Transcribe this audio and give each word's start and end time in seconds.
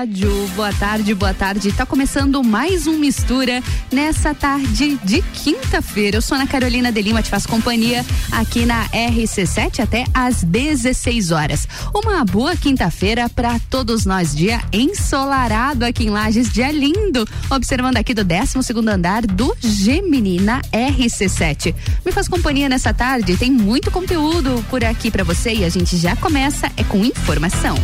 rádio. 0.00 0.30
Boa 0.56 0.72
tarde, 0.72 1.14
boa 1.14 1.34
tarde. 1.34 1.72
Tá 1.72 1.84
começando 1.84 2.42
mais 2.42 2.86
um 2.86 2.98
Mistura 2.98 3.62
nessa 3.92 4.32
tarde 4.34 4.98
de 5.04 5.20
quinta-feira. 5.20 6.16
Eu 6.16 6.22
sou 6.22 6.36
Ana 6.36 6.46
Carolina 6.46 6.90
de 6.90 7.02
Lima, 7.02 7.22
te 7.22 7.28
faço 7.28 7.46
companhia 7.46 8.04
aqui 8.32 8.64
na 8.64 8.88
RC7 8.88 9.80
até 9.80 10.06
às 10.14 10.42
16 10.42 11.32
horas. 11.32 11.68
Uma 11.94 12.24
boa 12.24 12.56
quinta-feira 12.56 13.28
para 13.28 13.58
todos 13.68 14.06
nós. 14.06 14.34
Dia 14.34 14.62
ensolarado 14.72 15.84
aqui 15.84 16.04
em 16.04 16.10
Lages, 16.10 16.50
dia 16.50 16.72
lindo. 16.72 17.28
Observando 17.50 17.98
aqui 17.98 18.14
do 18.14 18.24
12 18.24 18.62
segundo 18.62 18.88
andar 18.88 19.26
do 19.26 19.54
Gemini 19.60 20.40
na 20.40 20.62
RC7. 20.62 21.74
Me 22.06 22.10
faz 22.10 22.26
companhia 22.26 22.70
nessa 22.70 22.94
tarde, 22.94 23.36
tem 23.36 23.50
muito 23.50 23.90
conteúdo 23.90 24.64
por 24.70 24.82
aqui 24.82 25.10
para 25.10 25.24
você 25.24 25.52
e 25.52 25.64
a 25.64 25.68
gente 25.68 25.98
já 25.98 26.16
começa 26.16 26.72
é 26.74 26.84
com 26.84 27.04
informação. 27.04 27.74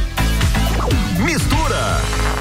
Mistura. 1.19 2.36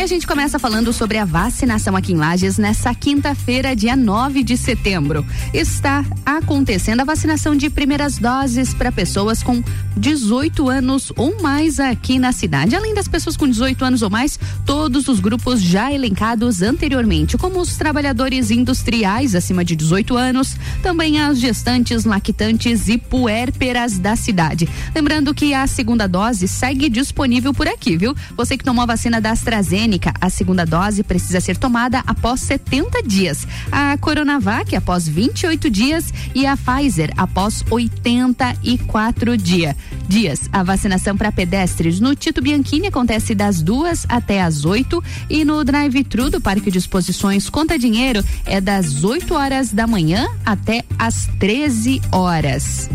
E 0.00 0.02
a 0.02 0.06
gente 0.06 0.26
começa 0.26 0.58
falando 0.58 0.94
sobre 0.94 1.18
a 1.18 1.26
vacinação 1.26 1.94
aqui 1.94 2.14
em 2.14 2.16
Lages 2.16 2.56
nessa 2.56 2.94
quinta-feira, 2.94 3.76
dia 3.76 3.94
9 3.94 4.42
de 4.42 4.56
setembro. 4.56 5.26
Está 5.52 6.02
acontecendo 6.24 7.00
a 7.00 7.04
vacinação 7.04 7.54
de 7.54 7.68
primeiras 7.68 8.16
doses 8.16 8.72
para 8.72 8.90
pessoas 8.90 9.42
com 9.42 9.62
18 9.98 10.70
anos 10.70 11.12
ou 11.18 11.42
mais 11.42 11.78
aqui 11.78 12.18
na 12.18 12.32
cidade. 12.32 12.74
Além 12.74 12.94
das 12.94 13.08
pessoas 13.08 13.36
com 13.36 13.46
18 13.46 13.84
anos 13.84 14.00
ou 14.00 14.08
mais, 14.08 14.40
todos 14.64 15.06
os 15.06 15.20
grupos 15.20 15.60
já 15.60 15.92
elencados 15.92 16.62
anteriormente, 16.62 17.36
como 17.36 17.60
os 17.60 17.76
trabalhadores 17.76 18.50
industriais 18.50 19.34
acima 19.34 19.62
de 19.62 19.76
18 19.76 20.16
anos, 20.16 20.56
também 20.82 21.20
as 21.20 21.38
gestantes, 21.38 22.06
lactantes 22.06 22.88
e 22.88 22.96
puérperas 22.96 23.98
da 23.98 24.16
cidade. 24.16 24.66
Lembrando 24.94 25.34
que 25.34 25.52
a 25.52 25.66
segunda 25.66 26.06
dose 26.06 26.48
segue 26.48 26.88
disponível 26.88 27.52
por 27.52 27.68
aqui, 27.68 27.98
viu? 27.98 28.16
Você 28.34 28.56
que 28.56 28.64
tomou 28.64 28.84
a 28.84 28.86
vacina 28.86 29.20
da 29.20 29.32
AstraZeneca 29.32 29.89
AstraZeneca, 29.90 30.14
a 30.20 30.30
segunda 30.30 30.64
dose 30.64 31.02
precisa 31.02 31.40
ser 31.40 31.56
tomada 31.56 32.02
após 32.06 32.40
70 32.40 33.02
dias. 33.02 33.46
A 33.72 33.96
Coronavac 33.98 34.74
após 34.76 35.08
28 35.08 35.68
dias 35.68 36.12
e 36.34 36.46
a 36.46 36.56
Pfizer 36.56 37.12
após 37.16 37.64
84 37.68 39.36
dia, 39.36 39.76
dias. 40.06 40.48
A 40.52 40.62
vacinação 40.62 41.16
para 41.16 41.32
pedestres 41.32 41.98
no 41.98 42.14
Tito 42.14 42.40
Bianchini 42.40 42.86
acontece 42.86 43.34
das 43.34 43.60
duas 43.60 44.06
até 44.08 44.42
as 44.42 44.64
8 44.64 45.02
e 45.28 45.44
no 45.44 45.64
drive-thru 45.64 46.30
do 46.30 46.40
Parque 46.40 46.70
de 46.70 46.78
Exposições 46.78 47.50
Conta 47.50 47.78
Dinheiro 47.78 48.24
é 48.46 48.60
das 48.60 49.02
8 49.02 49.34
horas 49.34 49.72
da 49.72 49.86
manhã 49.86 50.26
até 50.44 50.84
as 50.98 51.28
13 51.38 52.00
horas. 52.12 52.88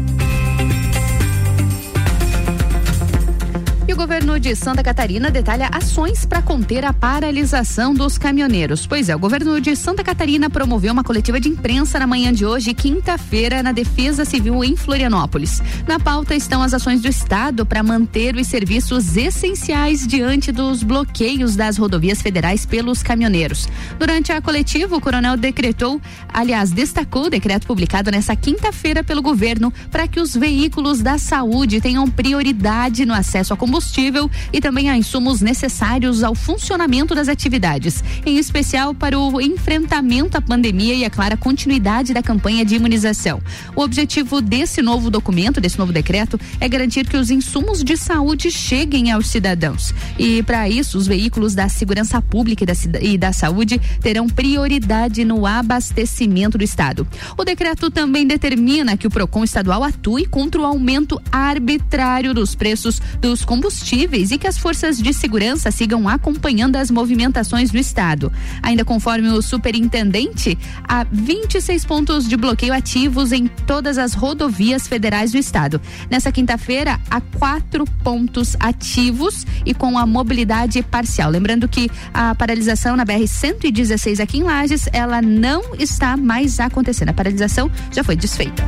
O 3.93 3.95
governo 3.95 4.39
de 4.39 4.55
Santa 4.55 4.81
Catarina 4.81 5.29
detalha 5.29 5.69
ações 5.71 6.25
para 6.25 6.41
conter 6.41 6.83
a 6.83 6.91
paralisação 6.91 7.93
dos 7.93 8.17
caminhoneiros. 8.17 8.87
Pois 8.87 9.09
é, 9.09 9.15
o 9.15 9.19
governo 9.19 9.61
de 9.61 9.75
Santa 9.75 10.03
Catarina 10.03 10.49
promoveu 10.49 10.91
uma 10.91 11.03
coletiva 11.03 11.39
de 11.39 11.49
imprensa 11.49 11.99
na 11.99 12.07
manhã 12.07 12.33
de 12.33 12.47
hoje, 12.47 12.73
quinta-feira, 12.73 13.61
na 13.61 13.71
Defesa 13.71 14.25
Civil 14.25 14.63
em 14.63 14.75
Florianópolis. 14.75 15.61
Na 15.87 15.99
pauta 15.99 16.33
estão 16.33 16.63
as 16.63 16.73
ações 16.73 16.99
do 16.99 17.07
Estado 17.07 17.63
para 17.63 17.83
manter 17.83 18.35
os 18.35 18.47
serviços 18.47 19.15
essenciais 19.15 20.07
diante 20.07 20.51
dos 20.51 20.81
bloqueios 20.81 21.55
das 21.55 21.77
rodovias 21.77 22.23
federais 22.23 22.65
pelos 22.65 23.03
caminhoneiros. 23.03 23.69
Durante 23.99 24.31
a 24.31 24.41
coletiva, 24.41 24.97
o 24.97 25.01
coronel 25.01 25.37
decretou, 25.37 26.01
aliás, 26.33 26.71
destacou 26.71 27.25
o 27.25 27.29
decreto 27.29 27.67
publicado 27.67 28.09
nessa 28.09 28.35
quinta-feira 28.35 29.03
pelo 29.03 29.21
governo 29.21 29.71
para 29.91 30.07
que 30.07 30.19
os 30.19 30.35
veículos 30.35 31.01
da 31.01 31.19
saúde 31.19 31.79
tenham 31.79 32.09
prioridade 32.09 33.05
no 33.05 33.13
acesso 33.13 33.53
a 33.53 33.57
combustível 33.57 33.74
combustível 33.75 34.31
e 34.53 34.61
também 34.61 34.89
a 34.89 34.97
insumos 34.97 35.41
necessários 35.41 36.23
ao 36.23 36.33
funcionamento 36.33 37.13
das 37.13 37.27
atividades, 37.27 38.01
em 38.25 38.37
especial 38.37 38.93
para 38.93 39.19
o 39.19 39.41
enfrentamento 39.41 40.37
à 40.37 40.41
pandemia 40.41 40.93
e, 40.93 41.03
a 41.03 41.09
clara, 41.09 41.35
continuidade 41.35 42.13
da 42.13 42.23
campanha 42.23 42.63
de 42.63 42.75
imunização. 42.75 43.41
O 43.75 43.81
objetivo 43.81 44.41
desse 44.41 44.81
novo 44.81 45.11
documento, 45.11 45.59
desse 45.59 45.77
novo 45.77 45.91
decreto, 45.91 46.39
é 46.59 46.69
garantir 46.69 47.05
que 47.05 47.17
os 47.17 47.29
insumos 47.29 47.83
de 47.83 47.97
saúde 47.97 48.49
cheguem 48.49 49.11
aos 49.11 49.27
cidadãos. 49.27 49.93
E, 50.17 50.41
para 50.43 50.69
isso, 50.69 50.97
os 50.97 51.05
veículos 51.05 51.53
da 51.53 51.67
segurança 51.67 52.21
pública 52.21 52.63
e 52.63 52.67
da, 52.67 53.01
e 53.01 53.17
da 53.17 53.33
saúde 53.33 53.79
terão 54.01 54.27
prioridade 54.27 55.25
no 55.25 55.45
abastecimento 55.45 56.57
do 56.57 56.63
Estado. 56.63 57.05
O 57.37 57.43
decreto 57.43 57.91
também 57.91 58.25
determina 58.25 58.95
que 58.95 59.07
o 59.07 59.09
PROCON 59.09 59.43
estadual 59.43 59.83
atue 59.83 60.25
contra 60.25 60.61
o 60.61 60.65
aumento 60.65 61.21
arbitrário 61.29 62.33
dos 62.33 62.55
preços 62.55 63.01
dos 63.19 63.43
combustíveis 63.43 63.64
combustíveis 63.65 64.29
e 64.29 64.37
que 64.37 64.45
as 64.45 64.57
forças 64.59 64.99
de 64.99 65.11
segurança 65.11 65.71
sigam 65.71 66.07
acompanhando 66.07 66.75
as 66.75 66.91
movimentações 66.91 67.71
do 67.71 67.77
estado. 67.77 68.31
Ainda 68.61 68.85
conforme 68.85 69.27
o 69.29 69.41
superintendente, 69.41 70.55
há 70.87 71.03
26 71.11 71.83
pontos 71.83 72.27
de 72.27 72.37
bloqueio 72.37 72.73
ativos 72.73 73.31
em 73.31 73.47
todas 73.47 73.97
as 73.97 74.13
rodovias 74.13 74.87
federais 74.87 75.31
do 75.31 75.39
estado. 75.39 75.81
Nessa 76.11 76.31
quinta-feira, 76.31 76.99
há 77.09 77.19
quatro 77.19 77.85
pontos 78.03 78.55
ativos 78.59 79.47
e 79.65 79.73
com 79.73 79.97
a 79.97 80.05
mobilidade 80.05 80.83
parcial. 80.83 81.31
Lembrando 81.31 81.67
que 81.67 81.89
a 82.13 82.35
paralisação 82.35 82.95
na 82.95 83.03
BR-116 83.03 84.19
aqui 84.19 84.37
em 84.37 84.43
Lages, 84.43 84.87
ela 84.93 85.23
não 85.23 85.75
está 85.79 86.15
mais 86.15 86.59
acontecendo. 86.59 87.09
A 87.09 87.13
paralisação 87.13 87.71
já 87.91 88.03
foi 88.03 88.15
desfeita. 88.15 88.63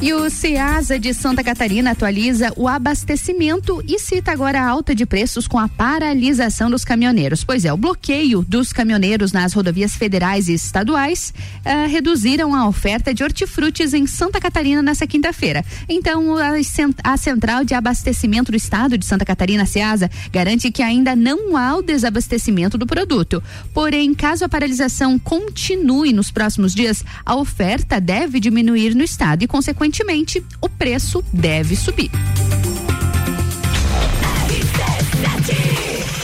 E 0.00 0.12
o 0.12 0.30
CEASA 0.30 0.96
de 0.96 1.12
Santa 1.12 1.42
Catarina 1.42 1.90
atualiza 1.90 2.52
o 2.56 2.68
abastecimento 2.68 3.82
e 3.84 3.98
cita 3.98 4.30
agora 4.30 4.60
a 4.60 4.68
alta 4.68 4.94
de 4.94 5.04
preços 5.04 5.48
com 5.48 5.58
a 5.58 5.66
paralisação 5.66 6.70
dos 6.70 6.84
caminhoneiros. 6.84 7.42
Pois 7.42 7.64
é, 7.64 7.72
o 7.72 7.76
bloqueio 7.76 8.42
dos 8.42 8.72
caminhoneiros 8.72 9.32
nas 9.32 9.52
rodovias 9.52 9.96
federais 9.96 10.48
e 10.48 10.54
estaduais 10.54 11.34
uh, 11.66 11.90
reduziram 11.90 12.54
a 12.54 12.68
oferta 12.68 13.12
de 13.12 13.24
hortifrutis 13.24 13.92
em 13.92 14.06
Santa 14.06 14.40
Catarina 14.40 14.80
nessa 14.80 15.04
quinta-feira. 15.04 15.64
Então, 15.88 16.36
a, 16.36 16.52
a, 17.02 17.16
Central 17.16 17.64
de 17.64 17.74
Abastecimento 17.74 18.52
do 18.52 18.56
Estado 18.56 18.96
de 18.96 19.04
Santa 19.04 19.24
Catarina, 19.24 19.66
CEASA, 19.66 20.08
garante 20.30 20.70
que 20.70 20.82
ainda 20.82 21.16
não 21.16 21.56
há 21.56 21.74
o 21.74 21.82
desabastecimento 21.82 22.78
do 22.78 22.86
produto. 22.86 23.42
Porém, 23.74 24.14
caso 24.14 24.44
a 24.44 24.48
paralisação 24.48 25.18
continue 25.18 26.12
nos 26.12 26.30
próximos 26.30 26.72
dias, 26.72 27.04
a 27.26 27.34
oferta 27.34 28.00
deve 28.00 28.38
diminuir 28.38 28.94
no 28.94 29.02
estado 29.02 29.42
e, 29.42 29.48
consequentemente, 29.48 29.87
consequentemente, 29.88 30.44
o 30.60 30.68
preço 30.68 31.24
deve 31.32 31.74
subir. 31.74 32.10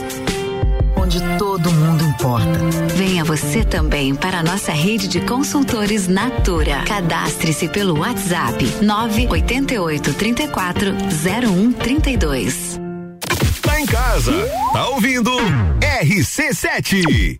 onde 1.01 1.19
todo 1.37 1.71
mundo 1.71 2.03
importa. 2.03 2.59
Venha 2.95 3.23
você 3.23 3.63
também 3.63 4.13
para 4.13 4.39
a 4.39 4.43
nossa 4.43 4.71
rede 4.71 5.07
de 5.07 5.19
consultores 5.21 6.07
Natura. 6.07 6.83
Cadastre-se 6.85 7.67
pelo 7.67 7.99
WhatsApp 7.99 8.63
988 8.81 10.13
34 10.13 10.91
0132. 10.91 12.79
Tá 13.61 13.81
em 13.81 13.85
casa, 13.85 14.33
tá 14.73 14.89
ouvindo? 14.89 15.31
RC7. 16.03 17.39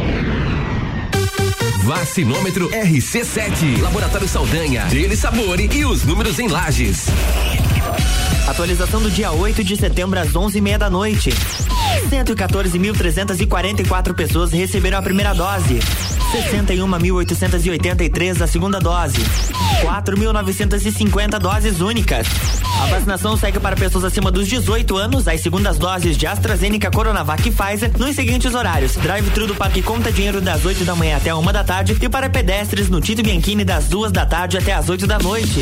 Vacinômetro 1.83 2.69
RC7. 2.69 3.81
Laboratório 3.81 4.27
Saldanha. 4.27 4.85
Dele 4.85 5.15
Sabore 5.15 5.67
e 5.73 5.83
os 5.83 6.03
números 6.03 6.37
em 6.37 6.47
lajes. 6.47 7.07
Atualização 8.47 9.01
do 9.01 9.09
dia 9.09 9.31
8 9.31 9.63
de 9.63 9.75
setembro 9.75 10.19
às 10.19 10.33
11h30 10.33 10.77
da 10.77 10.91
noite. 10.91 11.31
114.344 12.09 14.13
pessoas 14.13 14.51
receberam 14.51 14.99
a 14.99 15.01
primeira 15.01 15.33
dose. 15.33 15.79
61.883 16.31 18.41
a 18.41 18.47
segunda 18.47 18.79
dose. 18.79 19.21
4.950 19.81 21.37
doses 21.37 21.81
únicas. 21.81 22.25
A 22.81 22.85
vacinação 22.85 23.35
segue 23.35 23.59
para 23.59 23.75
pessoas 23.75 24.05
acima 24.05 24.31
dos 24.31 24.47
18 24.47 24.95
anos, 24.95 25.27
as 25.27 25.41
segundas 25.41 25.77
doses 25.77 26.17
de 26.17 26.25
AstraZeneca, 26.25 26.89
Coronavac 26.89 27.47
e 27.47 27.51
Pfizer 27.51 27.91
nos 27.97 28.15
seguintes 28.15 28.55
horários: 28.55 28.95
Drive-thru 28.95 29.45
do 29.45 29.55
Parque 29.55 29.81
Conta 29.81 30.09
Dinheiro 30.11 30.39
das 30.39 30.63
8 30.63 30.85
da 30.85 30.95
manhã 30.95 31.17
até 31.17 31.35
uma 31.35 31.51
da 31.51 31.65
tarde 31.65 31.97
e 32.01 32.09
para 32.09 32.29
pedestres 32.29 32.89
no 32.89 33.01
Tito 33.01 33.21
Bianchini 33.21 33.65
das 33.65 33.89
duas 33.89 34.11
da 34.11 34.25
tarde 34.25 34.57
até 34.57 34.71
as 34.71 34.87
8 34.87 35.05
da 35.05 35.19
noite. 35.19 35.61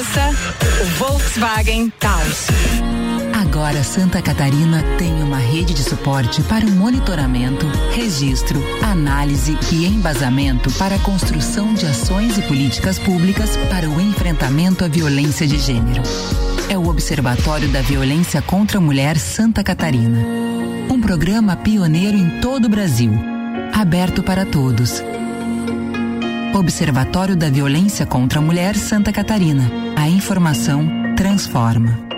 o 0.00 0.84
Volkswagen 0.96 1.90
Taos. 1.98 2.46
Agora 3.34 3.82
Santa 3.82 4.22
Catarina 4.22 4.80
tem 4.96 5.12
uma 5.24 5.38
rede 5.38 5.74
de 5.74 5.82
suporte 5.82 6.40
para 6.42 6.64
o 6.64 6.70
monitoramento, 6.70 7.66
registro, 7.90 8.62
análise 8.80 9.58
e 9.72 9.86
embasamento 9.86 10.70
para 10.74 10.94
a 10.94 10.98
construção 11.00 11.74
de 11.74 11.84
ações 11.84 12.38
e 12.38 12.42
políticas 12.42 12.96
públicas 13.00 13.56
para 13.68 13.90
o 13.90 14.00
enfrentamento 14.00 14.84
à 14.84 14.88
violência 14.88 15.48
de 15.48 15.58
gênero. 15.58 16.02
É 16.68 16.78
o 16.78 16.86
Observatório 16.86 17.68
da 17.68 17.82
Violência 17.82 18.40
contra 18.40 18.78
a 18.78 18.80
Mulher 18.80 19.18
Santa 19.18 19.64
Catarina. 19.64 20.24
Um 20.88 21.00
programa 21.00 21.56
pioneiro 21.56 22.16
em 22.16 22.38
todo 22.40 22.66
o 22.66 22.68
Brasil, 22.68 23.12
aberto 23.74 24.22
para 24.22 24.46
todos. 24.46 25.02
Observatório 26.54 27.36
da 27.36 27.48
Violência 27.48 28.04
contra 28.06 28.38
a 28.40 28.42
Mulher 28.42 28.74
Santa 28.74 29.12
Catarina. 29.12 29.70
A 29.96 30.08
informação 30.08 31.14
transforma. 31.14 32.17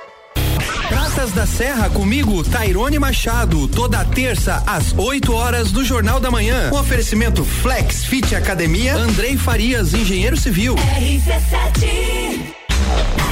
Praças 0.91 1.31
da 1.31 1.45
Serra 1.45 1.89
comigo, 1.89 2.43
Tairone 2.43 2.99
Machado, 2.99 3.65
toda 3.69 4.03
terça 4.03 4.61
às 4.67 4.93
8 4.93 5.33
horas 5.33 5.71
do 5.71 5.85
Jornal 5.85 6.19
da 6.19 6.29
Manhã. 6.29 6.69
O 6.69 6.75
oferecimento 6.75 7.45
Flex 7.45 8.03
Fit 8.03 8.35
Academia, 8.35 8.93
Andrei 8.93 9.37
Farias, 9.37 9.93
engenheiro 9.93 10.35
civil. 10.35 10.75
RC7 10.75 12.51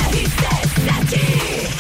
RC7, 0.10 1.79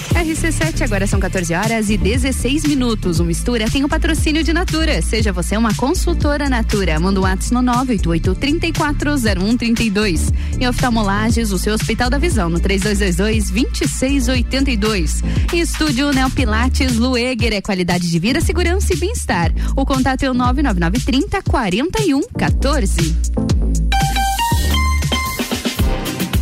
agora 0.89 1.05
são 1.05 1.19
14 1.19 1.53
horas 1.53 1.89
e 1.89 1.97
16 1.97 2.65
minutos. 2.65 3.19
O 3.19 3.23
Mistura 3.23 3.69
tem 3.69 3.83
o 3.83 3.89
patrocínio 3.89 4.43
de 4.43 4.51
Natura. 4.51 4.99
Seja 5.01 5.31
você 5.31 5.55
uma 5.55 5.73
consultora 5.75 6.49
Natura. 6.49 6.99
Manda 6.99 7.19
um 7.19 7.23
WhatsApp 7.23 7.53
no 7.53 7.61
988-340132. 7.85 10.33
Em 10.59 10.67
oftalmolages, 10.67 11.51
o 11.51 11.59
seu 11.59 11.73
Hospital 11.73 12.09
da 12.09 12.17
Visão, 12.17 12.49
no 12.49 12.59
3222-2682. 12.59 15.23
Em 15.53 15.59
estúdio 15.59 16.11
Neopilates 16.11 16.95
Lueger 16.95 17.53
é 17.53 17.61
qualidade 17.61 18.09
de 18.09 18.19
vida, 18.19 18.41
segurança 18.41 18.91
e 18.93 18.97
bem-estar. 18.97 19.53
O 19.75 19.85
contato 19.85 20.23
é 20.23 20.29
o 20.29 20.33
99930 20.33 21.43
4114. 21.43 23.88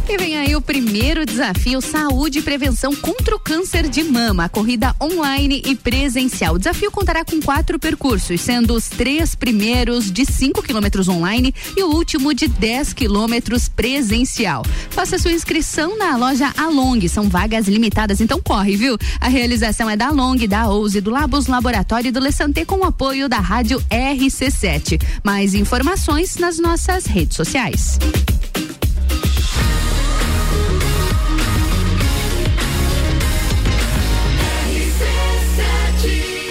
E 0.09 0.17
vem 0.17 0.37
aí 0.37 0.55
o 0.55 0.61
primeiro 0.61 1.25
desafio 1.25 1.81
Saúde 1.81 2.39
e 2.39 2.41
Prevenção 2.41 2.95
contra 2.95 3.35
o 3.35 3.39
Câncer 3.39 3.89
de 3.89 4.05
Mama. 4.05 4.47
Corrida 4.47 4.95
online 5.01 5.61
e 5.65 5.75
presencial. 5.75 6.55
O 6.55 6.57
desafio 6.57 6.89
contará 6.89 7.25
com 7.25 7.41
quatro 7.41 7.77
percursos, 7.77 8.39
sendo 8.39 8.73
os 8.73 8.87
três 8.87 9.35
primeiros 9.35 10.09
de 10.09 10.25
5 10.25 10.63
quilômetros 10.63 11.09
online 11.09 11.53
e 11.75 11.83
o 11.83 11.89
último 11.89 12.33
de 12.33 12.47
10 12.47 12.93
quilômetros 12.93 13.67
presencial. 13.67 14.63
Faça 14.89 15.17
sua 15.17 15.33
inscrição 15.33 15.97
na 15.97 16.15
loja 16.15 16.53
Along. 16.57 17.05
São 17.09 17.27
vagas 17.27 17.67
limitadas, 17.67 18.21
então 18.21 18.41
corre, 18.41 18.77
viu? 18.77 18.97
A 19.19 19.27
realização 19.27 19.89
é 19.89 19.97
da 19.97 20.07
Along, 20.07 20.47
da 20.47 20.69
Ouse, 20.69 21.01
do 21.01 21.11
Labos 21.11 21.47
Laboratório 21.47 22.07
e 22.07 22.11
do 22.13 22.21
Lessante 22.21 22.63
com 22.63 22.77
o 22.77 22.85
apoio 22.85 23.27
da 23.27 23.39
Rádio 23.39 23.83
RC7. 23.91 25.01
Mais 25.21 25.53
informações 25.53 26.37
nas 26.37 26.57
nossas 26.57 27.05
redes 27.05 27.35
sociais. 27.35 27.99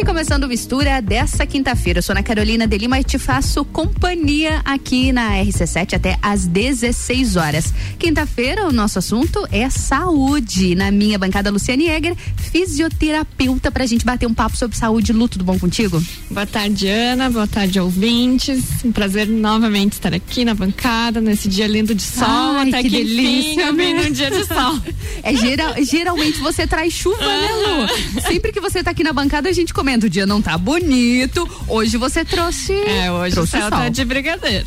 E 0.00 0.04
começando 0.04 0.48
mistura 0.48 1.02
dessa 1.02 1.44
quinta-feira, 1.44 1.98
eu 1.98 2.02
sou 2.02 2.14
Ana 2.14 2.22
Carolina 2.22 2.66
de 2.66 2.78
Lima 2.78 2.98
e 2.98 3.04
te 3.04 3.18
faço 3.18 3.66
companhia 3.66 4.62
aqui 4.64 5.12
na 5.12 5.32
RC7 5.32 5.92
até 5.92 6.18
às 6.22 6.46
16 6.46 7.36
horas. 7.36 7.74
Quinta-feira, 7.98 8.66
o 8.66 8.72
nosso 8.72 8.98
assunto 8.98 9.46
é 9.52 9.68
saúde. 9.68 10.74
Na 10.74 10.90
minha 10.90 11.18
bancada, 11.18 11.50
Luciane 11.50 11.86
Egger, 11.86 12.16
fisioterapeuta, 12.16 13.70
pra 13.70 13.84
gente 13.84 14.02
bater 14.06 14.24
um 14.24 14.32
papo 14.32 14.56
sobre 14.56 14.74
saúde. 14.74 15.12
Lu, 15.12 15.28
tudo 15.28 15.44
bom 15.44 15.58
contigo? 15.58 16.02
Boa 16.30 16.46
tarde, 16.46 16.88
Ana. 16.88 17.28
Boa 17.28 17.46
tarde, 17.46 17.78
ouvintes. 17.78 18.82
Um 18.82 18.92
prazer 18.92 19.28
novamente 19.28 19.92
estar 19.92 20.14
aqui 20.14 20.46
na 20.46 20.54
bancada, 20.54 21.20
nesse 21.20 21.46
dia 21.46 21.66
lindo 21.66 21.94
de 21.94 22.02
sol. 22.02 22.26
Ai, 22.26 22.70
até 22.70 22.82
que, 22.82 22.88
que 22.88 22.96
delícia, 23.04 23.70
enfim, 23.70 23.92
né? 23.92 24.02
num 24.02 24.10
dia 24.12 24.30
de 24.30 24.46
sol. 24.46 24.80
É, 25.22 25.36
geral, 25.36 25.74
geralmente 25.82 26.38
você 26.38 26.66
traz 26.66 26.94
chuva, 26.94 27.18
né, 27.18 27.48
Lu? 27.52 28.22
Sempre 28.22 28.52
que 28.52 28.60
você 28.60 28.82
tá 28.82 28.92
aqui 28.92 29.04
na 29.04 29.12
bancada, 29.12 29.50
a 29.50 29.52
gente 29.52 29.74
começa 29.74 29.89
o 30.06 30.10
dia 30.10 30.26
não 30.26 30.40
tá 30.40 30.56
bonito. 30.56 31.48
Hoje 31.68 31.96
você 31.96 32.24
trouxe. 32.24 32.72
É, 32.72 33.10
hoje 33.10 33.34
trouxe 33.34 33.56
o 33.56 33.60
céu 33.60 33.70
tá 33.70 33.88
de 33.88 34.04
brigadeiro. 34.04 34.66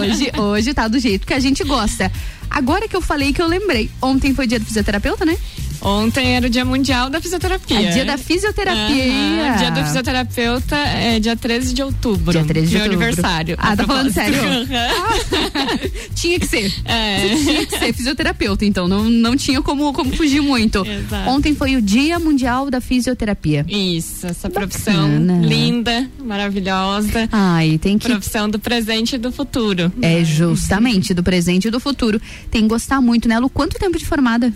Hoje, 0.00 0.32
hoje 0.38 0.74
tá 0.74 0.88
do 0.88 0.98
jeito 0.98 1.26
que 1.26 1.34
a 1.34 1.40
gente 1.40 1.62
gosta. 1.64 2.10
Agora 2.48 2.88
que 2.88 2.96
eu 2.96 3.00
falei 3.00 3.32
que 3.32 3.40
eu 3.40 3.46
lembrei. 3.46 3.90
Ontem 4.02 4.34
foi 4.34 4.46
dia 4.46 4.58
do 4.58 4.64
fisioterapeuta, 4.64 5.24
né? 5.24 5.36
Ontem 5.82 6.36
era 6.36 6.46
o 6.46 6.50
Dia 6.50 6.64
Mundial 6.64 7.08
da 7.08 7.20
Fisioterapia. 7.20 7.80
É 7.80 7.92
dia 7.92 8.04
da 8.04 8.18
fisioterapia. 8.18 9.04
Uhum. 9.04 9.56
Dia 9.56 9.70
do 9.70 9.82
fisioterapeuta 9.84 10.76
é 10.76 11.18
dia 11.18 11.36
13 11.36 11.72
de 11.72 11.82
outubro. 11.82 12.32
Dia 12.32 12.44
13 12.44 12.66
de 12.66 12.74
meu 12.74 12.84
outubro. 12.84 13.04
aniversário. 13.04 13.56
Ah, 13.58 13.76
tá 13.76 13.84
falando 13.84 14.12
sério? 14.12 14.38
tinha 16.14 16.38
que 16.38 16.46
ser. 16.46 16.72
É. 16.84 17.34
Tinha 17.34 17.66
que 17.66 17.78
ser 17.78 17.92
fisioterapeuta, 17.94 18.64
então. 18.64 18.86
Não, 18.86 19.04
não 19.04 19.36
tinha 19.36 19.62
como, 19.62 19.92
como 19.92 20.14
fugir 20.14 20.42
muito. 20.42 20.84
Exato. 20.86 21.30
Ontem 21.30 21.54
foi 21.54 21.76
o 21.76 21.82
Dia 21.82 22.18
Mundial 22.18 22.70
da 22.70 22.80
Fisioterapia. 22.80 23.64
Isso, 23.68 24.26
essa 24.26 24.50
profissão 24.50 25.08
linda, 25.42 26.08
maravilhosa. 26.22 27.28
Ai, 27.32 27.78
tem 27.78 27.98
que. 27.98 28.08
Profissão 28.08 28.48
do 28.48 28.58
presente 28.58 29.14
e 29.16 29.18
do 29.18 29.32
futuro. 29.32 29.92
É 30.02 30.22
justamente 30.24 31.14
do 31.14 31.22
presente 31.22 31.68
e 31.68 31.70
do 31.70 31.80
futuro. 31.80 32.20
Tem 32.50 32.62
que 32.62 32.68
gostar 32.68 33.00
muito, 33.00 33.28
né, 33.28 33.38
Lu? 33.38 33.48
Quanto 33.48 33.78
tempo 33.78 33.98
de 33.98 34.04
formada? 34.04 34.52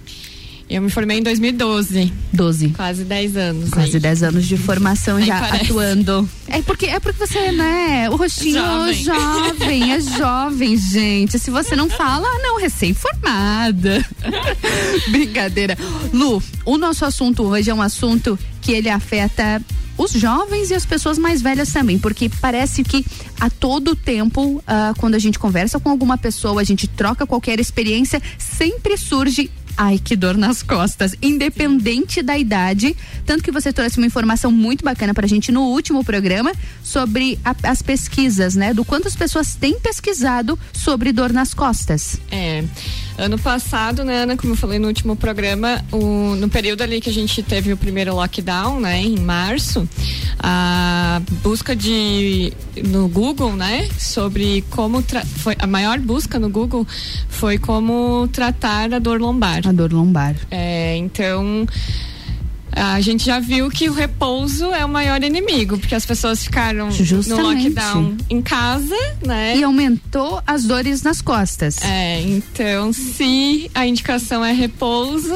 Eu 0.69 0.81
me 0.81 0.91
formei 0.91 1.19
em 1.19 1.23
2012. 1.23 2.13
12. 2.33 2.69
Quase 2.71 3.05
10 3.05 3.37
anos. 3.37 3.71
Quase 3.71 3.95
aí. 3.97 4.01
10 4.01 4.23
anos 4.23 4.47
de 4.47 4.57
formação 4.57 5.19
Nem 5.19 5.27
já 5.27 5.39
parece. 5.41 5.65
atuando. 5.67 6.29
É 6.49 6.63
porque, 6.63 6.87
é 6.87 6.99
porque 6.99 7.27
você, 7.27 7.53
né? 7.53 8.09
O 8.11 8.17
rostinho 8.17 8.55
Jovem. 8.55 9.05
jovem, 9.05 9.93
é 9.93 10.01
jovem, 10.01 10.77
gente. 10.77 11.39
Se 11.39 11.51
você 11.51 11.77
não 11.77 11.89
fala, 11.91 12.27
não, 12.43 12.59
recém-formada. 12.59 14.05
Brincadeira. 15.11 15.77
Lu, 16.13 16.43
o 16.65 16.79
nosso 16.79 17.05
assunto 17.05 17.43
hoje 17.43 17.71
é 17.71 17.75
um 17.75 17.83
assunto 17.83 18.39
que 18.61 18.73
ele 18.73 18.89
afeta 18.89 19.63
os 19.97 20.11
jovens 20.13 20.71
e 20.71 20.75
as 20.75 20.85
pessoas 20.85 21.19
mais 21.19 21.41
velhas 21.41 21.71
também, 21.71 21.99
porque 21.99 22.29
parece 22.41 22.83
que 22.83 23.05
a 23.39 23.49
todo 23.49 23.95
tempo, 23.95 24.63
ah, 24.67 24.93
quando 24.99 25.15
a 25.15 25.19
gente 25.21 25.39
conversa 25.39 25.79
com 25.79 25.89
alguma 25.89 26.19
pessoa, 26.19 26.61
a 26.61 26.65
gente 26.65 26.89
troca 26.89 27.25
qualquer 27.27 27.61
experiência, 27.61 28.21
sempre 28.37 28.97
surge 28.97 29.51
Ai, 29.77 29.99
que 29.99 30.15
dor 30.15 30.37
nas 30.37 30.63
costas, 30.63 31.15
independente 31.21 32.23
da 32.23 32.39
idade. 32.39 32.97
Tanto 33.27 33.43
que 33.43 33.51
você 33.51 33.73
trouxe 33.73 33.99
uma 33.99 34.07
informação 34.07 34.51
muito 34.51 34.85
bacana 34.85 35.13
pra 35.13 35.27
gente 35.27 35.51
no 35.51 35.63
último 35.63 36.05
programa 36.05 36.53
sobre 36.83 37.39
a- 37.45 37.57
as 37.65 37.83
pesquisas, 37.83 38.55
né? 38.55 38.73
Do 38.73 38.85
quanto 38.85 39.09
as 39.09 39.17
pessoas 39.17 39.55
têm 39.57 39.79
pesquisado 39.81 40.59
sobre 40.73 41.13
dor 41.13 41.33
nas 41.33 41.53
costas. 41.55 42.19
É. 42.31 42.63
Ano 43.17 43.39
passado, 43.39 44.03
né, 44.05 44.23
Ana, 44.25 44.37
como 44.37 44.55
eu 44.55 44.57
falei 44.57 44.79
no 44.79 44.89
último 44.89 45.15
programa, 45.15 45.81
o- 45.93 46.35
no 46.35 46.49
período 46.49 46.83
ali 46.83 47.01
que 47.01 47.09
a 47.09 47.13
gente 47.13 47.43
teve 47.45 47.73
o 47.73 47.77
primeiro 47.77 48.13
lockdown, 48.15 48.81
né, 48.81 49.01
em 49.01 49.17
março, 49.21 49.89
a 50.41 51.23
busca 51.43 51.77
de 51.77 52.53
no 52.85 53.07
Google, 53.07 53.53
né, 53.55 53.89
sobre 53.97 54.65
como 54.71 55.03
foi 55.37 55.55
a 55.61 55.67
maior 55.67 56.01
busca 56.01 56.41
no 56.41 56.49
Google 56.49 56.85
foi 57.29 57.57
como 57.57 58.29
tratar 58.33 58.93
a 58.93 58.99
dor 58.99 59.21
lombar. 59.21 59.61
A 59.65 59.71
dor 59.73 59.93
lombar. 59.93 60.35
É, 60.51 60.97
então 60.97 61.67
a 62.77 63.01
gente 63.01 63.25
já 63.25 63.39
viu 63.41 63.69
que 63.71 63.89
o 63.89 63.93
repouso 63.93 64.67
é 64.73 64.85
o 64.85 64.89
maior 64.89 65.23
inimigo, 65.23 65.79
porque 65.79 65.95
as 65.95 66.05
pessoas 66.05 66.43
ficaram 66.45 66.91
Justamente. 66.91 67.43
no 67.43 67.49
lockdown 67.49 68.17
em 68.29 68.43
casa, 68.43 68.97
né? 69.25 69.57
E 69.57 69.63
aumentou 69.63 70.43
as 70.47 70.65
dores 70.65 71.03
nas 71.03 71.23
costas. 71.23 71.81
É, 71.83 72.21
então 72.23 72.93
se 72.93 73.71
a 73.75 73.87
indicação 73.87 74.45
é 74.45 74.53
repouso, 74.53 75.35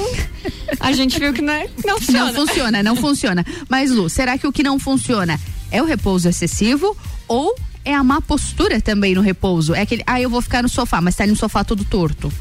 a 0.81 0.93
gente 0.93 1.19
viu 1.19 1.33
que 1.33 1.41
não, 1.43 1.53
é- 1.53 1.69
não 1.85 1.99
funciona. 1.99 2.33
Não 2.33 2.35
funciona, 2.47 2.83
não 2.83 2.97
funciona. 2.97 3.47
Mas, 3.69 3.91
Lu, 3.91 4.09
será 4.09 4.37
que 4.37 4.47
o 4.47 4.53
que 4.53 4.63
não 4.63 4.79
funciona 4.79 5.39
é 5.71 5.81
o 5.83 5.85
repouso 5.85 6.29
excessivo 6.29 6.97
ou 7.27 7.55
é 7.85 7.95
a 7.95 8.03
má 8.03 8.21
postura 8.21 8.81
também 8.81 9.15
no 9.15 9.21
repouso? 9.21 9.75
É 9.75 9.83
aquele, 9.83 10.03
ah, 10.07 10.21
eu 10.21 10.29
vou 10.29 10.43
ficar 10.43 10.63
no 10.63 10.69
sofá, 10.69 11.01
mas 11.01 11.15
tá 11.15 11.23
ali 11.25 11.33
no 11.33 11.39
sofá 11.39 11.63
todo 11.63 11.85
torto. 11.85 12.33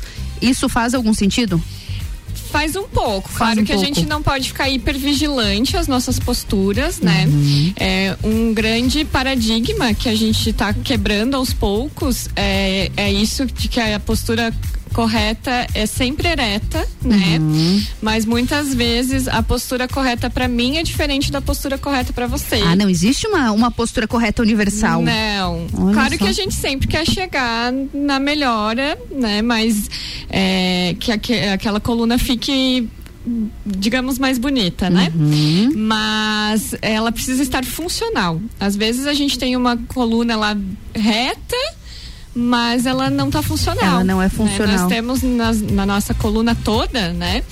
Isso 0.41 0.67
faz 0.69 0.93
algum 0.93 1.13
sentido? 1.13 1.61
Faz 2.37 2.75
um 2.75 2.87
pouco. 2.87 3.29
Faz 3.29 3.37
claro 3.37 3.61
um 3.61 3.63
que 3.65 3.73
pouco. 3.73 3.83
a 3.83 3.87
gente 3.87 4.05
não 4.05 4.21
pode 4.23 4.47
ficar 4.49 4.69
hipervigilante 4.69 5.75
às 5.75 5.87
nossas 5.87 6.19
posturas, 6.19 6.99
né? 6.99 7.25
Uhum. 7.27 7.73
É 7.77 8.17
um 8.23 8.53
grande 8.53 9.05
paradigma 9.05 9.93
que 9.93 10.09
a 10.09 10.15
gente 10.15 10.49
está 10.49 10.73
quebrando 10.73 11.35
aos 11.35 11.53
poucos 11.53 12.29
é, 12.35 12.91
é 12.95 13.11
isso 13.11 13.45
de 13.45 13.67
que 13.67 13.79
a 13.79 13.99
postura 13.99 14.53
correta 14.97 15.67
é 15.75 15.85
sempre 15.85 16.27
ereta, 16.27 16.83
né? 17.03 17.37
Uhum. 17.39 17.85
Mas 18.01 18.25
muitas 18.25 18.73
vezes 18.73 19.27
a 19.27 19.43
postura 19.43 19.87
correta 19.87 20.27
para 20.27 20.47
mim 20.47 20.77
é 20.77 20.81
diferente 20.81 21.31
da 21.31 21.39
postura 21.39 21.77
correta 21.77 22.11
para 22.11 22.25
você. 22.25 22.55
Ah, 22.65 22.75
não 22.75 22.89
existe 22.89 23.27
uma, 23.27 23.51
uma 23.51 23.69
postura 23.69 24.07
correta 24.07 24.41
universal. 24.41 25.03
Não. 25.03 25.67
Olha 25.77 25.93
claro 25.93 26.13
só. 26.13 26.17
que 26.17 26.27
a 26.27 26.31
gente 26.31 26.55
sempre 26.55 26.87
quer 26.87 27.05
chegar 27.05 27.71
na 27.93 28.17
melhora, 28.19 28.97
né? 29.11 29.43
Mas 29.43 29.87
é, 30.31 30.95
que 30.99 31.11
aque- 31.11 31.45
aquela 31.53 31.79
coluna 31.79 32.17
fique 32.17 32.89
digamos 33.63 34.17
mais 34.17 34.39
bonita, 34.39 34.89
né? 34.89 35.11
Uhum. 35.13 35.73
Mas 35.75 36.73
ela 36.81 37.11
precisa 37.11 37.43
estar 37.43 37.63
funcional. 37.63 38.41
Às 38.59 38.75
vezes 38.75 39.05
a 39.05 39.13
gente 39.13 39.37
tem 39.37 39.55
uma 39.55 39.77
coluna 39.77 40.35
lá 40.35 40.57
reta, 40.95 41.55
mas 42.37 42.85
ela 42.85 43.09
não 43.09 43.27
está 43.27 43.41
funcional. 43.41 43.83
Ela 43.83 44.03
não 44.03 44.21
é 44.21 44.25
né? 44.25 44.29
funcional. 44.29 44.77
Nós 44.77 44.87
temos 44.87 45.21
nas- 45.23 45.61
na, 45.61 45.85
nossa 45.85 46.13
coluna 46.13 46.53
toda, 46.55 47.11
né? 47.13 47.43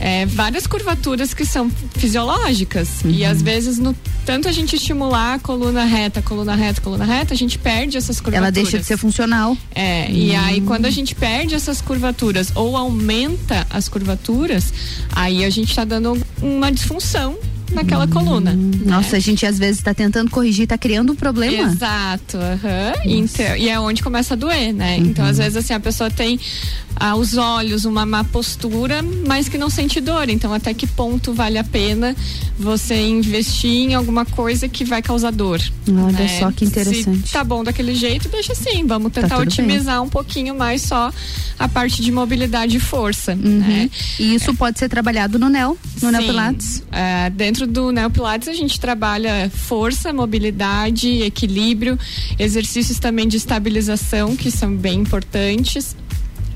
é, 0.00 0.26
várias 0.26 0.66
curvaturas 0.66 1.32
que 1.32 1.44
são 1.46 1.70
fisiológicas. 1.96 3.02
E 3.04 3.22
Uhum. 3.24 3.30
às 3.30 3.40
vezes, 3.40 3.78
no, 3.78 3.94
tanto 4.26 4.48
a 4.48 4.52
gente 4.52 4.74
estimular 4.76 5.34
a 5.34 5.38
coluna 5.38 5.84
reta, 5.84 6.20
coluna 6.20 6.54
reta, 6.56 6.80
coluna 6.80 7.04
reta, 7.04 7.32
a 7.34 7.36
gente 7.36 7.56
perde 7.58 7.96
essas 7.96 8.20
curvaturas. 8.20 8.42
Ela 8.42 8.50
deixa 8.50 8.78
de 8.78 8.84
ser 8.84 8.96
funcional. 8.96 9.56
É, 9.74 10.10
e 10.10 10.34
aí 10.34 10.60
quando 10.60 10.86
a 10.86 10.90
gente 10.90 11.14
perde 11.14 11.54
essas 11.54 11.80
curvaturas 11.80 12.50
ou 12.56 12.76
aumenta 12.76 13.64
as 13.70 13.88
curvaturas, 13.88 14.72
aí 15.14 15.44
a 15.44 15.50
gente 15.50 15.72
tá 15.74 15.84
dando 15.84 16.20
uma 16.40 16.70
disfunção 16.72 17.38
naquela 17.72 18.06
coluna. 18.06 18.56
Nossa, 18.84 19.16
a 19.16 19.20
gente 19.20 19.44
às 19.46 19.58
vezes 19.58 19.82
tá 19.82 19.94
tentando 19.94 20.30
corrigir, 20.30 20.66
tá 20.66 20.78
criando 20.78 21.12
um 21.12 21.16
problema. 21.16 21.70
Exato, 21.70 22.36
aham. 22.36 22.92
Então, 23.04 23.56
e 23.56 23.68
é 23.68 23.78
onde 23.78 24.02
começa 24.02 24.34
a 24.34 24.36
doer, 24.36 24.72
né? 24.72 24.96
Então, 24.98 25.24
às 25.24 25.38
vezes, 25.38 25.56
assim, 25.56 25.72
a 25.72 25.80
pessoa 25.80 26.10
tem 26.10 26.38
aos 26.96 27.36
olhos 27.36 27.84
uma 27.84 28.06
má 28.06 28.22
postura, 28.22 29.02
mas 29.26 29.48
que 29.48 29.58
não 29.58 29.68
sente 29.68 30.00
dor. 30.00 30.28
Então, 30.28 30.52
até 30.52 30.72
que 30.72 30.86
ponto 30.86 31.32
vale 31.32 31.58
a 31.58 31.64
pena 31.64 32.14
você 32.58 32.94
investir 32.94 33.90
em 33.90 33.94
alguma 33.94 34.24
coisa 34.24 34.68
que 34.68 34.84
vai 34.84 35.02
causar 35.02 35.32
dor? 35.32 35.60
Olha 35.88 36.12
né? 36.12 36.38
só 36.38 36.52
que 36.52 36.64
interessante. 36.64 37.26
Se 37.26 37.32
tá 37.32 37.42
bom 37.42 37.64
daquele 37.64 37.94
jeito, 37.94 38.28
deixa 38.28 38.52
assim. 38.52 38.86
Vamos 38.86 39.12
tentar 39.12 39.36
tudo 39.36 39.38
bem. 39.38 39.48
otimizar 39.48 40.02
um 40.02 40.08
pouquinho 40.08 40.54
mais 40.54 40.82
só 40.82 41.12
a 41.58 41.68
parte 41.68 42.02
de 42.02 42.12
mobilidade 42.12 42.76
e 42.76 42.80
força, 42.80 43.34
né? 43.34 43.90
E 44.18 44.34
isso 44.34 44.54
pode 44.54 44.78
ser 44.78 44.88
trabalhado 44.88 45.38
no 45.38 45.48
NEL, 45.48 45.76
no 46.00 46.10
NEL 46.10 46.20
Sim. 46.20 46.26
Pilates. 46.26 46.82
É, 46.92 47.30
dentro 47.30 47.61
do 47.66 47.90
Neo 47.90 48.10
Pilates 48.10 48.48
a 48.48 48.52
gente 48.52 48.78
trabalha 48.80 49.50
força, 49.50 50.12
mobilidade, 50.12 51.22
equilíbrio, 51.22 51.98
exercícios 52.38 52.98
também 52.98 53.28
de 53.28 53.36
estabilização 53.36 54.36
que 54.36 54.50
são 54.50 54.74
bem 54.74 55.00
importantes. 55.00 55.96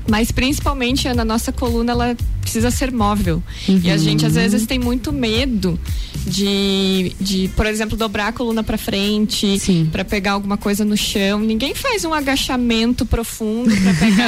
Mas 0.09 0.31
principalmente 0.31 1.07
na 1.13 1.25
nossa 1.25 1.51
coluna 1.51 1.91
ela 1.91 2.17
precisa 2.41 2.71
ser 2.71 2.91
móvel. 2.93 3.43
E 3.67 3.91
a 3.91 3.97
gente 3.97 4.25
às 4.25 4.35
vezes 4.35 4.65
tem 4.65 4.79
muito 4.79 5.11
medo 5.11 5.77
de, 6.25 7.13
de 7.19 7.49
por 7.55 7.65
exemplo, 7.65 7.97
dobrar 7.97 8.27
a 8.27 8.31
coluna 8.31 8.63
para 8.63 8.77
frente, 8.77 9.59
para 9.91 10.05
pegar 10.05 10.31
alguma 10.33 10.57
coisa 10.57 10.85
no 10.85 10.95
chão. 10.95 11.39
Ninguém 11.39 11.75
faz 11.75 12.05
um 12.05 12.13
agachamento 12.13 13.05
profundo 13.05 13.75
para 13.75 13.93
pegar. 13.93 14.27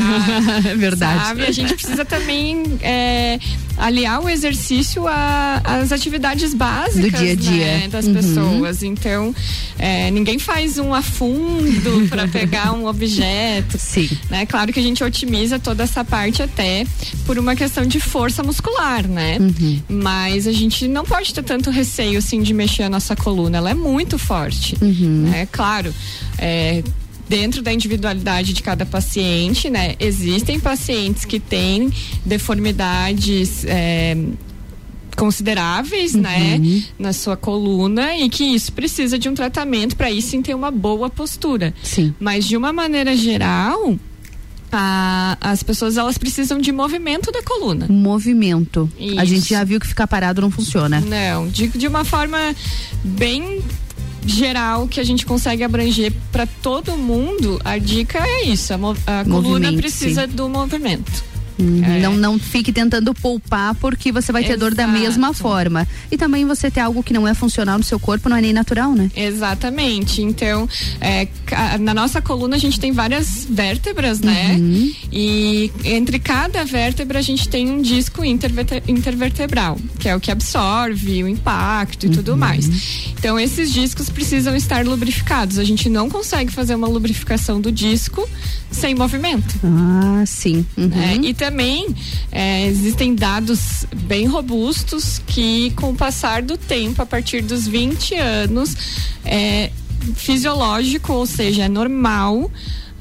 É 0.70 0.76
verdade. 0.76 1.26
Sabe? 1.26 1.46
A 1.46 1.52
gente 1.52 1.74
precisa 1.74 2.04
também 2.04 2.64
é, 2.82 3.40
aliar 3.78 4.22
o 4.22 4.30
exercício 4.30 5.04
às 5.64 5.92
atividades 5.92 6.54
básicas 6.54 7.12
Do 7.12 7.18
dia 7.18 7.32
a 7.32 7.36
dia. 7.36 7.66
né, 7.80 7.88
das 7.88 8.06
Uhum. 8.06 8.14
pessoas. 8.14 8.84
Então, 8.84 9.34
é, 9.78 10.12
ninguém 10.12 10.38
faz 10.40 10.78
um 10.78 10.94
afundo 10.94 12.08
para 12.10 12.28
pegar 12.28 12.74
um 12.74 12.86
objeto. 12.88 13.78
Sim. 13.78 14.10
Né? 14.30 14.46
Claro 14.46 14.74
que 14.74 14.80
a 14.80 14.84
gente 14.84 15.04
otimiza 15.04 15.58
toda 15.70 15.84
essa 15.84 16.04
parte 16.04 16.42
até 16.42 16.84
por 17.28 17.38
uma 17.38 17.56
questão 17.56 17.86
de 17.86 18.00
força 18.00 18.42
muscular, 18.42 19.08
né? 19.08 19.38
Uhum. 19.40 19.80
Mas 19.88 20.48
a 20.48 20.52
gente 20.52 20.88
não 20.88 21.06
pode 21.06 21.32
ter 21.32 21.44
tanto 21.44 21.70
receio 21.70 22.18
assim 22.18 22.42
de 22.42 22.56
mexer 22.56 22.84
a 22.84 22.90
nossa 22.90 23.16
coluna. 23.16 23.58
Ela 23.58 23.70
é 23.70 23.74
muito 23.76 24.18
forte. 24.18 24.76
Uhum. 24.82 25.28
Né? 25.30 25.48
Claro. 25.52 25.94
é, 26.40 26.84
Dentro 27.28 27.62
da 27.62 27.72
individualidade 27.72 28.54
de 28.54 28.64
cada 28.64 28.88
paciente, 28.88 29.70
né? 29.70 29.94
Existem 30.00 30.60
pacientes 30.60 31.26
que 31.26 31.40
têm 31.40 31.94
deformidades 32.26 33.64
é, 33.66 34.18
consideráveis, 35.16 36.16
né, 36.16 36.60
na 36.98 37.14
sua 37.14 37.38
coluna 37.38 38.18
e 38.18 38.28
que 38.30 38.44
isso 38.44 38.74
precisa 38.74 39.20
de 39.20 39.30
um 39.30 39.36
tratamento 39.36 39.96
para 39.96 40.10
isso 40.10 40.30
sim 40.30 40.42
ter 40.42 40.56
uma 40.56 40.72
boa 40.72 41.08
postura. 41.08 41.72
Sim. 41.84 42.16
Mas 42.20 42.48
de 42.48 42.58
uma 42.58 42.74
maneira 42.74 43.16
geral, 43.16 43.96
a- 44.72 45.38
as 45.42 45.64
pessoas 45.64 45.98
elas 45.98 46.18
precisam 46.18 46.60
de 46.60 46.72
movimento 46.72 47.32
da 47.32 47.42
coluna. 47.44 47.88
Movimento. 47.90 48.90
A 49.00 49.24
Isso. 49.24 49.26
gente 49.26 49.50
já 49.50 49.64
viu 49.64 49.80
que 49.80 49.88
ficar 49.88 50.08
parado 50.08 50.42
não 50.42 50.52
funciona. 50.52 51.00
Não, 51.02 51.48
de, 51.48 51.68
de 51.70 51.88
uma 51.88 52.04
forma 52.06 52.38
bem 53.04 53.62
geral 54.26 54.88
que 54.88 55.00
a 55.00 55.04
gente 55.04 55.26
consegue 55.26 55.64
abranger 55.64 56.12
para 56.32 56.46
todo 56.46 56.98
mundo, 56.98 57.60
a 57.64 57.78
dica 57.78 58.20
é 58.20 58.44
isso, 58.46 58.74
a, 58.74 59.22
a 59.22 59.26
coluna 59.26 59.72
precisa 59.74 60.28
do 60.28 60.48
movimento. 60.50 61.24
Uhum. 61.60 61.84
É. 61.84 62.00
Não, 62.00 62.14
não 62.16 62.40
fique 62.40 62.72
tentando 62.72 63.14
poupar 63.14 63.76
porque 63.76 64.12
você 64.12 64.32
vai 64.32 64.44
ter 64.44 64.58
dor 64.58 64.74
da 64.74 64.84
Exato. 64.84 65.00
mesma 65.00 65.34
forma. 65.34 65.88
E 66.12 66.18
também 66.18 66.46
você 66.46 66.72
ter 66.72 66.80
algo 66.80 67.04
que 67.04 67.14
não 67.14 67.28
é 67.28 67.34
funcional 67.34 67.78
no 67.78 67.84
seu 67.84 68.00
corpo 68.00 68.30
não 68.30 68.38
é 68.38 68.42
nem 68.42 68.54
natural, 68.54 68.94
né? 68.94 69.10
Exatamente. 69.16 70.22
Então, 70.22 70.68
é, 71.02 71.28
na 71.80 71.94
nossa 71.94 72.22
coluna 72.22 72.56
a 72.56 72.60
gente 72.60 72.80
tem 72.80 72.92
várias 72.92 73.46
vértebras, 73.50 74.20
né? 74.22 74.56
Uhum. 74.58 74.92
E 75.12 75.72
entre 75.84 76.20
cada 76.20 76.64
vértebra 76.64 77.20
a 77.20 77.22
gente 77.22 77.50
tem 77.50 77.70
um 77.70 77.82
disco 77.82 78.24
interverte- 78.24 78.84
intervertebral, 78.88 79.78
que 80.00 80.08
é 80.08 80.16
o 80.16 80.20
que 80.20 80.32
absorve 80.32 81.24
o 81.24 81.28
impacto 81.28 82.06
e 82.06 82.08
Uhum. 82.08 82.14
tudo 82.14 82.38
mais. 82.38 82.70
Então, 83.18 83.38
esses 83.40 83.72
discos 83.74 84.10
precisam 84.10 84.56
estar 84.56 84.86
lubrificados. 84.86 85.58
A 85.58 85.64
gente 85.64 85.90
não 85.90 86.10
consegue 86.10 86.52
fazer 86.52 86.76
uma 86.76 86.88
lubrificação 86.88 87.60
do 87.60 87.72
disco 87.72 88.28
sem 88.72 88.96
movimento. 88.96 89.56
Ah, 89.64 90.24
sim. 90.26 90.66
Uhum. 90.78 90.88
né? 90.88 91.18
E 91.24 91.34
também 91.34 91.49
é, 92.32 92.66
existem 92.68 93.16
dados 93.16 93.86
bem 94.04 94.26
robustos 94.28 95.22
que, 95.28 95.72
com 95.76 95.92
o 95.92 95.96
passar 95.96 96.42
do 96.42 96.58
tempo, 96.58 97.02
a 97.02 97.06
partir 97.06 97.42
dos 97.42 97.68
20 97.68 98.16
anos, 98.16 98.76
é 99.26 99.72
fisiológico, 100.16 101.14
ou 101.14 101.26
seja, 101.26 101.64
é 101.64 101.70
normal. 101.70 102.50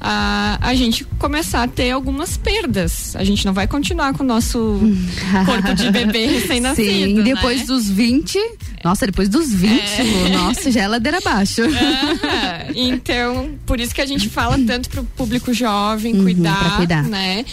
A, 0.01 0.57
a 0.61 0.73
gente 0.75 1.03
começar 1.17 1.63
a 1.63 1.67
ter 1.67 1.91
algumas 1.91 2.37
perdas. 2.37 3.17
A 3.17 3.23
gente 3.25 3.45
não 3.45 3.51
vai 3.51 3.67
continuar 3.67 4.13
com 4.13 4.23
o 4.23 4.25
nosso 4.25 4.79
corpo 5.45 5.73
de 5.73 5.91
bebê 5.91 6.25
recém-nascido. 6.25 7.17
Sim, 7.17 7.21
depois 7.23 7.59
né? 7.59 7.65
dos 7.65 7.89
20. 7.89 8.39
Nossa, 8.81 9.05
depois 9.07 9.27
dos 9.27 9.51
20, 9.53 9.73
É. 9.81 10.29
Nossa, 10.29 10.71
já 10.71 10.83
é 10.83 10.87
ladeira 10.87 11.17
abaixo. 11.17 11.63
Aham. 11.67 12.71
Então, 12.75 13.49
por 13.65 13.77
isso 13.77 13.93
que 13.93 13.99
a 13.99 14.05
gente 14.05 14.29
fala 14.29 14.57
tanto 14.65 14.89
pro 14.89 15.03
público 15.03 15.53
jovem 15.53 16.15
Uhum, 16.15 16.23
cuidar, 16.23 16.77
cuidar. 16.77 17.03
né? 17.03 17.43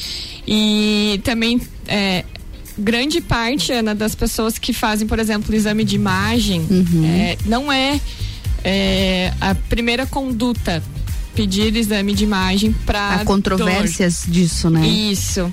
E 0.47 1.21
também 1.25 1.61
é, 1.87 2.25
grande 2.79 3.21
parte, 3.21 3.73
Ana, 3.73 3.95
das 3.95 4.15
pessoas 4.15 4.59
que 4.59 4.73
fazem, 4.73 5.07
por 5.07 5.19
exemplo, 5.19 5.55
exame 5.55 5.85
de 5.85 5.97
imagem, 5.97 6.61
Uhum. 6.71 7.05
é, 7.05 7.37
não 7.47 7.73
é, 7.73 8.01
é, 8.65 9.33
a 9.41 9.55
primeira 9.55 10.07
conduta 10.07 10.83
pedir 11.35 11.75
exame 11.77 12.15
de 12.15 12.25
imagem 12.25 12.75
para 12.87 13.17
Há 13.17 13.25
controvérsias 13.25 14.25
disso, 14.27 14.71
né? 14.71 14.87
Isso. 14.87 15.53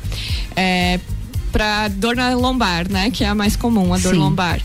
É, 0.56 1.00
para 1.52 1.88
dor 1.90 2.16
na 2.16 2.34
lombar, 2.36 2.90
né? 2.90 3.12
Que 3.12 3.24
é 3.24 3.28
a 3.28 3.36
mais 3.36 3.56
comum, 3.56 3.94
a 3.94 3.98
dor 3.98 4.14
Sim. 4.14 4.20
lombar. 4.20 4.62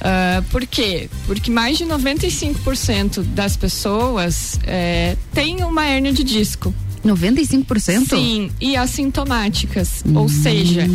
Ah, 0.00 0.42
por 0.50 0.66
quê? 0.66 1.08
Porque 1.26 1.50
mais 1.50 1.76
de 1.78 1.84
95% 1.84 3.22
das 3.22 3.56
pessoas 3.56 4.58
é, 4.64 5.16
têm 5.34 5.62
uma 5.62 5.84
hérnia 5.86 6.12
de 6.12 6.24
disco. 6.24 6.74
95%? 7.04 8.08
Sim, 8.08 8.50
e 8.60 8.76
assintomáticas. 8.76 10.04
Ou 10.14 10.28
seja, 10.28 10.86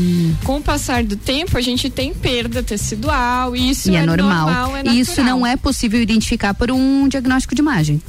com 0.43 0.57
o 0.57 0.61
passar 0.61 1.03
do 1.03 1.15
tempo, 1.15 1.57
a 1.57 1.61
gente 1.61 1.89
tem 1.89 2.13
perda 2.13 2.61
tecidual, 2.61 3.55
e 3.55 3.69
isso 3.69 3.89
e 3.89 3.95
é, 3.95 3.99
é 3.99 4.05
normal. 4.05 4.45
normal, 4.45 4.77
é 4.77 4.89
isso 4.91 5.23
não 5.23 5.45
é 5.45 5.57
possível 5.57 6.01
identificar 6.01 6.53
por 6.53 6.71
um 6.71 7.07
diagnóstico 7.07 7.55
de 7.55 7.61
imagem. 7.61 8.01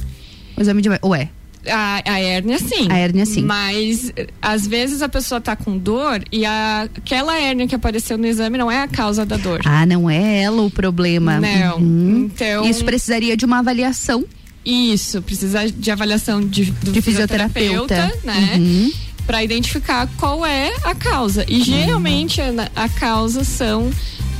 O 0.55 0.61
exame 0.61 0.81
de 0.81 0.87
imagem. 0.87 1.01
Ou 1.03 1.15
é? 1.15 1.29
A, 1.69 2.01
a 2.05 2.19
hérnia 2.19 2.59
sim. 2.59 2.87
A 2.89 2.97
hérnia, 2.97 3.25
sim. 3.25 3.41
Mas 3.43 4.11
às 4.41 4.65
vezes 4.65 5.01
a 5.01 5.09
pessoa 5.09 5.41
tá 5.41 5.55
com 5.55 5.77
dor 5.77 6.23
e 6.31 6.45
a, 6.45 6.87
aquela 6.95 7.37
hérnia 7.37 7.67
que 7.67 7.75
apareceu 7.75 8.17
no 8.17 8.25
exame 8.25 8.57
não 8.57 8.71
é 8.71 8.81
a 8.81 8.87
causa 8.87 9.25
da 9.25 9.37
dor. 9.37 9.61
Ah, 9.65 9.85
não 9.85 10.09
é 10.09 10.43
ela 10.43 10.61
o 10.61 10.69
problema. 10.69 11.39
Não. 11.39 11.77
Uhum. 11.77 12.29
Então. 12.33 12.65
Isso 12.65 12.83
precisaria 12.85 13.35
de 13.35 13.45
uma 13.45 13.59
avaliação. 13.59 14.23
Isso, 14.69 15.21
precisa 15.21 15.69
de 15.71 15.91
avaliação 15.91 16.41
de, 16.41 16.65
De 16.71 17.01
fisioterapeuta. 17.01 18.11
né? 18.23 18.53
Uhum. 18.57 18.91
Pra 19.25 19.43
identificar 19.43 20.07
qual 20.17 20.45
é 20.45 20.73
a 20.83 20.93
causa. 20.95 21.45
E 21.47 21.61
geralmente 21.61 22.41
a, 22.41 22.69
a 22.75 22.89
causa 22.89 23.43
são 23.43 23.89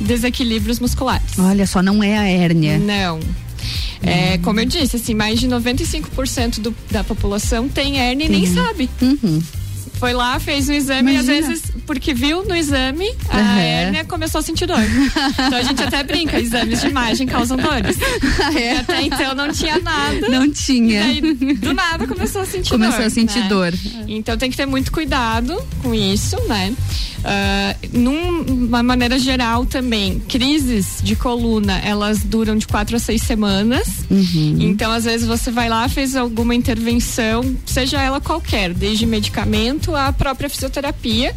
desequilíbrios 0.00 0.78
musculares. 0.80 1.38
Olha 1.38 1.66
só, 1.66 1.82
não 1.82 2.02
é 2.02 2.16
a 2.18 2.24
hérnia. 2.28 2.78
Não. 2.78 3.20
É, 4.02 4.38
como 4.38 4.60
eu 4.60 4.64
disse, 4.64 4.96
assim, 4.96 5.12
mais 5.14 5.40
de 5.40 5.48
95% 5.48 6.60
do, 6.60 6.74
da 6.90 7.02
população 7.02 7.68
tem 7.68 7.98
hérnia 7.98 8.26
e 8.26 8.28
nem 8.28 8.46
Uhum. 8.46 8.54
sabe. 8.54 8.88
Uhum. 9.02 9.42
Foi 9.98 10.12
lá, 10.12 10.38
fez 10.38 10.68
um 10.68 10.72
exame 10.72 11.12
Imagina. 11.12 11.32
e 11.34 11.38
às 11.40 11.46
vezes, 11.48 11.62
porque 11.86 12.14
viu 12.14 12.44
no 12.44 12.54
exame, 12.54 13.08
a 13.28 13.36
Uhum. 13.38 13.58
hérnia 13.58 14.04
começou 14.04 14.38
a 14.38 14.42
sentir 14.42 14.66
dor. 14.66 14.78
então 14.78 15.58
a 15.58 15.62
gente 15.62 15.82
até 15.82 16.02
brinca, 16.04 16.38
exames 16.40 16.80
de 16.80 16.86
imagem 16.88 17.26
causam 17.26 17.56
dores. 17.56 17.96
E 18.54 18.68
até 18.78 19.02
então 19.02 19.34
não 19.34 19.50
tinha 19.52 19.78
nada. 19.80 20.28
Não 20.28 20.48
tinha. 20.50 21.02
Daí, 21.02 21.20
do 21.20 21.74
nada 21.74 22.06
começou 22.06 22.42
a 22.42 22.46
sentir 22.46 22.70
dor. 22.70 22.78
Começou 22.78 23.04
a 23.04 23.10
sentir 23.10 23.40
né? 23.40 23.48
dor. 23.48 23.74
Então 24.06 24.36
tem 24.38 24.50
que 24.50 24.56
ter 24.56 24.66
muito 24.66 24.92
cuidado 24.92 25.60
com 25.82 25.92
isso, 25.94 26.36
né? 26.48 26.72
Ah, 27.24 27.74
numa 27.92 28.82
maneira 28.82 29.18
geral 29.18 29.66
também, 29.66 30.20
crises 30.20 30.98
de 31.02 31.16
coluna, 31.16 31.78
elas 31.78 32.22
duram 32.22 32.56
de 32.56 32.66
quatro 32.66 32.96
a 32.96 32.98
seis 32.98 33.22
semanas. 33.22 33.88
Uhum. 34.10 34.56
Então, 34.60 34.92
às 34.92 35.04
vezes, 35.04 35.26
você 35.26 35.50
vai 35.50 35.68
lá, 35.68 35.88
fez 35.88 36.16
alguma 36.16 36.54
intervenção, 36.54 37.56
seja 37.66 38.00
ela 38.00 38.20
qualquer, 38.20 38.72
desde 38.72 39.06
medicamento 39.06 39.94
à 39.94 40.12
própria 40.12 40.48
fisioterapia. 40.48 41.34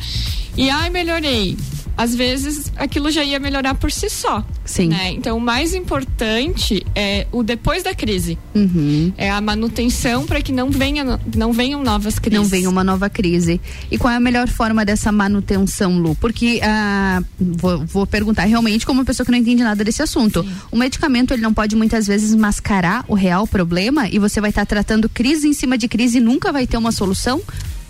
E 0.57 0.69
ai, 0.69 0.89
melhorei. 0.89 1.57
Às 1.97 2.15
vezes 2.15 2.71
aquilo 2.75 3.11
já 3.11 3.23
ia 3.23 3.39
melhorar 3.39 3.75
por 3.75 3.91
si 3.91 4.09
só. 4.09 4.43
Sim. 4.65 4.87
né? 4.87 5.11
Então, 5.11 5.37
o 5.37 5.41
mais 5.41 5.73
importante 5.73 6.85
é 6.95 7.27
o 7.31 7.43
depois 7.43 7.83
da 7.83 7.93
crise. 7.93 8.37
Uhum. 8.55 9.11
É 9.17 9.29
a 9.29 9.41
manutenção 9.41 10.25
para 10.25 10.41
que 10.41 10.51
não, 10.51 10.69
venha, 10.69 11.19
não 11.35 11.51
venham 11.51 11.83
novas 11.83 12.17
crises. 12.19 12.39
Não 12.39 12.45
venha 12.45 12.69
uma 12.69 12.83
nova 12.83 13.09
crise. 13.09 13.59
E 13.89 13.97
qual 13.97 14.13
é 14.13 14.17
a 14.17 14.19
melhor 14.19 14.47
forma 14.47 14.85
dessa 14.85 15.11
manutenção, 15.11 15.97
Lu? 15.99 16.15
Porque, 16.15 16.59
ah, 16.63 17.21
vou, 17.39 17.85
vou 17.85 18.07
perguntar 18.07 18.45
realmente 18.45 18.85
como 18.85 18.99
uma 18.99 19.05
pessoa 19.05 19.25
que 19.25 19.31
não 19.31 19.37
entende 19.37 19.63
nada 19.63 19.83
desse 19.83 20.01
assunto. 20.01 20.45
O 20.71 20.77
medicamento, 20.77 21.33
ele 21.33 21.41
não 21.41 21.53
pode 21.53 21.75
muitas 21.75 22.07
vezes 22.07 22.33
mascarar 22.35 23.03
o 23.07 23.13
real 23.13 23.45
problema 23.47 24.07
e 24.09 24.17
você 24.19 24.39
vai 24.39 24.49
estar 24.49 24.65
tratando 24.65 25.09
crise 25.09 25.47
em 25.47 25.53
cima 25.53 25.77
de 25.77 25.87
crise 25.87 26.17
e 26.17 26.21
nunca 26.21 26.51
vai 26.51 26.65
ter 26.65 26.77
uma 26.77 26.91
solução? 26.91 27.41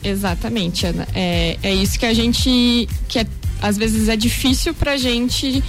Exatamente, 0.04 0.86
Ana. 0.86 1.08
É, 1.14 1.58
é 1.62 1.74
isso 1.76 2.00
que 2.00 2.06
a 2.06 2.14
gente. 2.14 2.90
que 3.08 3.20
é- 3.20 3.28
às 3.62 3.78
vezes 3.78 4.08
é 4.10 4.16
difícil 4.16 4.74
pra 4.74 4.98
gente 4.98 5.64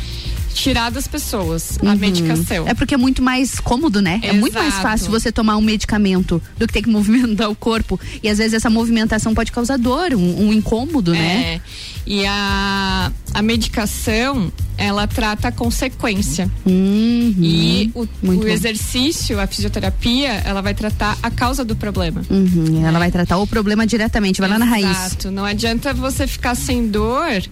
tirar 0.55 0.91
das 0.91 1.09
pessoas 1.09 1.79
a 1.83 1.87
Uhum. 1.87 1.97
medicação. 1.97 2.69
É 2.69 2.75
porque 2.75 2.93
é 2.93 2.97
muito 2.99 3.23
mais 3.23 3.59
cômodo, 3.59 4.03
né? 4.03 4.21
É 4.23 4.35
muito 4.35 4.53
mais 4.53 4.69
Exato. 4.75 4.83
fácil 4.83 5.11
você 5.11 5.33
tomar 5.33 5.57
um 5.57 5.63
medicamento 5.63 6.43
do 6.59 6.67
que 6.67 6.73
ter 6.75 6.83
que 6.83 6.91
movimentar 6.93 7.49
o 7.51 7.55
corpo. 7.55 7.99
E 8.23 8.29
às 8.29 8.37
vezes 8.37 8.53
essa 8.53 8.69
movimentação 8.69 9.35
pode 9.35 9.51
causar 9.51 9.79
dor, 9.79 10.13
um, 10.15 10.49
um 10.49 10.53
incômodo, 10.53 11.13
né? 11.13 11.55
É. 11.55 11.61
E 12.07 12.27
a, 12.27 13.11
a 13.33 13.41
medicação, 13.43 14.53
ela 14.77 15.07
trata 15.07 15.49
a 15.49 15.53
consequência. 15.53 16.51
Uhum. 16.67 17.35
E 17.41 17.91
o, 17.95 18.07
o 18.23 18.47
exercício, 18.49 19.41
a 19.41 19.47
fisioterapia, 19.47 20.43
ela 20.45 20.61
vai 20.61 20.75
tratar 20.75 21.17
a 21.23 21.31
causa 21.31 21.65
do 21.65 21.75
problema. 21.77 22.23
Uhum, 22.29 22.85
Ela 22.87 22.99
vai 22.99 23.11
tratar 23.11 23.39
o 23.39 23.47
problema 23.47 23.87
diretamente, 23.87 24.41
vai 24.41 24.51
lá 24.51 24.59
na 24.59 24.65
raiz. 24.67 24.91
Exato. 24.91 25.31
Não 25.31 25.45
adianta 25.45 25.95
você 25.95 26.27
ficar 26.27 26.55
sem 26.57 26.89
dor 26.89 27.43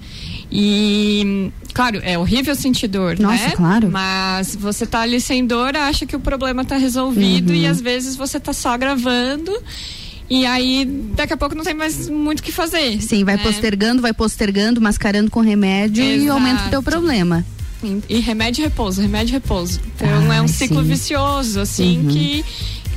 e. 0.51 1.51
Claro, 1.73 2.01
é 2.03 2.19
horrível 2.19 2.55
sentir 2.55 2.89
dor, 2.89 3.19
Nossa, 3.19 3.45
né? 3.49 3.53
claro. 3.57 3.89
Mas 3.91 4.57
você 4.57 4.85
tá 4.85 5.01
ali 5.01 5.21
sem 5.21 5.47
dor, 5.47 5.77
acha 5.77 6.05
que 6.05 6.17
o 6.17 6.21
problema 6.21 6.65
tá 6.65 6.77
resolvido 6.77 7.51
Uhum. 7.51 7.57
e 7.57 7.67
às 7.67 7.81
vezes 7.81 8.17
você 8.17 8.41
tá 8.41 8.53
só 8.53 8.71
agravando. 8.71 9.53
E 10.29 10.47
aí, 10.47 10.85
daqui 11.17 11.33
a 11.33 11.37
pouco 11.37 11.55
não 11.57 11.65
tem 11.65 11.75
mais 11.75 12.09
muito 12.09 12.41
o 12.41 12.43
que 12.43 12.53
fazer. 12.53 13.01
Sim, 13.03 13.25
vai 13.25 13.37
né? 13.37 13.43
postergando, 13.43 14.01
vai 14.03 14.13
postergando, 14.13 14.81
mascarando 14.81 15.31
com 15.31 15.41
remédio 15.41 16.05
e 16.05 16.15
Exato. 16.17 16.33
aumenta 16.33 16.67
o 16.67 16.71
teu 16.71 16.83
problema. 16.83 17.45
E 18.09 18.19
remédio 18.21 18.63
e 18.63 18.65
repouso, 18.65 19.01
remédio 19.01 19.31
e 19.31 19.33
repouso. 19.35 19.81
Então 19.97 20.09
é 20.33 20.37
Ai, 20.37 20.41
um 20.43 20.47
ciclo 20.49 20.83
sim. 20.83 20.89
vicioso, 20.89 21.61
assim, 21.61 21.99
Uhum. 22.01 22.09
que, 22.09 22.45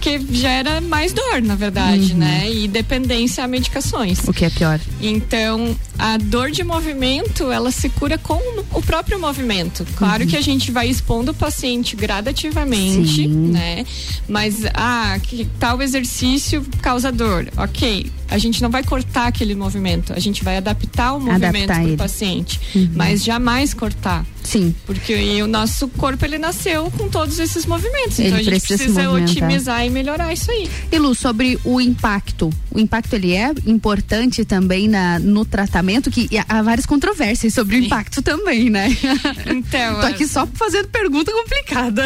que 0.04 0.20
gera 0.36 0.82
mais 0.82 1.14
dor, 1.14 1.42
na 1.42 1.56
verdade, 1.56 2.12
Uhum. 2.12 2.18
né? 2.18 2.52
E 2.52 2.68
dependência 2.68 3.42
a 3.42 3.48
medicações. 3.48 4.20
O 4.28 4.34
que 4.34 4.44
é 4.44 4.50
pior. 4.50 4.78
Então, 5.00 5.74
a 5.98 6.18
dor 6.18 6.52
de 6.52 6.62
movimento, 6.62 7.50
ela 7.50 7.72
se 7.72 7.88
cura 7.88 8.18
com 8.18 8.38
o 8.74 8.82
próprio 8.82 9.18
movimento. 9.18 9.88
Claro 9.96 10.24
Uhum. 10.24 10.30
que 10.30 10.36
a 10.36 10.42
gente 10.42 10.72
vai 10.72 10.90
expondo 10.90 11.32
o 11.32 11.34
paciente 11.34 11.96
gradativamente, 11.96 13.16
Sim. 13.24 13.28
né? 13.52 13.86
Mas, 14.28 14.58
ah, 14.74 15.18
que 15.24 15.46
tal 15.58 15.82
exercício 15.82 16.66
causa 16.82 17.10
dor. 17.10 17.48
Ok, 17.56 18.12
a 18.30 18.38
gente 18.38 18.62
não 18.62 18.70
vai 18.70 18.84
cortar 18.84 19.28
aquele 19.28 19.56
movimento, 19.56 20.12
a 20.12 20.20
gente 20.20 20.44
vai 20.44 20.58
adaptar 20.58 21.14
o 21.14 21.20
movimento 21.22 21.68
para 21.68 21.84
o 21.86 21.96
paciente, 21.98 22.60
Uhum. 22.76 22.90
mas 22.94 23.24
jamais 23.24 23.74
cortar. 23.74 24.26
Sim. 24.54 24.76
Porque 24.86 25.42
o 25.42 25.48
nosso 25.48 25.88
corpo, 25.88 26.24
ele 26.24 26.38
nasceu 26.38 26.92
com 26.96 27.10
todos 27.10 27.40
esses 27.40 27.66
movimentos. 27.66 28.20
Ele 28.20 28.28
então, 28.28 28.40
a 28.40 28.44
gente 28.44 28.68
precisa 28.68 28.84
precisa 28.84 29.12
otimizar 29.12 29.84
e 29.84 29.90
melhorar 29.90 30.32
isso 30.32 30.52
aí. 30.52 30.70
E 30.92 31.00
Lu, 31.00 31.16
sobre 31.16 31.60
o 31.64 31.82
impacto. 31.82 32.52
O 32.74 32.80
impacto 32.80 33.14
ele 33.14 33.34
é 33.34 33.52
importante 33.66 34.44
também 34.46 34.88
na, 34.88 35.20
no 35.20 35.46
tratamento, 35.46 36.10
que 36.10 36.28
há 36.48 36.62
várias 36.62 36.86
controvérsias 36.86 37.54
sobre 37.54 37.76
o 37.76 37.80
impacto 37.80 38.22
também, 38.22 38.70
né? 38.70 38.90
Então, 39.46 40.00
Tô 40.02 40.08
aqui 40.08 40.28
só 40.28 40.48
fazendo 40.48 40.88
pergunta 40.88 41.32
complicada. 41.32 42.04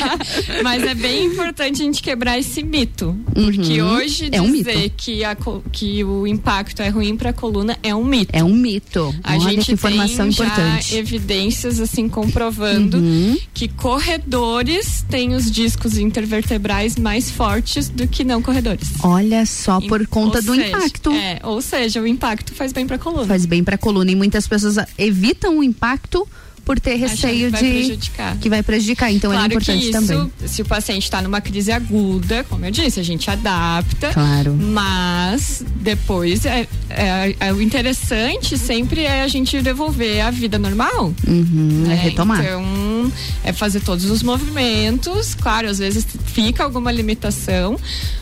Mas 0.62 0.82
é 0.82 0.94
bem 0.94 1.26
importante 1.26 1.82
a 1.82 1.84
gente 1.84 2.02
quebrar 2.02 2.38
esse 2.38 2.62
mito. 2.62 3.16
Porque 3.34 3.80
Uhum. 3.82 3.96
hoje 3.96 4.28
É 4.32 4.40
um 4.40 4.50
dizer 4.52 4.76
mito. 4.76 4.94
que, 4.96 5.24
a 5.24 5.36
que 5.72 6.04
o 6.04 6.26
impacto 6.26 6.80
é 6.80 6.88
ruim 6.88 7.16
para 7.16 7.30
a 7.30 7.32
coluna 7.32 7.76
é 7.82 7.94
um 7.94 8.04
mito. 8.04 8.30
É 8.32 8.42
um 8.42 8.54
mito. 8.54 9.14
A 9.22 9.32
Olha 9.32 9.40
gente 9.40 9.66
que 9.66 9.72
informação 9.72 10.26
tem 10.30 10.32
importante. 10.46 10.94
evidências 10.96 11.80
assim 11.80 12.08
comprovando 12.08 12.98
Uhum. 12.98 13.36
que 13.52 13.68
corredores 13.68 15.04
têm 15.08 15.34
os 15.34 15.50
discos 15.50 15.98
intervertebrais 15.98 16.96
mais 16.96 17.30
fortes 17.30 17.88
do 17.88 18.06
que 18.06 18.24
não 18.24 18.40
corredores. 18.42 18.88
Olha 19.02 19.44
só, 19.46 19.80
por 19.80 19.97
conta 20.06 20.38
Ou 20.38 20.44
do 20.44 20.54
seja, 20.54 20.68
impacto. 20.68 21.10
É, 21.12 21.40
ou 21.42 21.60
seja, 21.60 22.00
o 22.00 22.06
impacto 22.06 22.54
faz 22.54 22.72
bem 22.72 22.86
para 22.86 22.96
a 22.96 22.98
coluna. 22.98 23.26
Faz 23.26 23.46
bem 23.46 23.64
pra 23.64 23.78
coluna. 23.78 24.10
E 24.10 24.14
muitas 24.14 24.46
pessoas 24.46 24.76
evitam 24.96 25.58
o 25.58 25.62
impacto 25.62 26.26
por 26.68 26.78
ter 26.78 26.96
receio 26.96 27.50
que 27.50 27.56
de. 27.56 27.70
prejudicar. 27.70 28.36
Que 28.36 28.50
vai 28.50 28.62
prejudicar. 28.62 29.10
Então 29.10 29.30
claro 29.30 29.44
é 29.50 29.54
importante 29.54 29.78
que 29.78 29.84
isso, 29.90 30.06
também. 30.06 30.32
se 30.46 30.60
o 30.60 30.66
paciente 30.66 31.04
está 31.04 31.22
numa 31.22 31.40
crise 31.40 31.72
aguda, 31.72 32.44
como 32.44 32.62
eu 32.66 32.70
disse, 32.70 33.00
a 33.00 33.02
gente 33.02 33.30
adapta. 33.30 34.10
Claro. 34.12 34.52
Mas 34.54 35.64
depois 35.76 36.44
é, 36.44 36.68
é- 36.90 37.34
é 37.40 37.52
o 37.54 37.62
interessante 37.62 38.58
sempre 38.58 39.00
é 39.04 39.22
a 39.22 39.28
gente 39.28 39.60
devolver 39.62 40.20
a 40.20 40.30
vida 40.30 40.58
normal. 40.58 41.14
Uhum, 41.26 41.84
é 41.86 41.88
né? 41.88 41.94
retomar. 41.94 42.40
Então, 42.44 43.10
é 43.44 43.52
fazer 43.54 43.80
todos 43.80 44.04
os 44.10 44.22
movimentos. 44.22 45.34
Claro, 45.34 45.70
às 45.70 45.78
vezes 45.78 46.06
fica 46.26 46.64
alguma 46.64 46.92
limitação, 46.92 47.78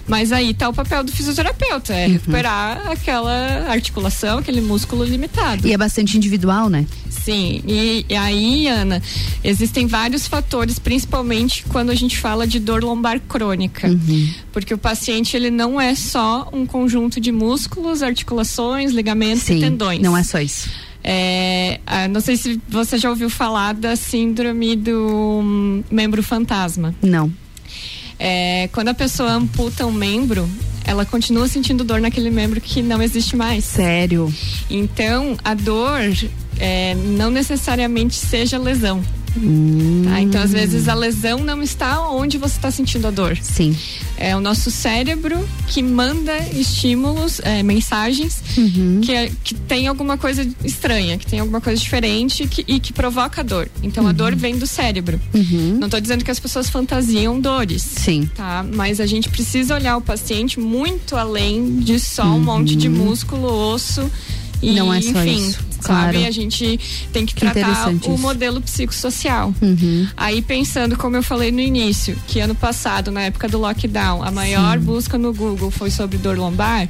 mas 0.07 0.31
aí 0.31 0.55
tá 0.55 0.69
o 0.69 0.73
papel 0.73 1.03
do 1.03 1.11
fisioterapeuta, 1.11 1.93
Uhum. 1.93 1.99
é 1.99 2.07
recuperar 2.07 2.83
aquela 2.93 3.67
articulação, 3.69 4.39
aquele 4.39 4.61
músculo 4.61 5.03
limitado. 5.03 5.67
E 5.67 5.73
é 5.73 5.77
bastante 5.77 6.17
individual, 6.17 6.69
né? 6.69 6.87
Sim, 7.11 7.61
e, 7.67 8.07
e 8.09 8.15
aí, 8.15 8.36
Ana, 8.69 9.03
existem 9.43 9.87
vários 9.87 10.27
fatores, 10.27 10.79
principalmente 10.79 11.65
quando 11.69 11.91
a 11.91 11.95
gente 11.95 12.19
fala 12.19 12.47
de 12.47 12.59
dor 12.59 12.83
lombar 12.83 13.21
crônica. 13.21 13.89
Uhum. 13.89 14.35
Porque 14.53 14.75
o 14.75 14.79
paciente, 14.79 15.37
ele 15.37 15.51
não 15.51 15.81
é 15.81 15.95
só 15.95 16.49
um 16.53 16.67
conjunto 16.67 17.21
de 17.21 17.33
músculos, 17.33 18.03
articulações, 18.03 18.93
ligamentos 18.93 19.45
Sim, 19.45 19.59
e 19.59 19.61
tendões. 19.61 20.01
não 20.01 20.17
é 20.17 20.23
só 20.23 20.41
isso. 20.41 20.69
É, 21.09 21.79
ah, 21.87 22.09
não 22.09 22.21
sei 22.21 22.37
se 22.37 22.61
você 22.69 22.99
já 22.99 23.09
ouviu 23.09 23.31
falar 23.31 23.75
da 23.75 23.95
síndrome 23.95 24.75
do 24.75 25.41
hum, 25.41 25.85
membro 25.89 26.21
fantasma. 26.21 26.93
Não. 27.01 27.33
É, 28.19 28.69
quando 28.73 28.89
a 28.89 28.95
pessoa 28.95 29.31
amputa 29.33 29.87
um 29.87 29.93
membro, 29.93 30.49
ela 30.85 31.05
continua 31.05 31.49
sentindo 31.49 31.85
dor 31.85 32.01
naquele 32.01 32.31
membro 32.31 32.61
que 32.61 32.83
não 32.83 33.03
existe 33.03 33.37
mais. 33.37 33.65
Sério. 33.65 34.33
Então, 34.71 35.37
a 35.45 35.55
dor 35.55 36.01
é, 36.59 36.95
não 36.95 37.31
necessariamente 37.31 38.15
seja 38.15 38.59
lesão. 38.59 39.03
Hum. 39.37 40.03
Tá? 40.05 40.21
Então, 40.21 40.43
às 40.43 40.53
vezes, 40.53 40.89
a 40.89 40.95
lesão 40.95 41.39
não 41.45 41.63
está 41.63 42.09
onde 42.11 42.39
você 42.39 42.57
está 42.57 42.71
sentindo 42.71 43.07
a 43.07 43.11
dor. 43.11 43.37
Sim. 43.41 43.77
É 44.17 44.35
o 44.35 44.41
nosso 44.41 44.71
cérebro 44.71 45.47
que 45.69 45.83
manda 45.83 46.37
estímulos, 46.55 47.41
é, 47.45 47.63
mensagens, 47.63 48.43
Uhum. 48.57 49.01
que, 49.03 49.13
é- 49.13 49.31
que 49.45 49.55
tem 49.55 49.87
alguma 49.89 50.17
coisa 50.17 50.47
estranha, 50.65 51.19
que 51.19 51.27
tem 51.27 51.41
alguma 51.41 51.61
coisa 51.61 51.81
diferente 51.81 52.47
que- 52.47 52.65
e 52.67 52.81
que 52.81 52.93
provoca 52.93 53.45
dor. 53.45 53.69
Então, 53.83 54.07
a 54.07 54.13
dor 54.13 54.35
vem 54.35 54.57
do 54.59 54.67
cérebro. 54.67 55.21
Uhum. 55.35 55.77
Não 55.79 55.87
estou 55.87 56.01
dizendo 56.01 56.25
que 56.25 56.31
as 56.31 56.41
pessoas 56.41 56.69
fantasiam 56.71 57.39
dores. 57.41 57.83
Sim. 57.83 58.29
Tá? 58.35 58.65
Mas 58.75 59.01
a 59.01 59.07
gente 59.07 59.29
precisa 59.29 59.75
olhar 59.75 59.97
o 59.97 60.01
paciente 60.01 60.59
muito 60.59 61.15
além 61.17 61.77
de 61.81 61.99
só 62.01 62.25
um 62.25 62.41
monte 62.41 62.75
de 62.77 62.89
músculo, 62.89 63.49
osso. 63.53 64.11
E, 64.63 64.71
Uhum. 64.71 64.77
Não 64.77 64.95
é 64.95 65.03
só 65.03 65.23
enfim, 65.23 65.49
isso, 65.51 65.59
sabe? 65.81 66.13
claro. 66.13 66.27
A 66.27 66.31
gente 66.31 66.81
tem 67.13 67.25
que 67.27 67.35
Que 67.35 67.41
tratar 67.41 67.89
o 67.89 67.97
isso. 67.97 68.19
modelo 68.19 68.61
psicossocial. 68.61 69.55
Uhum. 69.61 70.09
Aí 70.17 70.43
pensando, 70.43 70.97
como 70.97 71.17
eu 71.17 71.23
falei 71.23 71.51
no 71.53 71.61
início, 71.61 72.17
que 72.27 72.41
ano 72.41 72.55
passado, 72.55 73.11
na 73.11 73.23
época 73.23 73.49
do 73.49 73.59
lockdown, 73.59 74.23
a 74.23 74.31
maior 74.31 74.79
busca 74.79 75.17
no 75.19 75.33
Google 75.33 75.71
foi 75.71 75.91
sobre 75.91 76.19
dor 76.19 76.37
lombar, 76.39 76.89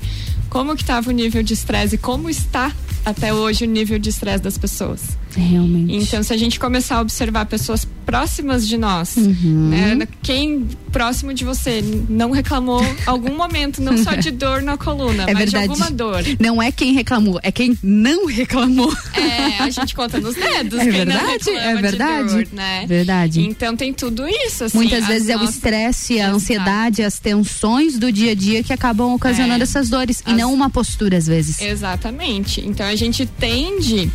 como 0.48 0.74
que 0.76 0.82
estava 0.82 1.10
o 1.10 1.12
nível 1.12 1.42
de 1.42 1.54
estresse 1.54 1.96
e 1.96 1.98
como 1.98 2.30
está 2.30 2.72
até 3.06 3.32
hoje 3.32 3.64
o 3.64 3.68
nível 3.68 3.98
de 3.98 4.10
estresse 4.10 4.42
das 4.42 4.58
pessoas. 4.58 5.00
Realmente. 5.36 5.94
Então, 5.94 6.22
se 6.22 6.32
a 6.32 6.36
gente 6.36 6.58
começar 6.58 6.96
a 6.96 7.00
observar 7.02 7.44
pessoas 7.46 7.86
próximas 8.06 8.66
de 8.66 8.76
nós, 8.78 9.16
Uhum. 9.16 9.68
né, 9.68 10.08
quem 10.22 10.66
próximo 10.90 11.34
de 11.34 11.44
você 11.44 11.82
não 12.08 12.30
reclamou 12.30 12.80
algum 13.06 13.36
momento, 13.36 13.82
não 13.82 13.98
só 13.98 14.14
de 14.14 14.30
dor 14.30 14.62
na 14.62 14.76
coluna, 14.78 15.24
É 15.24 15.34
mas 15.34 15.50
verdade. 15.50 15.66
de 15.66 15.70
alguma 15.70 15.90
dor. 15.90 16.22
Não 16.40 16.62
é 16.62 16.72
quem 16.72 16.92
reclamou, 16.94 17.38
é 17.42 17.52
quem 17.52 17.76
não 17.82 18.26
reclamou. 18.26 18.92
É, 19.12 19.58
a 19.62 19.68
gente 19.70 19.94
conta 19.94 20.18
nos 20.20 20.34
dedos. 20.34 20.78
É 20.80 20.90
verdade, 20.90 21.50
é 21.50 21.74
de 21.76 21.82
verdade. 21.82 22.28
dor, 22.34 22.46
né? 22.52 22.86
Verdade. 22.88 23.40
Então 23.42 23.76
tem 23.76 23.92
tudo 23.92 24.26
isso. 24.26 24.64
Assim, 24.64 24.76
Muitas 24.78 25.02
as 25.02 25.08
vezes 25.08 25.28
é 25.28 25.36
o 25.36 25.40
nossas- 25.40 25.54
estresse, 25.56 26.18
a 26.20 26.30
ansiedade, 26.30 27.02
as 27.02 27.18
tensões 27.18 27.98
do 27.98 28.10
dia 28.10 28.32
a 28.32 28.34
dia 28.34 28.62
que 28.62 28.72
acabam 28.72 29.12
ocasionando 29.14 29.60
É. 29.60 29.64
essas 29.64 29.90
dores 29.90 30.22
e 30.26 30.32
não 30.32 30.52
uma 30.54 30.70
postura 30.70 31.18
às 31.18 31.26
vezes. 31.26 31.60
Exatamente. 31.60 32.62
Então 32.66 32.86
a 32.86 32.95
gente 32.96 33.26
tende. 33.26 34.10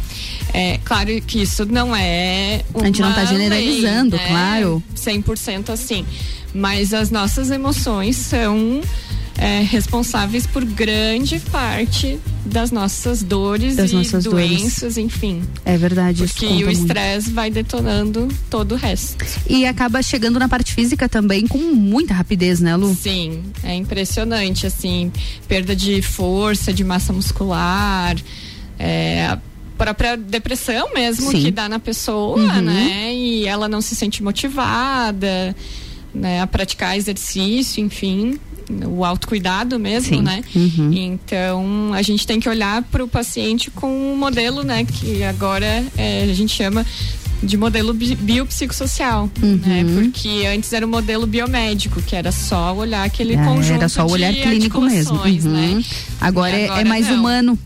É, 0.53 0.79
claro 0.83 1.09
que 1.21 1.41
isso 1.41 1.65
não 1.65 1.95
é. 1.95 2.61
A 2.75 2.85
gente 2.85 3.01
não 3.01 3.13
tá 3.13 3.21
uma 3.21 3.25
generalizando, 3.27 4.15
lei, 4.17 4.25
né? 4.25 4.29
claro. 4.31 4.83
100% 4.95 5.69
assim. 5.69 6.05
Mas 6.53 6.93
as 6.93 7.09
nossas 7.09 7.49
emoções 7.49 8.17
são. 8.17 8.81
é, 9.37 9.61
responsáveis 9.61 10.45
por 10.45 10.63
grande 10.63 11.39
parte 11.51 12.19
das 12.45 12.69
nossas 12.69 13.23
dores 13.23 13.75
Das 13.77 13.91
e 13.91 13.95
nossas 13.95 14.25
dores. 14.25 14.49
doenças, 14.49 14.97
enfim. 14.97 15.41
É 15.65 15.77
verdade, 15.77 16.25
isso 16.25 16.33
Porque 16.35 16.47
conta 16.47 16.65
o 16.67 16.69
estresse 16.69 17.31
vai 17.31 17.49
detonando 17.49 18.27
todo 18.49 18.73
o 18.73 18.75
resto. 18.75 19.25
E 19.49 19.65
acaba 19.65 20.01
chegando 20.03 20.37
na 20.37 20.49
parte 20.49 20.73
física 20.73 21.07
também 21.09 21.47
com 21.47 21.57
muita 21.57 22.13
rapidez, 22.13 22.59
né, 22.59 22.75
Lu? 22.75 22.93
Sim, 22.93 23.41
é 23.63 23.73
impressionante, 23.73 24.67
assim, 24.67 25.11
perda 25.47 25.75
de 25.75 26.01
força, 26.01 26.71
de 26.73 26.83
massa 26.83 27.11
muscular, 27.13 28.15
é, 28.83 29.27
a 29.27 29.37
própria 29.77 30.15
depressão 30.17 30.93
mesmo 30.93 31.31
Sim. 31.31 31.41
que 31.43 31.51
dá 31.51 31.67
na 31.69 31.79
pessoa, 31.79 32.37
Uhum. 32.37 32.61
né? 32.61 33.13
E 33.13 33.45
ela 33.47 33.67
não 33.67 33.81
se 33.81 33.95
sente 33.95 34.21
motivada, 34.23 35.55
né? 36.13 36.41
A 36.41 36.47
praticar 36.47 36.97
exercício, 36.97 37.83
enfim, 37.83 38.39
o 38.87 39.03
autocuidado 39.05 39.79
mesmo, 39.79 40.17
Sim. 40.17 40.21
né? 40.21 40.41
Uhum. 40.55 40.91
Então, 40.93 41.91
a 41.93 42.01
gente 42.01 42.25
tem 42.27 42.39
que 42.39 42.47
olhar 42.49 42.81
para 42.83 43.03
o 43.03 43.07
paciente 43.07 43.69
com 43.71 43.87
um 44.13 44.15
modelo, 44.17 44.63
né? 44.63 44.85
Que 44.85 45.23
agora 45.23 45.83
é, 45.97 46.23
a 46.29 46.33
gente 46.33 46.53
chama 46.55 46.85
de 47.43 47.57
modelo 47.57 47.91
bi- 47.91 48.13
biopsicossocial, 48.15 49.27
né? 49.41 49.83
Uhum. 49.83 49.95
Porque 50.11 50.45
antes 50.45 50.71
era 50.73 50.85
o 50.85 50.89
modelo 50.89 51.25
biomédico, 51.25 51.99
que 52.01 52.15
era 52.15 52.31
só 52.31 52.75
olhar 52.75 53.03
aquele 53.03 53.33
É, 53.33 53.43
conjunto 53.43 53.77
era 53.77 53.89
só 53.89 54.05
o 54.05 54.11
olhar 54.11 54.31
clínico 54.31 54.79
mesmo. 54.81 55.15
articulações, 55.19 55.45
Uhum. 55.45 55.51
né? 55.79 55.83
Agora, 56.19 56.55
E 56.55 56.61
é- 56.65 56.81
é, 56.81 56.83
mais 56.83 57.07
não. 57.07 57.15
humano. 57.15 57.59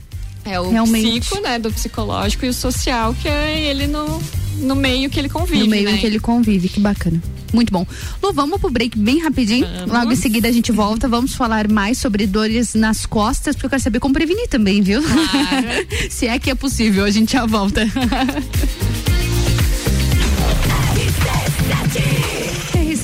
É 0.46 0.60
o 0.60 0.70
Realmente. 0.70 1.22
psico, 1.22 1.42
né, 1.42 1.58
do 1.58 1.72
psicológico 1.72 2.46
e 2.46 2.50
o 2.50 2.54
social, 2.54 3.16
que 3.16 3.28
é 3.28 3.60
ele 3.60 3.88
no, 3.88 4.22
no 4.60 4.76
meio 4.76 5.10
que 5.10 5.20
ele 5.20 5.28
convive, 5.28 5.64
no 5.64 5.70
meio 5.70 5.86
né? 5.86 5.96
em 5.96 5.98
que 5.98 6.06
ele 6.06 6.20
convive, 6.20 6.70
que 6.70 6.80
bacana. 6.80 7.22
Muito 7.52 7.72
bom. 7.72 7.88
Lu, 8.22 8.34
vamos 8.34 8.60
pro 8.60 8.70
break 8.70 8.98
bem 8.98 9.20
rapidinho. 9.20 9.66
Logo 9.88 10.12
em 10.12 10.16
seguida 10.16 10.50
a 10.50 10.52
gente 10.52 10.74
volta. 10.74 11.08
Vamos 11.08 11.36
falar 11.36 11.70
mais 11.70 11.98
sobre 11.98 12.28
dores 12.28 12.74
nas 12.74 13.06
costas, 13.06 13.56
porque 13.56 13.68
eu 13.68 13.70
quero 13.70 13.82
saber 13.82 14.00
como 14.02 14.14
prevenir 14.14 14.50
também, 14.50 14.82
viu? 14.82 15.02
Se 16.12 16.28
é 16.28 16.38
que 16.38 16.52
é 16.52 16.56
possível, 16.56 17.06
a 17.06 17.12
gente 17.12 17.32
já 17.32 17.46
volta. 17.46 17.88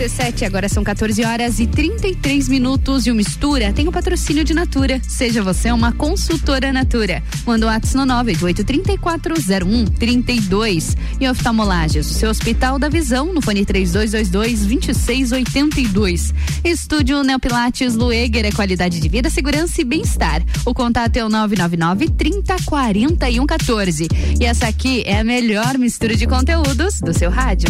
RC7, 0.01 0.47
agora 0.47 0.67
são 0.67 0.83
14 0.83 1.23
horas 1.23 1.59
e 1.59 1.67
33 1.67 2.47
minutos 2.47 3.05
e 3.05 3.11
o 3.11 3.15
Mistura 3.15 3.71
tem 3.71 3.87
o 3.87 3.91
patrocínio 3.91 4.43
de 4.43 4.51
Natura. 4.51 4.99
Seja 5.07 5.43
você 5.43 5.71
uma 5.71 5.91
consultora 5.91 6.73
Natura. 6.73 7.21
Manda 7.45 7.67
o 7.67 7.69
WhatsApp 7.69 7.97
no 7.97 8.07
988340132. 8.07 10.97
E 11.19 11.29
oftalmolagens, 11.29 12.09
o 12.09 12.13
seu 12.15 12.31
Hospital 12.31 12.79
da 12.79 12.89
Visão, 12.89 13.31
no 13.31 13.43
fone 13.43 13.63
3222-2682. 13.63 16.33
Estúdio 16.63 17.23
Neopilates 17.23 17.93
Lueger 17.93 18.45
é 18.45 18.51
qualidade 18.51 18.99
de 18.99 19.07
vida, 19.07 19.29
segurança 19.29 19.81
e 19.81 19.83
bem-estar. 19.83 20.41
O 20.65 20.73
contato 20.73 21.17
é 21.17 21.23
o 21.23 21.29
999 21.29 22.09
3041 22.09 23.45
14. 23.45 24.07
E 24.39 24.45
essa 24.45 24.65
aqui 24.67 25.03
é 25.05 25.19
a 25.19 25.23
melhor 25.23 25.77
mistura 25.77 26.15
de 26.15 26.25
conteúdos 26.25 26.99
do 26.99 27.13
seu 27.13 27.29
rádio. 27.29 27.69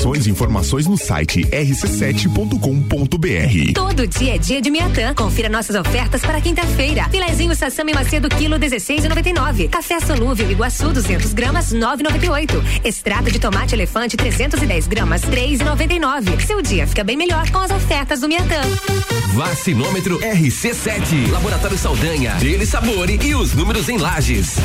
Inscrições 0.01 0.25
e 0.25 0.31
informações 0.31 0.87
no 0.87 0.97
site 0.97 1.45
rc7.com.br. 1.45 3.73
Todo 3.75 4.07
dia 4.07 4.33
é 4.33 4.37
dia 4.39 4.59
de 4.59 4.71
Miatã. 4.71 5.13
Confira 5.13 5.47
nossas 5.47 5.75
ofertas 5.75 6.21
para 6.21 6.41
quinta-feira. 6.41 7.07
Filezinho 7.09 7.55
Sassami 7.55 7.93
Macedo, 7.93 8.27
quilo 8.27 8.57
16,99. 8.57 9.69
Café 9.69 9.99
solúvel 9.99 10.49
Iguaçu, 10.49 10.91
200 10.91 11.33
gramas, 11.33 11.71
9,98. 11.71 12.83
Extrato 12.83 13.29
de 13.29 13.37
tomate 13.37 13.75
elefante, 13.75 14.17
310 14.17 14.87
gramas, 14.87 15.21
3,99. 15.21 16.47
Seu 16.47 16.63
dia 16.63 16.87
fica 16.87 17.03
bem 17.03 17.15
melhor 17.15 17.47
com 17.51 17.59
as 17.59 17.69
ofertas 17.69 18.21
do 18.21 18.27
Miatã. 18.27 18.59
Vacinômetro 19.35 20.19
RC7. 20.19 21.29
Laboratório 21.29 21.77
Saldanha. 21.77 22.33
Dele 22.37 22.65
Sabore 22.65 23.19
e 23.21 23.35
os 23.35 23.53
números 23.53 23.87
em 23.87 23.99
lajes. 23.99 24.55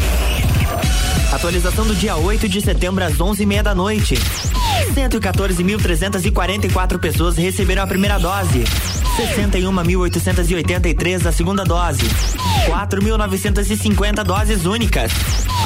Atualização 1.31 1.87
do 1.87 1.94
dia 1.94 2.16
8 2.16 2.49
de 2.49 2.62
setembro 2.62 3.05
às 3.05 3.18
11h30 3.18 3.62
da 3.62 3.75
noite. 3.75 4.14
114.344 4.95 6.99
pessoas 6.99 7.37
receberam 7.37 7.83
a 7.83 7.87
primeira 7.87 8.19
dose. 8.19 8.65
61.883 9.17 11.27
a 11.27 11.33
segunda 11.33 11.65
dose. 11.65 12.05
4.950 12.67 14.23
doses 14.23 14.67
únicas. 14.67 15.11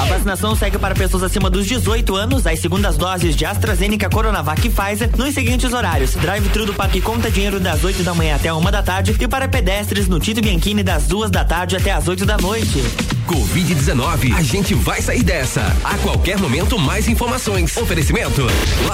A 0.00 0.04
vacinação 0.04 0.54
segue 0.54 0.78
para 0.78 0.94
pessoas 0.94 1.24
acima 1.24 1.50
dos 1.50 1.66
18 1.66 2.14
anos, 2.14 2.46
as 2.46 2.60
segundas 2.60 2.96
doses 2.96 3.36
de 3.36 3.44
AstraZeneca, 3.44 4.08
Coronavac 4.08 4.66
e 4.66 4.70
Pfizer, 4.70 5.10
nos 5.16 5.34
seguintes 5.34 5.72
horários: 5.72 6.14
drive-thru 6.14 6.64
do 6.64 6.72
Parque 6.72 7.00
Conta 7.00 7.30
Dinheiro 7.30 7.58
das 7.58 7.82
8 7.82 8.02
da 8.02 8.14
manhã 8.14 8.36
até 8.36 8.52
uma 8.52 8.70
da 8.70 8.82
tarde 8.82 9.16
e 9.18 9.28
para 9.28 9.48
pedestres 9.48 10.08
no 10.08 10.20
Tito 10.20 10.40
Bianchini 10.40 10.82
das 10.82 11.06
duas 11.06 11.30
da 11.30 11.44
tarde 11.44 11.76
até 11.76 11.90
as 11.90 12.08
8 12.08 12.24
da 12.24 12.38
noite. 12.38 12.82
Covid-19, 13.26 14.34
a 14.34 14.42
gente 14.42 14.74
vai 14.74 15.00
sair 15.00 15.22
dessa. 15.22 15.60
A 15.84 15.96
qualquer 15.98 16.38
momento, 16.38 16.78
mais 16.78 17.06
informações. 17.06 17.76
Oferecimento: 17.76 18.46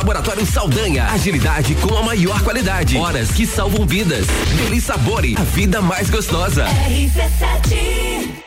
Laboratório 0.07 0.47
Saldanha. 0.47 1.07
Agilidade 1.07 1.75
com 1.75 1.99
a 1.99 2.03
maior 2.05 2.41
qualidade. 2.45 2.97
Horas 2.97 3.33
que 3.33 3.45
salvam 3.45 3.85
vidas. 3.85 4.29
Deli 4.57 4.81
Sabore, 4.81 5.35
a 5.37 5.43
vida 5.43 5.83
mais 5.83 6.09
gostosa. 6.09 6.65
RC7 6.65 8.46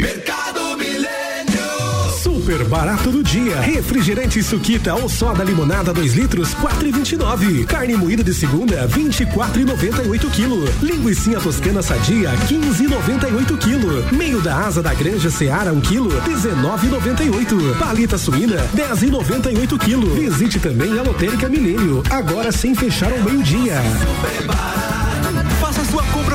Mercado 0.00 0.76
Milênio. 0.76 1.58
Super 2.22 2.64
barato 2.64 3.10
do 3.10 3.20
dia. 3.20 3.60
Refrigerante 3.60 4.40
suquita 4.44 4.94
ou 4.94 5.08
soda 5.08 5.42
limonada 5.42 5.92
2 5.92 6.14
litros, 6.14 6.54
4,29. 6.54 7.66
Carne 7.66 7.96
moída 7.96 8.22
de 8.22 8.32
segunda, 8.32 8.86
24,98 8.88 10.30
quilo. 10.30 10.64
Linguiça 10.80 11.40
toscana 11.40 11.82
sadia, 11.82 12.30
15,98 12.48 13.58
quilo. 13.58 14.14
Meio 14.14 14.40
da 14.40 14.56
asa 14.66 14.80
da 14.80 14.94
granja 14.94 15.30
Seara, 15.30 15.72
1 15.72 15.80
quilo, 15.80 16.10
19,98. 16.22 17.76
Palita 17.76 18.16
suína, 18.16 18.56
10,98 18.76 19.78
quilo. 19.78 20.14
Visite 20.14 20.60
também 20.60 20.96
a 20.96 21.02
Lotérica 21.02 21.48
Milênio, 21.48 22.04
agora 22.08 22.52
sem 22.52 22.72
fechar 22.72 23.12
ao 23.12 23.18
meio-dia. 23.18 23.74
Super 23.82 24.46
barato. 24.46 24.97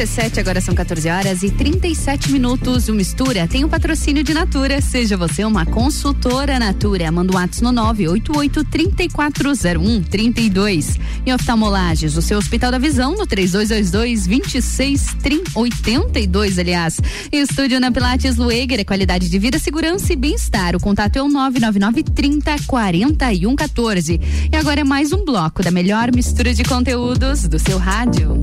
RC7, 0.00 0.38
agora 0.38 0.62
são 0.62 0.74
14 0.74 1.10
horas 1.10 1.42
e 1.42 1.50
37 1.50 2.32
minutos. 2.32 2.88
O 2.88 2.94
Mistura 2.94 3.46
tem 3.46 3.64
o 3.64 3.66
um 3.66 3.70
patrocínio 3.70 4.24
de 4.24 4.32
Natura. 4.32 4.80
Seja 4.80 5.14
você 5.14 5.44
uma 5.44 5.66
consultora 5.66 6.58
Natura. 6.58 7.12
Manda 7.12 7.34
um 7.34 7.38
ato 7.38 7.62
no 7.62 7.70
988 7.70 8.64
3401 8.64 10.02
32. 10.04 10.98
E 11.26 11.34
oftalmolages, 11.34 12.16
o 12.16 12.22
seu 12.22 12.38
Hospital 12.38 12.70
da 12.70 12.78
Visão 12.78 13.14
no 13.14 13.26
3222 13.26 14.26
2682, 14.26 16.58
aliás. 16.58 16.98
Estúdio 17.30 17.78
na 17.78 17.92
Pilates 17.92 18.36
Lueger, 18.36 18.80
é 18.80 18.84
qualidade 18.84 19.28
de 19.28 19.38
vida, 19.38 19.58
segurança 19.58 20.14
e 20.14 20.16
bem-estar. 20.16 20.74
O 20.74 20.80
contato 20.80 21.16
é 21.16 21.22
o 21.22 21.28
999 21.28 22.04
30 22.04 22.56
41 22.66 23.54
14. 23.54 24.18
E 24.50 24.56
agora 24.56 24.80
é 24.80 24.84
mais 24.84 25.12
um 25.12 25.26
bloco 25.26 25.62
da 25.62 25.70
melhor 25.70 26.10
mistura 26.14 26.54
de 26.54 26.64
conteúdos 26.64 27.46
do 27.46 27.58
seu 27.58 27.76
rádio. 27.76 28.40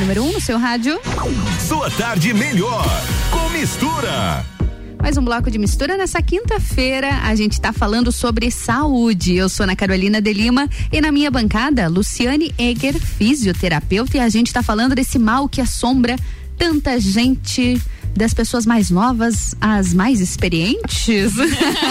Número 0.00 0.22
1 0.22 0.28
um 0.28 0.32
no 0.32 0.40
seu 0.40 0.58
rádio. 0.58 0.98
Sua 1.68 1.90
tarde 1.90 2.32
melhor 2.32 2.84
com 3.30 3.50
mistura. 3.50 4.44
Mais 5.00 5.16
um 5.18 5.22
bloco 5.22 5.50
de 5.50 5.58
mistura 5.58 5.96
nessa 5.96 6.22
quinta-feira. 6.22 7.20
A 7.22 7.34
gente 7.34 7.52
está 7.52 7.70
falando 7.70 8.10
sobre 8.10 8.50
saúde. 8.50 9.34
Eu 9.34 9.48
sou 9.50 9.64
Ana 9.64 9.76
Carolina 9.76 10.20
de 10.20 10.32
Lima 10.32 10.68
e 10.90 11.00
na 11.02 11.12
minha 11.12 11.30
bancada, 11.30 11.86
Luciane 11.86 12.54
Eger, 12.58 12.98
fisioterapeuta, 12.98 14.16
e 14.16 14.20
a 14.20 14.28
gente 14.30 14.46
está 14.46 14.62
falando 14.62 14.94
desse 14.94 15.18
mal 15.18 15.46
que 15.48 15.60
assombra 15.60 16.16
tanta 16.56 16.98
gente 16.98 17.80
das 18.14 18.34
pessoas 18.34 18.66
mais 18.66 18.90
novas 18.90 19.54
às 19.60 19.94
mais 19.94 20.20
experientes. 20.20 21.32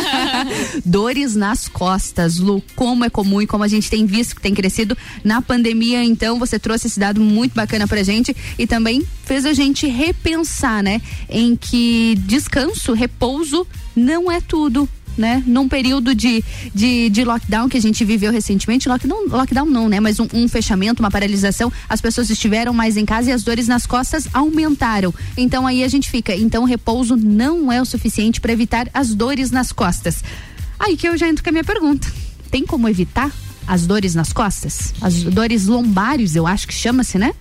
Dores 0.86 1.36
nas 1.36 1.67
costas, 1.67 2.38
Lu, 2.38 2.63
como 2.75 3.05
é 3.05 3.10
comum 3.10 3.41
e 3.41 3.47
como 3.47 3.63
a 3.63 3.67
gente 3.67 3.89
tem 3.89 4.05
visto 4.05 4.36
que 4.36 4.41
tem 4.41 4.53
crescido 4.53 4.97
na 5.23 5.41
pandemia. 5.41 6.03
Então, 6.03 6.38
você 6.38 6.60
trouxe 6.60 6.88
esse 6.88 6.99
dado 6.99 7.21
muito 7.21 7.53
bacana 7.53 7.88
pra 7.88 8.03
gente 8.03 8.36
e 8.58 8.67
também 8.67 9.05
fez 9.23 9.45
a 9.45 9.53
gente 9.53 9.88
repensar, 9.88 10.84
né? 10.84 11.01
Em 11.29 11.55
que 11.55 12.15
descanso, 12.25 12.93
repouso 12.93 13.65
não 13.95 14.32
é 14.32 14.39
tudo 14.39 14.88
né? 15.19 15.43
Num 15.45 15.67
período 15.67 16.15
de, 16.15 16.43
de, 16.73 17.10
de 17.10 17.23
lockdown 17.23 17.67
que 17.67 17.77
a 17.77 17.82
gente 17.82 18.03
viveu 18.05 18.32
recentemente, 18.32 18.88
lockdown, 18.88 19.27
lockdown 19.27 19.65
não, 19.65 19.89
né? 19.89 19.99
Mas 19.99 20.19
um, 20.19 20.27
um, 20.34 20.47
fechamento, 20.47 21.03
uma 21.03 21.12
paralisação, 21.12 21.71
as 21.88 21.99
pessoas 21.99 22.29
estiveram 22.29 22.73
mais 22.73 22.97
em 22.97 23.05
casa 23.05 23.29
e 23.29 23.34
as 23.34 23.43
dores 23.43 23.67
nas 23.67 23.86
costas 23.86 24.27
aumentaram. 24.34 25.13
Então 25.38 25.67
aí 25.67 25.84
a 25.84 25.88
gente 25.88 26.10
fica, 26.10 26.36
então 26.36 26.63
repouso 26.63 27.15
não 27.15 27.71
é 27.71 27.82
o 27.82 27.86
suficiente 27.86 28.39
para 28.39 28.53
evitar 28.53 28.88
as 28.93 29.13
dores 29.13 29.51
nas 29.51 29.71
costas. 29.71 30.23
Aí 30.79 30.95
que 30.95 31.08
eu 31.08 31.17
já 31.17 31.27
entro 31.27 31.43
com 31.43 31.49
a 31.49 31.53
minha 31.53 31.63
pergunta. 31.63 32.08
Tem 32.49 32.65
como 32.65 32.88
evitar 32.88 33.32
as 33.67 33.86
dores 33.86 34.15
nas 34.15 34.32
costas? 34.32 34.93
As 35.01 35.21
dores 35.23 35.67
lombares, 35.67 36.36
eu 36.36 36.47
acho 36.47 36.67
que 36.67 36.73
chama-se, 36.73 37.17
né? 37.19 37.34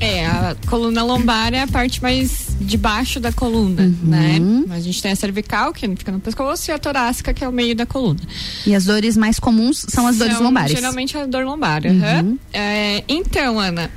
É, 0.00 0.26
a 0.26 0.56
coluna 0.68 1.02
lombar 1.04 1.54
é 1.54 1.62
a 1.62 1.66
parte 1.66 2.02
mais 2.02 2.48
de 2.60 2.76
baixo 2.76 3.20
da 3.20 3.32
coluna, 3.32 3.82
uhum. 3.82 3.96
né? 4.02 4.38
A 4.70 4.80
gente 4.80 5.00
tem 5.00 5.12
a 5.12 5.16
cervical, 5.16 5.72
que 5.72 5.88
fica 5.96 6.10
no 6.10 6.20
pescoço, 6.20 6.70
e 6.70 6.74
a 6.74 6.78
torácica, 6.78 7.32
que 7.32 7.44
é 7.44 7.48
o 7.48 7.52
meio 7.52 7.74
da 7.76 7.86
coluna. 7.86 8.20
E 8.66 8.74
as 8.74 8.84
dores 8.84 9.16
mais 9.16 9.38
comuns 9.38 9.86
são 9.88 10.06
as 10.06 10.18
dores 10.18 10.38
lombares? 10.40 10.72
Geralmente 10.72 11.16
a 11.16 11.26
dor 11.26 11.44
lombar. 11.44 11.82
Uhum. 11.86 12.38
É, 12.52 13.04
então, 13.08 13.58
Ana, 13.58 13.90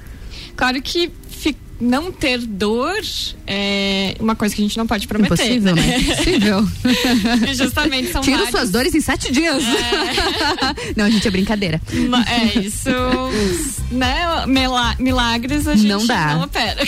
claro 0.56 0.82
que 0.82 1.12
não 1.80 2.12
ter 2.12 2.40
dor 2.40 3.00
é 3.46 4.16
uma 4.20 4.36
coisa 4.36 4.56
que 4.56 4.62
a 4.62 4.66
gente 4.66 4.78
não 4.78 4.88
pode 4.88 5.08
prometer. 5.08 5.34
Impossível, 5.34 5.76
né? 5.76 5.82
né? 5.82 5.98
Impossível. 6.00 6.68
justamente 7.54 8.12
são 8.12 8.22
Tira 8.22 8.38
vários... 8.38 8.52
suas 8.52 8.72
dores 8.72 8.96
em 8.96 9.02
sete 9.02 9.32
dias. 9.32 9.64
É... 9.64 10.94
não, 10.98 11.10
gente, 11.10 11.28
é 11.28 11.32
brincadeira. 11.32 11.82
É 12.28 12.60
isso, 12.60 12.90
né? 13.92 14.26
Milagres 15.00 15.68
a 15.68 15.76
gente 15.76 15.88
não, 15.88 16.06
dá. 16.06 16.36
não 16.36 16.44
opera. 16.44 16.84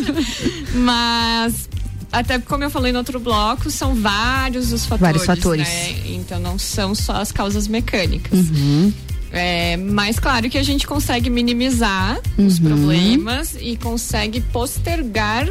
Mas 0.74 1.68
até 2.12 2.38
como 2.38 2.64
eu 2.64 2.70
falei 2.70 2.92
no 2.92 2.98
outro 2.98 3.20
bloco, 3.20 3.70
são 3.70 3.94
vários 3.94 4.72
os 4.72 4.84
fatores. 4.84 5.00
Vários 5.00 5.24
fatores. 5.24 5.68
Né? 5.68 6.14
Então 6.14 6.40
não 6.40 6.58
são 6.58 6.94
só 6.94 7.14
as 7.14 7.30
causas 7.32 7.68
mecânicas. 7.68 8.38
Uhum. 8.38 8.92
É, 9.32 9.76
mas 9.76 10.18
claro 10.18 10.50
que 10.50 10.58
a 10.58 10.62
gente 10.62 10.86
consegue 10.86 11.30
minimizar 11.30 12.20
uhum. 12.36 12.46
os 12.46 12.58
problemas 12.58 13.56
e 13.60 13.76
consegue 13.76 14.40
postergar 14.40 15.48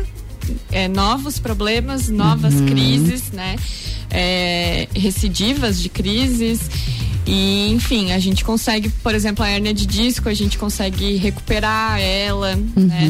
é, 0.72 0.88
novos 0.88 1.39
problemas, 1.39 2.10
novas 2.10 2.56
uhum. 2.56 2.65
crises, 2.68 3.32
né? 3.32 3.56
É, 4.10 4.88
recidivas 4.93 5.82
de 5.82 5.89
crises. 5.89 6.69
E, 7.32 7.69
enfim, 7.72 8.12
a 8.12 8.17
gente 8.17 8.43
consegue, 8.43 8.89
por 8.89 9.13
exemplo, 9.13 9.45
a 9.45 9.50
hérnia 9.50 9.72
de 9.72 9.86
disco, 9.86 10.28
a 10.28 10.34
gente 10.34 10.58
consegue 10.58 11.15
recuperar 11.15 12.00
ela, 12.02 12.56
né? 12.76 13.08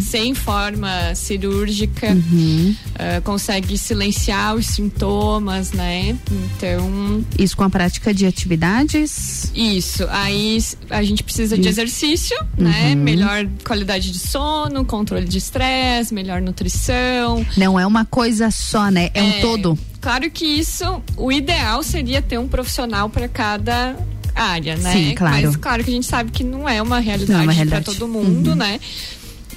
Sem 0.00 0.34
forma 0.34 1.12
cirúrgica. 1.16 2.12
Uh, 2.14 3.22
consegue 3.24 3.76
silenciar 3.76 4.54
os 4.54 4.66
sintomas, 4.66 5.72
né? 5.72 6.16
Então. 6.30 7.24
Isso 7.36 7.56
com 7.56 7.64
a 7.64 7.70
prática 7.70 8.14
de 8.14 8.24
atividades? 8.24 9.50
Isso. 9.52 10.06
Aí 10.10 10.62
a 10.88 11.02
gente 11.02 11.24
precisa 11.24 11.58
de 11.58 11.68
exercício, 11.68 12.36
né? 12.56 12.94
Uhum. 12.94 13.02
Melhor 13.02 13.48
qualidade 13.64 14.12
de 14.12 14.18
sono, 14.20 14.84
controle 14.84 15.26
de 15.26 15.38
estresse, 15.38 16.14
melhor 16.14 16.40
nutrição. 16.40 17.44
Não 17.56 17.80
é 17.80 17.84
uma 17.84 18.04
coisa 18.04 18.48
só, 18.52 18.90
né? 18.92 19.10
É, 19.12 19.22
um 19.22 19.40
todo. 19.40 19.78
Claro 20.06 20.30
que 20.30 20.44
isso, 20.46 21.02
o 21.16 21.32
ideal 21.32 21.82
seria 21.82 22.22
ter 22.22 22.38
um 22.38 22.46
profissional 22.46 23.10
para 23.10 23.26
cada 23.26 23.96
área, 24.36 24.76
né? 24.76 24.92
Sim, 24.92 25.14
claro. 25.16 25.46
Mas 25.46 25.56
claro 25.56 25.82
que 25.82 25.90
a 25.90 25.92
gente 25.94 26.06
sabe 26.06 26.30
que 26.30 26.44
não 26.44 26.68
é 26.68 26.80
uma 26.80 27.00
realidade, 27.00 27.32
Não 27.32 27.40
é 27.40 27.42
uma 27.42 27.46
para 27.46 27.54
realidade. 27.54 27.84
todo 27.86 28.06
mundo, 28.06 28.50
Uhum. 28.50 28.54
né? 28.54 28.78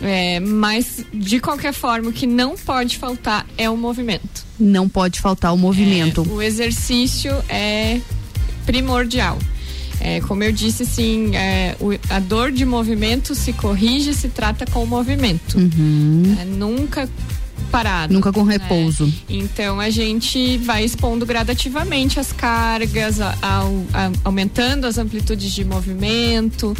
É, 0.01 0.39
mas 0.39 1.05
de 1.13 1.39
qualquer 1.39 1.71
forma, 1.71 2.09
o 2.09 2.11
que 2.11 2.25
não 2.25 2.55
pode 2.57 2.97
faltar 2.97 3.45
é 3.59 3.69
o 3.69 3.77
movimento. 3.77 4.43
Não 4.59 4.89
pode 4.89 5.19
faltar 5.21 5.53
o 5.53 5.57
movimento. 5.57 6.23
O 6.27 6.41
exercício 6.41 7.31
é 7.47 8.01
primordial. 8.65 9.37
É, 10.01 10.19
como 10.21 10.43
eu 10.43 10.51
disse, 10.51 10.81
assim, 10.81 11.35
é, 11.35 11.75
o- 11.79 11.91
a 12.09 12.19
dor 12.19 12.51
de 12.51 12.65
movimento 12.65 13.35
se 13.35 13.53
corrige, 13.53 14.15
se 14.15 14.29
trata 14.29 14.65
com 14.65 14.81
o 14.83 14.87
movimento. 14.87 15.59
Uhum. 15.59 16.37
É, 16.41 16.45
nunca 16.45 17.07
parado. 17.71 18.13
Nunca 18.13 18.31
com 18.31 18.43
né? 18.45 18.53
repouso. 18.53 19.11
Então 19.29 19.79
a 19.79 19.89
gente 19.89 20.57
vai 20.57 20.83
expondo 20.83 21.25
gradativamente 21.25 22.19
as 22.19 22.31
cargas, 22.31 23.19
a- 23.21 23.37
ao- 23.41 23.83
a- 23.93 24.11
aumentando 24.23 24.85
as 24.85 24.97
amplitudes 24.97 25.51
de 25.51 25.63
movimento, 25.65 26.75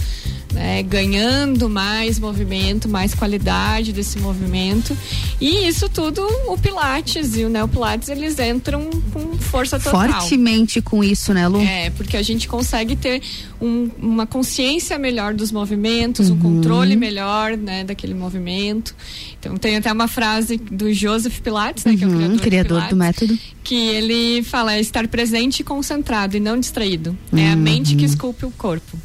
né, 0.54 0.82
ganhando 0.82 1.70
mais 1.70 2.18
movimento, 2.18 2.90
mais 2.90 3.14
qualidade 3.14 3.94
desse 3.94 4.18
movimento. 4.20 4.98
E 5.40 5.68
isso 5.68 5.88
tudo, 5.88 6.26
o 6.48 6.58
Pilates 6.58 7.38
e 7.38 7.46
o 7.46 7.50
Neopilates, 7.50 8.10
eles 8.10 8.40
entram 8.40 8.90
com 9.14 9.38
força 9.38 9.80
total. 9.80 10.10
Fortemente 10.20 10.82
com 10.82 11.04
isso, 11.04 11.34
né, 11.36 11.48
Lu? 11.48 11.62
É, 11.62 11.92
porque 11.92 12.18
a 12.18 12.24
gente 12.24 12.48
consegue 12.48 12.96
ter 12.96 13.22
um- 13.62 13.92
uma 14.02 14.26
consciência 14.26 14.98
melhor 14.98 15.36
dos 15.36 15.52
movimentos, 15.52 16.30
um 16.32 16.38
controle 16.40 16.96
melhor, 16.96 17.56
né, 17.56 17.84
daquele 17.84 18.16
movimento. 18.16 18.96
Então 19.40 19.56
tem 19.56 19.78
até 19.78 19.92
uma 19.94 20.08
frase 20.08 20.60
do 20.72 20.94
Joseph 20.94 21.40
Pilates, 21.42 21.84
né, 21.86 21.96
que 21.98 22.04
é 22.04 22.08
o 22.08 22.10
Uhum, 22.10 22.18
criador, 22.38 22.40
criador 22.42 22.82
do 22.84 22.88
Pilates, 22.90 23.22
método. 23.30 23.40
que 23.64 23.76
ele 23.76 24.44
fala 24.44 24.74
é 24.76 24.80
estar 24.80 25.08
presente 25.08 25.62
e 25.62 25.64
concentrado 25.64 26.36
e 26.38 26.40
não 26.40 26.60
distraído. 26.60 27.18
É 27.36 27.50
a 27.52 27.56
mente 27.56 27.96
que 27.96 28.06
esculpe 28.06 28.46
o 28.46 28.52
corpo. 28.52 28.98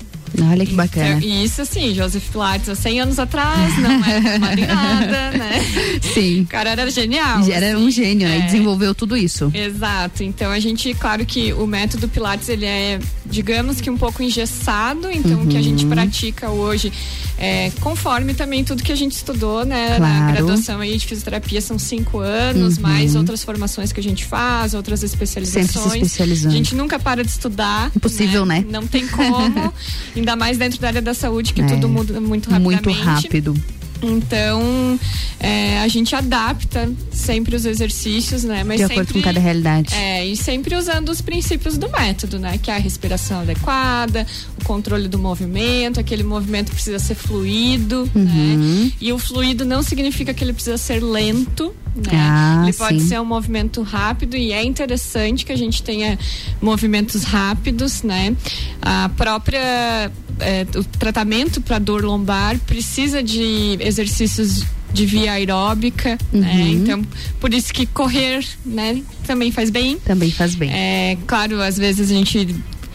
Olha 0.42 0.66
que 0.66 0.74
bacana. 0.74 1.20
E 1.22 1.44
isso 1.44 1.62
assim, 1.62 1.94
Joseph 1.94 2.28
Pilates 2.30 2.68
há 2.68 2.74
100 2.74 3.00
anos 3.00 3.18
atrás, 3.18 3.78
não 3.78 4.04
era 4.04 4.22
formado 4.22 4.58
em 4.58 4.66
nada, 4.66 5.30
né? 5.32 5.52
Sim. 6.14 6.42
O 6.42 6.46
cara 6.46 6.70
era 6.70 6.90
genial. 6.90 7.40
Era 7.50 7.74
assim. 7.74 7.84
um 7.84 7.90
gênio, 7.90 8.28
né? 8.28 8.38
E 8.38 8.42
É. 8.42 8.44
desenvolveu 8.46 8.94
tudo 8.94 9.16
isso. 9.16 9.50
Exato. 9.54 10.22
Então 10.22 10.50
a 10.50 10.58
gente, 10.60 10.92
claro 10.94 11.24
que 11.24 11.52
o 11.52 11.66
método 11.66 12.08
Pilates 12.08 12.48
ele 12.48 12.64
é, 12.66 12.98
digamos 13.26 13.80
que 13.80 13.90
um 13.90 13.96
pouco 13.96 14.22
engessado. 14.22 15.10
Então 15.10 15.42
o 15.42 15.46
que 15.46 15.56
a 15.56 15.62
gente 15.62 15.84
Uhum. 15.84 15.90
pratica 15.90 16.50
hoje 16.50 16.92
é 17.38 17.70
conforme 17.80 18.32
também 18.34 18.62
tudo 18.64 18.82
que 18.82 18.92
a 18.92 18.96
gente 18.96 19.12
estudou, 19.12 19.64
né? 19.64 19.98
Na 19.98 20.06
Claro. 20.18 20.32
graduação 20.34 20.80
aí 20.80 20.96
de 20.96 21.06
fisioterapia 21.06 21.60
são 21.60 21.78
cinco 21.78 22.18
anos, 22.20 22.76
Uhum. 22.76 22.82
mais 22.82 23.14
outras 23.16 23.42
formações 23.42 23.92
que 23.92 24.00
a 24.00 24.02
gente 24.02 24.24
faz, 24.24 24.74
outras 24.74 25.02
especializações. 25.02 25.70
Sempre 25.70 25.90
se 25.90 25.96
especializando. 26.06 26.54
A 26.54 26.56
gente 26.56 26.74
nunca 26.74 26.98
para 26.98 27.22
de 27.24 27.30
estudar. 27.30 27.90
Impossível, 27.94 28.44
né? 28.46 28.64
Não 28.68 28.86
tem 28.86 29.06
como. 29.08 29.72
ainda 30.24 30.36
mais 30.36 30.56
dentro 30.58 30.80
da 30.80 30.88
área 30.88 31.02
da 31.02 31.12
saúde 31.14 31.52
que 31.52 31.60
É. 31.60 31.66
tudo 31.66 31.88
muda 31.88 32.20
muito 32.20 32.48
rapidamente. 32.50 32.84
Muito 32.88 33.02
rápido. 33.04 33.54
Então, 34.02 34.98
é, 35.40 35.78
a 35.80 35.88
gente 35.88 36.14
adapta 36.14 36.90
sempre 37.10 37.56
os 37.56 37.64
exercícios, 37.64 38.44
né? 38.44 38.62
Mas 38.62 38.76
De 38.76 38.82
sempre, 38.82 38.94
acordo 39.00 39.14
com 39.14 39.22
cada 39.22 39.40
realidade. 39.40 39.94
É, 39.94 40.26
e 40.26 40.36
sempre 40.36 40.74
usando 40.76 41.08
os 41.08 41.22
princípios 41.22 41.78
do 41.78 41.88
método, 41.90 42.38
né? 42.38 42.58
Que 42.62 42.70
é 42.70 42.74
a 42.74 42.78
respiração 42.78 43.40
adequada, 43.40 44.26
o 44.60 44.64
controle 44.64 45.08
do 45.08 45.18
movimento, 45.18 45.98
aquele 46.00 46.22
movimento 46.22 46.70
precisa 46.72 46.98
ser 46.98 47.14
fluido, 47.14 48.08
Uhum. 48.14 48.24
né? 48.24 48.92
E 49.00 49.10
o 49.12 49.18
fluido 49.18 49.64
não 49.64 49.82
significa 49.82 50.34
que 50.34 50.44
ele 50.44 50.52
precisa 50.52 50.76
ser 50.76 51.02
lento, 51.02 51.74
né? 51.94 52.12
Ah, 52.12 52.62
ele 52.64 52.72
pode 52.72 53.00
sim. 53.00 53.08
ser 53.08 53.20
um 53.20 53.24
movimento 53.24 53.82
rápido 53.82 54.36
e 54.36 54.52
é 54.52 54.64
interessante 54.64 55.44
que 55.44 55.52
a 55.52 55.56
gente 55.56 55.82
tenha 55.82 56.18
movimentos 56.60 57.22
rápidos, 57.24 58.02
né? 58.02 58.36
A 58.82 59.08
própria 59.16 60.10
é, 60.40 60.66
o 60.76 60.84
tratamento 60.84 61.60
para 61.60 61.78
dor 61.78 62.04
lombar 62.04 62.58
precisa 62.60 63.22
de 63.22 63.76
exercícios 63.80 64.64
de 64.92 65.06
via 65.06 65.32
aeróbica, 65.32 66.16
né? 66.32 66.54
Uhum. 66.54 66.68
Então, 66.68 67.06
por 67.40 67.52
isso 67.52 67.74
que 67.74 67.84
correr, 67.84 68.46
né, 68.64 69.02
também 69.26 69.50
faz 69.50 69.68
bem. 69.68 69.98
Também 69.98 70.30
faz 70.30 70.54
bem. 70.54 70.70
É, 70.72 71.18
claro, 71.26 71.60
às 71.60 71.76
vezes 71.76 72.10
a 72.10 72.14
gente 72.14 72.54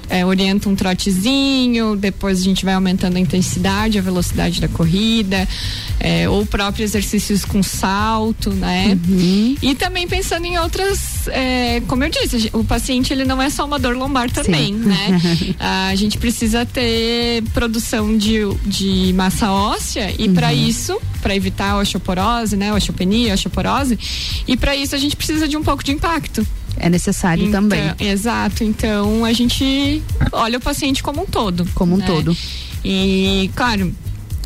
é, 0.10 0.26
orienta 0.26 0.68
um 0.68 0.76
trotezinho, 0.76 1.96
depois 1.96 2.40
a 2.40 2.44
gente 2.44 2.66
vai 2.66 2.74
aumentando 2.74 3.18
a 3.18 3.20
intensidade, 3.20 3.98
a 3.98 4.02
velocidade 4.02 4.60
da 4.60 4.68
corrida, 4.68 5.48
é, 6.00 6.28
ou 6.28 6.46
próprio 6.46 6.84
exercícios 6.84 7.46
com 7.46 7.62
salto, 7.62 8.52
né? 8.52 8.98
Uhum. 9.08 9.56
E 9.62 9.76
também 9.76 10.08
pensando 10.08 10.46
em 10.46 10.58
outras, 10.58 11.28
é, 11.28 11.82
como 11.88 12.04
eu 12.04 12.10
disse, 12.10 12.50
o 12.54 12.64
paciente 12.64 13.14
ele 13.14 13.26
não 13.26 13.42
é 13.42 13.50
só 13.50 13.66
uma 13.66 13.78
dor 13.78 13.96
lombar 13.96 14.32
também, 14.32 14.74
né? 14.74 15.22
A 15.60 15.96
gente 15.96 16.18
precisa 16.18 16.66
ter 16.66 17.44
produção 17.54 18.18
de, 18.18 18.40
de 18.66 19.14
massa 19.14 19.52
óssea 19.52 20.14
e 20.18 20.30
para 20.30 20.54
isso, 20.54 21.00
para 21.22 21.36
evitar 21.36 21.72
a 21.72 21.78
osteoporose, 21.78 22.56
né, 22.56 22.74
osteopenia, 22.74 23.34
osteoporose, 23.34 24.00
e 24.48 24.58
para 24.58 24.76
isso 24.76 24.96
a 24.96 24.98
gente 24.98 25.16
precisa 25.16 25.48
de 25.48 25.58
um 25.58 25.64
pouco 25.64 25.84
de 25.84 25.92
impacto. 25.92 26.46
É 26.80 26.90
necessário 26.90 27.46
Então, 27.46 27.62
também. 27.64 27.94
Exato. 28.00 28.64
Então 28.64 29.24
a 29.26 29.34
gente 29.34 30.02
olha 30.32 30.58
o 30.58 30.62
paciente 30.62 31.04
como 31.04 31.22
um 31.24 31.26
todo. 31.26 31.68
Como 31.76 31.96
um 31.96 31.98
né? 31.98 32.06
todo. 32.08 32.36
E, 32.84 33.50
claro. 33.56 33.94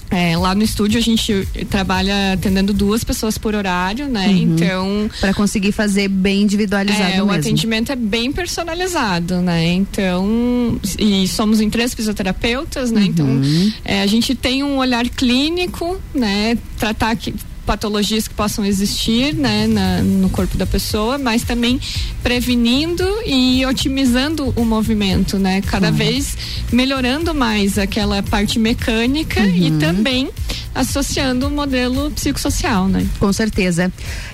é, 0.09 0.35
lá 0.37 0.53
no 0.55 0.63
estúdio 0.63 0.99
a 0.99 1.01
gente 1.01 1.47
trabalha 1.69 2.33
atendendo 2.33 2.73
duas 2.73 3.03
pessoas 3.03 3.37
por 3.37 3.53
horário, 3.55 4.07
né? 4.07 4.27
Uhum. 4.27 4.37
Então. 4.37 5.09
Para 5.19 5.33
conseguir 5.33 5.71
fazer 5.71 6.07
bem 6.07 6.41
individualizado 6.43 7.03
É, 7.13 7.21
o 7.23 7.25
mesmo. 7.27 7.39
atendimento 7.39 7.91
é 7.91 7.95
bem 7.95 8.31
personalizado, 8.31 9.41
né? 9.41 9.71
Então, 9.73 10.79
e 10.99 11.27
somos 11.27 11.61
em 11.61 11.69
três 11.69 11.93
fisioterapeutas, 11.93 12.91
né? 12.91 13.03
Então, 13.05 13.25
Uhum. 13.25 13.71
é, 13.85 14.01
a 14.01 14.07
gente 14.07 14.35
tem 14.35 14.63
um 14.63 14.77
olhar 14.77 15.07
clínico, 15.09 15.99
né? 16.13 16.57
Tratar 16.77 17.15
que 17.15 17.33
patologias 17.65 18.27
que 18.27 18.33
possam 18.33 18.65
existir, 18.65 19.33
né, 19.33 19.67
na- 19.67 20.01
no 20.01 20.29
corpo 20.29 20.57
da 20.57 20.65
pessoa, 20.65 21.17
mas 21.17 21.43
também 21.43 21.79
prevenindo 22.21 23.03
e 23.25 23.65
otimizando 23.65 24.53
o 24.55 24.65
movimento, 24.65 25.37
né? 25.37 25.61
Cada 25.61 25.91
vez 25.91 26.37
melhorando 26.71 27.33
mais 27.33 27.77
aquela 27.77 28.21
parte 28.23 28.57
mecânica 28.59 29.39
e 29.41 29.69
Uhum. 29.71 29.79
também 29.79 30.29
associando 30.73 31.47
o 31.47 31.51
modelo 31.51 32.09
psicossocial, 32.11 32.87
né? 32.87 33.05
Com 33.19 33.31
certeza. 33.31 33.91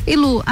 E 0.08 0.16
Lu, 0.16 0.44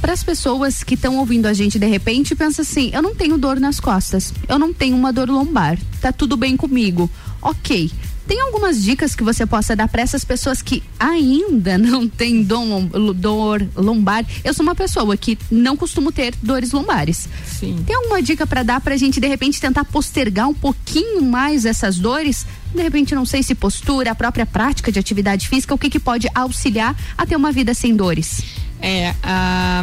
para 0.00 0.12
as 0.12 0.22
pessoas 0.22 0.82
que 0.84 0.94
estão 0.94 1.16
ouvindo 1.18 1.46
a 1.46 1.52
gente 1.54 1.78
de 1.78 1.86
repente 1.86 2.34
pensa 2.34 2.62
assim, 2.62 2.90
eu 2.92 3.00
não 3.00 3.14
tenho 3.14 3.38
dor 3.38 3.58
nas 3.58 3.80
costas, 3.80 4.32
eu 4.48 4.58
não 4.58 4.72
tenho 4.72 4.94
uma 4.96 5.12
dor 5.12 5.30
lombar, 5.30 5.78
tá 6.00 6.12
tudo 6.12 6.36
bem 6.36 6.56
comigo. 6.56 7.10
Ok. 7.40 7.90
Tem 8.26 8.40
algumas 8.40 8.82
dicas 8.82 9.14
que 9.14 9.22
você 9.22 9.44
possa 9.44 9.76
dar 9.76 9.86
para 9.88 10.00
essas 10.02 10.24
pessoas 10.24 10.62
que 10.62 10.82
ainda 10.98 11.76
não 11.78 12.08
têm 12.08 12.42
dom- 12.42 12.88
dor 13.14 13.66
lombar? 13.76 14.24
Eu 14.42 14.54
sou 14.54 14.62
uma 14.62 14.74
pessoa 14.74 15.16
que 15.16 15.38
não 15.50 15.76
costumo 15.76 16.10
ter 16.10 16.34
dores 16.42 16.72
lombares. 16.72 17.28
Sim. 17.46 17.82
Tem 17.86 17.94
alguma 17.94 18.22
dica 18.22 18.46
para 18.46 18.62
dar 18.62 18.80
pra 18.80 18.96
gente 18.96 19.20
de 19.20 19.26
repente 19.28 19.60
tentar 19.60 19.84
postergar 19.84 20.48
um 20.48 20.54
pouquinho 20.54 21.22
mais 21.22 21.66
essas 21.66 21.98
dores? 21.98 22.46
De 22.74 22.82
repente, 22.82 23.14
não 23.14 23.24
sei 23.26 23.42
se 23.42 23.54
postura, 23.54 24.10
a 24.10 24.14
própria 24.14 24.46
prática 24.46 24.90
de 24.90 24.98
atividade 24.98 25.48
física, 25.48 25.74
o 25.74 25.78
que 25.78 25.88
que 25.90 26.00
pode 26.00 26.26
auxiliar 26.34 26.96
a 27.16 27.24
ter 27.26 27.36
uma 27.36 27.52
vida 27.52 27.72
sem 27.74 27.94
dores? 27.94 28.42
É, 28.80 29.14
a, 29.22 29.82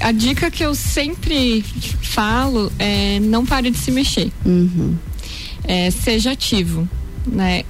a 0.00 0.12
dica 0.12 0.50
que 0.50 0.64
eu 0.64 0.74
sempre 0.74 1.62
falo 2.02 2.72
é 2.78 3.20
não 3.20 3.44
pare 3.46 3.70
de 3.70 3.78
se 3.78 3.90
mexer. 3.90 4.32
Uhum. 4.44 4.96
É, 5.64 5.90
seja 5.90 6.32
ativo, 6.32 6.88
né? 7.26 7.64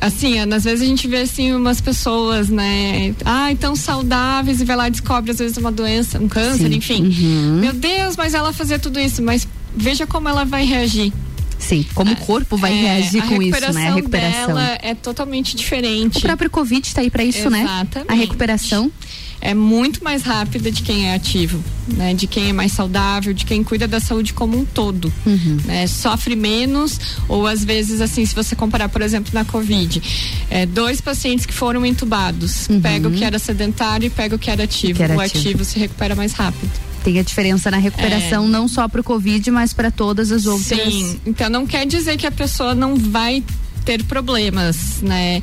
Assim, 0.00 0.38
às 0.38 0.64
vezes 0.64 0.82
a 0.82 0.86
gente 0.86 1.08
vê 1.08 1.18
assim 1.18 1.52
umas 1.52 1.80
pessoas, 1.80 2.48
né? 2.48 3.14
Ai, 3.24 3.54
tão 3.56 3.74
saudáveis 3.74 4.60
e 4.60 4.64
vai 4.64 4.76
lá 4.76 4.88
e 4.88 4.90
descobre 4.90 5.30
às 5.30 5.38
vezes 5.38 5.56
uma 5.56 5.72
doença, 5.72 6.18
um 6.18 6.28
câncer, 6.28 6.68
Sim. 6.68 6.76
enfim. 6.76 7.02
Uhum. 7.04 7.60
Meu 7.60 7.72
Deus, 7.72 8.16
mas 8.16 8.34
ela 8.34 8.52
fazia 8.52 8.78
tudo 8.78 9.00
isso, 9.00 9.22
mas 9.22 9.48
veja 9.74 10.06
como 10.06 10.28
ela 10.28 10.44
vai 10.44 10.64
reagir. 10.64 11.12
Sim, 11.58 11.86
como 11.94 12.12
o 12.12 12.16
corpo 12.16 12.56
vai 12.56 12.72
É, 12.72 12.80
reagir 12.82 13.22
com 13.22 13.40
isso, 13.40 13.72
né? 13.72 13.88
A 13.88 13.94
recuperação 13.94 14.46
dela 14.48 14.78
é 14.82 14.94
totalmente 14.94 15.56
diferente. 15.56 16.18
O 16.18 16.22
próprio 16.22 16.50
Covid 16.50 16.86
está 16.86 17.00
aí 17.00 17.10
para 17.10 17.24
isso, 17.24 17.48
né? 17.48 17.62
Exatamente. 17.62 18.10
A 18.10 18.14
recuperação. 18.14 18.92
É 19.40 19.52
muito 19.54 20.02
mais 20.02 20.22
rápida 20.22 20.70
de 20.70 20.82
quem 20.82 21.08
é 21.08 21.14
ativo, 21.14 21.62
né? 21.88 22.14
De 22.14 22.26
quem 22.26 22.48
é 22.50 22.52
mais 22.52 22.72
saudável, 22.72 23.32
de 23.34 23.44
quem 23.44 23.62
cuida 23.62 23.86
da 23.86 24.00
saúde 24.00 24.32
como 24.32 24.58
um 24.58 24.64
todo, 24.64 25.12
Uhum. 25.26 25.58
né? 25.64 25.86
Sofre 25.86 26.34
menos 26.36 26.98
ou 27.28 27.46
às 27.46 27.64
vezes 27.64 28.00
assim, 28.00 28.24
se 28.24 28.34
você 28.34 28.54
comparar, 28.56 28.88
por 28.88 29.02
exemplo, 29.02 29.30
na 29.34 29.44
Covid, 29.44 30.02
é, 30.50 30.64
dois 30.66 31.00
pacientes 31.00 31.46
que 31.46 31.52
foram 31.54 31.84
entubados, 31.84 32.68
pega 32.82 33.08
o 33.08 33.10
que 33.12 33.24
era 33.24 33.38
sedentário 33.38 34.06
e 34.06 34.10
pega 34.10 34.34
o 34.36 34.38
que 34.38 34.50
era 34.50 34.64
ativo. 34.64 34.92
Uhum. 34.92 34.96
Que 34.96 35.02
era 35.02 35.16
o 35.16 35.20
ativo. 35.20 35.38
ativo 35.48 35.64
se 35.64 35.78
recupera 35.78 36.14
mais 36.14 36.32
rápido. 36.32 36.70
Tem 37.04 37.18
a 37.18 37.22
diferença 37.22 37.70
na 37.70 37.76
recuperação, 37.76 38.48
não 38.48 38.66
só 38.66 38.88
para 38.88 39.02
o 39.02 39.04
Covid, 39.04 39.50
mas 39.50 39.74
para 39.74 39.90
todas 39.90 40.32
as 40.32 40.46
outras. 40.46 40.90
Sim, 40.90 41.20
então 41.26 41.50
não 41.50 41.66
quer 41.66 41.84
dizer 41.86 42.16
que 42.16 42.26
a 42.26 42.30
pessoa 42.32 42.74
não 42.74 42.96
vai 42.96 43.42
ter 43.84 44.02
problemas, 44.04 45.00
né? 45.02 45.42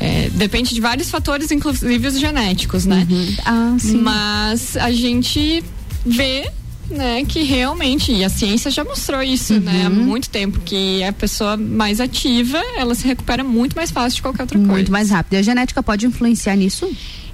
É, 0.00 0.28
depende 0.34 0.74
de 0.74 0.80
vários 0.80 1.10
fatores, 1.10 1.50
inclusive 1.50 2.06
os 2.08 2.18
genéticos, 2.18 2.84
né? 2.86 3.06
Ah, 3.44 3.76
sim. 3.78 3.98
Mas 3.98 4.76
a 4.76 4.90
gente 4.90 5.62
vê 6.04 6.50
né, 6.90 7.24
que 7.26 7.42
realmente, 7.42 8.12
e 8.12 8.22
a 8.22 8.28
ciência 8.28 8.70
já 8.70 8.84
mostrou 8.84 9.22
isso, 9.22 9.58
né, 9.58 9.84
há 9.86 9.88
Uhum. 9.88 10.04
muito 10.04 10.28
tempo, 10.28 10.60
que 10.60 11.02
a 11.02 11.14
pessoa 11.14 11.56
mais 11.56 11.98
ativa, 11.98 12.58
ela 12.76 12.94
se 12.94 13.06
recupera 13.06 13.42
muito 13.42 13.74
mais 13.74 13.90
fácil 13.90 14.16
de 14.16 14.22
qualquer 14.22 14.42
outra 14.42 14.58
coisa. 14.58 14.72
Muito 14.72 14.92
mais 14.92 15.08
rápido. 15.10 15.32
E 15.32 15.36
a 15.38 15.42
genética 15.42 15.82
pode 15.82 16.04
influenciar 16.06 16.54
nisso? 16.56 16.86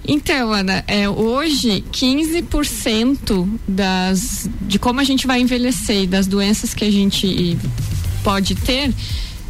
Então, 0.07 0.53
Ana, 0.53 0.85
é, 0.87 1.09
hoje 1.09 1.85
15% 1.93 3.49
das 3.67 4.49
de 4.63 4.79
como 4.79 5.01
a 5.01 5.05
gente 5.05 5.27
vai 5.27 5.41
envelhecer 5.41 6.05
e 6.05 6.07
das 6.07 6.27
doenças 6.29 6.73
que 6.73 6.85
a 6.85 6.91
gente 6.91 7.59
pode 8.23 8.55
ter 8.55 8.93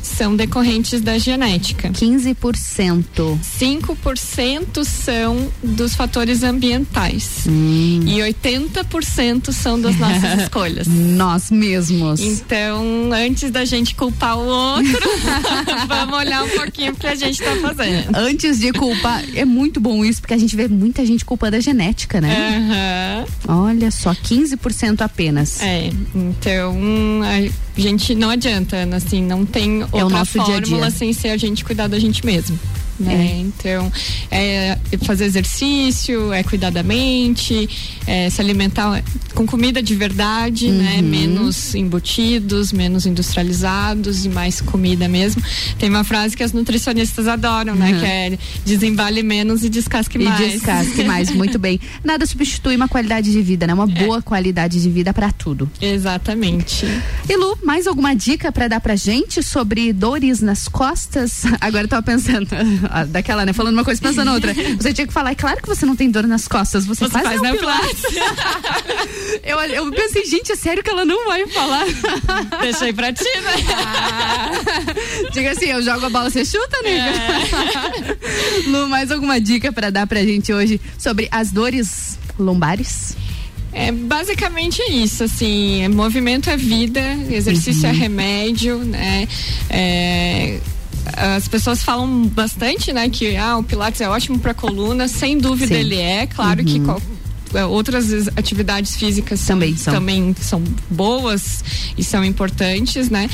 são 0.02 0.34
decorrentes 0.36 1.00
da 1.00 1.18
genética. 1.18 1.90
15%. 1.90 3.38
5% 3.60 4.84
são 4.84 5.48
dos 5.62 5.94
fatores 5.94 6.42
ambientais. 6.42 7.44
Hum. 7.46 8.02
E 8.06 8.18
80% 8.18 9.52
são 9.52 9.80
das 9.80 9.96
nossas 9.96 10.42
escolhas. 10.42 10.86
Nós 10.86 11.50
mesmos. 11.50 12.20
Então, 12.20 13.10
antes 13.12 13.50
da 13.50 13.64
gente 13.64 13.94
culpar 13.94 14.38
o 14.38 14.46
outro, 14.46 15.10
vamos 15.88 16.18
olhar 16.18 16.44
um 16.44 16.48
pouquinho 16.48 16.92
o 16.92 16.96
que 16.96 17.06
a 17.06 17.14
gente 17.14 17.42
tá 17.42 17.56
fazendo. 17.56 18.14
Antes 18.14 18.58
de 18.58 18.72
culpar, 18.72 19.24
é 19.34 19.44
muito 19.44 19.80
bom 19.80 20.04
isso, 20.04 20.20
porque 20.20 20.34
a 20.34 20.38
gente 20.38 20.54
vê 20.56 20.68
muita 20.68 21.04
gente 21.04 21.24
culpando 21.24 21.56
a 21.56 21.60
genética, 21.60 22.20
né? 22.20 23.26
Aham. 23.48 23.64
Olha 23.66 23.90
só, 23.90 24.12
15% 24.12 25.00
apenas. 25.00 25.60
É, 25.62 25.90
então 26.14 26.78
a 27.22 27.69
gente 27.80 28.14
não 28.14 28.30
adianta, 28.30 28.76
Ana, 28.76 28.96
assim, 28.96 29.22
não 29.22 29.44
tem 29.44 29.82
outra 29.82 29.98
É 29.98 30.04
o 30.04 30.08
nosso 30.10 30.32
dia 30.32 30.42
a 30.42 30.46
fórmula 30.46 30.88
dia. 30.88 30.90
sem 30.90 31.12
ser 31.12 31.28
a 31.30 31.36
gente 31.36 31.64
cuidar 31.64 31.88
da 31.88 31.98
gente 31.98 32.24
mesmo. 32.24 32.58
Né? 33.00 33.38
Então, 33.40 33.90
é 34.30 34.78
fazer 35.04 35.24
exercício, 35.24 36.32
é 36.32 36.42
cuidar 36.42 36.70
da 36.70 36.82
mente, 36.82 37.68
é 38.06 38.28
se 38.30 38.40
alimentar 38.40 39.02
com 39.34 39.46
comida 39.46 39.82
de 39.82 39.94
verdade, 39.94 40.70
né? 40.70 40.96
Uhum. 40.96 41.08
Menos 41.08 41.74
embutidos, 41.74 42.72
menos 42.72 43.06
industrializados 43.06 44.24
e 44.24 44.28
mais 44.28 44.60
comida 44.60 45.08
mesmo. 45.08 45.42
Tem 45.78 45.88
uma 45.88 46.04
frase 46.04 46.36
que 46.36 46.42
as 46.42 46.52
nutricionistas 46.52 47.26
adoram, 47.26 47.74
né? 47.74 47.92
Uhum. 47.92 48.00
Que 48.00 48.06
é 48.06 48.38
desembale 48.64 49.22
menos 49.22 49.64
e 49.64 49.68
descasque 49.68 50.18
E 50.18 50.24
mais. 50.24 50.38
descasque 50.52 51.04
mais, 51.04 51.30
muito 51.34 51.58
bem. 51.58 51.80
Nada 52.04 52.26
substitui 52.26 52.76
uma 52.76 52.88
qualidade 52.88 53.30
de 53.30 53.40
vida, 53.42 53.66
né? 53.66 53.74
Uma 53.74 53.86
boa 53.86 54.20
qualidade 54.22 54.80
de 54.80 54.90
vida 54.90 55.12
para 55.12 55.32
tudo. 55.32 55.70
Exatamente. 55.80 56.86
E 57.28 57.36
Lu, 57.36 57.58
mais 57.64 57.86
alguma 57.86 58.14
dica 58.14 58.50
para 58.52 58.68
dar 58.68 58.80
pra 58.80 58.96
gente 58.96 59.42
sobre 59.42 59.92
dores 59.92 60.40
nas 60.40 60.68
costas? 60.68 61.42
Agora 61.60 61.84
eu 61.84 61.88
tava 61.88 62.02
pensando, 62.02 62.48
ah, 62.90 63.04
daquela, 63.04 63.46
né? 63.46 63.52
Falando 63.52 63.74
uma 63.74 63.84
coisa, 63.84 64.00
pensando 64.00 64.32
outra. 64.32 64.52
Você 64.76 64.92
tinha 64.92 65.06
que 65.06 65.12
falar, 65.12 65.30
é 65.30 65.34
claro 65.34 65.62
que 65.62 65.68
você 65.68 65.86
não 65.86 65.94
tem 65.94 66.10
dor 66.10 66.26
nas 66.26 66.48
costas, 66.48 66.84
você, 66.84 67.04
Você 67.04 67.10
faz, 67.10 67.26
faz 67.26 67.40
não 67.40 67.50
neopilates. 67.50 68.04
eu, 69.44 69.58
eu 69.60 69.90
pensei, 69.92 70.24
gente, 70.24 70.50
é 70.52 70.56
sério 70.56 70.82
que 70.82 70.90
ela 70.90 71.04
não 71.04 71.26
vai 71.26 71.46
falar? 71.46 71.84
Deixei 72.60 72.92
pra 72.92 73.12
ti, 73.12 73.24
né? 73.24 73.52
Diga 75.32 75.52
assim, 75.52 75.66
eu 75.66 75.82
jogo 75.82 76.06
a 76.06 76.10
bola, 76.10 76.30
você 76.30 76.44
chuta, 76.44 76.82
nega? 76.82 77.12
Lu, 78.66 78.88
mais 78.88 79.10
alguma 79.10 79.40
dica 79.40 79.72
para 79.72 79.90
dar 79.90 80.06
pra 80.06 80.22
gente 80.22 80.52
hoje 80.52 80.80
sobre 80.98 81.28
as 81.30 81.52
dores 81.52 82.18
lombares? 82.38 83.16
É 83.72 83.92
basicamente 83.92 84.82
isso, 84.90 85.22
assim, 85.22 85.86
movimento 85.88 86.50
é 86.50 86.56
vida, 86.56 87.00
exercício 87.30 87.86
é 87.86 87.92
remédio, 87.92 88.78
né? 88.78 89.28
É, 89.68 90.58
as 91.16 91.48
pessoas 91.48 91.82
falam 91.82 92.26
bastante, 92.26 92.92
né, 92.92 93.08
que 93.08 93.36
ah, 93.36 93.56
o 93.58 93.62
Pilates 93.62 94.00
é 94.00 94.08
ótimo 94.08 94.38
para 94.38 94.54
coluna, 94.54 95.08
sem 95.08 95.38
dúvida 95.38 95.74
Sim. 95.74 95.80
ele 95.80 95.96
é, 95.96 96.26
claro 96.26 96.64
que 96.64 96.80
qual- 96.80 97.00
é, 97.54 97.64
outras 97.64 98.28
atividades 98.36 98.94
físicas 98.96 99.40
Também 99.44 99.76
são. 99.76 99.92
também 99.94 100.34
são 100.40 100.62
boas 100.88 101.64
e 101.98 102.04
são 102.04 102.24
importantes, 102.24 103.10
né? 103.10 103.28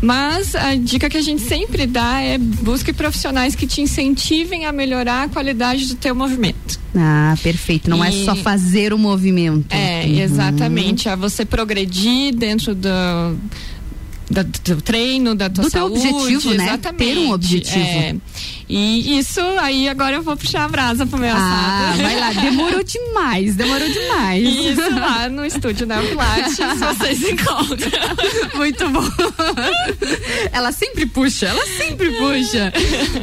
Mas 0.00 0.54
a 0.54 0.76
dica 0.76 1.10
que 1.10 1.16
a 1.16 1.20
gente 1.22 1.42
sempre 1.42 1.84
dá 1.84 2.20
é 2.20 2.38
busque 2.38 2.92
profissionais 2.92 3.56
que 3.56 3.66
te 3.66 3.80
incentivem 3.80 4.64
a 4.64 4.70
melhorar 4.70 5.24
a 5.24 5.28
qualidade 5.28 5.86
do 5.86 5.96
teu 5.96 6.14
movimento. 6.14 6.78
Ah, 6.96 7.36
perfeito. 7.42 7.90
Não 7.90 8.04
é 8.04 8.10
E- 8.10 8.24
só 8.24 8.36
fazer 8.36 8.92
o 8.92 8.98
movimento. 8.98 9.72
É, 9.74 10.04
Uhum. 10.06 10.20
exatamente. 10.20 11.08
É 11.08 11.16
você 11.16 11.44
progredir 11.44 12.32
dentro 12.36 12.76
do. 12.76 12.88
Da, 14.30 14.42
do 14.42 14.58
teu 14.58 14.80
treino, 14.82 15.34
da 15.34 15.48
tua 15.48 15.64
Do 15.64 15.70
teu 15.70 15.80
saúde, 15.88 16.06
objetivo, 16.08 16.54
né? 16.54 16.64
Exatamente. 16.64 17.14
Ter 17.14 17.18
um 17.18 17.32
objetivo. 17.32 17.78
É. 17.78 18.16
E 18.68 19.18
isso, 19.18 19.40
aí 19.58 19.88
agora 19.88 20.16
eu 20.16 20.22
vou 20.22 20.36
puxar 20.36 20.64
a 20.64 20.68
brasa 20.68 21.06
pro 21.06 21.18
meu 21.18 21.34
Ah, 21.34 21.88
assado. 21.92 22.02
vai 22.02 22.20
lá, 22.20 22.32
demorou 22.34 22.84
demais, 22.84 23.56
demorou 23.56 23.88
demais. 23.88 24.44
Isso 24.46 24.90
lá 24.94 25.30
no 25.30 25.46
estúdio 25.46 25.86
Neo 25.86 26.06
Pilates, 26.06 26.58
vocês 26.78 27.22
encontram. 27.22 27.90
Muito 28.56 28.86
bom. 28.90 29.02
Ela 30.52 30.72
sempre 30.72 31.06
puxa, 31.06 31.46
ela 31.46 31.64
sempre 31.78 32.10
puxa. 32.10 32.72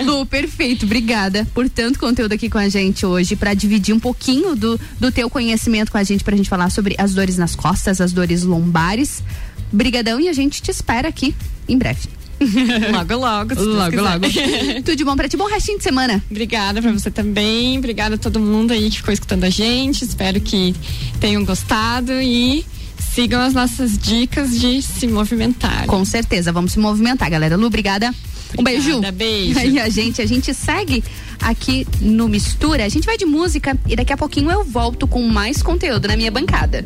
Lu, 0.03 0.25
perfeito. 0.25 0.85
Obrigada 0.85 1.47
por 1.53 1.69
tanto 1.69 1.99
conteúdo 1.99 2.33
aqui 2.33 2.49
com 2.49 2.57
a 2.57 2.67
gente 2.67 3.05
hoje, 3.05 3.35
pra 3.35 3.53
dividir 3.53 3.93
um 3.93 3.99
pouquinho 3.99 4.55
do, 4.55 4.79
do 4.99 5.11
teu 5.11 5.29
conhecimento 5.29 5.91
com 5.91 5.99
a 5.99 6.03
gente, 6.03 6.23
pra 6.23 6.35
gente 6.35 6.49
falar 6.49 6.71
sobre 6.71 6.95
as 6.97 7.13
dores 7.13 7.37
nas 7.37 7.55
costas, 7.55 8.01
as 8.01 8.11
dores 8.11 8.41
lombares. 8.41 9.21
Brigadão 9.75 10.19
e 10.19 10.29
a 10.29 10.33
gente 10.33 10.61
te 10.61 10.71
espera 10.71 11.09
aqui 11.09 11.35
em 11.67 11.77
breve. 11.77 12.07
logo, 12.91 13.15
logo. 13.15 13.55
Logo, 13.55 13.91
quiser. 13.91 14.01
logo. 14.01 14.25
Tudo 14.83 14.95
de 14.95 15.03
bom 15.03 15.15
pra 15.15 15.27
ti, 15.27 15.37
bom 15.37 15.47
restinho 15.47 15.77
de 15.77 15.83
semana. 15.83 16.23
Obrigada 16.29 16.81
pra 16.81 16.91
você 16.91 17.09
também. 17.09 17.77
Obrigada 17.77 18.15
a 18.15 18.17
todo 18.17 18.39
mundo 18.39 18.71
aí 18.71 18.89
que 18.89 18.97
ficou 18.97 19.13
escutando 19.13 19.43
a 19.45 19.49
gente. 19.49 20.03
Espero 20.03 20.39
que 20.41 20.75
tenham 21.19 21.43
gostado 21.45 22.13
e 22.21 22.65
sigam 23.13 23.41
as 23.41 23.53
nossas 23.53 23.97
dicas 23.97 24.59
de 24.59 24.81
se 24.81 25.07
movimentar. 25.07 25.85
Com 25.87 26.03
certeza, 26.03 26.51
vamos 26.51 26.73
se 26.73 26.79
movimentar, 26.79 27.29
galera. 27.29 27.55
Lu, 27.55 27.67
obrigada. 27.67 28.13
Um 28.57 28.63
beijo. 28.63 29.01
Beijo. 29.13 29.59
E 29.59 29.79
a 29.79 29.89
gente, 29.89 30.21
a 30.21 30.25
gente 30.25 30.53
segue 30.53 31.03
aqui 31.41 31.87
no 32.01 32.27
Mistura. 32.27 32.85
A 32.85 32.89
gente 32.89 33.05
vai 33.05 33.17
de 33.17 33.25
música 33.25 33.77
e 33.87 33.95
daqui 33.95 34.13
a 34.13 34.17
pouquinho 34.17 34.51
eu 34.51 34.63
volto 34.63 35.07
com 35.07 35.21
mais 35.23 35.61
conteúdo 35.61 36.07
na 36.07 36.15
minha 36.15 36.31
bancada. 36.31 36.85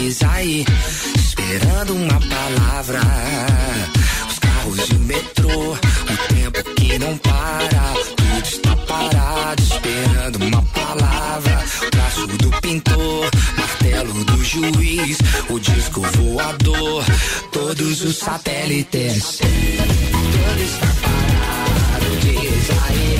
dias 0.00 0.22
aí, 0.22 0.64
esperando 1.16 1.94
uma 1.94 2.20
palavra. 2.20 3.00
Os 4.28 4.38
carros 4.38 4.88
e 4.88 4.94
o 4.94 4.98
metrô, 5.00 5.72
o 5.72 6.34
tempo 6.34 6.74
que 6.74 6.98
não 6.98 7.16
para, 7.18 7.94
tudo 8.16 8.44
está 8.44 8.76
parado, 8.76 9.62
esperando 9.62 10.44
uma 10.44 10.62
palavra. 10.62 11.64
O 11.86 11.90
braço 11.96 12.26
do 12.26 12.50
pintor, 12.60 13.30
martelo 13.56 14.24
do 14.24 14.44
juiz, 14.44 15.18
o 15.48 15.58
disco 15.58 16.00
voador, 16.00 17.04
todos 17.52 18.02
os 18.02 18.16
satélites. 18.16 19.38
Tudo 19.38 20.62
está 20.62 20.86
parado, 21.02 22.16
diz 22.20 22.70
aí. 22.88 23.19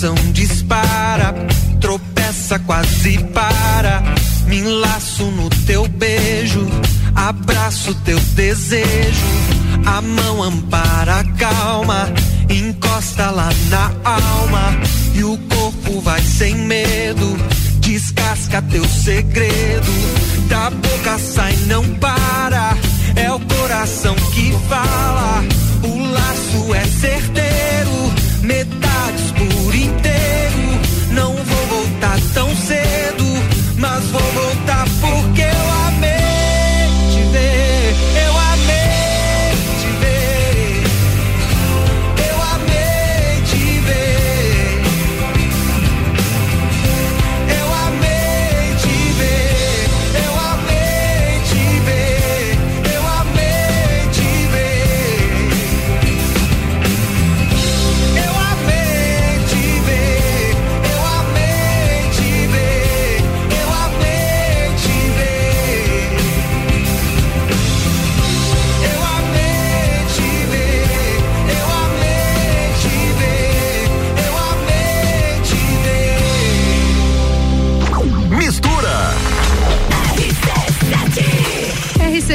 coração 0.00 0.14
dispara, 0.32 1.34
tropeça, 1.78 2.58
quase 2.60 3.18
para. 3.34 4.02
Me 4.46 4.58
enlaço 4.58 5.24
no 5.24 5.50
teu 5.66 5.86
beijo, 5.88 6.66
abraço 7.14 7.94
teu 7.96 8.18
desejo. 8.34 9.26
A 9.84 10.00
mão 10.00 10.42
ampara 10.42 11.20
a 11.20 11.24
calma, 11.34 12.08
encosta 12.48 13.30
lá 13.30 13.50
na 13.68 13.92
alma. 14.02 14.74
E 15.14 15.22
o 15.22 15.36
corpo 15.36 16.00
vai 16.00 16.22
sem 16.22 16.54
medo, 16.54 17.36
descasca 17.80 18.62
teu 18.62 18.84
segredo. 18.88 19.92
Da 20.48 20.70
boca 20.70 21.18
sai, 21.18 21.54
não 21.66 21.84
para, 21.96 22.74
é 23.16 23.30
o 23.30 23.38
coração 23.38 24.14
que 24.32 24.52
fala. 24.66 25.44
O 25.82 26.10
laço 26.10 26.74
é 26.74 26.84
certeza 26.86 27.49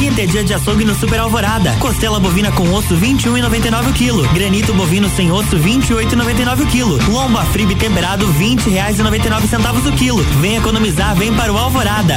Quinta 0.00 0.22
é 0.22 0.24
dia 0.24 0.42
de 0.42 0.54
açougue 0.54 0.82
no 0.82 0.94
Super 0.94 1.20
Alvorada. 1.20 1.76
Costela 1.78 2.18
bovina 2.18 2.50
com 2.50 2.72
osso 2.72 2.96
21,99 2.96 3.90
o 3.90 3.92
quilo. 3.92 4.26
Granito 4.32 4.72
bovino 4.72 5.10
sem 5.10 5.30
osso 5.30 5.58
28,99 5.58 6.62
o 6.62 6.66
quilo. 6.66 6.98
Lomba 7.12 7.44
fribe 7.44 7.74
temperado 7.74 8.26
20 8.26 8.70
reais 8.70 8.98
e 8.98 9.02
99 9.02 9.46
centavos 9.46 9.84
o 9.84 9.92
quilo. 9.92 10.22
Vem 10.40 10.56
economizar, 10.56 11.14
vem 11.14 11.34
para 11.34 11.52
o 11.52 11.58
Alvorada. 11.58 12.16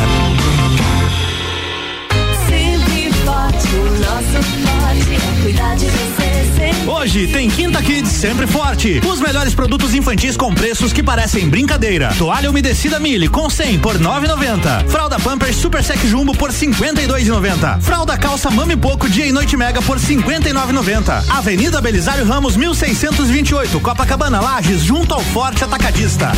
Sempre 2.48 3.12
forte, 3.26 3.68
o 3.76 4.00
nosso 4.00 4.42
forte 4.54 5.16
é 5.16 5.42
cuidar 5.42 5.76
de 5.76 5.86
você. 5.88 6.23
Hoje 6.88 7.28
tem 7.28 7.50
Quinta 7.50 7.82
Kids 7.82 8.12
sempre 8.12 8.46
forte. 8.46 9.00
Os 9.08 9.22
melhores 9.22 9.56
produtos 9.56 9.94
infantis 9.94 10.36
com 10.36 10.54
preços 10.54 10.92
que 10.92 11.02
parecem 11.02 11.48
brincadeira. 11.48 12.14
Toalha 12.18 12.50
umedecida 12.50 13.00
Mille 13.00 13.30
com 13.30 13.50
100 13.50 13.80
por 13.80 13.98
9,90. 13.98 14.88
Fralda 14.90 15.18
Pampers 15.18 15.56
Super 15.56 15.82
Sec 15.82 16.06
Jumbo 16.06 16.36
por 16.36 16.52
52,90. 16.52 17.82
Fralda 17.82 18.18
calça 18.18 18.52
Mami 18.52 18.76
Poco 18.76 19.10
Dia 19.10 19.26
e 19.26 19.32
Noite 19.32 19.56
Mega 19.56 19.82
por 19.82 19.98
59,90. 19.98 21.30
Avenida 21.30 21.80
Belisário 21.80 22.26
Ramos 22.26 22.58
1628, 22.58 23.80
Copacabana 23.80 24.42
Lages, 24.42 24.82
junto 24.82 25.14
ao 25.14 25.22
Forte 25.22 25.64
Atacadista. 25.64 26.32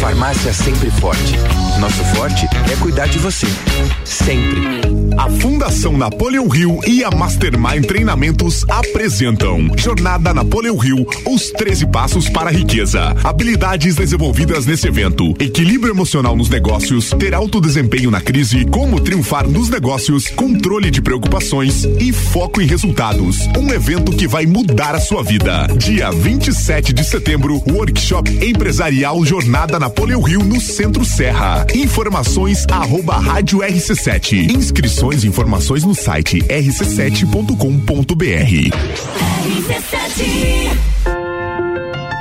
Farmácia 0.00 0.50
Sempre 0.54 0.90
Forte. 0.92 1.36
Nosso 1.78 2.02
forte 2.16 2.46
é 2.72 2.76
cuidar 2.76 3.06
de 3.06 3.18
você. 3.18 3.46
Sempre. 4.02 4.80
A 5.18 5.28
Fundação 5.28 5.96
Napoleão 5.96 6.48
Rio 6.48 6.78
e 6.86 7.04
a 7.04 7.10
Mastermind 7.10 7.84
Treinamentos 7.84 8.64
apresentam 8.68 9.70
Jornada 9.76 10.32
Napoleão 10.32 10.78
Rio, 10.78 11.06
os 11.26 11.50
13 11.50 11.86
passos 11.86 12.30
para 12.30 12.48
a 12.48 12.52
riqueza. 12.52 13.14
Habilidades 13.22 13.96
desenvolvidas 13.96 14.64
nesse 14.64 14.88
evento. 14.88 15.34
Equilíbrio 15.38 15.92
emocional 15.92 16.34
nos 16.34 16.48
negócios, 16.48 17.10
ter 17.18 17.34
alto 17.34 17.60
desempenho 17.60 18.10
na 18.10 18.20
crise, 18.20 18.64
como 18.66 19.00
triunfar 19.00 19.46
nos 19.46 19.68
negócios, 19.68 20.28
controle 20.28 20.90
de 20.90 21.02
preocupações 21.02 21.84
e 21.98 22.12
foco 22.12 22.60
em 22.60 22.66
resultados. 22.66 23.40
Um 23.58 23.70
evento 23.70 24.12
que 24.12 24.26
vai 24.26 24.46
mudar 24.46 24.94
a 24.94 25.00
sua 25.00 25.22
vida. 25.22 25.66
Dia 25.76 26.10
27 26.10 26.92
de 26.94 27.04
setembro, 27.04 27.62
workshop 27.70 28.30
empresarial 28.46 29.22
Jornada 29.26 29.78
Napoleão 29.78 29.89
Rio 30.30 30.44
no 30.44 30.60
Centro 30.60 31.04
Serra. 31.04 31.66
Informações 31.74 32.64
arroba 32.70 33.18
rádio 33.18 33.58
RC7. 33.60 34.48
Inscrições 34.54 35.24
e 35.24 35.26
informações 35.26 35.82
no 35.82 35.92
site 35.92 36.38
rc7.com.br. 36.42 37.56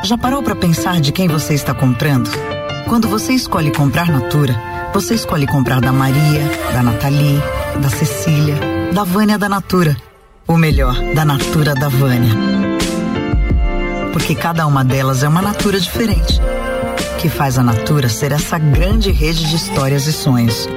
Já 0.04 0.18
parou 0.18 0.42
para 0.42 0.56
pensar 0.56 1.00
de 1.00 1.12
quem 1.12 1.28
você 1.28 1.54
está 1.54 1.74
comprando? 1.74 2.32
Quando 2.88 3.08
você 3.08 3.34
escolhe 3.34 3.72
comprar 3.72 4.10
Natura, 4.10 4.60
você 4.92 5.14
escolhe 5.14 5.46
comprar 5.46 5.80
da 5.80 5.94
Maria, 5.94 6.50
da 6.74 6.82
Nathalie, 6.82 7.40
da 7.80 7.90
Cecília, 7.90 8.56
da 8.92 9.04
Vânia 9.04 9.38
da 9.38 9.48
Natura. 9.48 9.96
Ou 10.48 10.58
melhor, 10.58 11.00
da 11.14 11.24
Natura 11.24 11.76
da 11.76 11.90
Vânia. 11.90 12.36
Porque 14.12 14.34
cada 14.34 14.66
uma 14.66 14.84
delas 14.84 15.22
é 15.22 15.28
uma 15.28 15.44
Natura 15.44 15.80
diferente. 15.80 16.42
Que 17.20 17.28
faz 17.28 17.58
a 17.58 17.64
Natura 17.64 18.08
ser 18.08 18.32
essa 18.32 18.58
grande 18.58 19.12
rede 19.12 19.46
de 19.50 19.56
histórias 19.56 20.08
e 20.08 20.14
sonhos. 20.14 20.70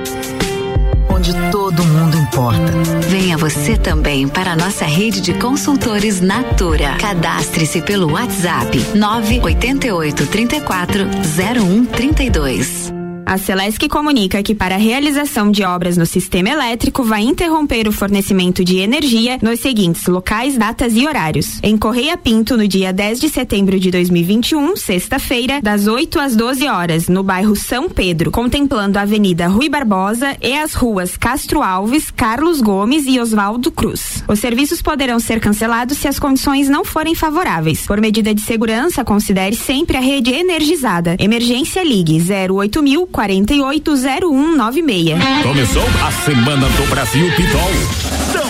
Onde 1.08 1.32
todo 1.52 1.84
mundo 1.84 2.16
importa. 2.16 2.72
Venha 3.08 3.38
você 3.38 3.76
também 3.76 4.26
para 4.26 4.52
a 4.52 4.56
nossa 4.56 4.84
rede 4.84 5.20
de 5.20 5.34
consultores 5.34 6.20
Natura. 6.20 6.96
Cadastre-se 6.98 7.80
pelo 7.82 8.12
WhatsApp 8.12 8.76
988 8.96 10.26
34 10.26 11.04
0132. 11.36 13.01
A 13.24 13.38
Celesc 13.38 13.88
comunica 13.88 14.42
que 14.42 14.54
para 14.54 14.74
a 14.74 14.78
realização 14.78 15.50
de 15.50 15.62
obras 15.62 15.96
no 15.96 16.04
sistema 16.04 16.50
elétrico 16.50 17.04
vai 17.04 17.22
interromper 17.22 17.86
o 17.86 17.92
fornecimento 17.92 18.64
de 18.64 18.78
energia 18.78 19.38
nos 19.40 19.60
seguintes 19.60 20.06
locais, 20.06 20.58
datas 20.58 20.94
e 20.94 21.06
horários. 21.06 21.58
Em 21.62 21.76
Correia 21.78 22.16
Pinto, 22.16 22.56
no 22.56 22.66
dia 22.66 22.92
10 22.92 23.20
de 23.20 23.28
setembro 23.28 23.78
de 23.78 23.90
2021, 23.90 24.76
sexta-feira, 24.76 25.60
das 25.62 25.86
8 25.86 26.18
às 26.18 26.36
12 26.36 26.66
horas, 26.68 27.08
no 27.08 27.22
bairro 27.22 27.54
São 27.54 27.88
Pedro, 27.88 28.30
contemplando 28.30 28.98
a 28.98 29.02
Avenida 29.02 29.46
Rui 29.46 29.68
Barbosa 29.68 30.36
e 30.42 30.54
as 30.54 30.74
ruas 30.74 31.16
Castro 31.16 31.62
Alves, 31.62 32.10
Carlos 32.10 32.60
Gomes 32.60 33.04
e 33.06 33.20
Oswaldo 33.20 33.70
Cruz. 33.70 34.24
Os 34.28 34.40
serviços 34.40 34.82
poderão 34.82 35.20
ser 35.20 35.40
cancelados 35.40 35.98
se 35.98 36.08
as 36.08 36.18
condições 36.18 36.68
não 36.68 36.84
forem 36.84 37.14
favoráveis. 37.14 37.86
Por 37.86 38.00
medida 38.00 38.34
de 38.34 38.40
segurança, 38.40 39.04
considere 39.04 39.54
sempre 39.54 39.96
a 39.96 40.00
rede 40.00 40.32
energizada. 40.32 41.16
Emergência 41.18 41.82
Ligue 41.84 42.20
08000 42.50 43.06
480196. 43.12 45.14
Começou 45.42 45.84
a 46.04 46.10
Semana 46.10 46.66
do 46.68 46.90
Brasil 46.90 47.30
Pitol. 47.36 47.70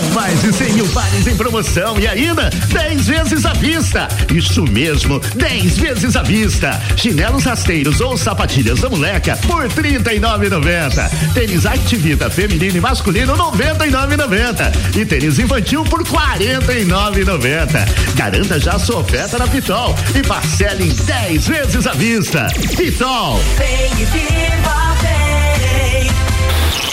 São 0.03 0.11
mais 0.11 0.42
de 0.42 0.53
100 0.53 0.72
mil 0.72 0.88
pares 0.88 1.26
em 1.26 1.36
promoção 1.36 1.98
e 1.98 2.09
ainda 2.09 2.50
10 2.50 3.07
vezes 3.07 3.44
à 3.44 3.53
vista. 3.53 4.09
Isso 4.34 4.64
mesmo, 4.64 5.20
10 5.36 5.78
vezes 5.78 6.16
à 6.16 6.22
vista. 6.22 6.80
Chinelos 6.96 7.44
rasteiros 7.44 8.00
ou 8.00 8.16
sapatilhas 8.16 8.80
da 8.80 8.88
moleca 8.88 9.36
por 9.46 9.62
R$ 9.62 9.68
39,90. 9.68 11.34
Tênis 11.34 11.66
Activita 11.66 12.28
feminino 12.28 12.78
e 12.78 12.80
masculino 12.80 13.34
R$ 13.34 13.59
99,90. 13.59 14.96
E 14.96 15.05
tênis 15.05 15.38
infantil 15.38 15.84
por 15.84 16.03
R$ 16.03 16.09
49,90. 16.09 18.14
Garanta 18.16 18.59
já 18.59 18.78
sua 18.78 19.00
oferta 19.00 19.38
na 19.38 19.46
Pitol 19.46 19.94
e 20.14 20.26
parcele 20.26 20.88
em 20.88 20.94
10 20.94 21.46
vezes 21.46 21.86
à 21.86 21.92
vista. 21.92 22.48
Pitol. 22.76 23.40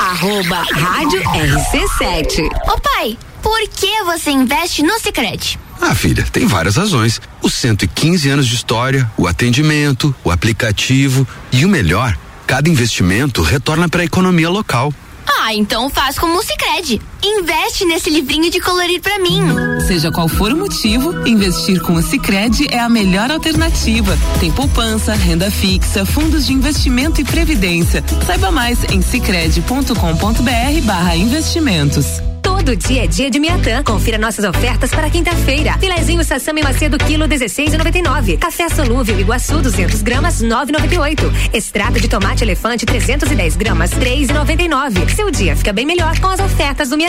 Arroba 0.09 0.65
Rádio 0.73 1.21
RC7. 1.21 2.43
Ô 2.67 2.79
pai, 2.79 3.15
por 3.43 3.59
que 3.69 4.01
você 4.05 4.31
investe 4.31 4.81
no 4.81 4.99
Sicredi? 4.99 5.59
Ah, 5.79 5.93
filha, 5.93 6.25
tem 6.31 6.47
várias 6.47 6.77
razões. 6.77 7.21
Os 7.43 7.53
115 7.53 8.27
anos 8.27 8.47
de 8.47 8.55
história, 8.55 9.09
o 9.15 9.27
atendimento, 9.27 10.13
o 10.23 10.31
aplicativo 10.31 11.27
e 11.51 11.63
o 11.63 11.69
melhor, 11.69 12.17
cada 12.47 12.67
investimento 12.67 13.43
retorna 13.43 13.87
para 13.87 14.01
a 14.01 14.05
economia 14.05 14.49
local. 14.49 14.91
Ah, 15.27 15.53
então 15.53 15.91
faz 15.91 16.17
como 16.17 16.39
o 16.39 16.43
Sicredi. 16.43 16.99
Investe 17.23 17.85
nesse 17.85 18.09
livrinho 18.09 18.49
de 18.49 18.59
colorir 18.59 18.99
para 19.01 19.19
mim. 19.19 19.41
Seja 19.85 20.11
qual 20.11 20.27
for 20.27 20.51
o 20.53 20.57
motivo, 20.57 21.27
investir 21.27 21.79
com 21.81 21.93
o 21.93 22.01
Sicredi 22.01 22.67
é 22.69 22.79
a 22.79 22.89
melhor 22.89 23.31
alternativa. 23.31 24.17
Tem 24.39 24.51
poupança, 24.51 25.13
renda 25.13 25.51
fixa, 25.51 26.05
fundos 26.05 26.45
de 26.45 26.53
investimento 26.53 27.21
e 27.21 27.23
previdência. 27.23 28.03
Saiba 28.25 28.51
mais 28.51 28.83
em 28.85 29.01
sicredi.com.br/barra 29.01 31.15
investimentos. 31.15 32.21
Todo 32.69 32.75
dia 32.75 33.05
é 33.05 33.07
dia 33.07 33.31
de 33.31 33.39
Miatã. 33.39 33.83
Confira 33.83 34.17
nossas 34.17 34.45
ofertas 34.45 34.91
para 34.91 35.09
quinta-feira. 35.09 35.73
Filezinho 35.79 36.23
Sassami 36.23 36.61
Macedo, 36.61 36.97
quilo 36.97 37.25
16,99. 37.25 38.37
Café 38.37 38.69
solúvel 38.69 39.19
Iguaçu, 39.19 39.59
200 39.59 40.01
gramas, 40.01 40.43
9,98. 40.43 41.53
Extrato 41.53 41.99
de 41.99 42.07
tomate 42.07 42.43
elefante, 42.43 42.85
310 42.85 43.55
gramas, 43.55 43.91
3,99. 43.91 45.09
Seu 45.15 45.31
dia 45.31 45.55
fica 45.55 45.73
bem 45.73 45.85
melhor 45.85 46.19
com 46.19 46.27
as 46.27 46.39
ofertas 46.39 46.89
do 46.89 46.97
Miatã. 46.97 47.08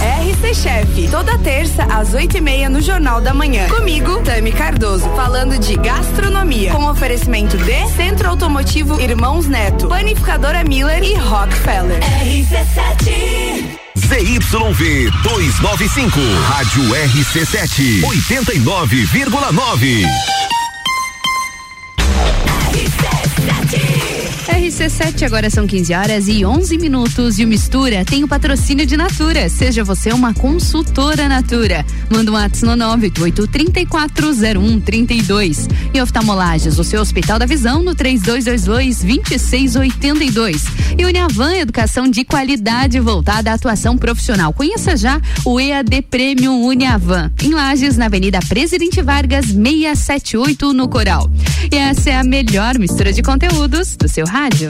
RC 0.00 0.54
Chef, 0.54 1.10
toda 1.10 1.36
terça 1.38 1.84
às 1.84 2.14
oito 2.14 2.36
e 2.36 2.40
meia 2.40 2.68
no 2.68 2.80
Jornal 2.80 3.20
da 3.20 3.34
Manhã. 3.34 3.68
Comigo, 3.68 4.20
Tami 4.22 4.52
Cardoso, 4.52 5.08
falando 5.16 5.58
de 5.58 5.76
gastronomia, 5.76 6.72
com 6.72 6.86
oferecimento 6.86 7.56
de 7.58 7.88
Centro 7.88 8.28
Automotivo 8.28 9.00
Irmãos 9.00 9.46
Neto, 9.46 9.88
Panificadora 9.88 10.62
Miller 10.64 11.02
e 11.02 11.14
Rockefeller. 11.14 12.00
RC7 12.00 13.80
ZYV 13.96 15.10
295, 15.22 16.20
Rádio 16.48 16.82
RC7, 16.82 18.02
89,9. 18.02 20.59
RC7, 24.80 25.26
agora 25.26 25.50
são 25.50 25.66
15 25.66 25.92
horas 25.92 26.26
e 26.26 26.42
11 26.42 26.78
minutos. 26.78 27.38
E 27.38 27.44
o 27.44 27.48
Mistura 27.48 28.02
tem 28.02 28.24
o 28.24 28.28
patrocínio 28.28 28.86
de 28.86 28.96
Natura. 28.96 29.50
Seja 29.50 29.84
você 29.84 30.10
uma 30.10 30.32
consultora 30.32 31.28
Natura. 31.28 31.84
Manda 32.08 32.30
um 32.30 32.34
WhatsApp 32.34 32.64
no 32.64 32.72
988340132. 32.96 35.68
E 35.92 36.00
oftalmolages, 36.00 36.78
o 36.78 36.84
seu 36.84 37.02
Hospital 37.02 37.38
da 37.38 37.44
Visão 37.44 37.82
no 37.82 37.94
3222-2682. 37.94 40.62
E 40.96 41.04
Uniavan, 41.04 41.56
educação 41.56 42.08
de 42.08 42.24
qualidade 42.24 42.98
voltada 43.00 43.50
à 43.50 43.54
atuação 43.54 43.98
profissional. 43.98 44.54
Conheça 44.54 44.96
já 44.96 45.20
o 45.44 45.60
EAD 45.60 46.00
Premium 46.08 46.64
Uniavan. 46.64 47.30
Em 47.42 47.52
Lages, 47.52 47.98
na 47.98 48.06
Avenida 48.06 48.38
Presidente 48.48 49.02
Vargas, 49.02 49.44
678 49.44 50.72
no 50.72 50.88
Coral. 50.88 51.30
E 51.70 51.76
essa 51.76 52.08
é 52.08 52.16
a 52.16 52.24
melhor 52.24 52.78
mistura 52.78 53.12
de 53.12 53.22
conteúdos 53.22 53.94
do 53.94 54.08
seu 54.08 54.26
rádio. 54.26 54.69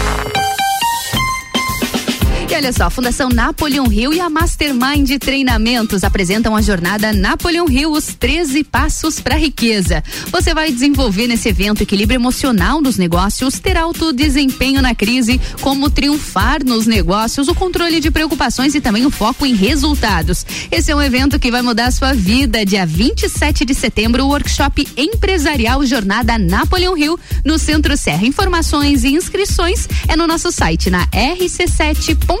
E 2.51 2.53
olha 2.53 2.73
só, 2.73 2.83
a 2.83 2.89
Fundação 2.89 3.29
Napoleon 3.29 3.87
Rio 3.87 4.13
e 4.13 4.19
a 4.19 4.29
Mastermind 4.29 5.09
Treinamentos 5.21 6.03
apresentam 6.03 6.53
a 6.53 6.61
jornada 6.61 7.13
Napoleon 7.13 7.65
Rio, 7.65 7.93
os 7.93 8.07
13 8.07 8.65
passos 8.65 9.21
para 9.21 9.35
a 9.35 9.37
riqueza. 9.37 10.03
Você 10.29 10.53
vai 10.53 10.69
desenvolver 10.69 11.27
nesse 11.27 11.47
evento 11.47 11.81
equilíbrio 11.81 12.17
emocional 12.17 12.81
nos 12.81 12.97
negócios, 12.97 13.57
ter 13.57 13.77
alto 13.77 14.11
desempenho 14.11 14.81
na 14.81 14.93
crise, 14.93 15.39
como 15.61 15.89
triunfar 15.89 16.61
nos 16.65 16.85
negócios, 16.85 17.47
o 17.47 17.55
controle 17.55 18.01
de 18.01 18.11
preocupações 18.11 18.75
e 18.75 18.81
também 18.81 19.05
o 19.05 19.11
foco 19.11 19.45
em 19.45 19.55
resultados. 19.55 20.45
Esse 20.69 20.91
é 20.91 20.95
um 20.95 21.01
evento 21.01 21.39
que 21.39 21.51
vai 21.51 21.61
mudar 21.61 21.85
a 21.85 21.91
sua 21.91 22.11
vida. 22.13 22.65
Dia 22.65 22.85
27 22.85 23.63
de 23.63 23.73
setembro, 23.73 24.25
o 24.25 24.27
workshop 24.27 24.85
empresarial 24.97 25.85
Jornada 25.85 26.37
Napoleon 26.37 26.95
Rio 26.95 27.17
no 27.45 27.57
Centro 27.57 27.95
Serra. 27.95 28.27
Informações 28.27 29.05
e 29.05 29.13
inscrições 29.13 29.87
é 30.05 30.17
no 30.17 30.27
nosso 30.27 30.51
site 30.51 30.89
na 30.89 31.07
rc7.com.br. 31.07 32.40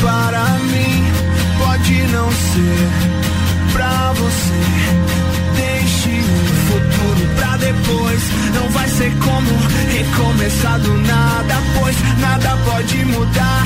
Para 0.00 0.44
mim 0.70 1.04
pode 1.58 1.94
não 2.08 2.30
ser 2.30 2.88
pra 3.72 4.12
você. 4.12 4.60
Deixe 5.56 6.20
o 6.20 6.54
futuro 6.68 7.28
pra 7.36 7.56
depois. 7.56 8.22
Não 8.54 8.68
vai 8.70 8.88
ser 8.88 9.12
como 9.18 9.50
recomeçar 9.96 10.78
do 10.80 10.94
nada, 10.94 11.54
pois 11.78 11.96
nada 12.20 12.56
pode 12.64 13.04
mudar 13.06 13.64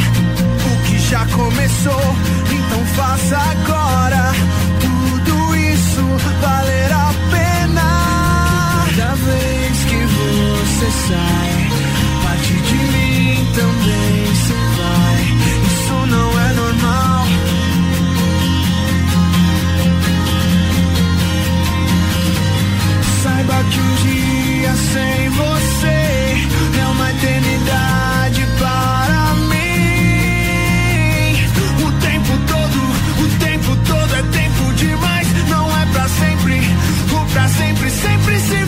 o 0.66 0.86
que 0.86 0.98
já 0.98 1.24
começou. 1.26 2.16
Então 2.50 2.86
faça 2.96 3.36
agora 3.36 4.32
tudo 4.80 5.56
isso 5.56 6.02
valer 6.40 6.92
a 6.92 7.12
pena. 7.30 7.88
Cada 8.96 9.14
vez 9.14 9.84
que 9.84 10.00
você 10.06 10.88
sai, 11.08 11.52
parte 12.24 12.52
de 12.52 12.74
mim 12.92 13.01
que 23.70 23.80
um 23.80 23.94
dia 23.96 24.74
sem 24.74 25.28
você 25.30 26.48
é 26.80 26.86
uma 26.86 27.10
eternidade 27.10 28.46
para 28.58 29.34
mim. 29.50 30.72
O 31.86 31.92
tempo 32.00 32.38
todo, 32.46 32.78
o 33.22 33.28
tempo 33.38 33.76
todo 33.86 34.14
é 34.14 34.22
tempo 34.22 34.72
demais. 34.74 35.28
Não 35.48 35.70
é 35.80 35.86
pra 35.86 36.08
sempre, 36.08 36.60
o 37.12 37.24
pra 37.32 37.48
sempre 37.48 37.90
sempre 37.90 38.40
se 38.40 38.61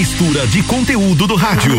mistura 0.00 0.46
de 0.46 0.62
conteúdo 0.62 1.26
do 1.26 1.36
rádio. 1.36 1.76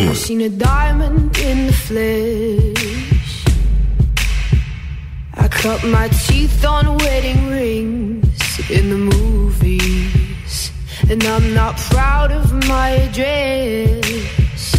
I 5.34 5.48
cut 5.50 5.84
my 5.88 6.08
teeth 6.10 6.64
on 6.64 6.98
wedding 7.00 7.50
rings 7.50 8.60
in 8.70 8.90
the 8.92 8.98
movies. 9.16 10.72
And 11.10 11.24
I'm 11.24 11.56
not 11.56 11.78
proud 11.90 12.32
of 12.32 12.54
my 12.68 12.90
address. 13.06 14.76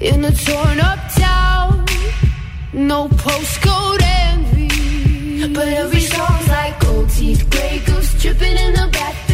In 0.00 0.24
a 0.24 0.30
torn 0.30 0.78
up 0.78 1.00
town, 1.18 1.84
no 2.72 3.08
postcode 3.08 4.02
envy. 4.30 5.48
But 5.52 5.66
every 5.66 6.02
song's 6.02 6.48
like 6.48 6.78
gold 6.78 7.10
teeth, 7.10 7.50
gray 7.50 7.80
goose 7.84 8.14
dripping 8.22 8.56
in 8.56 8.72
the 8.74 8.88
bathroom, 8.92 9.21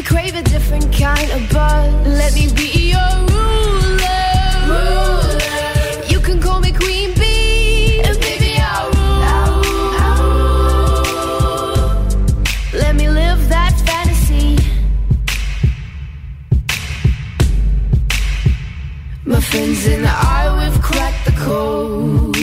We 0.00 0.06
crave 0.06 0.34
a 0.34 0.42
different 0.42 0.90
kind 0.96 1.30
of 1.30 1.46
buzz. 1.50 1.92
Let 2.06 2.32
me 2.32 2.50
be 2.54 2.88
your 2.88 3.12
ruler. 3.28 4.78
You 6.08 6.20
can 6.20 6.40
call 6.40 6.58
me 6.58 6.72
Queen 6.72 7.12
Bee, 7.16 8.00
and 8.02 8.18
baby 8.18 8.56
I'll 8.56 8.90
rule. 10.16 10.40
Let 12.72 12.94
me 12.96 13.10
live 13.10 13.46
that 13.50 13.74
fantasy. 13.84 14.56
My 19.26 19.40
friends 19.40 19.86
and 19.86 20.06
I, 20.06 20.48
we've 20.60 20.80
cracked 20.80 21.24
the 21.26 21.32
code. 21.32 22.36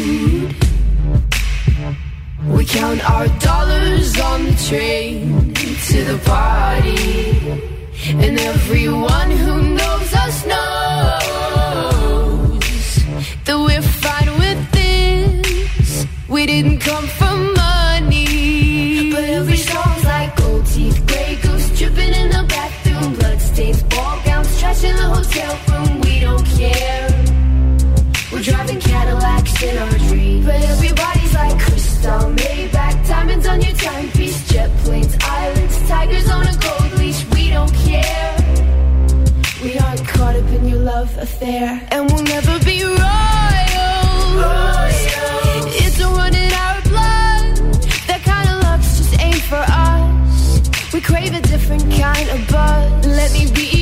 We 2.55 2.65
count 2.65 3.01
our 3.09 3.27
dollars 3.39 4.19
on 4.19 4.45
the 4.45 4.53
train 4.69 5.46
to 5.85 6.03
the 6.03 6.17
party. 6.25 7.37
And 8.09 8.39
everyone 8.39 9.31
who 9.31 9.75
knows 9.75 10.13
us 10.13 10.45
knows 10.45 11.69
that 13.45 13.57
we're 13.65 13.81
fine 13.81 14.31
with 14.39 14.71
this. 14.71 16.05
We 16.27 16.45
didn't 16.45 16.79
come 16.79 17.07
for 17.07 17.35
money. 17.35 19.11
But 19.11 19.23
every 19.25 19.57
song's 19.57 20.03
like 20.03 20.35
gold 20.35 20.65
teeth, 20.65 21.05
gray 21.07 21.35
goose 21.41 21.69
dripping 21.77 22.13
in 22.13 22.29
the 22.29 22.43
bathroom, 22.47 23.13
bloodstains, 23.15 23.83
ball 23.83 24.19
gowns, 24.25 24.59
trash 24.59 24.83
in 24.83 24.95
the 24.95 25.03
hotel 25.03 25.57
room. 25.69 26.01
We 26.01 26.19
don't 26.19 26.45
care. 26.57 27.16
love 41.07 41.17
affair, 41.23 41.81
and 41.91 42.11
we'll 42.11 42.23
never 42.23 42.59
be 42.65 42.83
royal. 42.83 42.97
It's 45.79 45.99
a 45.99 46.07
run 46.07 46.35
in 46.35 46.51
our 46.53 46.81
blood. 46.81 47.57
That 48.07 48.21
kind 48.23 48.49
of 48.49 48.63
love 48.63 48.81
just 48.81 49.19
ain't 49.19 49.41
for 49.41 49.63
us. 49.67 50.93
We 50.93 51.01
crave 51.01 51.33
a 51.33 51.41
different 51.41 51.83
kind 51.91 52.29
of 52.29 52.47
buzz. 52.47 53.05
Let 53.05 53.31
me 53.33 53.51
be. 53.51 53.76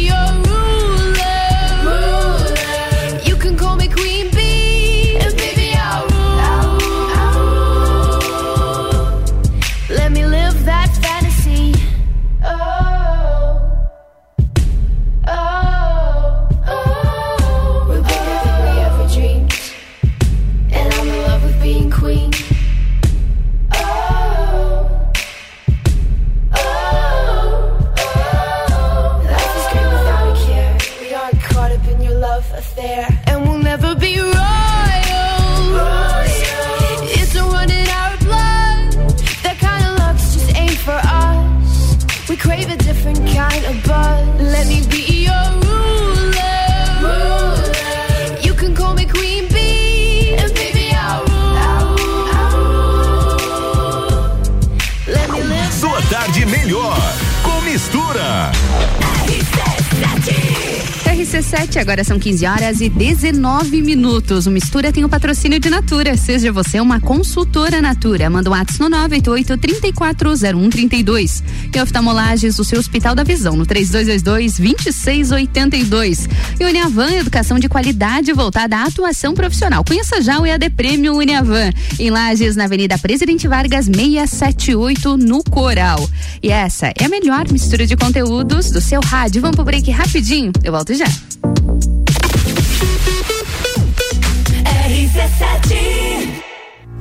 Agora 61.86 62.04
são 62.04 62.18
15 62.18 62.48
horas 62.48 62.82
e 62.82 62.90
19 62.90 63.84
minutos. 63.84 64.48
O 64.48 64.52
Mistura 64.52 64.92
tem 64.92 65.06
o 65.06 65.10
patrocínio 65.10 65.60
de 65.60 65.70
Natura. 65.70 66.18
Seja 66.18 66.52
você 66.52 66.80
uma 66.80 67.00
consultora 67.00 67.80
Natura. 67.80 68.28
Manda 68.28 68.50
um 68.50 68.54
WhatsApp 68.54 68.82
no 68.82 68.90
988-340132. 68.90 71.44
E 71.76 71.80
oftalmolages, 71.80 72.58
o 72.58 72.64
seu 72.64 72.80
Hospital 72.80 73.14
da 73.14 73.22
Visão, 73.24 73.56
no 73.56 73.68
3222-2682. 73.68 76.28
E 76.60 76.66
Uniavan, 76.66 77.12
educação 77.12 77.60
de 77.60 77.70
qualidade 77.70 78.34
voltada 78.34 78.78
à 78.78 78.86
atuação 78.86 79.36
profissional. 79.36 79.86
Conheça 79.86 80.24
já 80.24 80.40
o 80.40 80.46
EAD 80.46 80.72
Prêmio 80.72 81.16
Uniavan. 81.16 81.70
Em 82.00 82.10
Lages, 82.10 82.56
na 82.56 82.64
Avenida 82.64 82.98
Presidente 82.98 83.48
Vargas, 83.48 83.86
678, 83.86 85.18
no 85.18 85.44
Coral. 85.44 86.10
E 86.42 86.50
essa 86.50 86.92
é 87.00 87.06
a 87.06 87.10
melhor 87.10 87.46
mistura 87.52 87.86
de 87.86 87.96
conteúdos 87.96 88.72
do 88.72 88.82
seu 88.82 89.02
rádio. 89.02 89.40
Vamos 89.40 89.56
pro 89.56 89.64
break 89.64 89.92
rapidinho. 89.92 90.52
Eu 90.64 90.72
volto 90.72 90.96
já. 90.96 91.06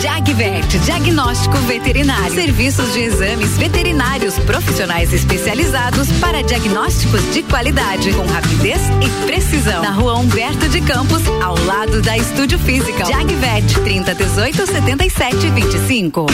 Jagvet, 0.00 0.78
diagnóstico 0.78 1.58
veterinário. 1.58 2.34
Serviços 2.34 2.90
de 2.94 3.00
exames 3.00 3.58
veterinários 3.58 4.38
profissionais 4.38 5.12
especializados 5.12 6.10
para 6.12 6.42
diagnósticos 6.42 7.20
de 7.34 7.42
qualidade, 7.42 8.10
com 8.14 8.24
rapidez 8.26 8.80
e 9.02 9.26
precisão. 9.26 9.82
Na 9.82 9.90
rua 9.90 10.16
Humberto 10.16 10.70
de 10.70 10.80
Campos, 10.80 11.22
ao 11.42 11.54
lado 11.66 12.00
da 12.00 12.16
Estúdio 12.16 12.58
Física. 12.58 13.04
Jagvet, 13.04 13.78
30 13.84 14.14
18 14.14 14.66
77 14.66 15.50
25. 15.50 16.26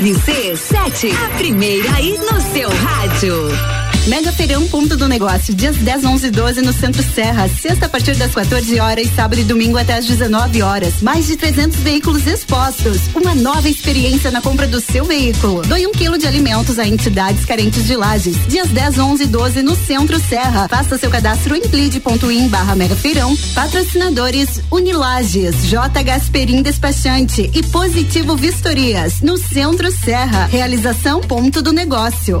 RC7, 0.00 1.14
a 1.24 1.36
primeira 1.36 1.94
aí 1.94 2.18
no 2.18 2.40
seu 2.40 2.68
rádio. 2.70 3.81
Mega 4.06 4.32
Feirão 4.32 4.66
Ponto 4.66 4.96
do 4.96 5.06
Negócio, 5.06 5.54
dias 5.54 5.76
10, 5.76 6.04
11 6.04 6.26
e 6.26 6.30
12 6.32 6.60
no 6.62 6.72
Centro 6.72 7.04
Serra. 7.14 7.48
Sexta 7.48 7.86
a 7.86 7.88
partir 7.88 8.16
das 8.16 8.34
14 8.34 8.80
horas, 8.80 9.08
sábado 9.14 9.40
e 9.40 9.44
domingo 9.44 9.78
até 9.78 9.94
às 9.94 10.04
19 10.04 10.60
horas. 10.60 11.00
Mais 11.00 11.28
de 11.28 11.36
300 11.36 11.78
veículos 11.78 12.26
expostos. 12.26 12.98
Uma 13.14 13.32
nova 13.32 13.68
experiência 13.68 14.32
na 14.32 14.42
compra 14.42 14.66
do 14.66 14.80
seu 14.80 15.04
veículo. 15.04 15.62
Doe 15.62 15.86
um 15.86 15.92
quilo 15.92 16.18
de 16.18 16.26
alimentos 16.26 16.80
a 16.80 16.86
entidades 16.86 17.44
carentes 17.44 17.86
de 17.86 17.94
lajes. 17.94 18.36
Dias 18.48 18.70
10, 18.70 18.98
11 18.98 19.22
e 19.22 19.26
12 19.26 19.62
no 19.62 19.76
Centro 19.76 20.18
Serra. 20.18 20.66
Faça 20.68 20.98
seu 20.98 21.08
cadastro 21.08 21.54
em 21.54 21.60
plead.in 21.60 22.48
barra 22.48 22.74
Mega 22.74 22.96
Feirão. 22.96 23.36
Patrocinadores 23.54 24.60
Unilages, 24.68 25.68
J. 25.68 26.02
Gasperim 26.02 26.60
Despachante 26.60 27.48
e 27.54 27.62
Positivo 27.62 28.34
Vistorias. 28.36 29.20
No 29.20 29.38
Centro 29.38 29.92
Serra. 29.92 30.46
Realização 30.46 31.20
Ponto 31.20 31.62
do 31.62 31.72
Negócio. 31.72 32.40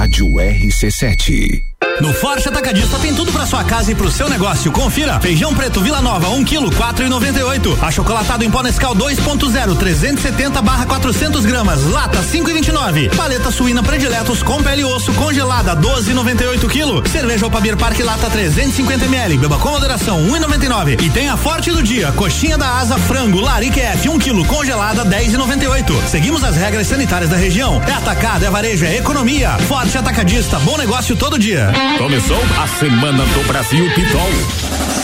Rádio 0.00 0.28
RC7. 0.40 1.69
No 2.00 2.14
Forte 2.14 2.48
Atacadista 2.48 2.98
tem 2.98 3.14
tudo 3.14 3.30
para 3.30 3.44
sua 3.44 3.62
casa 3.62 3.92
e 3.92 3.94
pro 3.94 4.10
seu 4.10 4.28
negócio. 4.28 4.72
Confira: 4.72 5.20
feijão 5.20 5.54
preto 5.54 5.82
Vila 5.82 6.00
Nova, 6.00 6.30
1 6.30 6.34
um 6.36 6.44
quilo, 6.44 6.74
quatro 6.74 7.04
e 7.04 7.08
noventa 7.08 7.38
e 7.38 7.42
oito. 7.42 7.76
Achocolatado 7.82 8.42
em 8.42 8.50
pó 8.50 8.62
Nescau 8.62 8.94
2.0, 8.94 9.76
370 9.76 10.62
barra 10.62 10.86
400 10.86 11.44
gramas, 11.44 11.84
lata 11.84 12.20
5,29. 12.22 13.14
Paleta 13.14 13.50
suína 13.50 13.82
prediletos 13.82 14.42
com 14.42 14.62
pele 14.62 14.80
e 14.80 14.84
osso 14.84 15.12
congelada 15.12 15.76
12,98 15.76 16.68
quilo. 16.70 17.06
Cerveja 17.06 17.46
Opabir 17.46 17.76
Parque 17.76 18.02
lata 18.02 18.30
350 18.30 19.04
ml. 19.04 19.36
Beba 19.36 19.58
com 19.58 19.70
moderação 19.70 20.22
1,99. 20.26 21.02
E 21.02 21.10
tem 21.10 21.28
a 21.28 21.36
Forte 21.36 21.70
do 21.70 21.82
dia: 21.82 22.12
coxinha 22.12 22.56
da 22.56 22.78
asa 22.78 22.96
frango 22.98 23.40
Larique 23.40 23.80
F 23.80 24.08
1 24.08 24.12
um 24.12 24.18
quilo 24.18 24.44
congelada 24.46 25.04
10,98. 25.04 26.08
Seguimos 26.08 26.42
as 26.44 26.56
regras 26.56 26.86
sanitárias 26.86 27.30
da 27.30 27.36
região. 27.36 27.82
É 27.86 27.92
atacado, 27.92 28.44
é 28.44 28.50
varejo, 28.50 28.86
é 28.86 28.96
economia. 28.96 29.50
Forte 29.68 29.98
Atacadista, 29.98 30.58
bom 30.60 30.78
negócio 30.78 31.14
todo 31.14 31.38
dia. 31.38 31.70
Começou 31.98 32.40
a 32.58 32.66
Semana 32.66 33.24
do 33.24 33.46
Brasil 33.46 33.84
Pitol. 33.94 34.30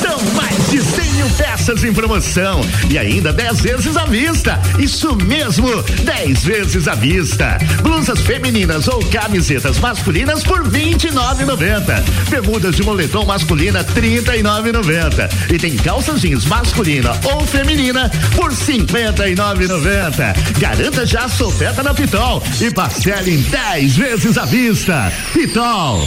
São 0.00 0.18
mais 0.34 0.70
de 0.70 0.82
100 0.82 1.12
mil 1.12 1.28
peças 1.30 1.84
em 1.84 1.92
promoção 1.92 2.60
e 2.90 2.98
ainda 2.98 3.32
10 3.32 3.60
vezes 3.60 3.96
à 3.96 4.04
vista. 4.04 4.60
Isso 4.78 5.14
mesmo, 5.16 5.82
10 5.82 6.44
vezes 6.44 6.88
à 6.88 6.94
vista. 6.94 7.58
Blusas 7.82 8.20
femininas 8.20 8.88
ou 8.88 9.04
camisetas 9.06 9.78
masculinas 9.78 10.42
por 10.42 10.62
R$ 10.62 10.94
29,90. 10.94 12.02
Bermudas 12.30 12.76
de 12.76 12.82
moletom 12.82 13.24
masculina 13.24 13.80
R$ 13.80 14.00
39,90. 14.00 15.52
E 15.52 15.58
tem 15.58 15.76
calças 15.76 16.20
jeans 16.20 16.44
masculina 16.46 17.12
ou 17.24 17.46
feminina 17.46 18.10
por 18.34 18.50
R$ 18.50 18.56
59,90. 18.56 20.58
Garanta 20.58 21.06
já 21.06 21.24
a 21.24 21.28
sua 21.28 21.48
oferta 21.48 21.82
na 21.82 21.94
Pitol 21.94 22.42
e 22.60 22.70
parcele 22.70 23.34
em 23.34 23.42
10 23.42 23.96
vezes 23.96 24.38
à 24.38 24.44
vista. 24.44 25.12
Pitol. 25.32 26.06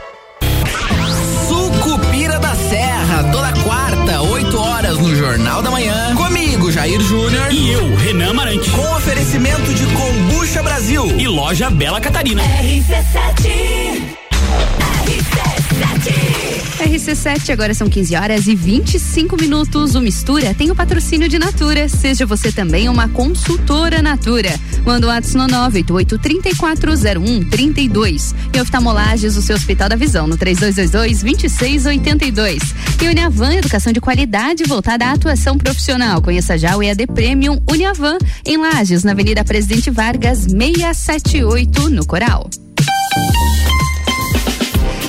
Sucupira 1.81 2.37
da 2.37 2.53
Serra, 2.53 3.23
toda 3.31 3.51
quarta, 3.63 4.21
8 4.21 4.55
horas 4.59 4.99
no 4.99 5.15
Jornal 5.15 5.63
da 5.63 5.71
Manhã. 5.71 6.15
Comigo, 6.15 6.71
Jair 6.71 7.01
Júnior. 7.01 7.51
E 7.51 7.71
eu, 7.71 7.95
Renan 7.95 8.33
Marante. 8.33 8.69
Com 8.69 8.95
oferecimento 8.95 9.73
de 9.73 9.87
Combucha 9.87 10.61
Brasil. 10.61 11.07
E 11.17 11.27
loja 11.27 11.71
Bela 11.71 11.99
Catarina. 11.99 12.43
RC7. 12.43 14.15
RC7. 15.07 16.40
RC7, 16.91 17.51
agora 17.51 17.73
são 17.73 17.87
15 17.87 18.17
horas 18.17 18.47
e 18.47 18.55
25 18.55 19.39
minutos. 19.39 19.95
O 19.95 20.01
Mistura 20.01 20.53
tem 20.53 20.69
o 20.71 20.75
patrocínio 20.75 21.29
de 21.29 21.39
Natura. 21.39 21.87
Seja 21.87 22.25
você 22.25 22.51
também 22.51 22.89
uma 22.89 23.07
consultora 23.07 24.01
Natura. 24.01 24.59
Manda 24.85 25.07
o 25.07 25.09
WhatsApp 25.09 25.37
no 25.37 25.47
988-3401-32. 25.69 28.35
E 28.53 28.59
oftalmolages, 28.59 29.37
o 29.37 29.41
seu 29.41 29.55
Hospital 29.55 29.87
da 29.87 29.95
Visão, 29.95 30.27
no 30.27 30.37
3222-2682. 30.37 32.59
E 33.01 33.07
Uniavan, 33.07 33.53
educação 33.53 33.93
de 33.93 34.01
qualidade 34.01 34.65
voltada 34.65 35.05
à 35.05 35.13
atuação 35.13 35.57
profissional. 35.57 36.21
Conheça 36.21 36.57
já 36.57 36.75
o 36.75 36.83
EAD 36.83 37.07
Premium 37.07 37.57
Uniavan, 37.71 38.17
em 38.45 38.57
Lages, 38.57 39.05
na 39.05 39.13
Avenida 39.13 39.45
Presidente 39.45 39.89
Vargas, 39.89 40.39
678, 40.39 41.89
no 41.89 42.05
Coral. 42.05 42.49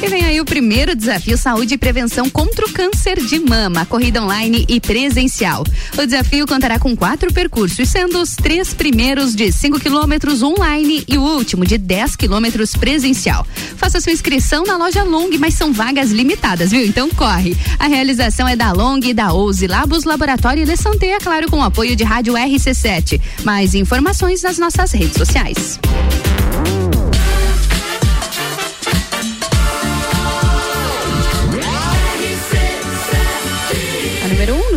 E 0.03 0.09
vem 0.09 0.24
aí 0.24 0.41
o 0.41 0.45
primeiro 0.45 0.97
desafio 0.97 1.39
Saúde 1.39 1.74
e 1.74 1.79
Prevenção 1.79 2.29
contra 2.29 2.66
o 2.66 2.73
Câncer 2.73 3.20
de 3.24 3.39
Mama, 3.39 3.87
corrida 3.87 4.20
online 4.20 4.65
e 4.69 4.81
presencial. 4.81 5.62
O 5.97 6.05
desafio 6.05 6.45
contará 6.45 6.77
com 6.77 6.97
quatro 6.97 7.33
percursos, 7.33 7.89
sendo 7.89 8.20
os 8.20 8.35
três 8.35 8.74
primeiros 8.74 9.33
de 9.33 9.53
5 9.53 9.79
quilômetros 9.79 10.43
online 10.43 11.05
e 11.07 11.16
o 11.16 11.23
último 11.23 11.65
de 11.65 11.79
10 11.79 12.16
quilômetros 12.16 12.74
presencial. 12.74 13.47
Faça 13.77 14.01
sua 14.01 14.12
inscrição 14.12 14.65
na 14.65 14.77
loja 14.77 15.05
Long, 15.05 15.31
mas 15.39 15.55
são 15.55 15.73
vagas 15.73 16.11
limitadas, 16.11 16.73
viu? 16.73 16.85
Então 16.85 17.09
corre. 17.11 17.57
A 17.79 17.87
realização 17.87 18.49
é 18.49 18.57
da 18.57 18.73
Long 18.73 18.99
e 19.05 19.15
da 19.15 19.33
Ouse 19.33 19.69
Labos 19.69 20.03
Laboratório 20.03 20.66
de 20.66 20.77
Santé, 20.77 21.12
é 21.12 21.20
claro, 21.20 21.49
com 21.49 21.62
apoio 21.62 21.95
de 21.95 22.03
Rádio 22.03 22.35
RC7. 22.35 23.20
Mais 23.45 23.73
informações 23.73 24.43
nas 24.43 24.59
nossas 24.59 24.91
redes 24.91 25.16
sociais. 25.16 25.79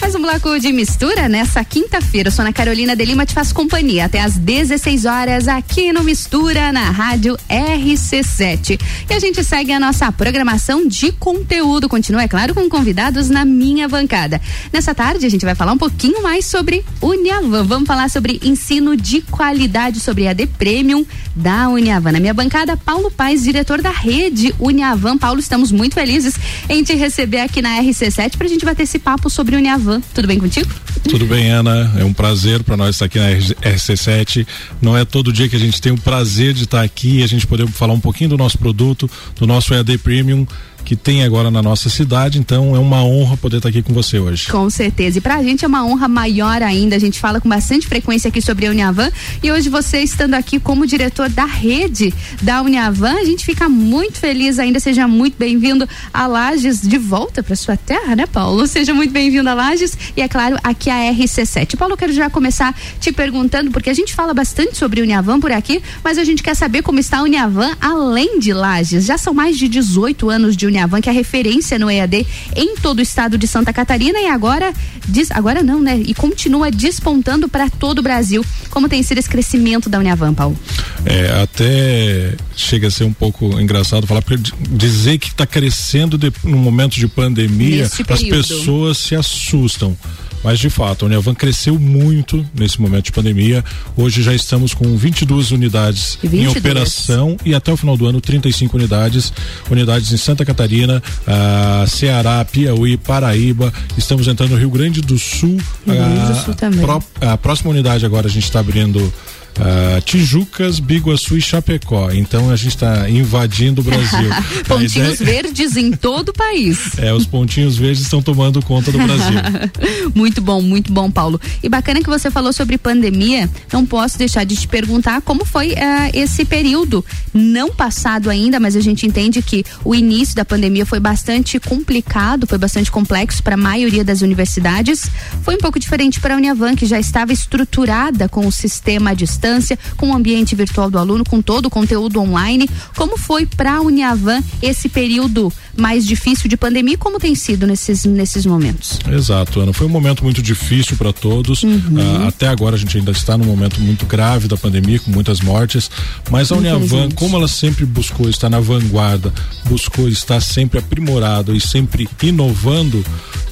Mais 0.00 0.14
um 0.14 0.22
bloco 0.22 0.58
de 0.58 0.72
mistura 0.72 1.28
nessa 1.28 1.62
quinta-feira. 1.62 2.30
Sou 2.30 2.42
Ana 2.42 2.54
Carolina 2.54 2.96
de 2.96 3.04
Lima, 3.04 3.26
te 3.26 3.34
faço 3.34 3.54
companhia 3.54 4.06
até 4.06 4.18
às 4.18 4.38
16 4.38 5.04
horas 5.04 5.46
aqui 5.46 5.92
no 5.92 6.02
Mistura, 6.02 6.72
na 6.72 6.90
rádio 6.90 7.36
RC7. 7.50 8.80
E 9.10 9.12
a 9.12 9.20
gente 9.20 9.44
segue 9.44 9.72
a 9.72 9.78
nossa 9.78 10.10
programação 10.10 10.88
de 10.88 11.12
conteúdo. 11.12 11.86
Continua, 11.86 12.22
é 12.22 12.28
claro, 12.28 12.54
com 12.54 12.66
convidados 12.66 13.28
na 13.28 13.44
minha 13.44 13.86
bancada. 13.88 14.40
Nessa 14.72 14.94
tarde, 14.94 15.26
a 15.26 15.28
gente 15.28 15.44
vai 15.44 15.54
falar 15.54 15.72
um 15.72 15.78
pouquinho 15.78 16.22
mais 16.22 16.46
sobre 16.46 16.82
Uniavan. 17.02 17.64
Vamos 17.64 17.86
falar 17.86 18.08
sobre 18.08 18.40
ensino 18.42 18.96
de 18.96 19.20
qualidade, 19.20 20.00
sobre 20.00 20.26
AD 20.26 20.46
Premium 20.46 21.04
da 21.36 21.68
Uniavan. 21.68 22.12
Na 22.12 22.20
minha 22.20 22.34
bancada, 22.34 22.74
Paulo 22.74 23.10
Paes, 23.10 23.42
diretor 23.42 23.82
da 23.82 23.90
rede 23.90 24.54
Uniavan. 24.58 25.18
Paulo, 25.18 25.40
estamos 25.40 25.70
muito 25.70 25.94
felizes 25.94 26.34
em 26.70 26.82
te 26.82 26.94
receber 26.94 27.40
aqui 27.40 27.60
na 27.60 27.82
RC7 27.82 28.38
para 28.38 28.46
a 28.46 28.50
gente 28.50 28.64
bater 28.64 28.84
esse 28.84 28.98
papo 28.98 29.28
sobre 29.28 29.56
Uniavan. 29.56 29.89
Tudo 30.14 30.28
bem 30.28 30.38
contigo? 30.38 30.70
Tudo 31.08 31.26
bem, 31.26 31.50
Ana. 31.50 31.92
É 31.98 32.04
um 32.04 32.12
prazer 32.12 32.62
para 32.62 32.76
nós 32.76 32.96
estar 32.96 33.06
aqui 33.06 33.18
na 33.18 33.30
RC7. 33.30 34.46
Não 34.80 34.96
é 34.96 35.04
todo 35.04 35.32
dia 35.32 35.48
que 35.48 35.56
a 35.56 35.58
gente 35.58 35.80
tem 35.80 35.90
o 35.90 35.98
prazer 35.98 36.52
de 36.52 36.64
estar 36.64 36.82
aqui 36.82 37.18
e 37.18 37.22
a 37.22 37.26
gente 37.26 37.46
poder 37.46 37.66
falar 37.66 37.94
um 37.94 38.00
pouquinho 38.00 38.30
do 38.30 38.36
nosso 38.36 38.58
produto, 38.58 39.10
do 39.36 39.46
nosso 39.46 39.74
EAD 39.74 39.98
Premium 39.98 40.46
que 40.90 40.96
tem 40.96 41.22
agora 41.22 41.52
na 41.52 41.62
nossa 41.62 41.88
cidade, 41.88 42.40
então 42.40 42.74
é 42.74 42.78
uma 42.80 43.04
honra 43.04 43.36
poder 43.36 43.58
estar 43.58 43.68
aqui 43.68 43.80
com 43.80 43.94
você 43.94 44.18
hoje. 44.18 44.50
Com 44.50 44.68
certeza. 44.68 45.18
E 45.18 45.20
pra 45.20 45.40
gente 45.40 45.64
é 45.64 45.68
uma 45.68 45.86
honra 45.86 46.08
maior 46.08 46.60
ainda. 46.64 46.96
A 46.96 46.98
gente 46.98 47.20
fala 47.20 47.40
com 47.40 47.48
bastante 47.48 47.86
frequência 47.86 48.26
aqui 48.26 48.42
sobre 48.42 48.66
a 48.66 48.70
Uniavan 48.70 49.08
e 49.40 49.52
hoje 49.52 49.68
você 49.68 50.00
estando 50.00 50.34
aqui 50.34 50.58
como 50.58 50.84
diretor 50.88 51.28
da 51.28 51.44
rede 51.44 52.12
da 52.42 52.60
Uniavan, 52.60 53.14
a 53.20 53.24
gente 53.24 53.44
fica 53.44 53.68
muito 53.68 54.18
feliz 54.18 54.58
ainda. 54.58 54.80
Seja 54.80 55.06
muito 55.06 55.36
bem-vindo 55.38 55.88
a 56.12 56.26
Lages 56.26 56.80
de 56.80 56.98
volta 56.98 57.40
para 57.40 57.54
sua 57.54 57.76
terra, 57.76 58.16
né, 58.16 58.26
Paulo? 58.26 58.66
Seja 58.66 58.92
muito 58.92 59.12
bem-vindo 59.12 59.48
a 59.48 59.54
Lages 59.54 59.96
e 60.16 60.20
é 60.20 60.26
claro, 60.26 60.56
aqui 60.64 60.90
a 60.90 60.96
RC7. 61.12 61.76
Paulo, 61.76 61.96
quero 61.96 62.12
já 62.12 62.28
começar 62.28 62.74
te 62.98 63.12
perguntando 63.12 63.70
porque 63.70 63.90
a 63.90 63.94
gente 63.94 64.12
fala 64.12 64.34
bastante 64.34 64.76
sobre 64.76 64.98
a 64.98 65.04
Uniavan 65.04 65.38
por 65.38 65.52
aqui, 65.52 65.80
mas 66.02 66.18
a 66.18 66.24
gente 66.24 66.42
quer 66.42 66.56
saber 66.56 66.82
como 66.82 66.98
está 66.98 67.18
a 67.18 67.22
Uniavan 67.22 67.76
além 67.80 68.40
de 68.40 68.52
Lages. 68.52 69.04
Já 69.04 69.16
são 69.16 69.32
mais 69.32 69.56
de 69.56 69.68
18 69.68 70.28
anos 70.28 70.56
de 70.56 70.66
Uniavan, 70.66 70.79
que 71.02 71.08
é 71.08 71.12
referência 71.12 71.78
no 71.78 71.90
EAD 71.90 72.26
em 72.56 72.76
todo 72.76 72.98
o 72.98 73.02
estado 73.02 73.36
de 73.36 73.46
Santa 73.46 73.72
Catarina 73.72 74.20
e 74.20 74.26
agora 74.26 74.72
diz, 75.06 75.30
agora 75.30 75.62
não, 75.62 75.80
né? 75.80 76.02
E 76.04 76.14
continua 76.14 76.70
despontando 76.70 77.48
para 77.48 77.68
todo 77.68 77.98
o 77.98 78.02
Brasil. 78.02 78.44
Como 78.70 78.88
tem 78.88 79.02
sido 79.02 79.18
esse 79.18 79.28
crescimento 79.28 79.88
da 79.88 79.98
Uniavan, 79.98 80.34
Paulo? 80.34 80.58
É, 81.04 81.42
até 81.42 82.34
chega 82.56 82.88
a 82.88 82.90
ser 82.90 83.04
um 83.04 83.12
pouco 83.12 83.60
engraçado 83.60 84.06
falar, 84.06 84.22
porque 84.22 84.42
dizer 84.70 85.18
que 85.18 85.28
está 85.28 85.46
crescendo 85.46 86.16
de, 86.18 86.32
no 86.44 86.58
momento 86.58 86.94
de 86.94 87.08
pandemia, 87.08 87.84
as 87.84 88.22
pessoas 88.22 88.98
se 88.98 89.14
assustam 89.14 89.96
Mas 90.42 90.58
de 90.58 90.70
fato, 90.70 91.04
a 91.04 91.06
Uniavan 91.06 91.34
cresceu 91.34 91.78
muito 91.78 92.44
nesse 92.54 92.80
momento 92.80 93.04
de 93.06 93.12
pandemia. 93.12 93.62
Hoje 93.96 94.22
já 94.22 94.34
estamos 94.34 94.72
com 94.72 94.96
22 94.96 95.50
unidades 95.50 96.18
em 96.24 96.28
22. 96.28 96.56
operação 96.56 97.36
e 97.44 97.54
até 97.54 97.70
o 97.70 97.76
final 97.76 97.94
do 97.96 98.06
ano 98.06 98.20
35 98.22 98.76
unidades, 98.76 99.32
unidades 99.70 100.10
em 100.12 100.16
Santa 100.16 100.44
Catarina, 100.44 101.02
ah, 101.26 101.84
Ceará, 101.86 102.42
Piauí, 102.44 102.96
Paraíba. 102.96 103.70
Estamos 103.98 104.26
entrando 104.28 104.52
no 104.52 104.56
Rio 104.56 104.70
Grande 104.70 105.00
do 105.02 105.18
Sul. 105.18 105.58
Rio 105.86 105.94
Grande 105.94 106.26
do 106.26 106.32
Ah, 106.32 106.42
Sul 106.44 106.54
também. 106.54 106.80
pró- 106.80 107.02
a 107.20 107.36
próxima 107.36 107.70
unidade 107.70 108.06
agora 108.06 108.26
a 108.26 108.30
gente 108.30 108.44
está 108.44 108.60
abrindo 108.60 109.12
ah, 109.58 110.00
Tijucas, 110.04 110.78
Biguaçu 110.78 111.36
e 111.36 111.40
Chapecó. 111.40 112.10
Então 112.12 112.50
a 112.50 112.56
gente 112.56 112.74
está 112.74 113.08
invadindo 113.08 113.80
o 113.80 113.84
Brasil. 113.84 114.30
Pontinhos 114.66 115.18
verdes 115.18 115.76
em 115.76 115.92
todo 115.92 116.30
o 116.30 116.32
país. 116.32 116.90
É, 117.00 117.14
os 117.14 117.24
pontinhos 117.24 117.78
verdes 117.78 118.02
estão 118.02 118.20
tomando 118.20 118.62
conta 118.62 118.92
do 118.92 118.98
Brasil. 118.98 119.40
muito 120.14 120.42
bom, 120.42 120.60
muito 120.60 120.92
bom, 120.92 121.10
Paulo. 121.10 121.40
E 121.62 121.68
bacana 121.68 122.02
que 122.02 122.10
você 122.10 122.30
falou 122.30 122.52
sobre 122.52 122.76
pandemia. 122.76 123.48
Não 123.72 123.86
posso 123.86 124.18
deixar 124.18 124.44
de 124.44 124.54
te 124.54 124.68
perguntar 124.68 125.22
como 125.22 125.44
foi 125.44 125.72
eh, 125.72 126.10
esse 126.12 126.44
período. 126.44 127.04
Não 127.32 127.72
passado 127.72 128.28
ainda, 128.28 128.60
mas 128.60 128.76
a 128.76 128.80
gente 128.80 129.06
entende 129.06 129.40
que 129.40 129.64
o 129.82 129.94
início 129.94 130.36
da 130.36 130.44
pandemia 130.44 130.84
foi 130.84 131.00
bastante 131.00 131.58
complicado, 131.58 132.46
foi 132.46 132.58
bastante 132.58 132.90
complexo 132.90 133.42
para 133.42 133.54
a 133.54 133.58
maioria 133.58 134.04
das 134.04 134.20
universidades. 134.20 135.08
Foi 135.42 135.54
um 135.54 135.58
pouco 135.58 135.78
diferente 135.78 136.20
para 136.20 136.34
a 136.34 136.36
Uniavan, 136.36 136.76
que 136.76 136.86
já 136.86 137.00
estava 137.00 137.32
estruturada 137.32 138.28
com 138.28 138.46
o 138.46 138.52
sistema 138.52 139.10
à 139.10 139.14
distância, 139.14 139.49
com 139.96 140.10
o 140.10 140.14
ambiente 140.14 140.54
virtual 140.54 140.90
do 140.90 140.98
aluno, 140.98 141.24
com 141.24 141.40
todo 141.40 141.66
o 141.66 141.70
conteúdo 141.70 142.20
online. 142.20 142.68
Como 142.96 143.16
foi 143.16 143.46
para 143.46 143.76
a 143.76 143.80
Uniavan 143.80 144.42
esse 144.62 144.88
período 144.88 145.52
mais 145.76 146.06
difícil 146.06 146.48
de 146.48 146.56
pandemia 146.56 146.94
e 146.94 146.96
como 146.96 147.18
tem 147.18 147.34
sido 147.34 147.66
nesses, 147.66 148.04
nesses 148.04 148.44
momentos? 148.44 148.98
Exato, 149.10 149.60
Ana. 149.60 149.72
Foi 149.72 149.86
um 149.86 149.90
momento 149.90 150.22
muito 150.22 150.42
difícil 150.42 150.96
para 150.96 151.12
todos. 151.12 151.62
Ah, 151.64 152.28
até 152.28 152.48
agora 152.48 152.76
a 152.76 152.78
gente 152.78 152.96
ainda 152.96 153.10
está 153.10 153.36
num 153.36 153.44
momento 153.44 153.80
muito 153.80 154.06
grave 154.06 154.48
da 154.48 154.56
pandemia, 154.56 154.98
com 154.98 155.10
muitas 155.10 155.40
mortes. 155.40 155.90
Mas 156.30 156.52
a 156.52 156.56
Uniavan, 156.56 157.10
como 157.10 157.36
ela 157.36 157.48
sempre 157.48 157.84
buscou 157.84 158.28
estar 158.28 158.48
na 158.48 158.60
vanguarda, 158.60 159.32
buscou 159.66 160.08
estar 160.08 160.40
sempre 160.40 160.78
aprimorada 160.78 161.52
e 161.52 161.60
sempre 161.60 162.08
inovando, 162.22 163.04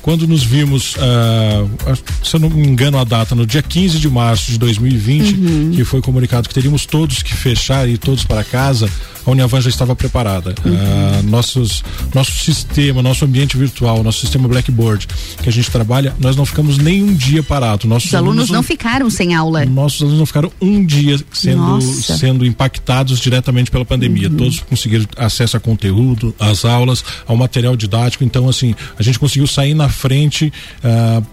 quando 0.02 0.26
nos 0.26 0.42
vimos, 0.42 0.96
ah, 0.98 1.94
se 2.22 2.34
eu 2.34 2.40
não 2.40 2.50
me 2.50 2.66
engano 2.66 2.98
a 2.98 3.04
data, 3.04 3.34
no 3.34 3.46
dia 3.46 3.62
15 3.62 3.98
de 3.98 4.08
março 4.08 4.50
de 4.50 4.58
2020, 4.58 5.77
que 5.78 5.84
foi 5.84 6.02
comunicado 6.02 6.48
que 6.48 6.54
teríamos 6.54 6.86
todos 6.86 7.22
que 7.22 7.32
fechar 7.32 7.88
e 7.88 7.96
todos 7.96 8.24
para 8.24 8.42
casa, 8.42 8.90
a 9.28 9.32
Uniavan 9.32 9.60
já 9.60 9.68
estava 9.68 9.94
preparada. 9.94 10.54
Ah, 10.64 11.22
nossos, 11.24 11.84
nosso 12.14 12.32
sistema, 12.32 13.02
nosso 13.02 13.24
ambiente 13.24 13.56
virtual, 13.56 14.02
nosso 14.02 14.20
sistema 14.20 14.48
Blackboard 14.48 15.06
que 15.42 15.48
a 15.48 15.52
gente 15.52 15.70
trabalha, 15.70 16.14
nós 16.18 16.34
não 16.34 16.46
ficamos 16.46 16.78
nem 16.78 17.02
um 17.02 17.14
dia 17.14 17.42
parado. 17.42 17.86
Nossos 17.86 18.08
Os 18.08 18.14
alunos 18.14 18.48
não 18.48 18.62
ficaram 18.62 19.10
sem 19.10 19.34
aula. 19.34 19.64
nossos 19.66 20.00
alunos 20.00 20.18
não 20.18 20.26
ficaram 20.26 20.50
um 20.60 20.84
dia 20.84 21.18
sendo, 21.32 21.58
Nossa. 21.58 22.16
sendo 22.16 22.46
impactados 22.46 23.20
diretamente 23.20 23.70
pela 23.70 23.84
pandemia. 23.84 24.30
Todos 24.30 24.60
conseguiram 24.60 25.06
acesso 25.16 25.56
a 25.56 25.60
conteúdo, 25.60 26.34
às 26.38 26.64
aulas, 26.64 27.04
ao 27.26 27.36
material 27.36 27.76
didático. 27.76 28.24
Então, 28.24 28.48
assim, 28.48 28.74
a 28.98 29.02
gente 29.02 29.18
conseguiu 29.18 29.46
sair 29.46 29.74
na 29.74 29.88
frente 29.88 30.52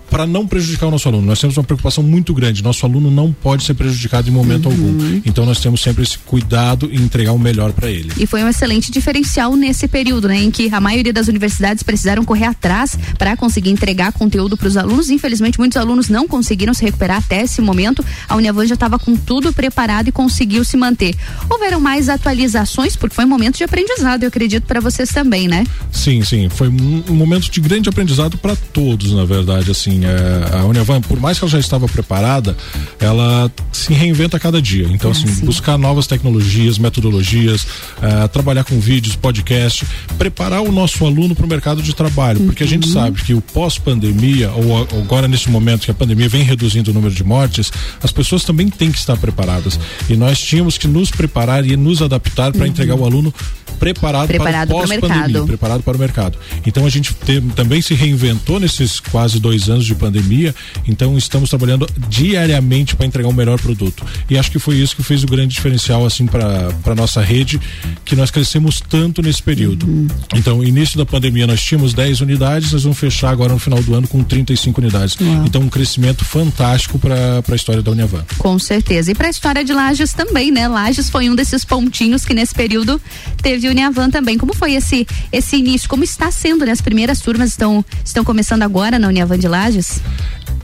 para 0.10 0.26
não 0.26 0.46
prejudicar 0.46 0.88
o 0.88 0.92
nosso 0.92 1.08
aluno. 1.08 1.28
Nós 1.28 1.40
temos 1.40 1.56
uma 1.58 1.64
preocupação 1.64 2.04
muito 2.04 2.34
grande. 2.34 2.62
Nosso 2.62 2.86
aluno 2.86 3.10
não 3.10 3.32
pode 3.32 3.64
ser 3.64 3.74
prejudicado 3.74 4.30
em 4.30 4.34
momento 4.34 4.68
algum. 4.68 5.22
Então, 5.26 5.46
nós 5.46 5.60
temos 5.60 5.82
sempre 5.82 6.04
esse 6.04 6.18
cuidado 6.20 6.90
em 6.92 6.98
entregar 6.98 7.32
o 7.32 7.40
melhor 7.40 7.72
para 7.72 7.85
ele. 7.90 8.12
E 8.18 8.26
foi 8.26 8.44
um 8.44 8.50
excelente 8.50 8.92
diferencial 8.92 9.56
nesse 9.56 9.88
período, 9.88 10.28
né, 10.28 10.38
em 10.38 10.52
que 10.52 10.74
a 10.74 10.80
maioria 10.80 11.14
das 11.14 11.28
universidades 11.28 11.84
precisaram 11.84 12.24
correr 12.24 12.46
atrás 12.46 12.98
para 13.18 13.36
conseguir 13.38 13.70
entregar 13.70 14.12
conteúdo 14.12 14.58
para 14.58 14.68
os 14.68 14.78
alunos. 14.78 15.10
Infelizmente, 15.10 15.58
muitos 15.58 15.78
alunos 15.78 16.10
não 16.10 16.28
conseguiram 16.28 16.74
se 16.74 16.84
recuperar 16.84 17.18
até 17.18 17.42
esse 17.42 17.62
momento. 17.62 18.04
A 18.28 18.36
Uniavan 18.36 18.66
já 18.66 18.74
estava 18.74 18.98
com 18.98 19.16
tudo 19.16 19.54
preparado 19.54 20.08
e 20.08 20.12
conseguiu 20.12 20.64
se 20.64 20.78
manter. 20.78 21.16
Houveram 21.50 21.80
mais 21.80 22.10
atualizações, 22.10 22.96
porque 22.96 23.16
foi 23.16 23.26
um 23.26 23.30
momento 23.30 23.58
de 23.58 23.64
aprendizado, 23.64 24.24
eu 24.24 24.28
acredito, 24.28 24.64
para 24.66 24.80
vocês 24.80 25.10
também, 25.10 25.48
né? 25.48 25.66
Sim, 25.92 26.24
sim, 26.24 26.50
foi 26.50 26.68
um, 26.68 27.04
um 27.10 27.16
momento 27.16 27.50
de 27.50 27.62
grande 27.62 27.90
aprendizado 27.90 28.38
para 28.38 28.56
todos, 28.56 29.12
na 29.12 29.26
verdade. 29.26 29.72
Assim, 29.72 30.02
é, 30.06 30.58
a 30.58 30.66
Uniavan, 30.66 31.02
por 31.02 31.20
mais 31.20 31.38
que 31.38 31.46
ela 31.46 31.52
já 31.52 31.60
estava 31.60 31.88
preparada, 31.88 32.56
ela 33.00 33.52
se 33.72 33.94
reinventa 33.94 34.38
a 34.38 34.40
cada 34.40 34.62
dia. 34.62 34.88
Então, 34.92 35.12
assim, 35.12 35.28
buscar 35.46 35.78
novas 35.78 36.08
tecnologias, 36.08 36.78
metodologias, 36.78 37.65
é, 38.02 38.28
trabalhar 38.28 38.64
com 38.64 38.80
vídeos, 38.80 39.16
podcast, 39.16 39.86
preparar 40.18 40.62
o 40.62 40.72
nosso 40.72 41.06
aluno 41.06 41.36
para 41.36 41.46
o 41.46 41.50
mercado 41.50 41.82
de 41.82 41.94
trabalho, 41.96 42.42
porque 42.42 42.64
a 42.64 42.68
gente 42.68 42.88
sabe 42.90 43.22
que 43.24 43.34
o 43.34 43.42
pós-pandemia, 43.42 44.52
ou, 44.52 44.82
agora 45.02 45.28
nesse 45.28 45.50
momento 45.50 45.86
que 45.86 45.92
a 45.92 45.94
pandemia 45.94 46.28
vem 46.30 46.44
reduzindo 46.44 46.92
o 46.92 46.94
número 46.94 47.14
de 47.14 47.24
mortes, 47.24 47.72
as 48.02 48.12
pessoas 48.12 48.44
também 48.44 48.70
têm 48.70 48.92
que 48.92 48.98
estar 48.98 49.18
preparadas. 49.18 49.80
E 50.10 50.16
nós 50.16 50.40
tínhamos 50.40 50.78
que 50.78 50.88
nos 50.88 51.12
preparar 51.12 51.66
e 51.66 51.76
nos 51.76 52.02
adaptar 52.02 52.52
para 52.54 52.68
entregar 52.68 52.96
o 52.96 53.06
aluno 53.06 53.34
preparado, 53.80 54.28
Preparado 54.28 54.68
para 54.70 54.78
o 54.78 54.80
pós-pandemia, 54.80 55.24
mercado. 55.28 55.46
preparado 55.48 55.84
para 55.84 55.98
o 55.98 56.00
mercado. 56.00 56.38
Então 56.66 56.86
a 56.86 56.90
gente 56.90 57.14
te- 57.14 57.42
também 57.56 57.82
se 57.82 57.94
reinventou 57.94 58.58
nesses 58.58 59.02
quase 59.02 59.38
dois 59.38 59.70
anos 59.70 59.86
de 59.86 59.94
pandemia, 59.94 60.56
então 60.88 61.18
estamos 61.18 61.50
trabalhando 61.50 61.86
diariamente 62.08 62.96
para 62.96 63.06
entregar 63.06 63.28
o 63.30 63.34
melhor 63.34 63.60
produto. 63.60 64.06
E 64.30 64.38
acho 64.38 64.50
que 64.50 64.60
foi 64.60 64.76
isso 64.78 64.96
que 64.96 65.04
fez 65.04 65.24
o 65.24 65.28
grande 65.28 65.54
diferencial 65.56 66.06
assim 66.06 66.26
para 66.26 66.70
para 66.84 66.96
nossa 66.96 67.22
rede, 67.22 67.55
que 68.04 68.16
nós 68.16 68.32
crescemos 68.32 68.82
tanto 68.82 69.22
nesse 69.22 69.42
período. 69.42 69.88
Então, 70.34 70.64
início 70.64 70.98
da 70.98 71.06
pandemia 71.06 71.48
nós 71.48 71.62
tínhamos 71.62 71.94
10 71.94 72.22
unidades, 72.22 72.72
nós 72.72 72.84
vamos 72.84 72.98
fechar 72.98 73.30
agora 73.30 73.54
no 73.54 73.60
final 73.60 73.82
do 73.82 73.94
ano 73.96 74.08
com 74.08 74.24
35 74.24 74.82
unidades. 74.82 75.18
Uau. 75.20 75.46
Então, 75.46 75.62
um 75.62 75.70
crescimento 75.70 76.24
fantástico 76.24 77.00
para 77.00 77.44
a 77.48 77.56
história 77.56 77.82
da 77.82 77.92
Uniavan. 77.92 78.24
Com 78.38 78.58
certeza. 78.60 79.12
E 79.12 79.16
para 79.16 79.28
a 79.28 79.30
história 79.30 79.64
de 79.64 79.74
Lages 79.74 80.14
também, 80.14 80.52
né? 80.52 80.68
Lages 80.68 81.10
foi 81.10 81.30
um 81.30 81.36
desses 81.36 81.66
pontinhos 81.66 82.26
que 82.26 82.34
nesse 82.34 82.54
período 82.54 83.02
teve 83.42 83.68
Uniavan 83.68 84.10
também. 84.10 84.38
Como 84.38 84.54
foi 84.54 84.74
esse 84.74 85.08
esse 85.32 85.58
início? 85.58 85.90
Como 85.90 86.04
está 86.04 86.32
sendo, 86.32 86.66
né? 86.66 86.72
As 86.72 86.82
primeiras 86.82 87.20
turmas 87.20 87.50
estão 87.50 87.84
estão 88.04 88.24
começando 88.24 88.64
agora 88.64 88.98
na 89.00 89.08
Uniavan 89.08 89.38
de 89.38 89.48
Lages? 89.48 90.02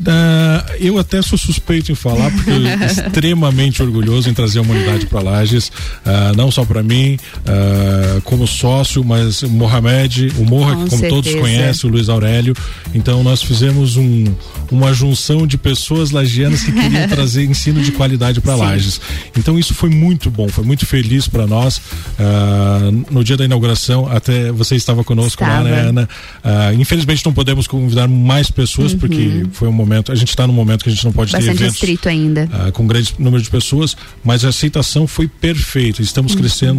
Ah, 0.08 0.66
eu 0.80 0.98
até 0.98 1.22
sou 1.22 1.38
suspeito 1.38 1.92
em 1.92 1.96
falar, 1.96 2.32
porque 2.32 2.52
extremamente 2.86 3.84
orgulhoso 3.84 4.30
em 4.30 4.34
trazer 4.34 4.60
uma 4.60 4.74
unidade 4.74 5.06
para 5.06 5.22
Lages, 5.22 5.72
ah, 6.06 6.32
não 6.36 6.50
só 6.50 6.66
para 6.66 6.81
mim, 6.84 7.18
ah, 7.46 8.20
como 8.24 8.48
sócio, 8.48 9.04
mas 9.04 9.42
o 9.44 9.50
Mohamed, 9.50 10.32
o 10.38 10.46
Morra, 10.46 10.76
Com 10.76 10.84
que 10.86 10.90
como 10.92 11.02
todos 11.10 11.32
certeza. 11.32 11.40
conhecem, 11.40 11.90
o 11.90 11.94
Luiz 11.94 12.10
Aurélio. 12.10 12.56
Então 12.94 13.24
nós 13.24 13.42
fizemos 13.42 13.96
um, 13.98 14.26
uma 14.72 14.94
junção 14.94 15.46
de 15.48 15.58
pessoas 15.58 16.12
lagianas 16.12 16.64
que 16.64 16.72
queriam 16.72 17.08
trazer 17.10 17.44
ensino 17.46 17.82
de 17.82 17.92
qualidade 17.92 18.42
para 18.42 18.56
Lages. 18.56 19.00
Então 19.38 19.58
isso 19.58 19.74
foi 19.74 19.90
muito 19.90 20.30
bom, 20.30 20.48
foi 20.50 20.64
muito 20.64 20.86
feliz 20.86 21.28
para 21.28 21.46
nós. 21.48 21.82
Ah, 22.20 22.90
no 23.10 23.24
dia 23.24 23.38
da 23.38 23.46
inauguração, 23.46 24.08
até 24.08 24.52
você 24.52 24.76
estava 24.76 25.04
conosco 25.04 25.44
lá, 25.44 25.62
né, 25.64 25.70
Estava. 25.72 25.90
Ana? 25.90 26.10
Ah, 26.44 26.74
infelizmente 26.74 27.26
não 27.26 27.34
podemos 27.34 27.68
convidar 27.68 28.08
mais 28.08 28.50
pessoas, 28.52 28.94
porque 28.94 29.46
foi 29.54 29.68
um 29.68 29.72
momento, 29.74 30.12
a 30.12 30.16
gente 30.16 30.30
está 30.30 30.46
num 30.48 30.54
momento 30.54 30.84
que 30.84 30.90
a 30.90 30.94
gente 30.94 31.04
não 31.06 31.12
pode 31.12 31.32
ter 31.32 31.38
Uhum. 31.38 31.42
Bastante 31.42 31.58
eventos 31.64 31.80
restrito 31.80 32.10
ainda. 32.10 32.50
com 32.74 32.86
grande 32.86 33.14
número 33.18 33.42
de 33.42 33.50
pessoas, 33.50 33.96
mas 34.24 34.44
a 34.46 34.50
aceitação 34.50 35.08
foi 35.08 35.28
perfeita. 35.28 36.02
Estamos 36.02 36.34
Uhum. 36.34 36.40
crescendo 36.40 36.71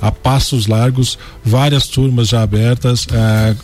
a 0.00 0.10
passos 0.10 0.66
largos, 0.66 1.18
várias 1.44 1.86
turmas 1.86 2.28
já 2.28 2.42
abertas. 2.42 3.06
ah, 3.12 3.54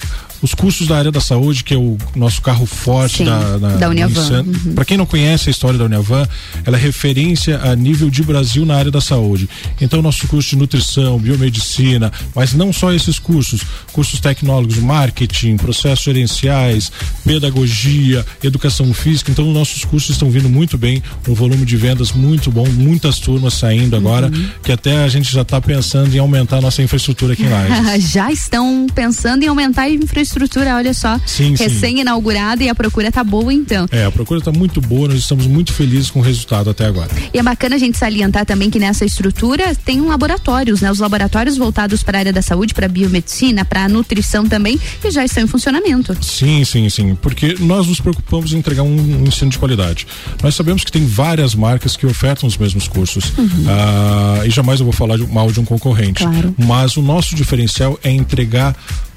os 0.42 0.54
cursos 0.54 0.86
da 0.86 0.96
área 0.96 1.10
da 1.12 1.20
saúde, 1.20 1.64
que 1.64 1.74
é 1.74 1.76
o 1.76 1.96
nosso 2.14 2.40
carro 2.42 2.66
forte 2.66 3.18
Sim, 3.18 3.24
da, 3.24 3.56
da 3.78 3.88
Uniavan. 3.88 4.44
Uhum. 4.44 4.74
Para 4.74 4.84
quem 4.84 4.96
não 4.96 5.06
conhece 5.06 5.48
a 5.48 5.50
história 5.50 5.78
da 5.78 5.84
Uniavan, 5.84 6.26
ela 6.64 6.76
é 6.76 6.80
referência 6.80 7.60
a 7.62 7.74
nível 7.74 8.10
de 8.10 8.22
Brasil 8.22 8.64
na 8.66 8.76
área 8.76 8.90
da 8.90 9.00
saúde. 9.00 9.48
Então, 9.80 10.02
nosso 10.02 10.26
curso 10.28 10.50
de 10.50 10.56
nutrição, 10.56 11.18
biomedicina, 11.18 12.12
mas 12.34 12.52
não 12.52 12.72
só 12.72 12.92
esses 12.92 13.18
cursos, 13.18 13.62
cursos 13.92 14.20
tecnólogos, 14.20 14.78
marketing, 14.78 15.56
processos 15.56 16.04
gerenciais, 16.04 16.90
pedagogia, 17.24 18.24
educação 18.42 18.92
física. 18.92 19.30
Então, 19.30 19.44
nossos 19.52 19.84
cursos 19.84 20.10
estão 20.10 20.30
vindo 20.30 20.48
muito 20.48 20.76
bem, 20.78 21.02
um 21.28 21.34
volume 21.34 21.64
de 21.64 21.76
vendas 21.76 22.12
muito 22.12 22.50
bom, 22.50 22.66
muitas 22.68 23.18
turmas 23.18 23.54
saindo 23.54 23.96
agora, 23.96 24.26
Uhum. 24.26 24.48
que 24.62 24.72
até 24.72 25.04
a 25.04 25.08
gente 25.08 25.30
já 25.32 25.42
está 25.42 25.60
pensando 25.60 26.14
em 26.14 26.18
aumentar 26.18 26.58
a 26.58 26.60
nossa 26.60 26.82
infraestrutura 26.82 27.32
aqui 27.34 27.42
em 27.44 27.48
Lages. 27.48 28.10
Já 28.16 28.30
estão 28.32 28.86
pensando 28.94 29.42
em 29.42 29.46
aumentar 29.48 29.82
a 29.82 29.90
infraestrutura, 29.90 30.25
olha 30.74 30.94
só. 30.94 31.18
Recém-inaugurada 31.58 32.62
e 32.64 32.68
a 32.68 32.74
procura 32.74 33.10
tá 33.12 33.22
boa 33.22 33.52
então. 33.52 33.86
É, 33.90 34.04
a 34.04 34.10
procura 34.10 34.38
está 34.40 34.52
muito 34.52 34.80
boa, 34.80 35.08
nós 35.08 35.18
estamos 35.18 35.46
muito 35.46 35.72
felizes 35.72 36.10
com 36.10 36.20
o 36.20 36.22
resultado 36.22 36.70
até 36.70 36.86
agora. 36.86 37.08
E 37.32 37.38
é 37.38 37.42
bacana 37.42 37.76
a 37.76 37.78
gente 37.78 37.96
salientar 37.98 38.44
também 38.46 38.70
que 38.70 38.78
nessa 38.78 39.04
estrutura 39.04 39.74
tem 39.84 40.00
um 40.00 40.08
laboratórios, 40.08 40.80
né? 40.80 40.90
Os 40.90 40.98
laboratórios 40.98 41.56
voltados 41.56 42.02
para 42.02 42.18
a 42.18 42.20
área 42.20 42.32
da 42.32 42.42
saúde, 42.42 42.74
para 42.74 42.88
biomedicina, 42.88 43.64
para 43.64 43.88
nutrição 43.88 44.46
também, 44.46 44.78
que 45.00 45.10
já 45.10 45.24
estão 45.24 45.44
em 45.44 45.46
funcionamento. 45.46 46.16
Sim, 46.22 46.64
sim, 46.64 46.88
sim. 46.88 47.14
Porque 47.20 47.56
nós 47.60 47.86
nos 47.86 48.00
preocupamos 48.00 48.52
em 48.52 48.58
entregar 48.58 48.82
um, 48.82 49.22
um 49.22 49.24
ensino 49.26 49.50
de 49.50 49.58
qualidade. 49.58 50.06
Nós 50.42 50.54
sabemos 50.54 50.84
que 50.84 50.92
tem 50.92 51.04
várias 51.06 51.54
marcas 51.54 51.96
que 51.96 52.06
ofertam 52.06 52.48
os 52.48 52.56
mesmos 52.56 52.88
cursos. 52.88 53.32
Ah, 53.68 54.42
e 54.44 54.50
jamais 54.50 54.80
eu 54.80 54.84
vou 54.86 54.92
falar 54.92 55.16
de- 55.16 55.26
mal 55.26 55.50
de 55.50 55.60
um 55.60 55.64
concorrente. 55.64 56.22
Claro. 56.24 56.54
Mas 56.58 56.96
o 56.96 57.02
nosso 57.02 57.34
diferencial 57.34 57.98
é 58.02 58.10
entregar 58.10 58.76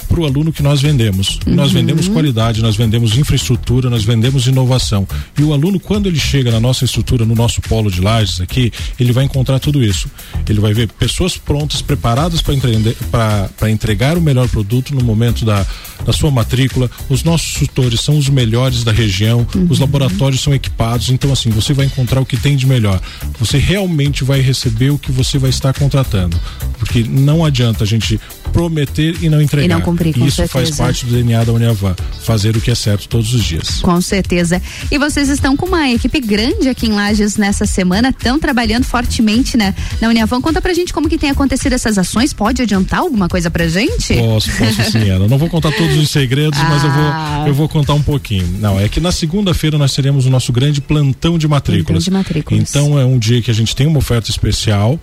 para 0.09 0.19
o 0.19 0.25
aluno 0.25 0.51
que 0.51 0.63
nós 0.63 0.81
vendemos. 0.81 1.39
Nós 1.45 1.71
vendemos 1.71 2.07
qualidade, 2.07 2.61
nós 2.61 2.75
vendemos 2.75 3.15
infraestrutura, 3.15 3.89
nós 3.89 4.03
vendemos 4.03 4.47
inovação. 4.47 5.07
E 5.37 5.43
o 5.43 5.53
aluno, 5.53 5.79
quando 5.79 6.07
ele 6.07 6.19
chega 6.19 6.51
na 6.51 6.59
nossa 6.59 6.83
estrutura, 6.83 7.25
no 7.25 7.35
nosso 7.35 7.61
polo 7.61 7.91
de 7.91 8.01
lajes 8.01 8.41
aqui, 8.41 8.73
ele 8.99 9.13
vai 9.13 9.23
encontrar 9.23 9.59
tudo 9.59 9.83
isso. 9.83 10.09
Ele 10.49 10.59
vai 10.59 10.73
ver 10.73 10.87
pessoas 10.87 11.37
prontas, 11.37 11.81
preparadas 11.81 12.41
para 12.41 13.69
entregar 13.71 14.17
o 14.17 14.21
melhor 14.21 14.49
produto 14.49 14.95
no 14.95 15.03
momento 15.03 15.45
da, 15.45 15.65
da 16.03 16.11
sua 16.11 16.31
matrícula. 16.31 16.89
Os 17.07 17.23
nossos 17.23 17.53
tutores 17.53 18.01
são 18.01 18.17
os 18.17 18.27
melhores 18.27 18.83
da 18.83 18.91
região, 18.91 19.45
os 19.69 19.79
laboratórios 19.79 20.41
são 20.41 20.53
equipados. 20.53 21.09
Então, 21.09 21.31
assim, 21.31 21.51
você 21.51 21.71
vai 21.71 21.85
encontrar 21.85 22.19
o 22.19 22.25
que 22.25 22.35
tem 22.35 22.55
de 22.55 22.65
melhor. 22.65 22.99
Você 23.39 23.59
realmente 23.59 24.23
vai 24.23 24.41
receber 24.41 24.89
o 24.89 24.97
que 24.97 25.11
você 25.11 25.37
vai 25.37 25.51
estar 25.51 25.73
contratando. 25.73 26.39
Porque 26.79 27.03
não 27.03 27.45
adianta 27.45 27.83
a 27.83 27.87
gente 27.87 28.19
prometer 28.51 29.15
e 29.21 29.29
não 29.29 29.41
entregar. 29.41 29.65
E 29.65 29.67
não 29.67 29.81
cumprir, 29.99 30.13
com 30.19 30.25
Isso 30.25 30.37
faz 30.47 30.51
certeza. 30.69 30.83
parte 30.83 31.05
do 31.05 31.11
DNA 31.13 31.43
da 31.43 31.51
Uniavan, 31.53 31.95
fazer 32.21 32.55
o 32.55 32.61
que 32.61 32.71
é 32.71 32.75
certo 32.75 33.07
todos 33.07 33.33
os 33.33 33.43
dias. 33.43 33.79
Com 33.81 33.99
certeza. 34.01 34.61
E 34.91 34.97
vocês 34.97 35.29
estão 35.29 35.55
com 35.55 35.65
uma 35.65 35.89
equipe 35.89 36.19
grande 36.19 36.69
aqui 36.69 36.87
em 36.87 36.91
Lages 36.93 37.37
nessa 37.37 37.65
semana, 37.65 38.09
estão 38.09 38.39
trabalhando 38.39 38.83
fortemente 38.85 39.57
né, 39.57 39.75
na 40.01 40.07
Uniavan. 40.09 40.41
Conta 40.41 40.61
pra 40.61 40.73
gente 40.73 40.93
como 40.93 41.09
que 41.09 41.17
tem 41.17 41.29
acontecido 41.29 41.73
essas 41.73 41.97
ações. 41.97 42.33
Pode 42.33 42.61
adiantar 42.61 42.99
alguma 43.01 43.27
coisa 43.27 43.49
pra 43.51 43.67
gente? 43.67 44.13
Posso, 44.15 44.49
posso 44.51 44.91
sim, 44.91 45.09
Ana. 45.09 45.27
Não 45.27 45.37
vou 45.37 45.49
contar 45.49 45.71
todos 45.71 45.97
os 45.97 46.09
segredos, 46.09 46.57
mas 46.59 46.83
eu 46.83 46.89
Ah. 46.89 47.35
vou, 47.39 47.47
eu 47.47 47.53
vou 47.53 47.69
contar 47.69 47.93
um 47.93 48.01
pouquinho. 48.01 48.47
Não, 48.59 48.79
é 48.79 48.87
que 48.87 48.99
na 48.99 49.11
segunda-feira 49.11 49.77
nós 49.77 49.93
teremos 49.93 50.25
o 50.25 50.29
nosso 50.29 50.51
grande 50.51 50.81
plantão 50.81 51.37
de 51.37 51.47
matrículas. 51.47 52.05
Plantão 52.05 52.21
de 52.21 52.29
matrículas. 52.29 52.69
Então 52.69 52.99
é 52.99 53.05
um 53.05 53.17
dia 53.19 53.41
que 53.41 53.51
a 53.51 53.53
gente 53.53 53.75
tem 53.75 53.87
uma 53.87 53.99
oferta 53.99 54.29
especial. 54.29 54.99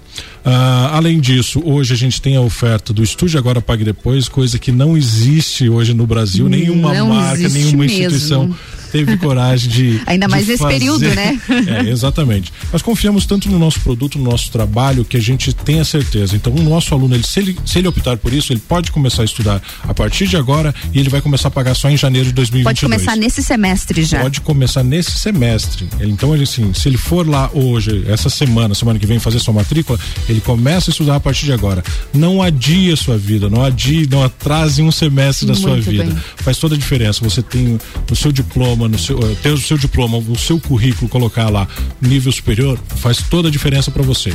Ah, 0.49 0.93
além 0.97 1.19
disso, 1.19 1.61
hoje 1.65 1.93
a 1.93 1.97
gente 1.97 2.23
tem 2.23 2.37
a 2.37 2.41
oferta 2.41 2.93
do 2.93 3.03
Estúdio 3.03 3.37
Agora 3.37 3.61
Pague 3.61 3.83
Depois, 3.83 4.29
coisa 4.29 4.61
que 4.61 4.71
não 4.71 4.97
existe 4.97 5.69
hoje 5.69 5.93
no 5.93 6.07
Brasil. 6.07 6.49
Nenhuma 6.49 6.95
Não 6.95 7.09
marca, 7.09 7.49
nenhuma 7.49 7.85
mesmo. 7.85 8.57
Teve 8.97 9.17
coragem 9.19 9.71
de. 9.71 10.01
Ainda 10.07 10.27
de 10.27 10.31
mais 10.31 10.47
nesse 10.47 10.63
fazer. 10.63 10.73
período, 10.73 11.07
né? 11.15 11.41
É, 11.67 11.89
exatamente. 11.91 12.53
Nós 12.73 12.81
confiamos 12.81 13.27
tanto 13.27 13.51
no 13.51 13.59
nosso 13.59 13.81
produto, 13.81 14.19
no 14.19 14.31
nosso 14.31 14.51
trabalho, 14.51 15.05
que 15.05 15.17
a 15.17 15.21
gente 15.21 15.53
tem 15.53 15.81
a 15.81 15.85
certeza. 15.85 16.37
Então, 16.37 16.53
o 16.53 16.63
nosso 16.63 16.95
aluno, 16.95 17.15
ele, 17.15 17.25
se, 17.25 17.41
ele, 17.41 17.57
se 17.65 17.79
ele 17.79 17.89
optar 17.89 18.17
por 18.17 18.33
isso, 18.33 18.53
ele 18.53 18.61
pode 18.61 18.93
começar 18.93 19.23
a 19.23 19.25
estudar 19.25 19.61
a 19.83 19.93
partir 19.93 20.27
de 20.27 20.37
agora 20.37 20.75
e 20.93 21.01
ele 21.01 21.09
vai 21.09 21.21
começar 21.21 21.49
a 21.49 21.51
pagar 21.51 21.75
só 21.75 21.91
em 21.91 21.97
janeiro 21.97 22.29
de 22.29 22.35
2022. 22.35 22.65
Pode 22.81 22.81
começar 22.81 23.17
nesse 23.17 23.43
semestre 23.43 24.05
já. 24.05 24.21
Pode 24.21 24.41
começar 24.41 24.85
nesse 24.85 25.13
semestre. 25.13 25.89
Então, 26.01 26.35
ele, 26.35 26.45
assim, 26.45 26.73
se 26.73 26.89
ele 26.89 26.99
for 26.99 27.27
lá 27.27 27.51
hoje, 27.53 28.05
essa 28.07 28.31
semana, 28.31 28.75
semana 28.75 28.99
que 28.99 29.07
vem, 29.07 29.19
fazer 29.19 29.41
sua 29.41 29.55
matrícula, 29.55 29.99
ele 30.29 30.41
começa 30.41 30.91
a 30.91 30.93
estudar 30.93 31.17
a 31.17 31.21
partir 31.21 31.47
de 31.47 31.53
agora. 31.53 31.83
Não 32.13 32.43
adie 32.43 32.93
a 32.93 32.97
sua 32.97 33.19
vida, 33.19 33.49
não 33.49 33.65
adie, 33.65 34.07
não 34.09 34.23
atrase 34.23 34.83
um 34.83 34.93
semestre 34.93 35.47
da 35.47 35.55
sua 35.55 35.71
Muito 35.71 35.91
vida. 35.91 36.05
bem. 36.05 36.17
Faz 36.37 36.59
toda 36.59 36.75
a 36.75 36.79
diferença. 36.79 37.25
Você 37.25 37.43
tem 37.43 37.79
o 38.11 38.17
seu 38.17 38.31
diploma, 38.31 38.86
no 38.89 38.99
seu, 38.99 39.19
eh, 39.19 39.37
ter 39.43 39.51
o 39.51 39.59
seu 39.59 39.77
diploma, 39.77 40.19
o 40.19 40.37
seu 40.37 40.61
currículo, 40.61 41.09
colocar 41.09 41.49
lá 41.49 41.67
nível 42.01 42.33
superior, 42.33 42.79
faz 42.97 43.19
toda 43.29 43.49
a 43.49 43.51
diferença 43.51 43.91
para 43.91 44.03
você. 44.03 44.33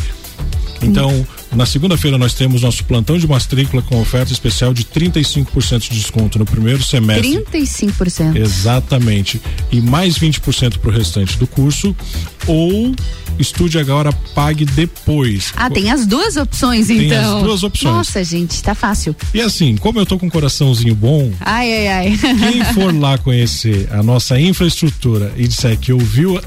Então, 0.82 1.26
na 1.56 1.66
segunda-feira 1.66 2.18
nós 2.18 2.34
temos 2.34 2.62
nosso 2.62 2.84
plantão 2.86 3.18
de 3.18 3.28
matrícula 3.28 3.82
com 3.82 4.00
oferta 4.02 4.32
especial 4.32 4.74
de 4.74 4.84
35% 4.86 5.80
de 5.90 6.00
desconto 6.00 6.40
no 6.40 6.46
primeiro 6.46 6.82
semestre. 6.84 7.44
35%. 7.52 8.36
Exatamente. 8.38 9.42
E 9.72 9.82
mais 9.82 10.18
20% 10.18 10.78
para 10.80 10.90
o 10.90 10.94
restante 10.94 11.38
do 11.38 11.46
curso. 11.48 11.96
Ou 12.48 12.94
estude 13.40 13.80
agora, 13.80 14.12
pague 14.36 14.66
depois. 14.66 15.52
Ah, 15.56 15.70
tem 15.70 15.90
as 15.92 16.06
duas 16.06 16.36
opções, 16.38 16.88
Tem 16.88 17.06
então. 17.08 17.38
as 17.38 17.44
duas 17.44 17.64
opções. 17.64 17.94
Nossa, 17.96 18.24
gente, 18.24 18.62
tá 18.62 18.76
fácil. 18.76 19.16
E 19.34 19.42
assim, 19.42 19.76
como 19.78 20.00
eu 20.00 20.06
tô 20.06 20.18
com 20.20 20.26
um 20.28 20.30
coraçãozinho 20.30 20.94
bom, 20.94 21.32
Ai, 21.40 21.88
ai, 21.88 21.88
ai. 21.88 22.20
quem 22.52 22.64
for 22.74 22.94
lá 22.98 23.18
conhecer 23.18 23.88
a 23.92 24.04
nossa 24.04 24.40
infraestrutura 24.40 25.34
e 25.38 25.48
disser 25.48 25.78
que 25.80 25.92
ouviu 25.94 26.40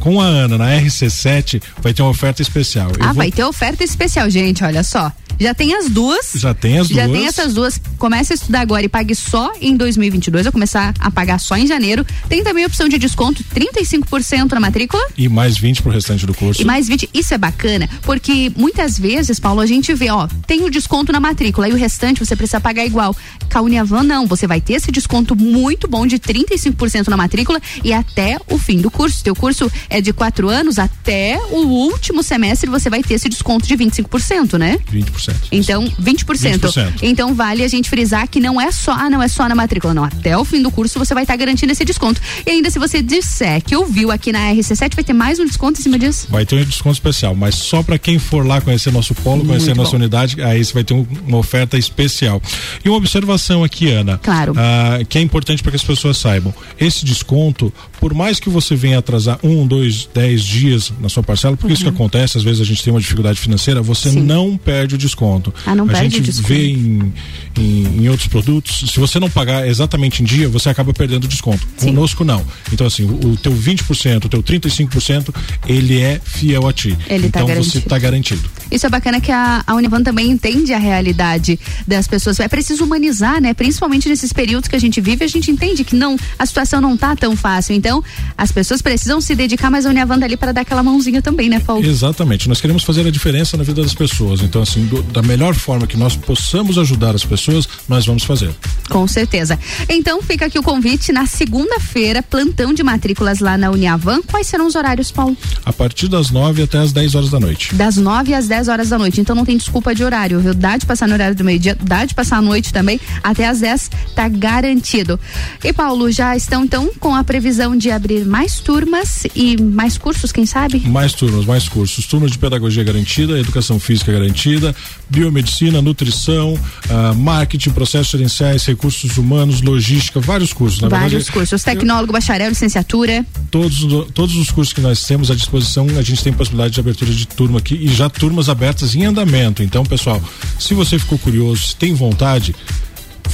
com 0.00 0.20
a 0.20 0.24
Ana 0.24 0.56
na 0.58 0.66
RC7, 0.80 1.60
vai 1.82 1.92
ter 1.92 2.02
uma 2.02 2.10
oferta 2.10 2.40
especial. 2.40 2.90
Ah, 3.00 3.06
vou- 3.06 3.14
vai 3.16 3.30
ter 3.32 3.44
oferta 3.44 3.82
especial, 3.84 4.30
gente, 4.30 4.47
olha 4.64 4.82
só. 4.82 5.12
Já 5.38 5.54
tem 5.54 5.74
as 5.74 5.88
duas. 5.88 6.32
Já 6.34 6.52
tem 6.52 6.78
as 6.78 6.88
Já 6.88 7.06
duas. 7.06 7.18
tem 7.18 7.26
essas 7.26 7.54
duas. 7.54 7.80
Comece 7.98 8.32
a 8.32 8.36
estudar 8.36 8.60
agora 8.60 8.84
e 8.84 8.88
pague 8.88 9.14
só 9.14 9.52
em 9.60 9.76
2022. 9.76 10.44
Vai 10.44 10.52
começar 10.52 10.92
a 10.98 11.10
pagar 11.10 11.38
só 11.38 11.56
em 11.56 11.66
janeiro. 11.66 12.04
Tem 12.28 12.42
também 12.42 12.64
a 12.64 12.66
opção 12.66 12.88
de 12.88 12.98
desconto, 12.98 13.44
35% 13.54 14.52
na 14.52 14.60
matrícula. 14.60 15.02
E 15.16 15.28
mais 15.28 15.56
20 15.56 15.82
pro 15.82 15.92
restante 15.92 16.26
do 16.26 16.34
curso. 16.34 16.60
E 16.60 16.64
mais 16.64 16.88
20, 16.88 17.08
isso 17.14 17.34
é 17.34 17.38
bacana, 17.38 17.88
porque 18.02 18.50
muitas 18.56 18.98
vezes, 18.98 19.38
Paulo, 19.38 19.60
a 19.60 19.66
gente 19.66 19.94
vê, 19.94 20.10
ó, 20.10 20.26
tem 20.46 20.64
o 20.64 20.70
desconto 20.70 21.12
na 21.12 21.20
matrícula 21.20 21.68
e 21.68 21.72
o 21.72 21.76
restante 21.76 22.24
você 22.24 22.34
precisa 22.34 22.60
pagar 22.60 22.84
igual. 22.84 23.14
Com 23.52 23.58
a 23.58 23.62
Uniavan, 23.62 24.02
não, 24.02 24.26
você 24.26 24.46
vai 24.46 24.60
ter 24.60 24.74
esse 24.74 24.90
desconto 24.90 25.36
muito 25.36 25.88
bom 25.88 26.06
de 26.06 26.18
35% 26.18 27.08
na 27.08 27.16
matrícula 27.16 27.60
e 27.84 27.92
até 27.92 28.38
o 28.50 28.58
fim 28.58 28.78
do 28.78 28.90
curso. 28.90 29.22
Teu 29.22 29.34
curso 29.34 29.70
é 29.88 30.00
de 30.00 30.12
quatro 30.12 30.48
anos, 30.48 30.78
até 30.78 31.40
o 31.50 31.66
último 31.66 32.22
semestre 32.22 32.68
você 32.68 32.90
vai 32.90 33.02
ter 33.02 33.14
esse 33.14 33.28
desconto 33.28 33.66
de 33.66 33.76
25%, 33.76 34.58
né? 34.58 34.78
20%. 34.92 35.27
Então, 35.50 35.84
20%. 36.00 36.58
20%. 36.60 36.92
Então 37.02 37.34
vale 37.34 37.62
a 37.64 37.68
gente 37.68 37.88
frisar 37.88 38.28
que 38.28 38.40
não 38.40 38.60
é 38.60 38.70
só, 38.70 38.92
ah, 38.92 39.08
não 39.10 39.22
é 39.22 39.28
só 39.28 39.48
na 39.48 39.54
matrícula, 39.54 39.94
não. 39.94 40.04
Até 40.04 40.36
o 40.36 40.44
fim 40.44 40.62
do 40.62 40.70
curso 40.70 40.98
você 40.98 41.14
vai 41.14 41.24
estar 41.24 41.36
garantindo 41.36 41.72
esse 41.72 41.84
desconto. 41.84 42.20
E 42.46 42.50
ainda 42.50 42.70
se 42.70 42.78
você 42.78 43.02
disser 43.02 43.62
que 43.62 43.74
ouviu 43.76 44.10
aqui 44.10 44.32
na 44.32 44.50
RC7, 44.52 44.94
vai 44.94 45.04
ter 45.04 45.12
mais 45.12 45.38
um 45.38 45.44
desconto 45.44 45.80
em 45.80 45.82
cima 45.82 45.98
disso. 45.98 46.26
Vai 46.30 46.44
ter 46.46 46.56
um 46.56 46.64
desconto 46.64 46.94
especial, 46.94 47.34
mas 47.34 47.54
só 47.54 47.82
para 47.82 47.98
quem 47.98 48.18
for 48.18 48.46
lá 48.46 48.60
conhecer 48.60 48.92
nosso 48.92 49.14
polo, 49.14 49.44
conhecer 49.44 49.66
Muito 49.68 49.78
nossa 49.78 49.90
bom. 49.92 49.96
unidade, 49.96 50.42
aí 50.42 50.64
você 50.64 50.72
vai 50.72 50.84
ter 50.84 50.94
um- 50.94 51.06
uma 51.26 51.38
oferta 51.38 51.76
especial. 51.78 52.40
E 52.84 52.88
uma 52.88 52.98
observação 52.98 53.64
aqui, 53.64 53.90
Ana. 53.90 54.18
Claro. 54.18 54.54
ah, 54.56 54.98
que 55.08 55.18
é 55.18 55.20
importante 55.20 55.62
para 55.62 55.70
que 55.72 55.76
as 55.76 55.84
pessoas 55.84 56.16
saibam. 56.18 56.52
Esse 56.78 57.04
desconto, 57.04 57.72
por 58.00 58.14
mais 58.14 58.38
que 58.40 58.48
você 58.48 58.74
venha 58.76 58.98
atrasar 58.98 59.38
um, 59.42 59.66
dois, 59.66 60.08
dez 60.14 60.42
dias 60.42 60.92
na 61.00 61.08
sua 61.08 61.22
parcela, 61.22 61.56
porque 61.56 61.72
isso 61.72 61.82
que 61.82 61.88
acontece, 61.88 62.36
às 62.38 62.44
vezes 62.44 62.60
a 62.60 62.64
gente 62.64 62.82
tem 62.82 62.92
uma 62.92 63.00
dificuldade 63.00 63.38
financeira, 63.40 63.80
você 63.82 64.08
Uhum. 64.08 64.14
Sim. 64.14 64.20
não 64.22 64.56
perde 64.56 64.94
o 64.94 64.98
desconto. 64.98 65.17
Ah, 65.66 65.74
não 65.74 65.84
a 65.84 65.88
perde 65.88 66.16
gente 66.16 66.22
desconto. 66.26 66.48
vê 66.48 66.68
em, 66.70 67.12
em, 67.58 68.02
em 68.04 68.08
outros 68.08 68.28
produtos, 68.28 68.90
se 68.90 68.98
você 69.00 69.18
não 69.18 69.28
pagar 69.30 69.66
exatamente 69.66 70.22
em 70.22 70.24
dia, 70.24 70.48
você 70.48 70.68
acaba 70.68 70.92
perdendo 70.92 71.26
desconto. 71.28 71.66
Conosco 71.80 72.24
não. 72.24 72.44
Então 72.72 72.86
assim, 72.86 73.04
o, 73.04 73.32
o 73.32 73.36
teu 73.36 73.52
20%, 73.52 74.24
o 74.24 74.28
teu 74.28 74.42
35%, 74.42 75.34
ele 75.66 76.00
é 76.00 76.20
fiel 76.24 76.66
a 76.66 76.72
ti. 76.72 76.96
Ele 77.08 77.28
tá 77.30 77.40
então 77.40 77.46
você 77.46 77.52
garantido. 77.54 77.78
está 77.78 77.98
garantido. 77.98 78.50
Isso 78.70 78.86
é 78.86 78.88
bacana 78.90 79.20
que 79.20 79.32
a, 79.32 79.62
a 79.66 79.74
Univan 79.74 80.02
também 80.02 80.30
entende 80.30 80.72
a 80.72 80.78
realidade 80.78 81.58
das 81.86 82.06
pessoas. 82.06 82.38
É 82.40 82.48
preciso 82.48 82.84
humanizar, 82.84 83.40
né? 83.40 83.54
Principalmente 83.54 84.08
nesses 84.08 84.32
períodos 84.32 84.68
que 84.68 84.76
a 84.76 84.78
gente 84.78 85.00
vive, 85.00 85.24
a 85.24 85.28
gente 85.28 85.50
entende 85.50 85.84
que 85.84 85.96
não, 85.96 86.16
a 86.38 86.44
situação 86.46 86.80
não 86.80 86.96
tá 86.96 87.16
tão 87.16 87.34
fácil. 87.36 87.74
Então, 87.74 88.02
as 88.36 88.52
pessoas 88.52 88.82
precisam 88.82 89.20
se 89.20 89.34
dedicar, 89.34 89.70
mas 89.70 89.86
a 89.86 89.90
Univan 89.90 90.18
tá 90.18 90.26
ali 90.26 90.36
para 90.36 90.52
dar 90.52 90.60
aquela 90.62 90.82
mãozinha 90.82 91.22
também, 91.22 91.48
né, 91.48 91.60
Paulo? 91.60 91.84
Exatamente. 91.84 92.48
Nós 92.48 92.60
queremos 92.60 92.82
fazer 92.82 93.06
a 93.06 93.10
diferença 93.10 93.56
na 93.56 93.64
vida 93.64 93.82
das 93.82 93.94
pessoas. 93.94 94.40
Então, 94.42 94.62
assim, 94.62 94.84
do- 94.86 95.02
da 95.02 95.22
melhor 95.22 95.54
forma 95.54 95.86
que 95.86 95.96
nós 95.96 96.14
possamos 96.16 96.76
ajudar 96.78 97.14
as 97.14 97.24
pessoas, 97.24 97.47
nós 97.88 98.06
vamos 98.06 98.24
fazer. 98.24 98.50
Com 98.88 99.06
certeza. 99.06 99.58
Então 99.88 100.22
fica 100.22 100.46
aqui 100.46 100.58
o 100.58 100.62
convite 100.62 101.12
na 101.12 101.26
segunda-feira, 101.26 102.22
plantão 102.22 102.72
de 102.72 102.82
matrículas 102.82 103.40
lá 103.40 103.58
na 103.58 103.70
Uniavan. 103.70 104.22
Quais 104.22 104.46
serão 104.46 104.66
os 104.66 104.74
horários, 104.74 105.10
Paulo? 105.10 105.36
A 105.64 105.72
partir 105.72 106.08
das 106.08 106.30
9 106.30 106.62
até 106.62 106.78
as 106.78 106.92
10 106.92 107.14
horas 107.14 107.30
da 107.30 107.40
noite. 107.40 107.74
Das 107.74 107.96
9 107.96 108.34
às 108.34 108.48
10 108.48 108.68
horas 108.68 108.88
da 108.88 108.98
noite. 108.98 109.20
Então 109.20 109.36
não 109.36 109.44
tem 109.44 109.56
desculpa 109.56 109.94
de 109.94 110.04
horário, 110.04 110.40
viu? 110.40 110.54
Dá 110.54 110.76
de 110.76 110.86
passar 110.86 111.06
no 111.06 111.14
horário 111.14 111.34
do 111.34 111.44
meio-dia, 111.44 111.76
dá 111.80 112.04
de 112.04 112.14
passar 112.14 112.38
à 112.38 112.42
noite 112.42 112.72
também. 112.72 113.00
Até 113.22 113.46
às 113.46 113.60
10 113.60 113.90
tá 114.14 114.28
garantido. 114.28 115.18
E 115.62 115.72
Paulo, 115.72 116.10
já 116.10 116.36
estão 116.36 116.64
então 116.64 116.90
com 116.98 117.14
a 117.14 117.24
previsão 117.24 117.76
de 117.76 117.90
abrir 117.90 118.24
mais 118.24 118.60
turmas 118.60 119.26
e 119.34 119.60
mais 119.60 119.96
cursos, 119.96 120.30
quem 120.32 120.44
sabe? 120.44 120.80
Mais 120.80 121.12
turmas, 121.12 121.44
mais 121.44 121.68
cursos. 121.68 122.06
Turma 122.06 122.28
de 122.28 122.38
pedagogia 122.38 122.84
garantida, 122.84 123.38
educação 123.38 123.80
física 123.80 124.12
garantida, 124.12 124.74
biomedicina, 125.08 125.80
nutrição, 125.80 126.58
ah, 126.90 127.14
marketing, 127.38 127.70
processos 127.70 128.10
gerenciais, 128.10 128.64
recursos 128.64 129.16
humanos, 129.16 129.62
logística, 129.62 130.18
vários 130.20 130.52
cursos. 130.52 130.80
Na 130.80 130.88
Vários 130.88 131.12
verdade, 131.12 131.32
cursos. 131.32 131.62
Tecnólogo, 131.62 132.12
bacharel, 132.12 132.48
licenciatura. 132.48 133.24
todos, 133.50 133.86
todos 134.12 134.34
os 134.36 134.50
cursos 134.50 134.72
que 134.72 134.80
nós 134.80 135.04
temos 135.04 135.30
à 135.30 135.34
disposição, 135.34 135.86
a 135.96 136.02
gente 136.02 136.22
tem 136.22 136.32
possibilidade 136.32 136.74
de 136.74 136.80
abertura 136.80 137.12
de 137.12 137.26
turma 137.26 137.58
aqui 137.58 137.74
e 137.74 137.88
já 137.88 138.08
turmas 138.10 138.48
abertas 138.48 138.94
em 138.94 139.04
andamento. 139.04 139.62
Então, 139.62 139.84
pessoal, 139.84 140.20
se 140.58 140.74
você 140.74 140.98
ficou 140.98 141.18
curioso, 141.18 141.68
se 141.68 141.76
tem 141.76 141.94
vontade, 141.94 142.54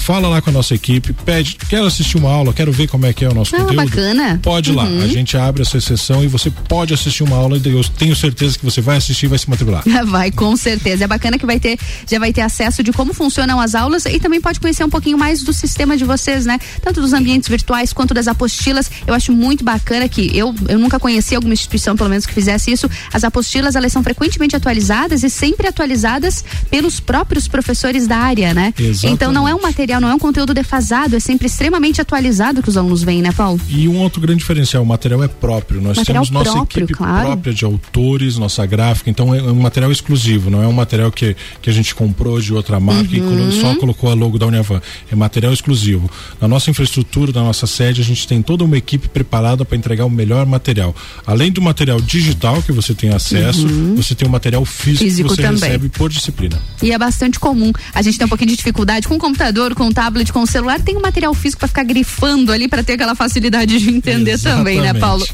fala 0.05 0.29
lá 0.29 0.43
com 0.43 0.51
a 0.51 0.53
nossa 0.53 0.75
equipe, 0.75 1.13
pede, 1.25 1.57
quero 1.69 1.87
assistir 1.87 2.17
uma 2.19 2.31
aula, 2.31 2.53
quero 2.53 2.71
ver 2.71 2.87
como 2.89 3.07
é 3.07 3.13
que 3.13 3.25
é 3.25 3.29
o 3.29 3.35
nosso 3.35 3.57
Ah, 3.57 3.61
conteúdo. 3.61 3.85
bacana. 3.85 4.39
Pode 4.43 4.71
ir 4.71 4.75
lá, 4.75 4.85
Uhum. 4.85 5.03
a 5.03 5.07
gente 5.07 5.37
abre 5.37 5.63
essa 5.63 5.81
sessão 5.81 6.23
e 6.23 6.27
você 6.27 6.51
pode 6.51 6.93
assistir 6.93 7.23
uma 7.23 7.37
aula 7.37 7.57
e 7.57 7.69
eu 7.69 7.83
tenho 7.85 8.15
certeza 8.15 8.59
que 8.59 8.65
você 8.65 8.81
vai 8.81 8.99
assistir 8.99 9.27
e 9.27 9.29
vai 9.29 9.39
se 9.39 9.49
matricular. 9.49 9.83
Vai, 10.07 10.31
com 10.31 10.55
certeza. 10.57 11.05
É 11.05 11.07
bacana 11.07 11.39
que 11.39 11.47
vai 11.47 11.59
ter, 11.59 11.79
já 12.09 12.19
vai 12.19 12.33
ter 12.33 12.43
acesso 12.43 12.83
de 12.83 12.93
como 12.93 13.15
funcionam 13.15 13.59
as 13.61 13.75
aulas 13.75 14.05
e 14.05 14.21
também 14.21 14.41
pode 14.41 14.61
conhecer 14.61 14.85
um 14.85 14.91
pouquinho 14.91 15.17
mais 15.17 15.43
do 15.43 15.53
sistema 15.53 15.97
de 15.97 16.05
vocês, 16.05 16.45
né? 16.45 16.59
Tanto 16.83 17.01
dos 17.01 17.13
ambientes 17.13 17.49
virtuais 17.49 17.93
quanto 17.93 18.13
das 18.13 18.29
apostilas. 18.29 18.91
Eu 19.07 19.15
acho 19.15 19.33
muito 19.33 19.65
bacana 19.65 20.09
que 20.09 20.31
eu, 20.37 20.55
eu 20.69 20.79
nunca 20.79 21.01
conheci 21.01 21.35
alguma 21.35 21.55
instituição, 21.55 21.97
pelo 21.97 22.11
menos, 22.11 22.27
que 22.27 22.33
fizesse 22.35 22.71
isso. 22.71 22.89
As 23.13 23.25
apostilas, 23.25 23.75
elas 23.77 23.93
são 23.93 24.03
frequentemente 24.03 24.55
atualizadas 24.55 25.23
e 25.23 25.31
sempre 25.31 25.67
atualizadas 25.67 26.45
pelos 26.71 27.01
próprios 27.01 27.49
professores 27.49 28.07
da 28.07 28.19
área, 28.19 28.53
né? 28.53 28.73
Exatamente. 28.79 29.07
Então 29.07 29.33
não 29.33 29.49
é 29.49 29.55
um 29.55 29.63
material 29.63 29.94
não 30.01 30.09
é 30.09 30.15
um 30.15 30.19
conteúdo 30.19 30.53
defasado, 30.55 31.17
é 31.17 31.21
sempre 31.21 31.47
extremamente 31.47 32.01
atualizado 32.01 32.63
que 32.63 32.69
os 32.69 32.77
alunos 32.77 33.03
veem, 33.03 33.23
né, 33.23 33.33
Paulo? 33.33 33.61
E 33.69 33.89
um 33.89 33.99
outro 33.99 34.21
grande 34.21 34.39
diferencial, 34.41 34.83
o 34.83 34.87
material 34.87 35.23
é 35.23 35.29
próprio. 35.29 35.81
Nós 35.81 35.97
Material 35.99 36.25
temos 36.25 36.31
nossa 36.31 36.53
próprio, 36.53 36.85
equipe 36.85 36.95
claro. 36.99 37.27
própria 37.27 37.53
de 37.55 37.65
autores, 37.65 38.37
nossa 38.39 38.65
gráfica, 38.67 39.11
então 39.11 39.35
é 39.35 39.43
um 39.43 39.55
material 39.61 39.91
exclusivo, 39.93 40.51
não 40.51 40.63
é 40.63 40.67
um 40.67 40.73
material 40.73 41.11
que, 41.13 41.37
que 41.63 41.71
a 41.71 41.73
gente 41.73 41.95
comprou 41.95 42.41
de 42.41 42.53
outra 42.53 42.79
marca 42.81 43.15
e 43.17 43.21
Uhum. 43.21 43.29
colo- 43.29 43.53
só 43.53 43.75
colocou 43.77 44.11
a 44.11 44.15
logo 44.15 44.39
da 44.39 44.47
Uniavan. 44.47 44.81
É 45.11 45.15
material 45.17 45.53
exclusivo. 45.53 46.11
Na 46.41 46.49
nossa 46.49 46.71
infraestrutura, 46.71 47.33
na 47.33 47.43
nossa 47.43 47.67
sede, 47.67 48.01
a 48.01 48.05
gente 48.05 48.27
tem 48.27 48.43
toda 48.43 48.65
uma 48.65 48.77
equipe 48.77 49.09
preparada 49.09 49.65
para 49.65 49.77
entregar 49.77 50.05
o 50.05 50.11
melhor 50.11 50.47
material. 50.47 50.95
Além 51.27 51.51
do 51.53 51.63
material 51.63 52.01
digital 52.01 52.63
que 52.63 52.73
você 52.73 52.95
tem 52.95 53.11
acesso, 53.11 53.67
Uhum. 53.67 53.95
você 53.97 54.15
tem 54.15 54.27
o 54.29 54.31
material 54.31 54.65
físico, 54.65 55.05
Físico 55.05 55.29
que 55.31 55.37
você 55.37 55.43
também. 55.43 55.61
recebe 55.71 55.89
por 55.89 56.11
disciplina. 56.11 56.61
E 56.83 56.93
é 56.93 56.99
bastante 56.99 57.39
comum. 57.41 57.73
A 57.95 58.03
gente 58.03 58.19
tem 58.19 58.27
um 58.27 58.29
pouquinho 58.29 58.51
de 58.51 58.57
dificuldade 58.57 59.07
com 59.09 59.15
o 59.17 59.19
computador, 59.19 59.75
com 59.75 59.84
o 59.89 59.93
tablet, 59.95 60.33
com 60.33 60.43
o 60.43 60.47
celular. 60.47 60.81
Tem 60.81 60.97
um 60.97 61.01
material 61.01 61.33
físico 61.35 61.61
para 61.61 61.69
ficar 61.69 61.85
grifando 61.85 62.53
ali 62.53 62.69
para 62.69 62.83
ter 62.83 62.95
aquela 62.95 63.15
facilidade 63.15 63.79
de 63.79 63.91
entender 63.91 64.39
também, 64.39 64.77
né, 64.81 64.91
Exatamente. 64.91 65.01
Paulo? 65.01 65.27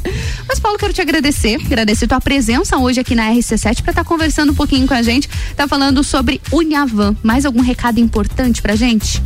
Mas, 0.48 0.58
Paulo, 0.58 0.78
quero 0.78 0.92
te 0.92 1.00
agradecer, 1.00 1.56
agradecer 1.64 2.06
tua 2.06 2.20
presença 2.20 2.76
hoje 2.78 3.00
aqui 3.00 3.14
na 3.14 3.30
RC7 3.30 3.82
para 3.82 3.92
estar 3.92 4.04
conversando 4.04 4.52
um 4.52 4.54
pouquinho 4.54 4.86
com 4.86 4.94
a 4.94 5.02
gente. 5.02 5.28
Tá 5.56 5.66
falando 5.68 6.02
sobre 6.04 6.40
Uniavan. 6.52 7.14
Mais 7.22 7.44
algum 7.44 7.60
recado 7.60 8.00
importante 8.00 8.60
pra 8.62 8.74
gente? 8.76 9.22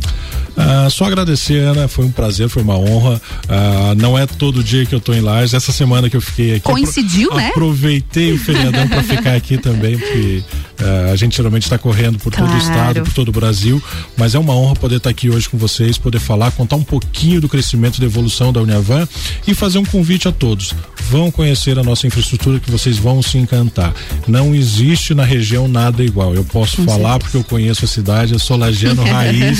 Ah, 0.57 0.87
só 0.89 1.05
agradecer, 1.05 1.59
Ana, 1.59 1.87
foi 1.87 2.05
um 2.05 2.11
prazer, 2.11 2.47
foi 2.47 2.63
uma 2.63 2.77
honra. 2.77 3.21
Ah, 3.49 3.93
não 3.97 4.17
é 4.17 4.25
todo 4.25 4.63
dia 4.63 4.85
que 4.85 4.95
eu 4.95 5.01
tô 5.01 5.13
em 5.13 5.19
Lages, 5.21 5.53
essa 5.53 5.71
semana 5.71 6.09
que 6.09 6.15
eu 6.15 6.21
fiquei 6.21 6.51
aqui. 6.55 6.61
Coincidiu, 6.61 7.27
apro- 7.29 7.37
né? 7.41 7.47
Aproveitei 7.49 8.31
o 8.33 8.37
feriadão 8.37 8.87
para 8.87 9.03
ficar 9.03 9.33
aqui 9.35 9.57
também, 9.57 9.97
porque 9.97 10.43
ah, 10.79 11.11
a 11.11 11.15
gente 11.15 11.35
geralmente 11.37 11.63
está 11.63 11.77
correndo 11.77 12.17
por 12.19 12.31
todo 12.33 12.43
o 12.45 12.47
Claro. 12.47 12.63
estado, 12.63 13.01
por 13.03 13.13
todo 13.13 13.29
o 13.29 13.31
Brasil, 13.31 13.81
mas 14.17 14.35
é 14.35 14.39
uma 14.39 14.53
honra 14.55 14.75
poder 14.75 14.97
estar 14.97 15.09
aqui 15.09 15.29
hoje 15.29 15.47
com 15.49 15.57
vocês, 15.57 15.97
poder 15.97 16.19
falar, 16.19 16.51
contar 16.51 16.75
um 16.75 16.83
pouquinho 16.83 17.39
do 17.41 17.47
crescimento 17.49 17.97
e 17.97 17.99
da 18.01 18.05
evolução 18.05 18.51
da 18.51 18.61
Uniavan 18.61 19.07
e 19.47 19.53
fazer 19.53 19.77
um 19.77 19.85
convite 19.85 20.27
a 20.27 20.31
todos. 20.31 20.73
Vão 21.09 21.29
conhecer 21.29 21.77
a 21.77 21.83
nossa 21.83 22.07
infraestrutura 22.07 22.59
que 22.59 22.71
vocês 22.71 22.97
vão 22.97 23.21
se 23.21 23.37
encantar. 23.37 23.93
Não 24.27 24.55
existe 24.55 25.13
na 25.13 25.23
região 25.23 25.67
nada 25.67 26.03
igual. 26.03 26.33
Eu 26.33 26.43
posso 26.43 26.77
Com 26.77 26.85
falar 26.85 27.19
porque 27.19 27.37
eu 27.37 27.43
conheço 27.43 27.85
a 27.85 27.87
cidade, 27.87 28.33
eu 28.33 28.39
sou 28.39 28.57
lagiano 28.57 29.03
raiz. 29.05 29.59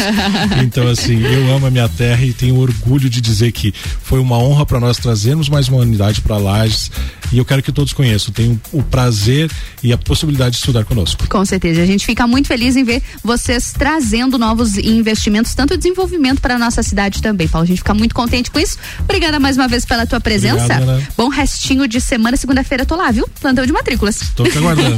Então, 0.63 0.87
assim, 0.87 1.21
eu 1.21 1.53
amo 1.55 1.67
a 1.67 1.71
minha 1.71 1.87
terra 1.87 2.25
e 2.25 2.33
tenho 2.33 2.57
orgulho 2.57 3.09
de 3.09 3.21
dizer 3.21 3.51
que 3.51 3.71
foi 4.01 4.19
uma 4.19 4.37
honra 4.39 4.65
para 4.65 4.79
nós 4.79 4.97
trazermos 4.97 5.47
mais 5.47 5.67
uma 5.67 5.77
unidade 5.77 6.19
para 6.21 6.37
Lages. 6.37 6.89
E 7.31 7.37
eu 7.37 7.45
quero 7.45 7.61
que 7.61 7.71
todos 7.71 7.93
conheçam. 7.93 8.33
Tenho 8.33 8.59
o 8.71 8.81
prazer 8.81 9.51
e 9.83 9.93
a 9.93 9.97
possibilidade 9.97 10.51
de 10.51 10.57
estudar 10.57 10.83
conosco. 10.83 11.04
Com 11.29 11.45
certeza. 11.45 11.81
A 11.81 11.85
gente 11.85 12.05
fica 12.05 12.25
muito 12.27 12.47
feliz 12.47 12.75
em 12.75 12.83
ver 12.83 13.01
vocês 13.23 13.73
trazendo 13.73 14.37
novos 14.37 14.77
investimentos, 14.77 15.53
tanto 15.53 15.77
desenvolvimento 15.77 16.41
para 16.41 16.57
nossa 16.57 16.81
cidade 16.81 17.21
também, 17.21 17.47
Paulo. 17.47 17.65
A 17.65 17.67
gente 17.67 17.79
fica 17.79 17.93
muito 17.93 18.15
contente 18.15 18.49
com 18.49 18.59
isso. 18.59 18.77
Obrigada 18.99 19.39
mais 19.39 19.57
uma 19.57 19.67
vez 19.67 19.85
pela 19.85 20.05
tua 20.05 20.19
presença. 20.19 20.75
Obrigado. 20.75 21.07
Bom 21.17 21.27
restinho 21.29 21.87
de 21.87 21.99
semana. 22.01 22.37
Segunda-feira 22.37 22.83
eu 22.83 22.87
tô 22.87 22.95
lá, 22.95 23.11
viu? 23.11 23.27
Plantão 23.39 23.65
de 23.65 23.71
matrículas. 23.71 24.31
Tô 24.35 24.43
te 24.43 24.57
aguardando. 24.57 24.97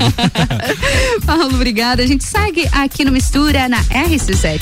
Paulo, 1.26 1.56
obrigada. 1.56 2.04
A 2.04 2.08
gente 2.08 2.24
segue 2.24 2.68
aqui 2.72 3.04
no 3.04 3.12
Mistura 3.12 3.68
na 3.68 3.84
RC7. 3.86 4.62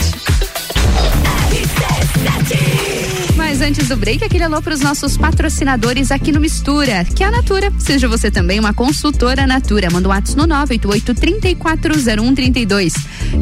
Mas 3.56 3.70
antes 3.70 3.88
do 3.88 3.96
break, 3.96 4.22
aquele 4.22 4.44
alô 4.44 4.62
para 4.62 4.74
os 4.74 4.82
nossos 4.82 5.16
patrocinadores 5.16 6.12
aqui 6.12 6.30
no 6.30 6.42
Mistura, 6.42 7.06
que 7.06 7.24
é 7.24 7.28
a 7.28 7.32
Natura. 7.32 7.72
Seja 7.80 8.06
você 8.06 8.30
também 8.30 8.60
uma 8.60 8.74
consultora 8.74 9.48
Natura. 9.48 9.90
Manda 9.90 10.10
um 10.10 10.12
WhatsApp 10.12 10.46
no 10.46 10.54
988-340132. 10.66 12.96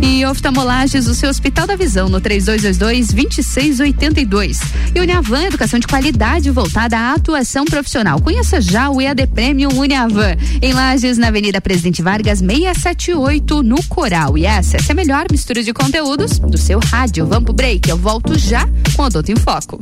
E 0.03 0.23
oftalmolages, 0.23 1.07
o 1.07 1.15
seu 1.15 1.31
Hospital 1.31 1.65
da 1.65 1.75
Visão, 1.75 2.09
no 2.09 2.21
3222-2682. 2.21 4.59
E 4.93 4.99
Uniavan, 4.99 5.45
educação 5.45 5.79
de 5.79 5.87
qualidade 5.87 6.51
voltada 6.51 6.95
à 6.95 7.13
atuação 7.13 7.65
profissional. 7.65 8.21
Conheça 8.21 8.61
já 8.61 8.91
o 8.91 9.01
EAD 9.01 9.25
Premium 9.25 9.73
Uniavan. 9.73 10.35
Em 10.61 10.73
Lages, 10.73 11.17
na 11.17 11.29
Avenida 11.29 11.59
Presidente 11.59 12.03
Vargas, 12.03 12.37
678, 12.37 13.63
no 13.63 13.81
Coral. 13.85 14.37
E 14.37 14.45
essa, 14.45 14.77
essa 14.77 14.91
é 14.91 14.93
a 14.93 14.95
melhor 14.95 15.25
mistura 15.31 15.63
de 15.63 15.73
conteúdos 15.73 16.37
do 16.37 16.59
seu 16.59 16.77
rádio. 16.77 17.25
Vamos 17.25 17.45
pro 17.45 17.53
break. 17.53 17.89
Eu 17.89 17.97
volto 17.97 18.37
já 18.37 18.69
com 18.95 19.01
o 19.01 19.05
Odonto 19.05 19.31
em 19.31 19.35
Foco. 19.35 19.81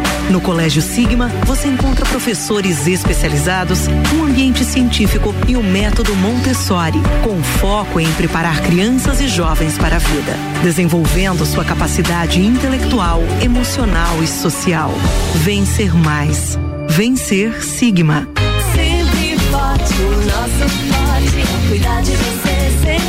No 0.31 0.39
Colégio 0.39 0.81
Sigma, 0.81 1.27
você 1.45 1.67
encontra 1.67 2.05
professores 2.05 2.87
especializados, 2.87 3.89
um 4.15 4.23
ambiente 4.23 4.63
científico 4.63 5.35
e 5.45 5.57
o 5.57 5.61
método 5.61 6.15
Montessori, 6.15 6.99
com 7.21 7.43
foco 7.43 7.99
em 7.99 8.09
preparar 8.13 8.61
crianças 8.61 9.19
e 9.19 9.27
jovens 9.27 9.77
para 9.77 9.97
a 9.97 9.99
vida, 9.99 10.33
desenvolvendo 10.63 11.45
sua 11.45 11.65
capacidade 11.65 12.39
intelectual, 12.39 13.21
emocional 13.43 14.23
e 14.23 14.27
social. 14.27 14.93
Vencer 15.35 15.93
mais. 15.93 16.57
Vencer 16.87 17.61
Sigma. 17.61 18.25
Sempre 18.73 19.37
forte, 19.49 19.93
o 20.01 20.11
nosso 20.27 20.69
forte 20.87 21.67
cuidar 21.67 22.01
de 22.03 22.11
você. 22.11 22.60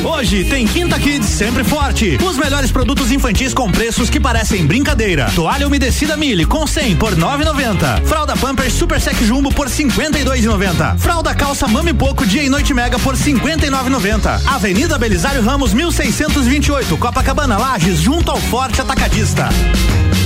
Hoje 0.04 0.44
tem 0.44 0.66
Quinta 0.66 0.98
Kids 0.98 1.28
sempre 1.28 1.62
forte. 1.62 2.18
Os 2.24 2.36
melhores 2.36 2.72
produtos 2.72 3.12
infantis 3.12 3.54
com 3.54 3.70
preços 3.70 4.10
que 4.10 4.18
parecem 4.18 4.66
brincadeira. 4.66 5.30
Toalha 5.34 5.66
umedecida 5.66 6.16
Mili 6.16 6.44
com 6.44 6.66
100 6.66 6.96
por 6.96 7.14
9,90. 7.14 8.04
Fralda 8.04 8.36
Pampers 8.36 8.72
Super 8.72 9.00
Sec 9.00 9.16
Jumbo 9.22 9.52
por 9.54 9.68
52,90. 9.68 10.98
Fralda 10.98 11.32
calça 11.34 11.68
Mami 11.68 11.94
Poco 11.94 12.26
Dia 12.26 12.42
e 12.42 12.48
Noite 12.48 12.74
Mega 12.74 12.98
por 12.98 13.14
59,90. 13.14 14.42
Avenida 14.46 14.98
Belisário 14.98 15.40
Ramos 15.42 15.72
1628, 15.72 16.96
Copacabana 16.96 17.56
Lages, 17.56 18.00
junto 18.00 18.30
ao 18.30 18.38
Forte 18.38 18.80
Atacadista. 18.80 19.48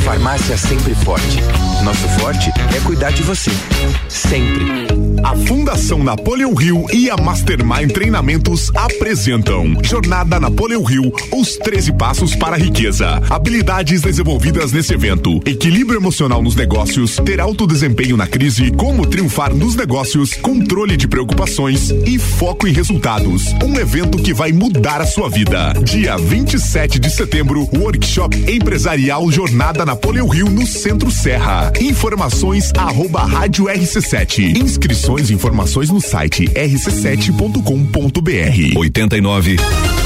Farmácia 0.05 0.57
Sempre 0.57 0.95
Forte. 0.95 1.43
Nosso 1.83 2.09
forte 2.21 2.51
é 2.75 2.81
cuidar 2.81 3.11
de 3.11 3.23
você. 3.23 3.51
Sempre. 4.09 4.87
A 5.23 5.35
Fundação 5.35 6.05
Napoleão 6.05 6.55
Rio 6.55 6.87
e 6.93 7.11
a 7.11 7.17
Mastermind 7.17 7.91
Treinamentos 7.91 8.71
apresentam 8.75 9.66
Jornada 9.83 10.39
Napoleão 10.39 10.83
Rio, 10.83 11.13
os 11.33 11.57
13 11.57 11.93
passos 11.93 12.35
para 12.35 12.57
a 12.57 12.59
riqueza. 12.59 13.23
Habilidades 13.29 14.03
desenvolvidas 14.03 14.73
nesse 14.73 14.95
evento. 14.95 15.41
Equilíbrio 15.45 15.99
emocional 15.99 16.43
nos 16.43 16.55
negócios, 16.55 17.17
ter 17.25 17.41
alto 17.41 17.67
desempenho 17.67 18.17
na 18.17 18.27
crise, 18.27 18.71
como 18.73 19.07
triunfar 19.07 19.55
nos 19.55 19.75
negócios, 19.75 20.35
controle 20.35 20.97
de 20.97 21.09
preocupações 21.09 21.91
e 22.07 22.19
foco 22.19 22.67
em 22.67 22.73
resultados. 22.73 23.47
Um 23.65 23.79
evento 23.79 24.19
que 24.19 24.35
vai 24.35 24.53
mudar 24.53 25.01
a 25.01 25.07
sua 25.07 25.29
vida. 25.29 25.73
Dia 25.83 26.17
27 26.17 26.99
de 26.99 27.11
setembro, 27.11 27.69
workshop 27.77 28.37
empresarial 28.51 29.31
Jornada 29.31 29.85
Napoleão 29.85 30.29
Rio 30.29 30.51
no 30.51 30.67
Centro 30.67 31.11
Serra. 31.11 31.73
Informações 31.81 32.73
arroba 32.77 33.25
rádio 33.25 33.67
RC7. 33.67 34.57
Inscrições 34.57 35.31
e 35.31 35.35
informações 35.35 35.91
no 35.91 36.01
site 36.01 36.47
rc7.com.br. 36.49 38.77
Mississippi. 39.57 40.06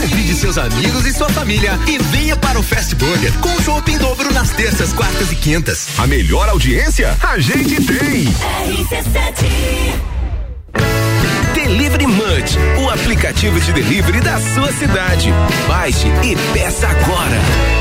Convide 0.00 0.34
seus 0.34 0.56
amigos 0.56 1.04
e 1.04 1.12
sua 1.12 1.28
família 1.28 1.78
e 1.86 1.98
venha 1.98 2.34
para 2.34 2.58
o 2.58 2.62
Fast 2.62 2.94
Burger 2.94 3.30
com 3.40 3.62
shopping 3.62 3.98
dobro 3.98 4.32
nas 4.32 4.48
terças, 4.48 4.94
quartas 4.94 5.30
e 5.30 5.36
quintas. 5.36 5.88
A 5.98 6.06
melhor 6.06 6.48
audiência 6.48 7.14
a 7.22 7.38
gente 7.38 7.76
tem. 7.84 8.24
Delivery 11.52 12.06
Munch, 12.06 12.56
o 12.82 12.88
aplicativo 12.88 13.60
de 13.60 13.72
delivery 13.74 14.22
da 14.22 14.40
sua 14.40 14.72
cidade. 14.72 15.28
Baixe 15.68 16.08
e 16.24 16.34
peça 16.54 16.88
agora. 16.88 17.79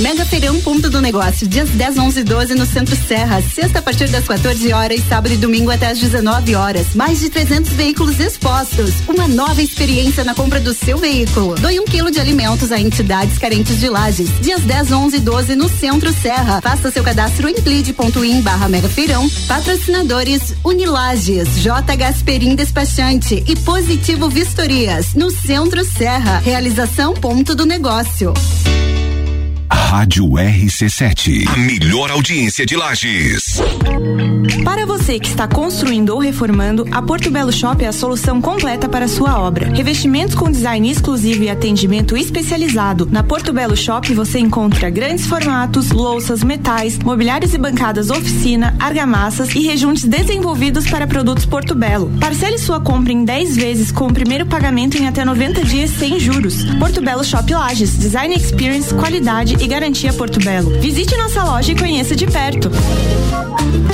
Mega 0.00 0.24
Feirão 0.24 0.58
Ponto 0.62 0.88
do 0.88 0.98
Negócio, 0.98 1.46
dias 1.46 1.68
10, 1.68 1.98
11 1.98 2.20
e 2.20 2.24
12 2.24 2.54
no 2.54 2.64
Centro 2.64 2.96
Serra. 2.96 3.42
Sexta 3.42 3.80
a 3.80 3.82
partir 3.82 4.08
das 4.08 4.26
14 4.26 4.72
horas 4.72 5.06
sábado 5.06 5.34
e 5.34 5.36
domingo 5.36 5.70
até 5.70 5.88
às 5.88 5.98
19 5.98 6.54
horas. 6.54 6.94
Mais 6.94 7.20
de 7.20 7.28
300 7.28 7.70
veículos 7.72 8.18
expostos. 8.18 8.94
Uma 9.06 9.28
nova 9.28 9.60
experiência 9.60 10.24
na 10.24 10.34
compra 10.34 10.58
do 10.58 10.72
seu 10.72 10.96
veículo. 10.96 11.54
Doe 11.56 11.78
um 11.78 11.84
quilo 11.84 12.10
de 12.10 12.18
alimentos 12.18 12.72
a 12.72 12.80
entidades 12.80 13.36
carentes 13.36 13.78
de 13.78 13.90
lajes. 13.90 14.30
Dias 14.40 14.62
10, 14.62 14.90
11 14.90 15.16
e 15.16 15.20
12 15.20 15.54
no 15.54 15.68
Centro 15.68 16.12
Serra. 16.14 16.62
Faça 16.62 16.90
seu 16.90 17.04
cadastro 17.04 17.46
em 17.46 17.54
plid.in 17.54 18.40
barra 18.40 18.68
Mega 18.70 18.88
Feirão. 18.88 19.28
Patrocinadores 19.46 20.54
Unilages, 20.64 21.60
J. 21.60 21.94
Gasperim 21.96 22.54
Despachante 22.54 23.44
e 23.46 23.54
Positivo 23.54 24.30
Vistorias. 24.30 25.12
No 25.14 25.30
Centro 25.30 25.84
Serra. 25.84 26.38
Realização 26.38 27.12
Ponto 27.12 27.54
do 27.54 27.66
Negócio. 27.66 28.32
Rádio 29.90 30.24
RC7. 30.28 31.48
A 31.48 31.56
melhor 31.56 32.12
audiência 32.12 32.64
de 32.64 32.76
Lages. 32.76 33.60
Para 34.64 34.86
você 34.86 35.18
que 35.18 35.26
está 35.26 35.48
construindo 35.48 36.10
ou 36.10 36.20
reformando, 36.20 36.86
a 36.92 37.02
Porto 37.02 37.28
Belo 37.28 37.52
Shop 37.52 37.84
é 37.84 37.88
a 37.88 37.92
solução 37.92 38.40
completa 38.40 38.88
para 38.88 39.08
sua 39.08 39.40
obra. 39.40 39.68
Revestimentos 39.68 40.36
com 40.36 40.48
design 40.48 40.88
exclusivo 40.88 41.42
e 41.42 41.50
atendimento 41.50 42.16
especializado. 42.16 43.08
Na 43.10 43.24
Porto 43.24 43.52
Belo 43.52 43.76
Shop 43.76 44.14
você 44.14 44.38
encontra 44.38 44.88
grandes 44.90 45.26
formatos, 45.26 45.90
louças, 45.90 46.44
metais, 46.44 46.96
mobiliários 46.96 47.52
e 47.52 47.58
bancadas 47.58 48.10
oficina, 48.10 48.76
argamassas 48.78 49.52
e 49.56 49.66
rejuntes 49.66 50.04
desenvolvidos 50.04 50.88
para 50.88 51.08
produtos 51.08 51.44
Porto 51.44 51.74
Belo. 51.74 52.12
Parcele 52.20 52.58
sua 52.58 52.78
compra 52.78 53.12
em 53.12 53.24
10 53.24 53.56
vezes 53.56 53.90
com 53.90 54.06
o 54.06 54.14
primeiro 54.14 54.46
pagamento 54.46 54.96
em 54.96 55.08
até 55.08 55.24
90 55.24 55.64
dias 55.64 55.90
sem 55.90 56.20
juros. 56.20 56.62
Porto 56.78 57.02
Belo 57.02 57.24
Shop 57.24 57.52
Lages, 57.52 57.98
design 57.98 58.32
experience, 58.36 58.94
qualidade 58.94 59.56
e 59.58 59.66
garantia 59.66 59.79
Porto 60.18 60.38
Belo. 60.40 60.78
Visite 60.78 61.16
nossa 61.16 61.42
loja 61.42 61.72
e 61.72 61.74
conheça 61.74 62.14
de 62.14 62.26
perto. 62.26 62.70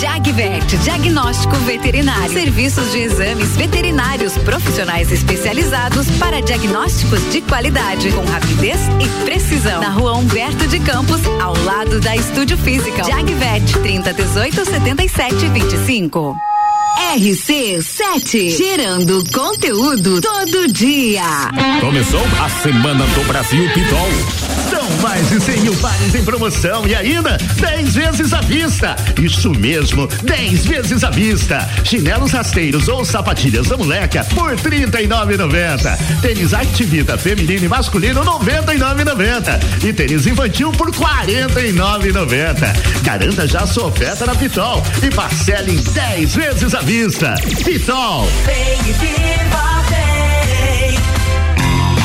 Jagvet, 0.01 0.77
diagnóstico 0.79 1.55
veterinário. 1.59 2.33
Serviços 2.33 2.91
de 2.91 2.99
exames 2.99 3.57
veterinários 3.57 4.37
profissionais 4.39 5.13
especializados 5.13 6.11
para 6.19 6.43
diagnósticos 6.43 7.21
de 7.31 7.41
qualidade, 7.41 8.11
com 8.11 8.25
rapidez 8.25 8.81
e 9.01 9.25
precisão. 9.25 9.81
Na 9.81 9.91
rua 9.91 10.15
Humberto 10.17 10.67
de 10.67 10.81
Campos, 10.81 11.21
ao 11.41 11.57
lado 11.63 12.01
da 12.01 12.17
Estúdio 12.17 12.59
Física. 12.59 13.05
Jagvet, 13.05 13.79
30 13.81 14.13
18 14.13 14.65
77 14.65 15.49
25. 15.51 16.37
RC7, 16.97 18.57
gerando 18.57 19.23
conteúdo 19.31 20.19
todo 20.19 20.67
dia. 20.73 21.23
Começou 21.81 22.23
a 22.43 22.49
Semana 22.49 23.05
do 23.07 23.23
Brasil 23.25 23.69
Pitol. 23.75 24.09
São 24.71 24.91
mais 25.03 25.29
de 25.29 25.39
100 25.41 25.61
mil 25.61 25.77
pares 25.77 26.15
em 26.15 26.25
promoção 26.25 26.87
e 26.87 26.95
ainda 26.95 27.37
10 27.61 27.95
vezes 27.95 28.33
à 28.33 28.41
vista. 28.41 28.97
Isso 29.23 29.51
mesmo, 29.51 30.09
10 30.23 30.67
vezes 30.67 31.05
à 31.05 31.11
vista. 31.11 31.69
Chinelos 31.85 32.33
rasteiros 32.33 32.89
ou 32.89 33.05
sapatilhas 33.05 33.69
da 33.69 33.77
moleca 33.77 34.25
por 34.35 34.51
R$ 34.51 34.57
39,90. 34.57 36.21
Tênis 36.23 36.55
Activita 36.55 37.19
feminino 37.19 37.67
e 37.67 37.69
masculino 37.69 38.23
R$ 38.23 38.27
99,90. 38.27 39.85
E 39.85 39.93
tênis 39.93 40.27
infantil 40.27 40.73
por 40.73 40.89
R$ 40.89 40.97
49,90. 40.97 43.03
Garanta 43.03 43.47
já 43.47 43.67
sua 43.67 43.87
oferta 43.87 44.25
na 44.27 44.35
Pitol 44.35 44.83
e 45.03 45.11
parcele 45.15 45.73
em 45.73 45.77
10 45.83 46.35
vezes 46.35 46.75
à 46.75 46.81
vista. 46.87 47.35
Pitol. 47.65 48.29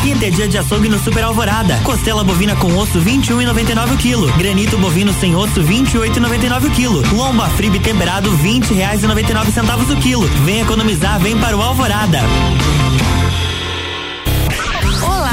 Quinta 0.02 0.26
é 0.26 0.30
dia 0.32 0.48
de 0.48 0.58
açougue 0.58 0.90
no 0.90 0.98
Super 0.98 1.24
Alvorada. 1.24 1.80
Costela 1.84 2.24
bovina 2.24 2.56
com 2.56 2.76
osso 2.76 3.00
21,99 3.00 3.94
o 3.94 3.98
quilo. 3.98 4.32
Granito 4.40 4.80
bovino 4.80 5.14
sem 5.14 5.36
osso 5.36 5.62
28,99 5.62 6.66
o 6.66 6.72
quilo. 6.72 7.04
Lomba 7.14 7.48
fribe 7.52 7.80
temperado 7.80 8.32
20 8.38 8.74
reais 8.74 9.04
e 9.04 9.08
99 9.08 9.52
centavos 9.52 9.92
o 9.92 9.98
quilo. 9.98 10.28
Vem 10.44 10.62
economizar, 10.62 11.20
vem 11.20 11.38
para 11.38 11.56
o 11.56 11.62
Alvorada. 11.62 12.22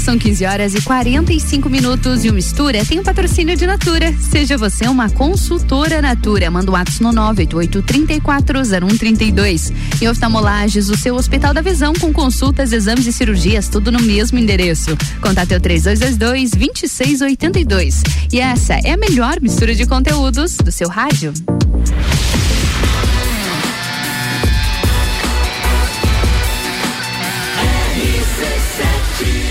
são 0.00 0.18
15 0.18 0.44
horas 0.46 0.74
e 0.74 0.80
45 0.80 1.68
minutos 1.68 2.24
e 2.24 2.30
o 2.30 2.32
Mistura 2.32 2.82
tem 2.84 2.98
um 2.98 3.02
patrocínio 3.02 3.54
de 3.54 3.66
Natura. 3.66 4.14
Seja 4.18 4.56
você 4.56 4.88
uma 4.88 5.10
consultora 5.10 6.00
Natura. 6.02 6.50
Manda 6.50 6.70
o 6.70 6.74
um 6.74 6.76
WhatsApp 6.76 7.02
no 7.02 7.10
988-340132. 7.34 9.72
E 10.00 10.08
oftalmolages, 10.08 10.88
o 10.88 10.96
seu 10.96 11.14
Hospital 11.14 11.52
da 11.52 11.60
Visão 11.60 11.92
com 11.92 12.10
consultas, 12.12 12.72
exames 12.72 13.06
e 13.06 13.12
cirurgias, 13.12 13.68
tudo 13.68 13.92
no 13.92 14.00
mesmo 14.00 14.38
endereço. 14.38 14.96
Contate 15.20 15.54
o 15.54 15.60
3222-2682. 15.60 18.02
E 18.32 18.40
essa 18.40 18.80
é 18.82 18.92
a 18.92 18.96
melhor 18.96 19.38
mistura 19.40 19.74
de 19.74 19.84
conteúdos 19.86 20.56
do 20.56 20.72
seu 20.72 20.88
rádio. 20.88 21.34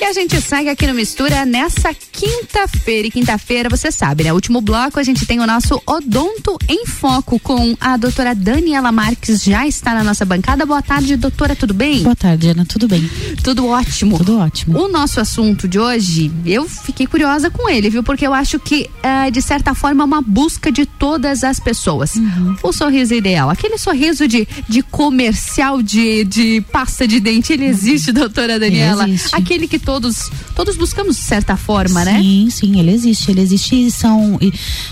E 0.00 0.04
a 0.04 0.12
gente 0.12 0.40
segue 0.40 0.68
aqui 0.68 0.86
no 0.86 0.94
Mistura 0.94 1.44
nessa 1.44 1.92
quinta-feira. 1.92 3.08
E 3.08 3.10
quinta-feira, 3.10 3.68
você 3.68 3.90
sabe, 3.90 4.22
né? 4.22 4.32
Último 4.32 4.60
bloco, 4.60 5.00
a 5.00 5.02
gente 5.02 5.26
tem 5.26 5.40
o 5.40 5.46
nosso 5.46 5.82
Odonto 5.84 6.56
em 6.68 6.86
Foco 6.86 7.40
com 7.40 7.76
a 7.80 7.96
doutora 7.96 8.32
Daniela 8.32 8.92
Marques. 8.92 9.42
Já 9.42 9.66
está 9.66 9.94
na 9.94 10.04
nossa 10.04 10.24
bancada. 10.24 10.64
Boa 10.64 10.80
tarde, 10.80 11.16
doutora, 11.16 11.56
tudo 11.56 11.74
bem? 11.74 12.04
Boa 12.04 12.14
tarde, 12.14 12.48
Ana, 12.48 12.64
tudo 12.64 12.86
bem? 12.86 13.10
Tudo 13.42 13.66
ótimo. 13.66 14.18
Tudo 14.18 14.38
ótimo. 14.38 14.78
O 14.78 14.86
nosso 14.86 15.20
assunto 15.20 15.66
de 15.66 15.80
hoje, 15.80 16.30
eu 16.46 16.68
fiquei 16.68 17.06
curiosa 17.06 17.50
com 17.50 17.68
ele, 17.68 17.90
viu? 17.90 18.04
Porque 18.04 18.24
eu 18.24 18.32
acho 18.32 18.60
que, 18.60 18.88
eh, 19.02 19.32
de 19.32 19.42
certa 19.42 19.74
forma, 19.74 20.04
é 20.04 20.06
uma 20.06 20.22
busca 20.22 20.70
de 20.70 20.86
todas 20.86 21.42
as 21.42 21.58
pessoas. 21.58 22.14
Uhum. 22.14 22.56
O 22.62 22.72
sorriso 22.72 23.14
ideal. 23.14 23.50
Aquele 23.50 23.76
sorriso 23.76 24.28
de, 24.28 24.46
de 24.68 24.80
comercial 24.80 25.82
de, 25.82 26.22
de 26.22 26.60
pasta 26.70 27.06
de 27.06 27.18
dente, 27.18 27.52
ele 27.52 27.66
existe, 27.66 28.12
doutora 28.12 28.60
Daniela? 28.60 29.02
Ele 29.02 29.14
existe. 29.14 29.34
Aquele 29.34 29.66
que 29.66 29.87
todos 29.88 30.30
todos 30.54 30.76
buscamos 30.76 31.16
de 31.16 31.22
certa 31.22 31.56
forma, 31.56 32.04
né? 32.04 32.20
Sim, 32.20 32.48
sim, 32.50 32.78
ele 32.78 32.90
existe. 32.90 33.30
Ele 33.30 33.40
existe 33.40 33.86
e 33.86 33.90
são 33.90 34.38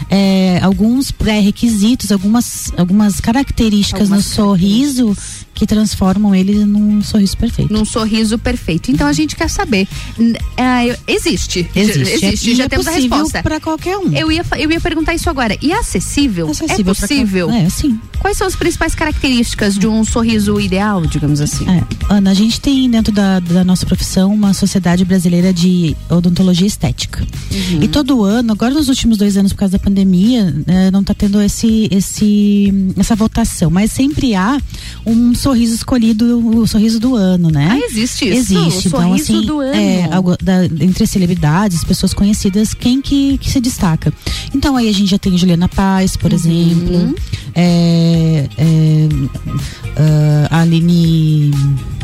é, 0.09 0.59
alguns 0.63 1.11
pré-requisitos, 1.11 2.11
algumas, 2.11 2.73
algumas 2.79 3.21
características 3.21 4.11
Algumas 4.11 4.27
no 4.27 4.35
sorriso 4.35 5.15
que 5.57 5.67
transformam 5.67 6.35
ele 6.35 6.65
num 6.67 7.03
sorriso 7.03 7.35
perfeito. 7.37 7.73
Num 7.73 7.85
sorriso 7.87 8.39
perfeito. 8.39 8.91
Então 8.91 9.07
a 9.09 9.13
gente 9.13 9.35
quer 9.35 9.49
saber. 9.49 9.89
ah, 10.59 10.83
existe. 11.09 11.67
Existe. 11.75 12.25
Existe. 12.27 12.55
Já 12.55 12.65
é 12.65 12.69
temos 12.69 12.87
a 12.87 12.91
resposta. 12.91 13.43
pra 13.43 13.59
qualquer 13.59 13.97
um. 13.97 14.13
Eu 14.13 14.31
ia, 14.31 14.45
eu 14.59 14.71
ia 14.71 14.81
perguntar 14.81 15.15
isso 15.15 15.31
agora. 15.31 15.57
E 15.63 15.73
é 15.73 15.79
acessível? 15.79 16.51
Acessível 16.51 16.93
é 16.93 16.95
possível? 16.95 17.47
qual- 17.49 17.59
é, 17.59 17.69
sim. 17.71 17.99
Quais 18.21 18.37
são 18.37 18.47
as 18.47 18.55
principais 18.57 18.95
características 18.95 19.79
de 19.79 19.87
um 19.87 20.05
sorriso 20.05 20.61
ideal, 20.61 21.07
digamos 21.07 21.41
assim? 21.41 21.67
É, 21.69 21.83
Ana, 22.11 22.31
a 22.31 22.35
gente 22.35 22.61
tem 22.61 22.89
dentro 22.91 23.13
da, 23.13 23.41
da 23.41 23.65
nossa 23.65 23.87
profissão 23.87 24.33
uma 24.35 24.53
sociedade 24.53 25.05
brasileira 25.05 25.53
de 25.53 25.97
odontologia 26.11 26.67
estética. 26.67 27.27
Uhum. 27.51 27.83
E 27.83 27.89
todo 27.89 28.25
ano, 28.25 28.53
agora 28.53 28.75
nos 28.75 28.89
últimos 28.89 29.17
dois 29.17 29.37
anos 29.37 29.53
por 29.53 29.61
causa 29.61 29.79
da 29.79 29.85
pandemia, 29.85 30.53
né, 30.67 30.91
não 30.91 31.01
está 31.01 31.15
tendo 31.15 31.41
esse, 31.41 31.89
esse, 31.91 32.73
essa 32.99 33.15
votação, 33.15 33.71
mas 33.71 33.93
sempre 33.93 34.35
há 34.35 34.61
um 35.05 35.35
sorriso 35.47 35.75
escolhido, 35.77 36.39
o 36.61 36.67
sorriso 36.67 36.99
do 36.99 37.15
ano, 37.15 37.51
né? 37.51 37.69
Ah, 37.71 37.79
existe 37.79 38.25
isso? 38.29 38.53
Existe. 38.53 38.87
O 38.87 38.89
então, 38.89 39.01
sorriso 39.01 39.33
assim, 39.33 39.47
do 39.47 39.61
ano. 39.61 39.75
É, 39.75 40.09
algo 40.13 40.37
da- 40.43 40.65
entre 40.67 41.05
as 41.05 41.11
celebridades, 41.11 41.85
pessoas 41.85 42.13
conhecidas, 42.13 42.75
quem 42.75 43.01
que, 43.01 43.39
que 43.39 43.49
se 43.51 43.61
destaca? 43.61 44.13
Então 44.55 44.77
aí 44.77 44.89
a 44.89 44.93
gente 44.93 45.09
já 45.11 45.19
tem 45.19 45.37
Juliana 45.39 45.69
Paz, 45.69 46.15
Uhum. 46.15 46.19
por 46.21 46.33
exemplo. 46.33 47.15
É, 47.55 48.49
é, 48.59 49.09
a 50.51 50.61
Aline. 50.61 51.51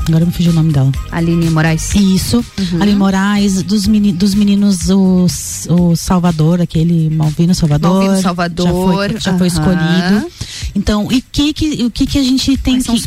Agora 0.09 0.27
me 0.27 0.33
fugiu 0.33 0.51
o 0.51 0.55
nome 0.55 0.73
dela. 0.73 0.91
Aline 1.13 1.49
Moraes. 1.51 1.95
Isso. 1.95 2.45
Aline 2.81 2.97
Moraes, 2.99 3.63
dos, 3.63 3.87
meni- 3.87 4.13
dos 4.13 4.35
meninos, 4.35 4.89
o, 4.91 5.27
o 5.69 5.95
Salvador, 5.97 6.61
aquele 6.61 7.09
Malvino 7.11 7.55
Salvador. 7.55 7.93
Malvino 7.93 8.17
Já 8.17 8.23
Salvador, 8.23 8.69
foi, 8.95 9.21
já 9.21 9.39
foi 9.39 9.47
aham. 9.47 9.47
escolhido. 9.47 10.33
Então, 10.75 11.07
e 11.13 11.21
que, 11.21 11.53
que, 11.53 11.85
o 11.85 11.91
que, 11.91 12.07
que 12.07 12.19
a 12.19 12.23
gente 12.23 12.57
tem 12.57 12.79
que. 12.79 12.85
são 12.85 12.95
os 12.97 13.07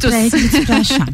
pré-requisitos 0.00 0.64
pra 0.64 0.76
achar? 0.78 1.08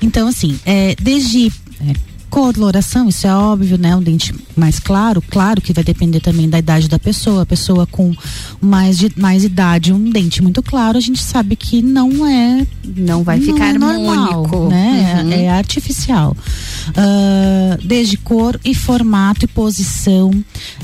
Então, 0.00 0.28
assim, 0.28 0.58
é, 0.64 0.94
desde. 1.00 1.48
é, 1.80 1.92
Coloração, 2.30 3.08
isso 3.08 3.26
é 3.26 3.34
óbvio, 3.34 3.78
né? 3.78 3.96
Um 3.96 4.02
dente 4.02 4.34
mais 4.56 4.78
claro, 4.78 5.22
claro 5.22 5.60
que 5.60 5.72
vai 5.72 5.82
depender 5.82 6.20
também 6.20 6.48
da 6.48 6.58
idade 6.58 6.88
da 6.88 6.98
pessoa. 6.98 7.42
A 7.42 7.46
pessoa 7.46 7.86
com 7.86 8.14
mais, 8.60 8.98
de, 8.98 9.12
mais 9.16 9.44
idade, 9.44 9.92
um 9.92 10.10
dente 10.10 10.42
muito 10.42 10.62
claro, 10.62 10.98
a 10.98 11.00
gente 11.00 11.22
sabe 11.22 11.56
que 11.56 11.80
não 11.80 12.26
é. 12.26 12.66
Não 12.96 13.22
vai 13.22 13.40
ficar 13.40 13.74
é 13.74 13.78
normal, 13.78 14.44
harmônico. 14.44 14.68
Né? 14.68 15.22
Uhum. 15.22 15.32
É, 15.32 15.44
é 15.44 15.50
artificial. 15.50 16.36
Ah, 16.96 17.78
desde 17.82 18.16
cor 18.16 18.58
e 18.64 18.74
formato 18.74 19.44
e 19.44 19.48
posição. 19.48 20.30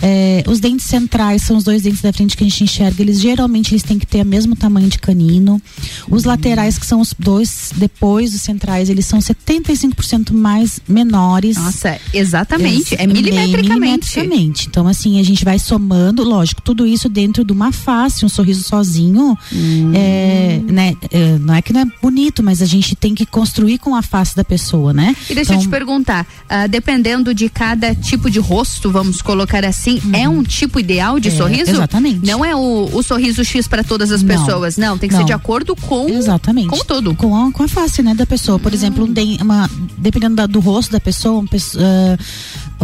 É, 0.02 0.44
os 0.46 0.60
dentes 0.60 0.86
centrais 0.86 1.42
são 1.42 1.56
os 1.56 1.64
dois 1.64 1.82
dentes 1.82 2.00
da 2.00 2.12
frente 2.12 2.36
que 2.36 2.44
a 2.44 2.48
gente 2.48 2.64
enxerga. 2.64 3.02
Eles 3.02 3.20
geralmente 3.20 3.72
eles 3.72 3.82
têm 3.82 3.98
que 3.98 4.06
ter 4.06 4.22
o 4.22 4.26
mesmo 4.26 4.56
tamanho 4.56 4.88
de 4.88 4.98
canino. 4.98 5.60
Os 6.08 6.24
laterais, 6.24 6.78
que 6.78 6.86
são 6.86 7.00
os 7.00 7.14
dois 7.18 7.72
depois 7.76 8.32
dos 8.32 8.42
centrais, 8.42 8.88
eles 8.88 9.06
são 9.06 9.18
75% 9.18 10.32
mais 10.32 10.80
menores. 10.88 11.33
Nossa, 11.60 11.98
exatamente. 12.12 12.94
Ex- 12.94 13.00
É 13.00 13.06
milimetricamente. 13.06 13.68
milimetricamente. 13.70 14.68
Então, 14.68 14.86
assim, 14.88 15.18
a 15.20 15.22
gente 15.22 15.44
vai 15.44 15.58
somando, 15.58 16.22
lógico, 16.24 16.60
tudo 16.62 16.86
isso 16.86 17.08
dentro 17.08 17.44
de 17.44 17.52
uma 17.52 17.72
face, 17.72 18.24
um 18.24 18.28
sorriso 18.28 18.62
sozinho. 18.62 19.36
Hum. 19.52 19.92
É, 19.94 20.60
né, 20.66 20.94
é, 21.10 21.38
não 21.38 21.54
é 21.54 21.62
que 21.62 21.72
não 21.72 21.80
é 21.80 21.86
bonito, 22.02 22.42
mas 22.42 22.60
a 22.62 22.66
gente 22.66 22.94
tem 22.94 23.14
que 23.14 23.24
construir 23.26 23.78
com 23.78 23.94
a 23.94 24.02
face 24.02 24.34
da 24.36 24.44
pessoa, 24.44 24.92
né? 24.92 25.14
E 25.28 25.34
deixa 25.34 25.52
eu 25.52 25.56
Então, 25.56 25.66
te 25.66 25.68
perguntar, 25.70 26.26
ah, 26.48 26.66
dependendo 26.66 27.34
de 27.34 27.48
cada 27.48 27.94
tipo 27.94 28.30
de 28.30 28.38
rosto, 28.38 28.90
vamos 28.90 29.22
colocar 29.22 29.64
assim, 29.64 30.00
é 30.12 30.28
um 30.28 30.42
tipo 30.42 30.78
ideal 30.78 31.18
de 31.18 31.28
É, 31.28 31.30
sorriso? 31.30 31.70
exatamente. 31.70 32.26
Não 32.26 32.44
é 32.44 32.54
o, 32.54 32.88
o 32.92 33.02
sorriso 33.02 33.44
X 33.44 33.66
para 33.66 33.82
todas 33.82 34.10
as 34.12 34.22
Não. 34.22 34.36
pessoas, 34.36 34.76
não. 34.76 34.98
Tem 34.98 35.08
que 35.08 35.14
ser 35.14 35.20
Não. 35.20 35.26
de 35.26 35.32
acordo 35.32 35.74
com 35.76 36.08
Exatamente. 36.08 36.68
com 36.68 36.78
tudo. 36.84 37.14
Com 37.14 37.34
a, 37.36 37.50
com 37.52 37.62
a 37.62 37.68
face, 37.68 38.02
né, 38.02 38.14
da 38.14 38.26
pessoa. 38.26 38.58
Por 38.58 38.72
exemplo, 38.74 39.04
um 39.04 39.12
den- 39.12 39.38
uma, 39.40 39.70
dependendo 39.96 40.34
da- 40.36 40.46
do 40.46 40.60
rosto 40.60 40.90
da 40.92 41.00
pessoa, 41.00 41.23
um, 41.26 41.46
pesso- 41.46 41.78
ah, 41.80 42.16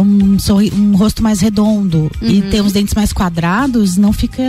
um, 0.01 0.37
sorri- 0.39 0.71
um 0.75 0.95
rosto 0.95 1.21
mais 1.23 1.39
redondo 1.39 2.09
e 2.21 2.41
Uhum. 2.41 2.49
ter 2.49 2.61
os 2.61 2.73
dentes 2.73 2.93
mais 2.93 3.13
quadrados, 3.13 3.97
não 3.97 4.11
fica, 4.11 4.43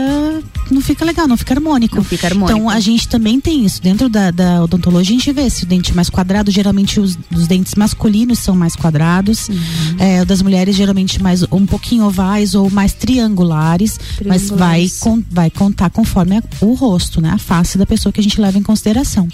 não 0.71 0.81
fica 0.81 1.05
legal, 1.05 1.29
não 1.29 1.37
fica 1.37 1.55
harmônico. 1.55 1.97
Não 1.97 2.05
fica 2.05 2.27
harmônico. 2.27 2.59
Então 2.59 2.69
a 2.71 2.81
gente 2.81 3.09
também 3.09 3.41
tem 3.41 3.65
isso. 3.65 3.81
Dentro 3.83 4.09
da, 4.09 4.31
da 4.31 4.63
odontologia, 4.65 5.15
a 5.15 5.19
gente 5.19 5.33
vê 5.33 5.49
se 5.51 5.65
o 5.65 5.67
dente 5.67 5.95
mais 5.95 6.09
quadrado, 6.11 6.51
geralmente 6.51 6.99
os, 7.01 7.19
os 7.35 7.47
dentes 7.47 7.75
masculinos 7.75 8.39
são 8.39 8.55
mais 8.57 8.75
quadrados. 8.77 9.49
Uhum. 9.49 9.57
É, 9.99 10.23
o 10.23 10.27
das 10.27 10.41
mulheres, 10.43 10.75
geralmente 10.77 11.23
mais 11.23 11.43
um 11.51 11.67
pouquinho 11.67 12.05
ovais 12.05 12.55
ou 12.55 12.71
mais 12.71 12.93
triangulares. 12.93 13.99
Mas 14.25 14.49
vai, 14.51 14.87
Triangulares. 14.87 15.27
vai 15.31 15.51
contar 15.51 15.91
conforme 15.91 16.39
a- 16.39 16.43
o 16.61 16.75
rosto, 16.75 17.21
né? 17.21 17.31
A 17.31 17.39
face 17.39 17.77
da 17.79 17.87
pessoa 17.87 18.13
que 18.13 18.21
a 18.21 18.23
gente 18.23 18.41
leva 18.41 18.59
em 18.59 18.63
consideração. 18.63 19.29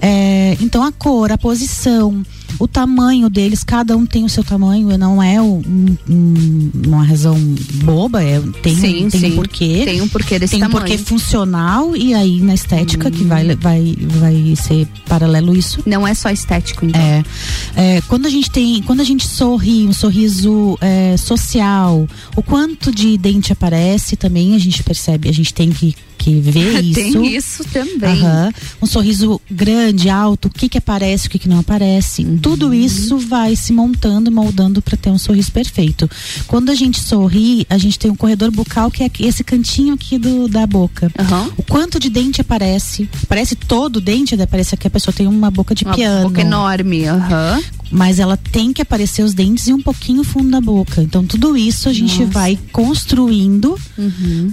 É, 0.00 0.56
então 0.60 0.82
a 0.82 0.92
cor, 0.92 1.30
a 1.32 1.38
posição, 1.38 2.22
o 2.58 2.66
tamanho 2.68 3.28
deles, 3.28 3.62
cada 3.64 3.96
um 3.96 4.06
tem 4.06 4.24
o 4.24 4.28
seu 4.28 4.42
tamanho, 4.44 4.96
não 4.96 5.22
é 5.22 5.40
um- 5.66 5.96
um- 6.08 6.70
uma 6.86 7.04
razão 7.04 7.36
boba, 7.84 8.22
é, 8.22 8.40
tem, 8.62 8.74
Sim, 8.76 9.06
um, 9.06 9.10
tem 9.10 9.20
sim. 9.20 9.32
um 9.32 9.36
porquê. 9.36 9.82
Tem 9.84 10.00
um 10.00 10.08
porquê 10.08 10.38
desse 10.38 10.52
Tem 10.52 10.62
um 10.62 10.66
tamanho. 10.68 10.86
porquê 10.86 10.98
funcional 10.98 11.94
e 11.96 12.14
aí 12.14 12.40
na 12.40 12.54
estética 12.54 13.10
que 13.10 13.24
vai, 13.24 13.54
vai, 13.56 13.94
vai 14.00 14.54
ser 14.56 14.86
paralelo 15.08 15.54
isso. 15.56 15.80
Não 15.86 16.06
é 16.06 16.14
só 16.14 16.30
estético, 16.30 16.84
então. 16.84 17.00
É, 17.00 17.22
É, 17.76 18.00
quando 18.08 18.26
a 18.26 18.30
gente 18.30 18.50
tem, 18.50 18.82
quando 18.82 19.00
a 19.00 19.04
gente 19.04 19.26
sorri, 19.26 19.86
um 19.86 19.92
sorriso 19.92 20.76
é, 20.80 21.16
social, 21.16 22.06
o 22.36 22.42
quanto 22.42 22.90
de 22.92 23.16
dente 23.16 23.52
aparece 23.52 24.16
também 24.16 24.54
a 24.54 24.58
gente 24.58 24.82
percebe, 24.82 25.28
a 25.28 25.32
gente 25.32 25.54
tem 25.54 25.70
que, 25.70 25.94
que 26.18 26.38
ver 26.40 26.82
isso. 26.84 26.94
Tem 26.94 27.36
isso 27.36 27.64
também. 27.64 28.10
Aham. 28.20 28.52
Um 28.82 28.86
sorriso 28.86 29.40
grande, 29.50 30.10
alto, 30.10 30.48
o 30.48 30.50
que 30.50 30.68
que 30.68 30.78
aparece, 30.78 31.28
o 31.28 31.30
que 31.30 31.38
que 31.38 31.48
não 31.48 31.60
aparece. 31.60 32.24
Uhum. 32.24 32.38
Tudo 32.38 32.74
isso 32.74 33.18
vai 33.18 33.54
se 33.56 33.72
montando, 33.72 34.30
moldando 34.30 34.82
para 34.82 34.96
ter 34.96 35.10
um 35.10 35.18
sorriso 35.18 35.50
perfeito. 35.52 36.10
Quando 36.46 36.70
a 36.70 36.74
gente 36.74 37.00
sorri, 37.00 37.66
a 37.70 37.78
gente 37.78 37.98
tem 37.98 38.10
um 38.10 38.16
corredor 38.16 38.50
bucal 38.50 38.90
que 38.90 39.02
é 39.04 39.10
esse 39.20 39.42
cantinho 39.44 39.94
aqui 39.94 40.18
do, 40.18 40.48
da 40.48 40.66
boca. 40.66 41.10
O 41.56 41.62
quanto 41.62 41.98
de 41.98 42.10
dente 42.10 42.40
aparece? 42.40 43.08
Aparece 43.22 43.54
todo 43.54 43.96
o 43.96 44.00
dente, 44.00 44.36
né? 44.36 44.46
parece 44.46 44.76
que 44.76 44.86
a 44.86 44.90
pessoa 44.90 45.14
tem 45.14 45.26
uma 45.26 45.50
boca 45.50 45.74
de 45.74 45.84
Uma 45.84 45.94
piano. 45.94 46.28
boca 46.28 46.40
enorme, 46.40 47.06
aham. 47.06 47.60
Mas 47.90 48.18
ela 48.18 48.36
tem 48.36 48.72
que 48.72 48.82
aparecer 48.82 49.22
os 49.22 49.32
dentes 49.34 49.66
e 49.66 49.72
um 49.72 49.80
pouquinho 49.80 50.20
o 50.20 50.24
fundo 50.24 50.50
da 50.50 50.60
boca. 50.60 51.02
Então 51.02 51.24
tudo 51.24 51.56
isso 51.56 51.88
a 51.88 51.92
gente 51.92 52.18
Nossa. 52.20 52.32
vai 52.32 52.58
construindo 52.72 53.78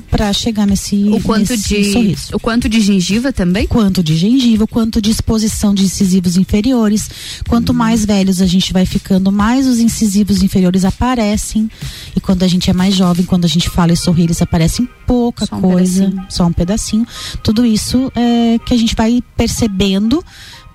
para 0.10 0.32
chegar 0.34 0.66
nesse, 0.66 0.96
O 1.10 1.20
quanto 1.22 1.52
nesse 1.52 1.68
de 1.68 1.92
sorriso. 1.92 2.28
o 2.34 2.40
quanto 2.40 2.70
de 2.70 2.80
gengiva 2.82 3.34
também? 3.34 3.68
Quanto 3.68 4.02
de 4.04 4.16
gengiva, 4.16 4.66
quanto 4.66 5.02
de 5.02 5.12
exposição 5.12 5.74
de 5.74 5.84
incisivos 5.84 6.38
inferiores. 6.38 7.10
Quanto 7.48 7.72
Hum. 7.72 7.76
mais 7.76 8.06
velhos 8.06 8.42
a 8.42 8.46
gente 8.46 8.72
vai 8.72 8.86
ficando, 8.86 9.32
mais 9.32 9.68
os 9.68 9.80
incisivos 9.80 10.42
inferiores 10.42 10.86
aparecem. 10.86 11.70
E 12.16 12.20
quando 12.20 12.44
a 12.44 12.48
gente 12.48 12.70
é 12.70 12.74
mais 12.74 12.96
jovem, 12.96 13.26
quando 13.26 13.46
a 13.46 13.50
gente 13.50 13.70
fala 13.70 13.92
e 13.94 13.98
sorri, 13.98 14.24
eles 14.24 14.42
aparecem 14.42 14.88
pouca 15.06 15.46
Só 15.46 15.56
um 15.58 15.62
coisa, 15.62 16.06
pedacinho. 16.06 16.26
só 16.30 16.46
um 16.48 16.54
pedacinho. 16.54 17.08
Tudo 17.44 17.66
isso 17.66 18.12
é 18.16 18.58
que 18.66 18.74
a 18.74 18.78
gente 18.78 18.96
vai 18.96 19.22
percebendo 19.38 20.24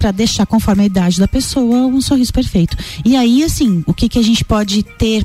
para 0.00 0.10
deixar 0.10 0.46
conforme 0.46 0.82
a 0.82 0.86
idade 0.86 1.20
da 1.20 1.28
pessoa 1.28 1.86
um 1.86 2.00
sorriso 2.00 2.32
perfeito. 2.32 2.74
E 3.04 3.14
aí, 3.16 3.44
assim, 3.44 3.84
o 3.86 3.92
que 3.92 4.08
que 4.08 4.18
a 4.18 4.22
gente 4.24 4.42
pode 4.44 4.82
ter 4.82 5.22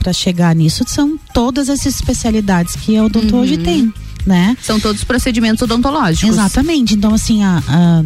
para 0.00 0.12
chegar 0.12 0.52
nisso 0.54 0.84
são 0.88 1.16
todas 1.32 1.68
essas 1.68 1.94
especialidades 1.94 2.74
que 2.74 2.96
a 2.96 3.04
odonto 3.04 3.36
hoje 3.36 3.54
Uhum. 3.54 3.62
tem, 3.62 3.94
né? 4.26 4.56
São 4.60 4.80
todos 4.80 5.04
procedimentos 5.04 5.62
odontológicos. 5.62 6.28
Exatamente. 6.28 6.94
Então, 6.94 7.14
assim, 7.14 7.44
a, 7.44 7.62
a- 7.68 8.02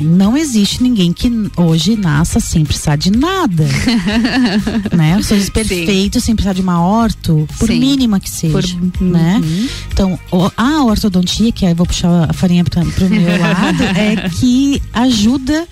não 0.00 0.36
existe 0.36 0.82
ninguém 0.82 1.12
que 1.12 1.30
hoje 1.56 1.96
nasça 1.96 2.40
sem 2.40 2.64
precisar 2.64 2.96
de 2.96 3.10
nada. 3.10 3.64
né? 4.94 5.16
O 5.16 5.22
sorriso 5.24 5.50
perfeito 5.52 6.20
sem 6.20 6.34
precisar 6.34 6.52
de 6.52 6.60
uma 6.60 6.80
orto, 6.80 7.46
por 7.58 7.68
Sim. 7.68 7.78
mínima 7.80 8.20
que 8.20 8.30
seja. 8.30 8.52
Por- 8.52 9.02
né? 9.02 9.40
Uhum. 9.42 9.68
Então, 9.92 10.18
o- 10.30 10.50
a 10.56 10.84
ortodontia, 10.84 11.50
que 11.52 11.64
aí 11.64 11.72
eu 11.72 11.76
vou 11.76 11.86
puxar 11.86 12.30
a 12.30 12.32
farinha 12.32 12.64
pra, 12.64 12.84
pro 12.84 13.08
meu 13.08 13.38
lado, 13.38 13.82
é 13.96 14.28
que 14.30 14.82
ajuda. 14.92 15.66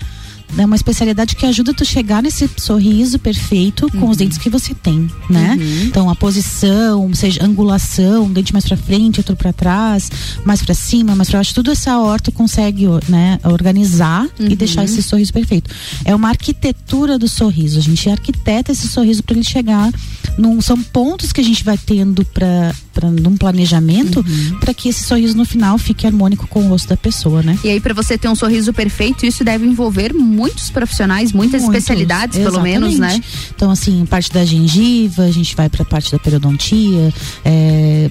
É 0.57 0.65
uma 0.65 0.75
especialidade 0.75 1.35
que 1.35 1.45
ajuda 1.45 1.73
tu 1.73 1.83
chegar 1.83 2.23
nesse 2.23 2.49
sorriso 2.57 3.19
perfeito 3.19 3.89
com 3.91 3.97
Uhum. 4.05 4.09
os 4.09 4.17
dentes 4.17 4.37
que 4.37 4.49
você 4.49 4.73
tem, 4.73 5.09
né? 5.29 5.57
Então 5.83 6.09
a 6.09 6.15
posição, 6.15 7.13
seja 7.13 7.43
angulação, 7.43 8.23
um 8.25 8.31
dente 8.31 8.53
mais 8.53 8.63
pra 8.65 8.77
frente, 8.77 9.19
outro 9.19 9.35
pra 9.35 9.51
trás, 9.51 10.09
mais 10.45 10.61
pra 10.61 10.73
cima, 10.73 11.15
mais 11.15 11.29
pra 11.29 11.39
baixo, 11.39 11.53
tudo 11.53 11.71
essa 11.71 11.97
orto 11.99 12.31
consegue, 12.31 12.85
né, 13.09 13.37
organizar 13.43 14.27
e 14.39 14.43
Uhum. 14.43 14.55
deixar 14.55 14.83
esse 14.85 15.01
sorriso 15.03 15.33
perfeito. 15.33 15.69
É 16.05 16.15
uma 16.15 16.29
arquitetura 16.29 17.17
do 17.19 17.27
sorriso. 17.27 17.77
A 17.79 17.81
gente 17.81 18.09
arquiteta 18.09 18.71
esse 18.71 18.87
sorriso 18.87 19.23
para 19.23 19.35
ele 19.35 19.43
chegar 19.45 19.91
num 20.37 20.61
são 20.61 20.81
pontos 20.81 21.33
que 21.33 21.41
a 21.41 21.43
gente 21.43 21.63
vai 21.63 21.77
tendo 21.77 22.23
para 22.25 22.73
para 22.95 23.11
num 23.11 23.35
planejamento 23.35 24.25
Uhum. 24.25 24.59
para 24.59 24.73
que 24.73 24.87
esse 24.89 25.03
sorriso 25.03 25.35
no 25.37 25.43
final 25.45 25.77
fique 25.77 26.07
harmônico 26.07 26.47
com 26.47 26.65
o 26.65 26.69
rosto 26.69 26.87
da 26.87 26.95
pessoa, 26.97 27.43
né? 27.43 27.59
E 27.63 27.69
aí, 27.69 27.79
para 27.81 27.93
você 27.93 28.17
ter 28.17 28.29
um 28.29 28.35
sorriso 28.35 28.71
perfeito, 28.73 29.25
isso 29.25 29.43
deve 29.43 29.65
envolver 29.67 30.13
muitos 30.13 30.69
profissionais, 30.69 31.31
muitas 31.33 31.61
Muitos, 31.61 31.77
especialidades, 31.77 32.39
pelo 32.39 32.61
menos, 32.61 32.97
né? 32.97 33.07
exatamente. 33.07 33.27
Então, 33.53 33.69
assim, 33.71 34.05
parte 34.05 34.31
da 34.31 34.45
gengiva, 34.45 35.23
a 35.23 35.31
gente 35.31 35.53
vai 35.55 35.67
para 35.69 35.83
a 35.83 35.85
parte 35.85 36.09
da 36.11 36.17
periodontia, 36.17 37.13
é, 37.43 38.09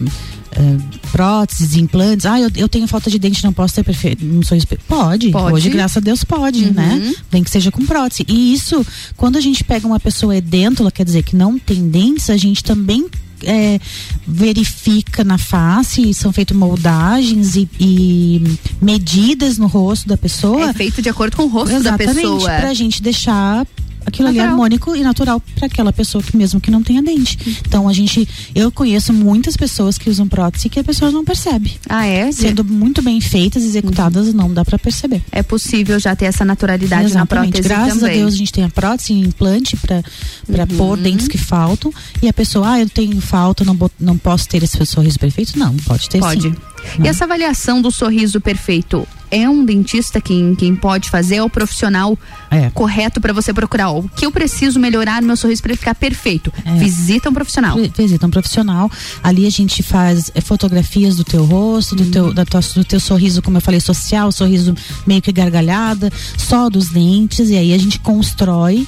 é, 0.52 0.76
próteses, 1.10 1.76
implantes. 1.76 2.26
Ah, 2.26 2.38
eu, 2.40 2.50
eu 2.56 2.68
tenho 2.68 2.86
falta 2.86 3.10
de 3.10 3.18
dente, 3.18 3.42
não 3.42 3.52
posso 3.52 3.74
ter 3.74 3.82
perfeito. 3.84 4.24
Um 4.24 4.42
sorriso 4.42 4.66
pode. 4.86 5.30
Pode. 5.30 5.54
Hoje, 5.54 5.68
graças 5.70 5.96
a 5.96 6.00
Deus, 6.00 6.22
pode, 6.24 6.64
Uhum. 6.66 6.72
né? 6.72 7.14
Nem 7.32 7.42
que 7.42 7.50
seja 7.50 7.70
com 7.72 7.84
prótese. 7.86 8.24
E 8.28 8.52
isso, 8.52 8.84
quando 9.16 9.36
a 9.36 9.40
gente 9.40 9.64
pega 9.64 9.86
uma 9.86 9.98
pessoa 9.98 10.36
edêntula, 10.36 10.90
quer 10.92 11.04
dizer 11.04 11.22
que 11.22 11.34
não 11.34 11.58
tem 11.58 11.88
dentes, 11.88 12.28
a 12.30 12.36
gente 12.36 12.62
também 12.62 13.06
é, 13.46 13.78
verifica 14.26 15.24
na 15.24 15.38
face, 15.38 16.12
são 16.14 16.32
feitas 16.32 16.56
moldagens 16.56 17.56
e, 17.56 17.68
e 17.78 18.58
medidas 18.80 19.58
no 19.58 19.66
rosto 19.66 20.08
da 20.08 20.16
pessoa. 20.16 20.70
É 20.70 20.72
feito 20.72 21.00
de 21.02 21.08
acordo 21.08 21.36
com 21.36 21.44
o 21.44 21.48
rosto 21.48 21.74
Exatamente, 21.74 22.14
da 22.14 22.14
pessoa. 22.14 22.50
pra 22.50 22.74
gente 22.74 23.02
deixar 23.02 23.66
aquilo 24.06 24.28
ali 24.28 24.38
é 24.38 24.42
Natural. 24.42 24.52
harmônico 24.54 24.96
e 24.96 25.02
natural 25.02 25.40
para 25.54 25.66
aquela 25.66 25.92
pessoa 25.92 26.22
que 26.22 26.36
mesmo 26.36 26.60
que 26.60 26.70
não 26.70 26.82
tenha 26.82 27.02
dente. 27.02 27.38
Então 27.66 27.88
a 27.88 27.92
gente, 27.92 28.28
eu 28.54 28.70
conheço 28.70 29.12
muitas 29.12 29.56
pessoas 29.56 29.96
que 29.98 30.08
usam 30.10 30.26
prótese 30.28 30.68
que 30.68 30.78
a 30.80 30.84
pessoa 30.84 31.10
não 31.10 31.24
percebe. 31.24 31.72
Ah, 31.88 32.06
é? 32.06 32.30
Sendo 32.32 32.64
muito 32.64 33.02
bem 33.02 33.20
feitas, 33.20 33.62
executadas, 33.64 34.32
não 34.34 34.52
dá 34.52 34.64
para 34.64 34.78
perceber. 34.78 35.22
É 35.32 35.42
possível 35.42 35.98
já 35.98 36.14
ter 36.16 36.26
essa 36.26 36.44
naturalidade 36.44 37.02
na 37.04 37.20
Exatamente. 37.20 37.52
prótese 37.52 37.68
Graças 37.68 37.98
também. 38.00 38.14
a 38.16 38.18
Deus 38.20 38.34
a 38.34 38.36
gente 38.36 38.52
tem 38.52 38.64
a 38.64 38.70
prótese, 38.70 39.12
implante 39.12 39.76
para 39.76 40.02
para 40.50 40.62
Uhum. 40.70 40.76
pôr 40.76 40.96
dentes 40.98 41.28
que 41.28 41.38
faltam 41.38 41.92
e 42.22 42.28
a 42.28 42.32
pessoa, 42.32 42.72
ah, 42.72 42.80
eu 42.80 42.88
tenho 42.88 43.20
falta, 43.20 43.64
não, 43.64 43.78
não 43.98 44.16
posso 44.18 44.48
ter 44.48 44.62
esse 44.62 44.84
sorriso 44.86 45.18
perfeito? 45.18 45.58
Não, 45.58 45.74
pode 45.78 46.08
ter 46.08 46.18
Pode. 46.20 46.42
sim. 46.42 46.54
E 47.02 47.08
essa 47.08 47.24
avaliação 47.24 47.80
do 47.80 47.90
sorriso 47.90 48.40
perfeito 48.40 49.06
é 49.36 49.48
um 49.48 49.64
dentista 49.64 50.20
quem, 50.20 50.54
quem 50.54 50.74
pode 50.76 51.10
fazer? 51.10 51.36
É 51.36 51.42
o 51.42 51.50
profissional 51.50 52.16
É. 52.50 52.70
correto 52.70 53.20
para 53.20 53.32
você 53.32 53.52
procurar? 53.52 53.90
O 53.90 54.08
que 54.08 54.24
eu 54.26 54.30
preciso 54.32 54.78
melhorar 54.78 55.20
no 55.20 55.26
meu 55.28 55.36
sorriso 55.36 55.60
para 55.62 55.72
ele 55.72 55.78
ficar 55.78 55.94
perfeito? 55.94 56.52
É. 56.64 56.74
Visita 56.76 57.28
um 57.30 57.32
profissional. 57.32 57.76
Vi- 57.76 57.92
Visita 57.96 58.26
um 58.26 58.30
profissional. 58.30 58.90
Ali 59.22 59.46
a 59.46 59.50
gente 59.50 59.82
faz 59.82 60.30
eh, 60.34 60.40
fotografias 60.40 61.16
do 61.16 61.24
teu 61.24 61.44
rosto, 61.44 61.94
do, 61.96 62.04
teu, 62.06 62.32
da 62.32 62.44
tua, 62.44 62.60
do 62.60 62.84
teu 62.84 63.00
sorriso, 63.00 63.42
como 63.42 63.56
eu 63.56 63.60
falei, 63.60 63.80
social, 63.80 64.30
sorriso 64.30 64.74
meio 65.06 65.20
que 65.22 65.32
gargalhada, 65.32 66.12
só 66.36 66.68
dos 66.70 66.88
dentes, 66.90 67.50
e 67.50 67.56
aí 67.56 67.72
a 67.74 67.78
gente 67.78 67.98
constrói 68.00 68.86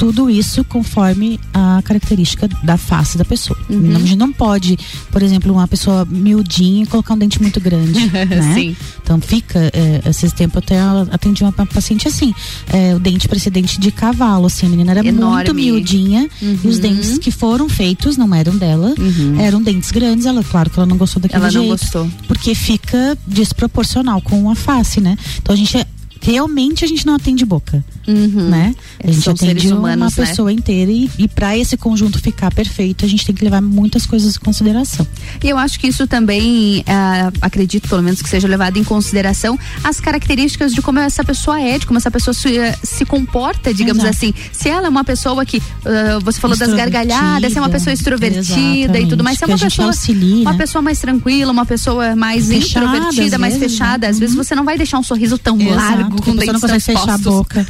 tudo 0.00 0.30
isso 0.30 0.64
conforme 0.64 1.38
a 1.52 1.82
característica 1.84 2.48
da 2.64 2.78
face 2.78 3.18
da 3.18 3.24
pessoa. 3.24 3.58
Não- 3.68 3.96
A 3.96 3.98
gente 4.00 4.16
não 4.16 4.32
pode, 4.32 4.78
por 5.12 5.22
exemplo, 5.22 5.52
uma 5.52 5.68
pessoa 5.68 6.06
miudinha 6.08 6.84
e 6.84 6.86
colocar 6.86 7.12
um 7.12 7.18
dente 7.18 7.38
muito 7.42 7.60
grande, 7.60 8.00
né? 8.10 8.54
Sim. 8.54 8.74
Então 9.02 9.20
fica, 9.20 9.58
é, 9.74 10.00
esses 10.08 10.32
tempos 10.32 10.56
até 10.62 10.78
atendi 11.10 11.42
uma 11.44 11.52
pa- 11.52 11.66
paciente 11.66 12.08
assim, 12.08 12.34
é, 12.72 12.94
o 12.94 12.98
dente 12.98 13.28
parecia 13.28 13.50
dente 13.52 13.78
de 13.78 13.90
cavalo, 13.92 14.46
assim, 14.46 14.64
a 14.64 14.68
menina 14.70 14.92
era 14.92 15.06
Enorme. 15.06 15.34
muito 15.34 15.54
miudinha 15.54 16.30
e 16.40 16.66
os 16.66 16.78
dentes 16.78 17.18
que 17.18 17.30
foram 17.30 17.68
feitos 17.68 18.16
não 18.16 18.34
eram 18.34 18.56
dela, 18.56 18.94
eram 19.38 19.62
dentes 19.62 19.90
grandes, 19.90 20.24
ela, 20.24 20.42
claro 20.42 20.70
que 20.70 20.78
ela 20.78 20.86
não 20.86 20.96
gostou 20.96 21.20
daquele 21.20 21.42
Ela 21.44 21.52
não 21.52 21.60
jeito. 21.60 21.78
gostou. 21.78 22.08
Porque 22.26 22.54
fica 22.54 23.18
desproporcional 23.26 24.22
com 24.22 24.50
a 24.50 24.54
face, 24.54 24.98
né? 24.98 25.18
Então 25.42 25.52
a 25.54 25.58
gente 25.58 25.76
é- 25.76 25.86
realmente 26.20 26.84
a 26.84 26.88
gente 26.88 27.06
não 27.06 27.14
atende 27.14 27.44
boca, 27.44 27.82
né? 28.06 28.74
A 29.02 29.06
gente 29.06 29.16
Uhum. 29.16 29.22
São 29.22 29.32
atende 29.32 29.60
seres 29.60 29.70
uma 29.70 29.78
humanos, 29.78 30.16
né? 30.16 30.26
pessoa 30.26 30.52
inteira 30.52 30.90
e, 30.90 31.10
e 31.18 31.28
para 31.28 31.56
esse 31.56 31.76
conjunto 31.76 32.18
ficar 32.18 32.52
perfeito, 32.52 33.04
a 33.04 33.08
gente 33.08 33.24
tem 33.24 33.34
que 33.34 33.44
levar 33.44 33.60
muitas 33.60 34.06
coisas 34.06 34.36
em 34.36 34.40
consideração. 34.40 35.06
E 35.42 35.48
eu 35.48 35.58
acho 35.58 35.78
que 35.78 35.86
isso 35.86 36.06
também, 36.06 36.84
ah, 36.86 37.32
acredito 37.40 37.88
pelo 37.88 38.02
menos 38.02 38.20
que 38.22 38.28
seja 38.28 38.48
levado 38.48 38.78
em 38.78 38.84
consideração 38.84 39.58
as 39.84 40.00
características 40.00 40.72
de 40.72 40.82
como 40.82 40.98
essa 40.98 41.24
pessoa 41.24 41.60
é, 41.60 41.78
de 41.78 41.86
como 41.86 41.98
essa 41.98 42.10
pessoa 42.10 42.34
se, 42.34 42.58
eh, 42.58 42.76
se 42.82 43.04
comporta, 43.04 43.72
digamos 43.72 44.04
Exato. 44.04 44.16
assim. 44.16 44.34
Se 44.52 44.68
ela 44.68 44.86
é 44.86 44.90
uma 44.90 45.04
pessoa 45.04 45.44
que, 45.44 45.62
ah, 45.84 46.18
você 46.22 46.40
falou 46.40 46.56
das 46.56 46.72
gargalhadas, 46.72 47.52
se 47.52 47.58
é 47.58 47.60
uma 47.60 47.70
pessoa 47.70 47.92
extrovertida 47.92 48.98
e 48.98 49.06
tudo 49.06 49.24
mais, 49.24 49.38
se 49.38 49.44
é 49.44 49.46
uma 49.46 49.58
pessoa, 49.58 49.88
auxilie, 49.88 50.42
uma 50.42 50.52
né? 50.52 50.58
pessoa 50.58 50.82
mais 50.82 50.98
tranquila, 50.98 51.52
uma 51.52 51.66
pessoa 51.66 52.16
mais 52.16 52.48
Fechada, 52.48 52.86
introvertida, 52.86 53.38
mais 53.38 53.54
vezes, 53.54 53.72
fechada, 53.72 54.06
né? 54.06 54.10
às 54.10 54.18
vezes 54.18 54.34
você 54.34 54.54
não 54.54 54.64
vai 54.64 54.76
deixar 54.76 54.98
um 54.98 55.02
sorriso 55.02 55.38
tão 55.38 55.60
Exato, 55.60 55.74
largo 55.74 56.09
porque 56.16 56.30
com 56.30 56.36
pessoa 56.36 56.52
não 56.52 56.60
dentes 56.60 56.60
consegue 56.60 56.98
fechar 56.98 57.14
a 57.14 57.18
boca, 57.18 57.66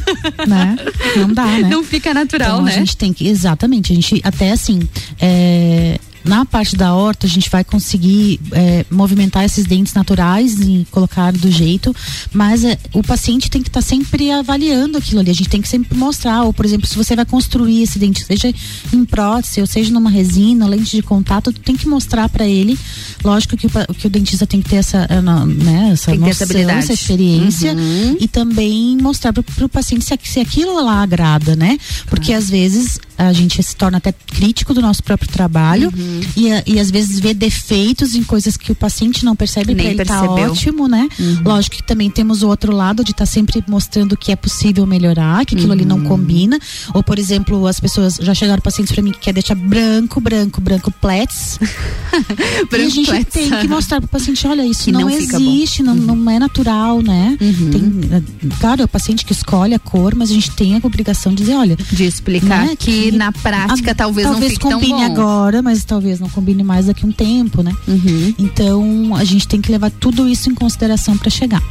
né? 0.47 0.77
Não 1.17 1.33
dá, 1.33 1.47
né? 1.47 1.69
Não 1.69 1.83
fica 1.85 2.15
natural, 2.15 2.55
então, 2.55 2.65
né? 2.65 2.75
A 2.75 2.79
gente 2.79 2.97
tem 2.97 3.13
que, 3.13 3.27
exatamente, 3.27 3.93
a 3.93 3.95
gente 3.95 4.21
até 4.25 4.53
assim, 4.53 4.81
é, 5.21 5.99
na 6.25 6.45
parte 6.45 6.77
da 6.77 6.95
horta 6.95 7.27
a 7.27 7.31
gente 7.31 7.49
vai 7.51 7.65
conseguir 7.65 8.41
é, 8.53 8.85
movimentar 8.91 9.45
esses 9.45 9.65
dentes 9.65 9.95
naturais 9.95 10.59
e 10.61 10.87
colocar 10.91 11.33
do 11.33 11.51
jeito, 11.51 11.95
mas 12.33 12.65
é, 12.65 12.79
o 12.93 13.03
paciente 13.03 13.51
tem 13.51 13.63
que 13.63 13.69
estar 13.69 13.83
sempre 13.83 14.31
avaliando 14.31 14.99
aquilo 14.99 15.21
ali, 15.21 15.31
a 15.31 15.35
gente 15.35 15.49
tem 15.49 15.61
que 15.63 15.69
sempre 15.69 15.97
mostrar, 15.97 16.43
ou 16.45 16.53
por 16.53 16.65
exemplo, 16.67 16.87
se 16.87 16.97
você 16.97 17.17
vai 17.17 17.25
construir 17.25 17.83
esse 17.83 17.99
dente, 17.99 18.25
seja 18.25 18.53
em 18.93 19.05
prótese, 19.05 19.61
ou 19.61 19.67
seja 19.67 19.91
numa 19.93 20.11
resina, 20.11 20.67
lente 20.67 20.97
de 20.97 21.03
contato, 21.03 21.53
tu 21.53 21.61
tem 21.61 21.77
que 21.77 21.89
mostrar 21.89 22.29
para 22.29 22.47
ele, 22.47 22.79
lógico 23.25 23.57
que 23.57 23.67
o, 23.67 23.71
que 23.95 24.07
o 24.07 24.11
dentista 24.11 24.47
tem 24.47 24.61
que 24.61 24.69
ter 24.69 24.77
essa, 24.77 25.07
na- 25.23 25.47
né, 25.47 25.91
essa 25.93 26.11
Tem 26.11 26.21
noção, 26.21 26.47
essa 26.79 26.93
experiência 26.93 27.73
Uhum. 27.75 28.17
e 28.21 28.29
também 28.29 28.97
mostrar 29.01 29.33
pro, 29.33 29.43
pro 29.43 29.69
paciente 29.69 30.05
se, 30.05 30.19
se 30.23 30.41
aquilo 30.41 30.85
lá 30.85 31.03
agrada, 31.03 31.55
né? 31.57 31.79
Porque 32.07 32.33
às 32.33 32.49
vezes 32.51 32.99
a 33.29 33.33
gente 33.33 33.63
se 33.63 33.77
torna 33.77 33.99
até 33.99 34.13
crítico 34.13 34.73
do 34.73 34.81
nosso 34.81 35.03
próprio 35.03 35.29
trabalho 35.31 35.93
Uhum. 35.97 36.21
e, 36.37 36.75
e 36.75 36.81
às 36.81 36.91
vezes 36.91 37.19
vê 37.21 37.35
defeitos 37.35 38.15
em 38.15 38.23
coisas 38.23 38.57
que 38.57 38.73
o 38.73 38.75
paciente 38.75 39.25
não 39.25 39.37
percebe 39.37 39.75
Nem 39.75 39.89
ele 39.89 40.05
tá 40.05 40.21
percebeu. 40.21 40.51
ótimo, 40.53 40.89
né? 40.89 41.09
Uhum. 41.19 41.43
Lógico 41.45 41.77
que 41.77 41.83
também 41.83 42.11
temos 42.11 42.43
o 42.43 42.49
outro 42.49 42.73
lado 42.75 43.05
de 43.05 43.11
estar 43.13 43.27
sempre 43.27 43.63
mostrando 43.69 44.17
que 44.17 44.33
é 44.33 44.37
possível 44.37 44.87
melhorar, 44.87 45.45
que 45.45 45.55
aquilo 45.55 45.73
ali 45.73 45.83
Uhum. 45.83 45.89
não 45.89 46.01
combina. 46.03 46.59
Ou, 46.95 47.03
por 47.03 47.19
exemplo, 47.19 47.67
as 47.67 47.79
pessoas 47.81 48.17
já 48.17 48.33
chegaram 48.35 48.61
pacientes 48.63 48.93
para 48.93 49.03
mim 49.03 49.13
que 49.13 49.19
quer 49.19 49.33
deixar 49.35 49.55
branco, 49.55 50.21
branco, 50.21 50.61
branco, 50.61 50.91
plets. 50.91 51.59
e 52.73 52.77
a 52.77 52.89
gente 52.89 53.07
Plets. 53.07 53.33
tem 53.33 53.51
que 53.51 53.69
mostrar 53.69 54.01
pro 54.01 54.09
paciente, 54.09 54.47
olha, 54.47 54.65
isso 54.65 54.85
Que 54.85 54.93
não, 54.93 55.01
não. 55.03 55.09
Uhum. 55.09 55.15
existe, 55.15 55.83
não, 55.83 55.95
não 55.95 56.31
é 56.31 56.39
natural, 56.39 57.03
né? 57.03 57.37
Tem, 57.39 57.83
eh, 58.13 58.23
claro, 58.61 58.83
é 58.83 58.85
o 58.85 58.89
paciente 58.89 59.25
que 59.25 59.33
escolhe 59.33 59.75
a 59.75 59.79
cor, 59.79 60.15
mas 60.15 60.31
a 60.31 60.35
gente 60.35 60.51
tem 60.53 60.75
a 60.77 60.81
obrigação 60.83 61.33
de 61.33 61.43
dizer, 61.43 61.55
olha, 61.57 61.77
de 61.91 62.05
explicar 62.05 62.67
né, 62.67 62.77
que 62.77 63.10
na 63.13 63.33
prática 63.33 63.95
talvez 63.95 64.27
não 64.27 64.35
talvez 64.35 64.53
fique 64.53 64.63
tão 64.69 64.81
combine 64.81 64.93
bom. 64.93 65.05
agora, 65.05 65.63
mas 65.63 65.85
talvez 65.85 66.21
não 66.21 66.29
combine 66.29 66.63
mais 66.63 66.87
daqui 66.87 67.05
a 67.05 67.09
um 67.09 67.13
tempo, 67.13 67.63
né? 67.63 67.75
Uhum. 67.87 68.35
Então 68.39 69.17
a 69.17 69.25
gente 69.25 69.47
tem 69.47 69.61
que 69.61 69.71
levar 69.71 69.91
tudo 69.91 70.29
isso 70.29 70.51
em 70.51 70.55
consideração 70.55 71.17
para 71.17 71.31
chegar. 71.31 71.63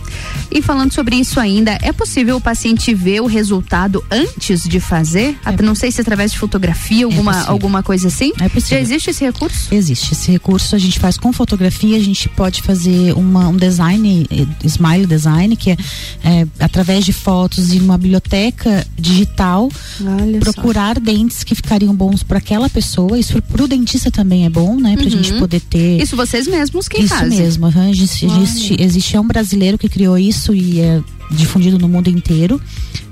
E 0.51 0.61
falando 0.61 0.93
sobre 0.93 1.15
isso 1.15 1.39
ainda, 1.39 1.77
é 1.81 1.91
possível 1.91 2.37
o 2.37 2.41
paciente 2.41 2.93
ver 2.93 3.21
o 3.21 3.25
resultado 3.25 4.03
antes 4.11 4.63
de 4.63 4.79
fazer? 4.79 5.37
Até 5.43 5.63
não 5.63 5.75
sei 5.75 5.91
se 5.91 6.01
através 6.01 6.31
de 6.31 6.39
fotografia, 6.39 7.05
alguma, 7.05 7.31
possível. 7.31 7.51
alguma 7.51 7.83
coisa 7.83 8.07
assim? 8.07 8.31
É 8.39 8.49
possível. 8.49 8.77
Já 8.77 8.81
existe 8.81 9.09
esse 9.09 9.23
recurso? 9.23 9.73
Existe 9.73 10.13
esse 10.13 10.31
recurso, 10.31 10.75
a 10.75 10.79
gente 10.79 10.99
faz 10.99 11.17
com 11.17 11.31
fotografia, 11.31 11.97
a 11.97 12.01
gente 12.01 12.27
pode 12.29 12.61
fazer 12.61 13.13
uma, 13.13 13.47
um 13.47 13.57
design, 13.57 14.27
eh, 14.29 14.45
smile 14.65 15.05
design, 15.05 15.55
que 15.55 15.71
é, 15.71 15.77
é, 16.23 16.47
através 16.59 17.05
de 17.05 17.13
fotos 17.13 17.73
e 17.73 17.79
uma 17.79 17.97
biblioteca 17.97 18.85
digital, 18.97 19.69
Olha 20.01 20.39
procurar 20.39 20.99
dentes 21.29 21.43
que 21.43 21.53
ficariam 21.55 21.95
bons 21.95 22.23
para 22.23 22.39
aquela 22.39 22.67
pessoa. 22.69 23.17
Isso 23.17 23.39
pro 23.43 23.67
dentista 23.67 24.09
também 24.09 24.45
é 24.45 24.49
bom, 24.49 24.75
né? 24.75 24.95
Pra 24.95 25.03
Uhum. 25.03 25.09
gente 25.11 25.33
poder 25.33 25.61
ter. 25.61 26.01
Isso 26.01 26.15
vocês 26.15 26.47
mesmos 26.47 26.87
quem 26.87 27.05
isso 27.05 27.13
fazem? 27.15 27.39
mesmo, 27.39 27.67
aham, 27.67 27.89
existe, 27.89 28.25
existe, 28.25 28.75
existe 28.79 29.15
é 29.15 29.19
um 29.19 29.27
brasileiro 29.27 29.77
que 29.77 29.87
criou 29.87 30.17
isso 30.17 30.53
e 30.53 30.79
é 30.81 31.01
difundido 31.31 31.77
no 31.77 31.87
mundo 31.87 32.09
inteiro, 32.09 32.59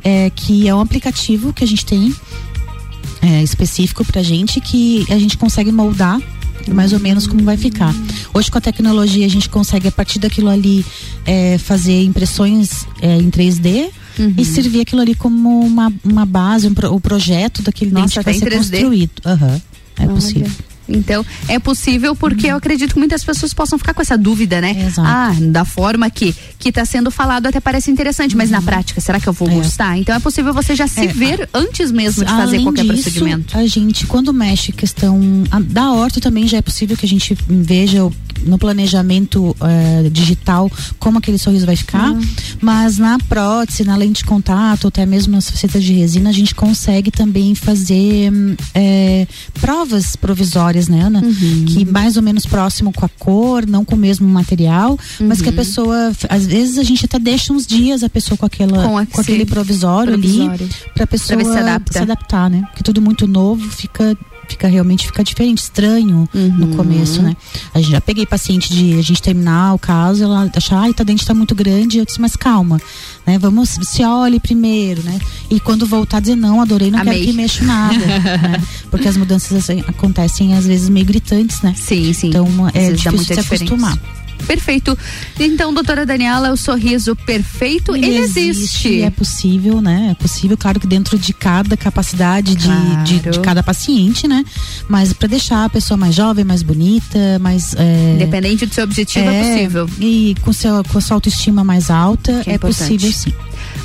é, 0.03 0.31
que 0.35 0.67
é 0.67 0.73
um 0.73 0.81
aplicativo 0.81 1.53
que 1.53 1.63
a 1.63 1.67
gente 1.67 1.85
tem 1.85 2.13
é, 3.21 3.43
específico 3.43 4.03
pra 4.03 4.23
gente 4.23 4.59
que 4.59 5.05
a 5.09 5.17
gente 5.19 5.37
consegue 5.37 5.71
moldar 5.71 6.19
mais 6.73 6.91
ou 6.91 6.99
menos 6.99 7.27
como 7.27 7.43
vai 7.43 7.55
ficar. 7.55 7.95
Hoje 8.33 8.51
com 8.51 8.57
a 8.57 8.61
tecnologia 8.61 9.25
a 9.25 9.29
gente 9.29 9.47
consegue 9.47 9.87
a 9.87 9.91
partir 9.91 10.19
daquilo 10.19 10.49
ali 10.49 10.83
é, 11.25 11.57
fazer 11.57 12.03
impressões 12.03 12.85
é, 13.01 13.15
em 13.17 13.29
3D 13.29 13.89
Uhum. 14.19 14.33
e 14.37 14.45
servir 14.45 14.81
aquilo 14.81 15.01
ali 15.01 15.13
como 15.15 15.59
uma, 15.59 15.93
uma 16.03 16.25
base, 16.25 16.67
um 16.67 16.73
pro- 16.73 16.93
o 16.93 16.99
projeto 16.99 17.61
daquele 17.61 17.91
Nossa, 17.91 18.05
dente 18.05 18.19
que 18.19 18.25
vai 18.25 18.33
ser 18.33 18.45
em 18.45 18.49
3D? 18.49 18.57
construído. 18.57 19.11
Aham, 19.25 19.61
é 19.99 20.01
Olha. 20.03 20.09
possível. 20.13 20.51
Então, 20.89 21.25
é 21.47 21.59
possível 21.59 22.15
porque 22.15 22.47
eu 22.47 22.55
acredito 22.55 22.93
que 22.93 22.99
muitas 22.99 23.23
pessoas 23.23 23.53
possam 23.53 23.77
ficar 23.77 23.93
com 23.93 24.01
essa 24.01 24.17
dúvida, 24.17 24.61
né? 24.61 24.71
Exato. 24.87 25.01
Ah, 25.07 25.35
da 25.39 25.65
forma 25.65 26.09
que 26.09 26.33
que 26.59 26.71
tá 26.71 26.83
sendo 26.85 27.09
falado 27.11 27.45
até 27.47 27.59
parece 27.59 27.89
interessante, 27.91 28.35
mas 28.35 28.49
na 28.49 28.61
prática, 28.61 28.99
será 28.99 29.19
que 29.19 29.27
eu 29.27 29.33
vou 29.33 29.47
É. 29.49 29.53
gostar? 29.55 29.97
Então 29.97 30.13
é 30.15 30.19
possível 30.19 30.53
você 30.53 30.75
já 30.75 30.87
se 30.87 31.01
É, 31.01 31.07
ver 31.07 31.47
antes 31.53 31.91
mesmo 31.91 32.25
de 32.25 32.31
fazer 32.31 32.41
Além 32.57 32.63
qualquer 32.63 32.81
disso, 32.83 32.93
procedimento. 33.03 33.57
A 33.57 33.65
gente, 33.67 34.05
quando 34.07 34.33
mexe 34.33 34.71
questão 34.71 35.19
a- 35.51 35.59
da 35.59 35.91
horta, 35.91 36.19
também 36.19 36.47
já 36.47 36.57
é 36.57 36.61
possível 36.61 36.97
que 36.97 37.05
a 37.05 37.09
gente 37.09 37.37
veja 37.47 38.03
o- 38.05 38.13
no 38.45 38.57
planejamento 38.57 39.55
eh, 39.61 40.09
digital 40.11 40.69
como 40.99 41.17
aquele 41.17 41.37
sorriso 41.37 41.65
vai 41.65 41.75
ficar, 41.75 42.11
Uhum. 42.11 42.21
mas 42.61 42.97
na 42.97 43.17
prótese, 43.19 43.83
na 43.83 43.95
lente 43.95 44.17
de 44.19 44.25
contato, 44.25 44.85
ou 44.85 44.87
até 44.89 45.05
mesmo 45.05 45.33
nas 45.33 45.49
facetas 45.49 45.83
de 45.83 45.93
resina, 45.93 46.29
a 46.29 46.33
gente 46.33 46.53
consegue 46.53 47.09
também 47.11 47.55
fazer 47.55 48.31
eh, 48.73 49.25
provas 49.59 50.15
provisórias, 50.15 50.76
né, 50.87 51.01
Ana? 51.01 51.21
Uhum. 51.23 51.65
Que 51.67 51.85
mais 51.85 52.17
ou 52.17 52.21
menos 52.21 52.45
próximo 52.45 52.91
com 52.93 53.05
a 53.05 53.09
cor, 53.17 53.65
não 53.65 53.83
com 53.83 53.95
o 53.95 53.97
mesmo 53.97 54.27
material, 54.27 54.99
mas 55.21 55.41
que 55.41 55.47
a 55.47 55.51
Uhum. 55.51 55.57
pessoa, 55.57 56.11
às 56.29 56.45
vezes 56.45 56.77
a 56.77 56.83
gente 56.83 57.05
até 57.05 57.17
deixa 57.17 57.51
uns 57.53 57.65
dias 57.65 58.03
a 58.03 58.09
pessoa 58.09 58.37
com 58.37 58.45
aquela 58.45 58.83
Com 58.83 58.89
com, 58.89 59.01
esse 59.01 59.21
aquele 59.21 59.45
provisório, 59.45 60.13
provisório. 60.13 60.51
ali 60.65 60.69
pra 60.93 61.07
pessoa 61.07 61.37
ver 61.37 61.45
se 61.45 61.93
se 61.93 61.99
adaptar, 61.99 62.49
né? 62.49 62.61
Porque 62.69 62.83
tudo 62.83 63.01
muito 63.01 63.25
novo 63.25 63.67
fica 63.71 64.15
fica 64.47 64.67
realmente 64.67 65.05
fica 65.05 65.23
diferente, 65.23 65.59
estranho 65.59 66.27
Uhum. 66.33 66.47
no 66.57 66.75
começo, 66.75 67.21
né? 67.21 67.35
A 67.73 67.79
gente 67.79 67.91
já 67.91 68.01
peguei 68.01 68.25
paciente 68.25 68.71
de 68.73 68.97
a 68.97 69.01
gente 69.01 69.21
terminar 69.21 69.73
o 69.73 69.79
caso, 69.79 70.23
ela 70.23 70.49
achar, 70.55 70.79
ai, 70.79 70.93
tá 70.93 71.03
dente 71.03 71.25
tá 71.25 71.33
muito 71.33 71.53
grande, 71.55 71.97
eu 71.97 72.05
disse, 72.05 72.19
mas 72.21 72.35
calma, 72.35 72.79
né? 73.25 73.37
Vamos, 73.37 73.77
se 73.83 74.03
olhe 74.03 74.39
primeiro, 74.39 75.03
né? 75.03 75.19
E 75.49 75.59
quando 75.59 75.85
voltar 75.85 76.19
dizer 76.19 76.35
não, 76.35 76.61
adorei, 76.61 76.91
não 76.91 76.99
Amei. 76.99 77.13
quero 77.15 77.25
que 77.27 77.33
mexa 77.33 77.63
nada, 77.63 77.97
né? 77.97 78.63
Porque 78.89 79.07
as 79.07 79.17
mudanças 79.17 79.57
assim, 79.57 79.83
acontecem 79.87 80.55
às 80.55 80.65
vezes 80.65 80.89
meio 80.89 81.05
gritantes, 81.05 81.61
né? 81.61 81.73
Sim, 81.77 82.11
sim. 82.13 82.27
Então 82.29 82.47
é 82.73 82.91
difícil 82.91 83.35
se 83.35 83.39
acostumar. 83.39 83.97
Perfeito. 84.45 84.97
Então, 85.39 85.73
doutora 85.73 86.05
Daniela, 86.05 86.51
o 86.51 86.57
sorriso 86.57 87.15
perfeito, 87.15 87.95
ele, 87.95 88.07
ele 88.07 88.17
existe. 88.17 89.01
É 89.01 89.09
possível, 89.09 89.81
né? 89.81 90.09
É 90.11 90.15
possível, 90.15 90.57
claro 90.57 90.79
que 90.79 90.87
dentro 90.87 91.17
de 91.17 91.33
cada 91.33 91.75
capacidade 91.75 92.55
de, 92.55 92.67
claro. 92.67 93.03
de, 93.03 93.19
de, 93.19 93.39
cada 93.39 93.63
paciente, 93.63 94.27
né? 94.27 94.43
Mas 94.87 95.13
para 95.13 95.27
deixar 95.27 95.65
a 95.65 95.69
pessoa 95.69 95.97
mais 95.97 96.15
jovem, 96.15 96.43
mais 96.45 96.63
bonita, 96.63 97.39
mais. 97.39 97.75
É, 97.75 98.13
Independente 98.15 98.65
do 98.65 98.73
seu 98.73 98.83
objetivo, 98.83 99.29
é, 99.29 99.39
é 99.39 99.53
possível. 99.53 99.89
E 99.99 100.35
com, 100.41 100.53
seu, 100.53 100.83
com 100.83 100.97
a 100.97 101.01
sua 101.01 101.15
autoestima 101.15 101.63
mais 101.63 101.89
alta, 101.89 102.43
é, 102.45 102.53
é 102.53 102.57
possível 102.57 103.11
sim. 103.11 103.33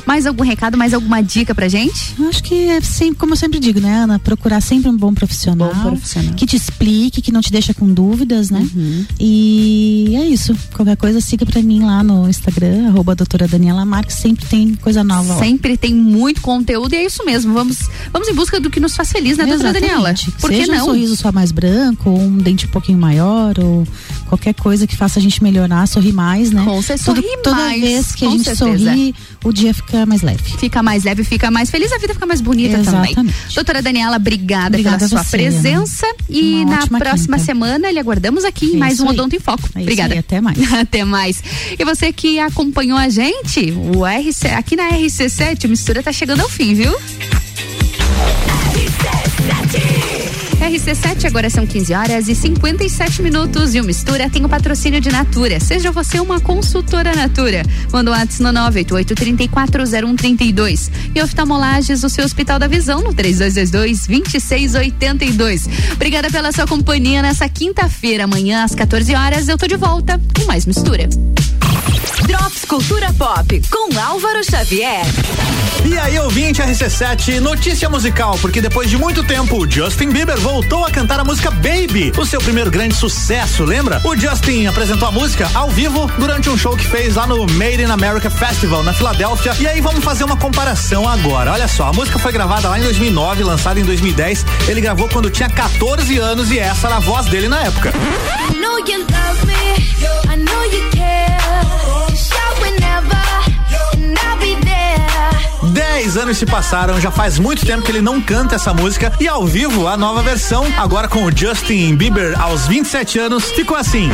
Mais 0.06 0.26
algum 0.26 0.42
recado, 0.42 0.76
mais 0.76 0.94
alguma 0.94 1.22
dica 1.22 1.54
pra 1.54 1.68
gente? 1.68 2.14
Acho 2.28 2.42
que 2.42 2.68
é 2.68 2.80
sempre, 2.80 3.16
como 3.16 3.32
eu 3.32 3.36
sempre 3.36 3.58
digo, 3.58 3.80
né, 3.80 4.02
Ana? 4.04 4.18
Procurar 4.18 4.60
sempre 4.60 4.90
um 4.90 4.96
bom 4.96 5.12
profissional, 5.14 5.72
bom 5.74 5.80
profissional. 5.90 6.34
que 6.34 6.46
te 6.46 6.56
explique, 6.56 7.22
que 7.22 7.32
não 7.32 7.40
te 7.40 7.50
deixa 7.50 7.72
com 7.72 7.86
dúvidas, 7.92 8.50
né? 8.50 8.66
Uhum. 8.74 9.04
E 9.18 10.14
é 10.16 10.26
isso. 10.26 10.56
Qualquer 10.72 10.96
coisa, 10.96 11.20
siga 11.20 11.46
pra 11.46 11.62
mim 11.62 11.84
lá 11.84 12.02
no 12.02 12.28
Instagram, 12.28 12.88
arroba 12.88 13.14
doutora 13.14 13.46
Daniela 13.48 13.84
Marques, 13.84 14.16
sempre 14.16 14.44
tem 14.46 14.74
coisa 14.74 15.04
nova. 15.04 15.38
Sempre 15.38 15.72
lá. 15.72 15.76
tem 15.78 15.94
muito 15.94 16.40
conteúdo 16.40 16.94
e 16.94 16.96
é 16.96 17.04
isso 17.04 17.24
mesmo. 17.24 17.52
Vamos, 17.54 17.78
vamos 18.12 18.28
em 18.28 18.34
busca 18.34 18.60
do 18.60 18.70
que 18.70 18.80
nos 18.80 18.96
faz 18.96 19.12
feliz, 19.12 19.36
né, 19.36 19.46
doutora 19.46 19.72
Daniela? 19.72 20.14
Por 20.40 20.50
Seja 20.50 20.64
que 20.64 20.70
não? 20.70 20.82
um 20.82 20.86
sorriso 20.86 21.16
só 21.16 21.32
mais 21.32 21.52
branco, 21.52 22.10
ou 22.10 22.20
um 22.20 22.38
dente 22.38 22.66
um 22.66 22.70
pouquinho 22.70 22.98
maior, 22.98 23.54
ou 23.58 23.86
qualquer 24.32 24.54
coisa 24.54 24.86
que 24.86 24.96
faça 24.96 25.18
a 25.18 25.22
gente 25.22 25.42
melhorar, 25.42 25.86
sorrir 25.86 26.14
mais, 26.14 26.50
né? 26.50 26.64
Com 26.64 26.80
certeza, 26.80 27.04
sorrir 27.04 27.38
Toda 27.42 27.54
mais. 27.56 27.78
vez 27.82 28.14
que 28.14 28.24
a 28.24 28.30
gente 28.30 28.44
certeza. 28.44 28.66
sorri, 28.66 29.14
o 29.44 29.52
dia 29.52 29.74
fica 29.74 30.06
mais 30.06 30.22
leve. 30.22 30.42
Fica 30.58 30.82
mais 30.82 31.04
leve, 31.04 31.22
fica 31.22 31.50
mais 31.50 31.68
feliz, 31.70 31.92
a 31.92 31.98
vida 31.98 32.14
fica 32.14 32.24
mais 32.24 32.40
bonita 32.40 32.78
Exatamente. 32.78 33.14
também. 33.14 33.34
Doutora 33.54 33.82
Daniela, 33.82 34.16
obrigada, 34.16 34.68
obrigada 34.68 34.96
pela 34.96 35.08
sua 35.10 35.22
você, 35.22 35.36
presença 35.36 36.06
Ana. 36.06 36.14
e 36.30 36.54
Uma 36.64 36.76
na 36.78 36.98
próxima 36.98 37.36
quinta. 37.36 37.44
semana 37.44 37.90
lhe 37.90 37.98
aguardamos 37.98 38.42
aqui 38.46 38.66
em 38.70 38.76
É 38.76 38.78
mais 38.78 39.00
um. 39.00 39.08
Odonto 39.08 39.36
em 39.36 39.38
Foco. 39.38 39.68
É 39.74 39.80
obrigada. 39.82 40.14
aí, 40.14 40.18
até 40.20 40.40
mais. 40.40 40.56
até 40.72 41.04
mais. 41.04 41.42
E 41.78 41.84
você 41.84 42.10
que 42.10 42.38
acompanhou 42.38 42.96
a 42.96 43.10
gente, 43.10 43.70
o 43.94 44.06
RC, 44.06 44.48
aqui 44.56 44.76
na 44.76 44.88
RC7, 44.92 45.66
o 45.66 45.68
Mistura 45.68 46.02
tá 46.02 46.10
chegando 46.10 46.40
ao 46.40 46.48
fim, 46.48 46.72
viu? 46.72 46.92
RC7, 50.72 51.26
agora 51.26 51.50
são 51.50 51.66
15 51.66 51.92
horas 51.92 52.28
e 52.28 52.34
57 52.34 53.20
minutos 53.20 53.74
e 53.74 53.80
o 53.80 53.84
Mistura 53.84 54.30
tem 54.30 54.42
o 54.42 54.48
patrocínio 54.48 55.02
de 55.02 55.10
Natura. 55.10 55.60
Seja 55.60 55.92
você 55.92 56.18
uma 56.18 56.40
consultora 56.40 57.14
Natura. 57.14 57.62
Manda 57.92 58.10
o 58.10 58.14
WhatsApp 58.14 58.42
no 58.42 58.48
988-340132. 58.70 60.90
E 61.14 61.20
oftalmolages, 61.20 62.02
o 62.02 62.08
seu 62.08 62.24
Hospital 62.24 62.58
da 62.58 62.66
Visão, 62.66 63.02
no 63.02 63.12
3222-2682. 63.12 65.68
Obrigada 65.92 66.30
pela 66.30 66.50
sua 66.52 66.66
companhia 66.66 67.20
nessa 67.20 67.46
quinta-feira. 67.50 68.24
Amanhã, 68.24 68.64
às 68.64 68.74
14 68.74 69.14
horas, 69.14 69.48
eu 69.48 69.58
tô 69.58 69.66
de 69.66 69.76
volta 69.76 70.18
com 70.34 70.46
mais 70.46 70.64
Mistura. 70.64 71.06
Drops 72.26 72.64
Cultura 72.64 73.12
Pop 73.12 73.62
com 73.70 73.98
Álvaro 73.98 74.42
Xavier. 74.42 75.04
E 75.84 75.98
aí, 75.98 76.16
ouvinte 76.20 76.62
RC7, 76.62 77.40
notícia 77.40 77.90
musical, 77.90 78.38
porque 78.40 78.60
depois 78.60 78.88
de 78.88 78.96
muito 78.96 79.24
tempo, 79.24 79.56
o 79.56 79.68
Justin 79.68 80.10
Bieber 80.10 80.38
voltou 80.38 80.61
a 80.84 80.90
cantar 80.90 81.20
a 81.20 81.24
música 81.24 81.50
Baby, 81.50 82.12
o 82.16 82.24
seu 82.24 82.40
primeiro 82.40 82.70
grande 82.70 82.94
sucesso, 82.94 83.64
lembra? 83.64 84.00
O 84.04 84.16
Justin 84.16 84.66
apresentou 84.66 85.08
a 85.08 85.12
música 85.12 85.48
ao 85.54 85.68
vivo 85.70 86.10
durante 86.18 86.48
um 86.48 86.56
show 86.56 86.76
que 86.76 86.86
fez 86.86 87.16
lá 87.16 87.26
no 87.26 87.46
Made 87.52 87.82
in 87.82 87.90
America 87.90 88.30
Festival, 88.30 88.82
na 88.82 88.92
Filadélfia. 88.92 89.54
E 89.60 89.66
aí, 89.66 89.80
vamos 89.80 90.02
fazer 90.02 90.24
uma 90.24 90.36
comparação 90.36 91.08
agora. 91.08 91.52
Olha 91.52 91.68
só, 91.68 91.88
a 91.88 91.92
música 91.92 92.18
foi 92.18 92.32
gravada 92.32 92.68
lá 92.68 92.78
em 92.78 92.82
2009, 92.82 93.44
lançada 93.44 93.78
em 93.78 93.84
2010. 93.84 94.44
Ele 94.68 94.80
gravou 94.80 95.08
quando 95.08 95.30
tinha 95.30 95.48
14 95.48 96.18
anos 96.18 96.50
e 96.50 96.58
essa 96.58 96.86
era 96.86 96.96
a 96.96 97.00
voz 97.00 97.26
dele 97.26 97.48
na 97.48 97.62
época. 97.62 97.90
I 97.90 98.54
know 98.54 98.78
you 98.78 98.98
love 98.98 99.46
me, 99.46 100.32
I 100.32 100.36
know 100.36 100.64
you 100.64 100.90
care. 100.90 101.32
10 105.62 106.16
anos 106.16 106.38
se 106.38 106.46
passaram, 106.46 107.00
já 107.00 107.10
faz 107.10 107.38
muito 107.38 107.64
tempo 107.64 107.82
que 107.82 107.90
ele 107.90 108.00
não 108.00 108.20
canta 108.20 108.56
essa 108.56 108.74
música 108.74 109.12
e 109.20 109.28
ao 109.28 109.46
vivo 109.46 109.86
a 109.86 109.96
nova 109.96 110.22
versão, 110.22 110.66
agora 110.76 111.08
com 111.08 111.24
o 111.24 111.36
Justin 111.36 111.94
Bieber 111.94 112.40
aos 112.40 112.66
27 112.66 113.18
anos, 113.18 113.50
ficou 113.52 113.76
assim. 113.76 114.10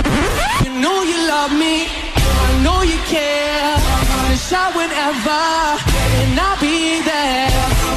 You 0.64 0.72
know 0.80 1.04
you 1.04 1.26
love 1.26 1.54
me, 1.54 1.86
I 1.86 2.62
know 2.62 2.84
you 2.84 2.98
care. 3.08 3.48
I'll 6.48 6.56
be 6.60 7.02
there. 7.02 7.87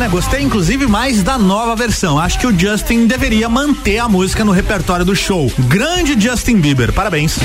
Né? 0.00 0.08
Gostei 0.08 0.40
inclusive 0.40 0.86
mais 0.86 1.22
da 1.22 1.36
nova 1.36 1.76
versão. 1.76 2.18
Acho 2.18 2.38
que 2.38 2.46
o 2.46 2.58
Justin 2.58 3.06
deveria 3.06 3.50
manter 3.50 3.98
a 3.98 4.08
música 4.08 4.42
no 4.42 4.50
repertório 4.50 5.04
do 5.04 5.14
show. 5.14 5.52
Grande 5.68 6.18
Justin 6.18 6.56
Bieber, 6.56 6.90
parabéns. 6.90 7.38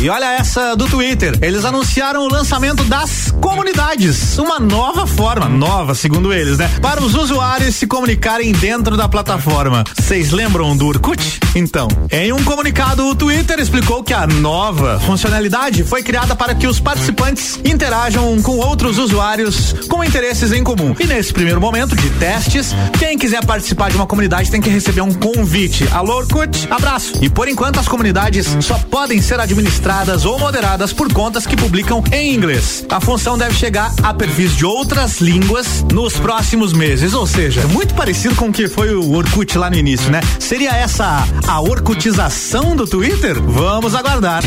E 0.00 0.08
olha 0.08 0.32
essa 0.32 0.74
do 0.74 0.86
Twitter. 0.86 1.38
Eles 1.42 1.64
anunciaram 1.64 2.22
o 2.22 2.28
lançamento 2.28 2.84
das 2.84 3.30
comunidades. 3.40 4.38
Uma 4.38 4.58
nova 4.58 5.06
forma, 5.06 5.48
nova 5.48 5.94
segundo 5.94 6.32
eles, 6.32 6.58
né? 6.58 6.70
Para 6.80 7.02
os 7.02 7.14
usuários 7.14 7.74
se 7.74 7.86
comunicarem 7.86 8.52
dentro 8.52 8.96
da 8.96 9.08
plataforma. 9.08 9.84
Vocês 9.96 10.30
lembram 10.30 10.76
do 10.76 10.86
Orkut? 10.86 11.40
Então, 11.54 11.88
em 12.10 12.32
um 12.32 12.42
comunicado, 12.44 13.06
o 13.06 13.14
Twitter 13.14 13.58
explicou 13.58 14.02
que 14.02 14.14
a 14.14 14.26
nova 14.26 15.00
funcionalidade 15.00 15.82
foi 15.82 16.02
criada 16.02 16.36
para 16.36 16.54
que 16.54 16.66
os 16.66 16.78
participantes 16.78 17.58
interajam 17.64 18.40
com 18.42 18.58
outros 18.58 18.98
usuários 18.98 19.74
com 19.88 20.04
interesses 20.04 20.52
em 20.52 20.62
comum. 20.62 20.94
E 20.98 21.04
nesse 21.04 21.32
primeiro 21.38 21.60
momento 21.60 21.94
de 21.94 22.10
testes, 22.18 22.74
quem 22.98 23.16
quiser 23.16 23.44
participar 23.46 23.90
de 23.90 23.96
uma 23.96 24.08
comunidade 24.08 24.50
tem 24.50 24.60
que 24.60 24.68
receber 24.68 25.02
um 25.02 25.14
convite. 25.14 25.88
Alô, 25.92 26.16
Orkut, 26.16 26.66
abraço. 26.68 27.12
E 27.22 27.30
por 27.30 27.46
enquanto 27.46 27.78
as 27.78 27.86
comunidades 27.86 28.56
só 28.60 28.76
podem 28.90 29.22
ser 29.22 29.38
administradas 29.38 30.24
ou 30.24 30.36
moderadas 30.36 30.92
por 30.92 31.12
contas 31.12 31.46
que 31.46 31.56
publicam 31.56 32.02
em 32.10 32.34
inglês. 32.34 32.84
A 32.90 33.00
função 33.00 33.38
deve 33.38 33.54
chegar 33.54 33.94
a 34.02 34.12
perfis 34.12 34.56
de 34.56 34.66
outras 34.66 35.20
línguas 35.20 35.84
nos 35.92 36.14
próximos 36.14 36.72
meses, 36.72 37.14
ou 37.14 37.24
seja, 37.24 37.64
muito 37.68 37.94
parecido 37.94 38.34
com 38.34 38.48
o 38.48 38.52
que 38.52 38.66
foi 38.66 38.92
o 38.92 39.12
Orkut 39.12 39.56
lá 39.56 39.70
no 39.70 39.76
início, 39.76 40.10
né? 40.10 40.20
Seria 40.40 40.72
essa 40.72 41.24
a 41.46 41.60
orkutização 41.60 42.74
do 42.74 42.84
Twitter? 42.84 43.40
Vamos 43.40 43.94
aguardar. 43.94 44.42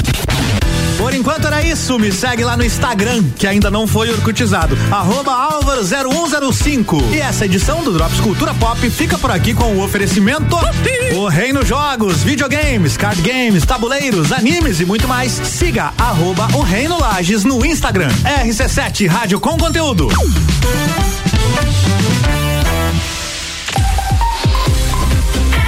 Por 1.01 1.15
enquanto 1.15 1.47
era 1.47 1.63
isso, 1.63 1.97
me 1.97 2.11
segue 2.11 2.43
lá 2.43 2.55
no 2.55 2.63
Instagram, 2.63 3.23
que 3.35 3.47
ainda 3.47 3.71
não 3.71 3.87
foi 3.87 4.11
orcutizado, 4.11 4.77
arroba 4.91 5.31
álvaro0105. 5.49 6.80
E 7.13 7.19
essa 7.19 7.45
edição 7.45 7.83
do 7.83 7.93
Drops 7.93 8.19
Cultura 8.19 8.53
Pop 8.55 8.89
fica 8.89 9.17
por 9.17 9.29
aqui 9.29 9.53
com 9.53 9.75
o 9.75 9.83
oferecimento 9.83 10.57
O 11.15 11.27
Reino 11.27 11.63
Jogos, 11.65 12.23
videogames, 12.23 12.97
card 12.97 13.21
games, 13.21 13.65
tabuleiros, 13.65 14.31
animes 14.31 14.79
e 14.79 14.85
muito 14.85 15.07
mais. 15.07 15.31
Siga 15.31 15.93
arroba 15.97 16.47
o 16.53 16.61
Reino 16.61 16.99
Lages 16.99 17.43
no 17.43 17.65
Instagram. 17.65 18.09
RC7 18.23 19.07
Rádio 19.07 19.39
com 19.39 19.57
conteúdo. 19.57 20.07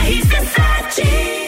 RC7 0.06 1.43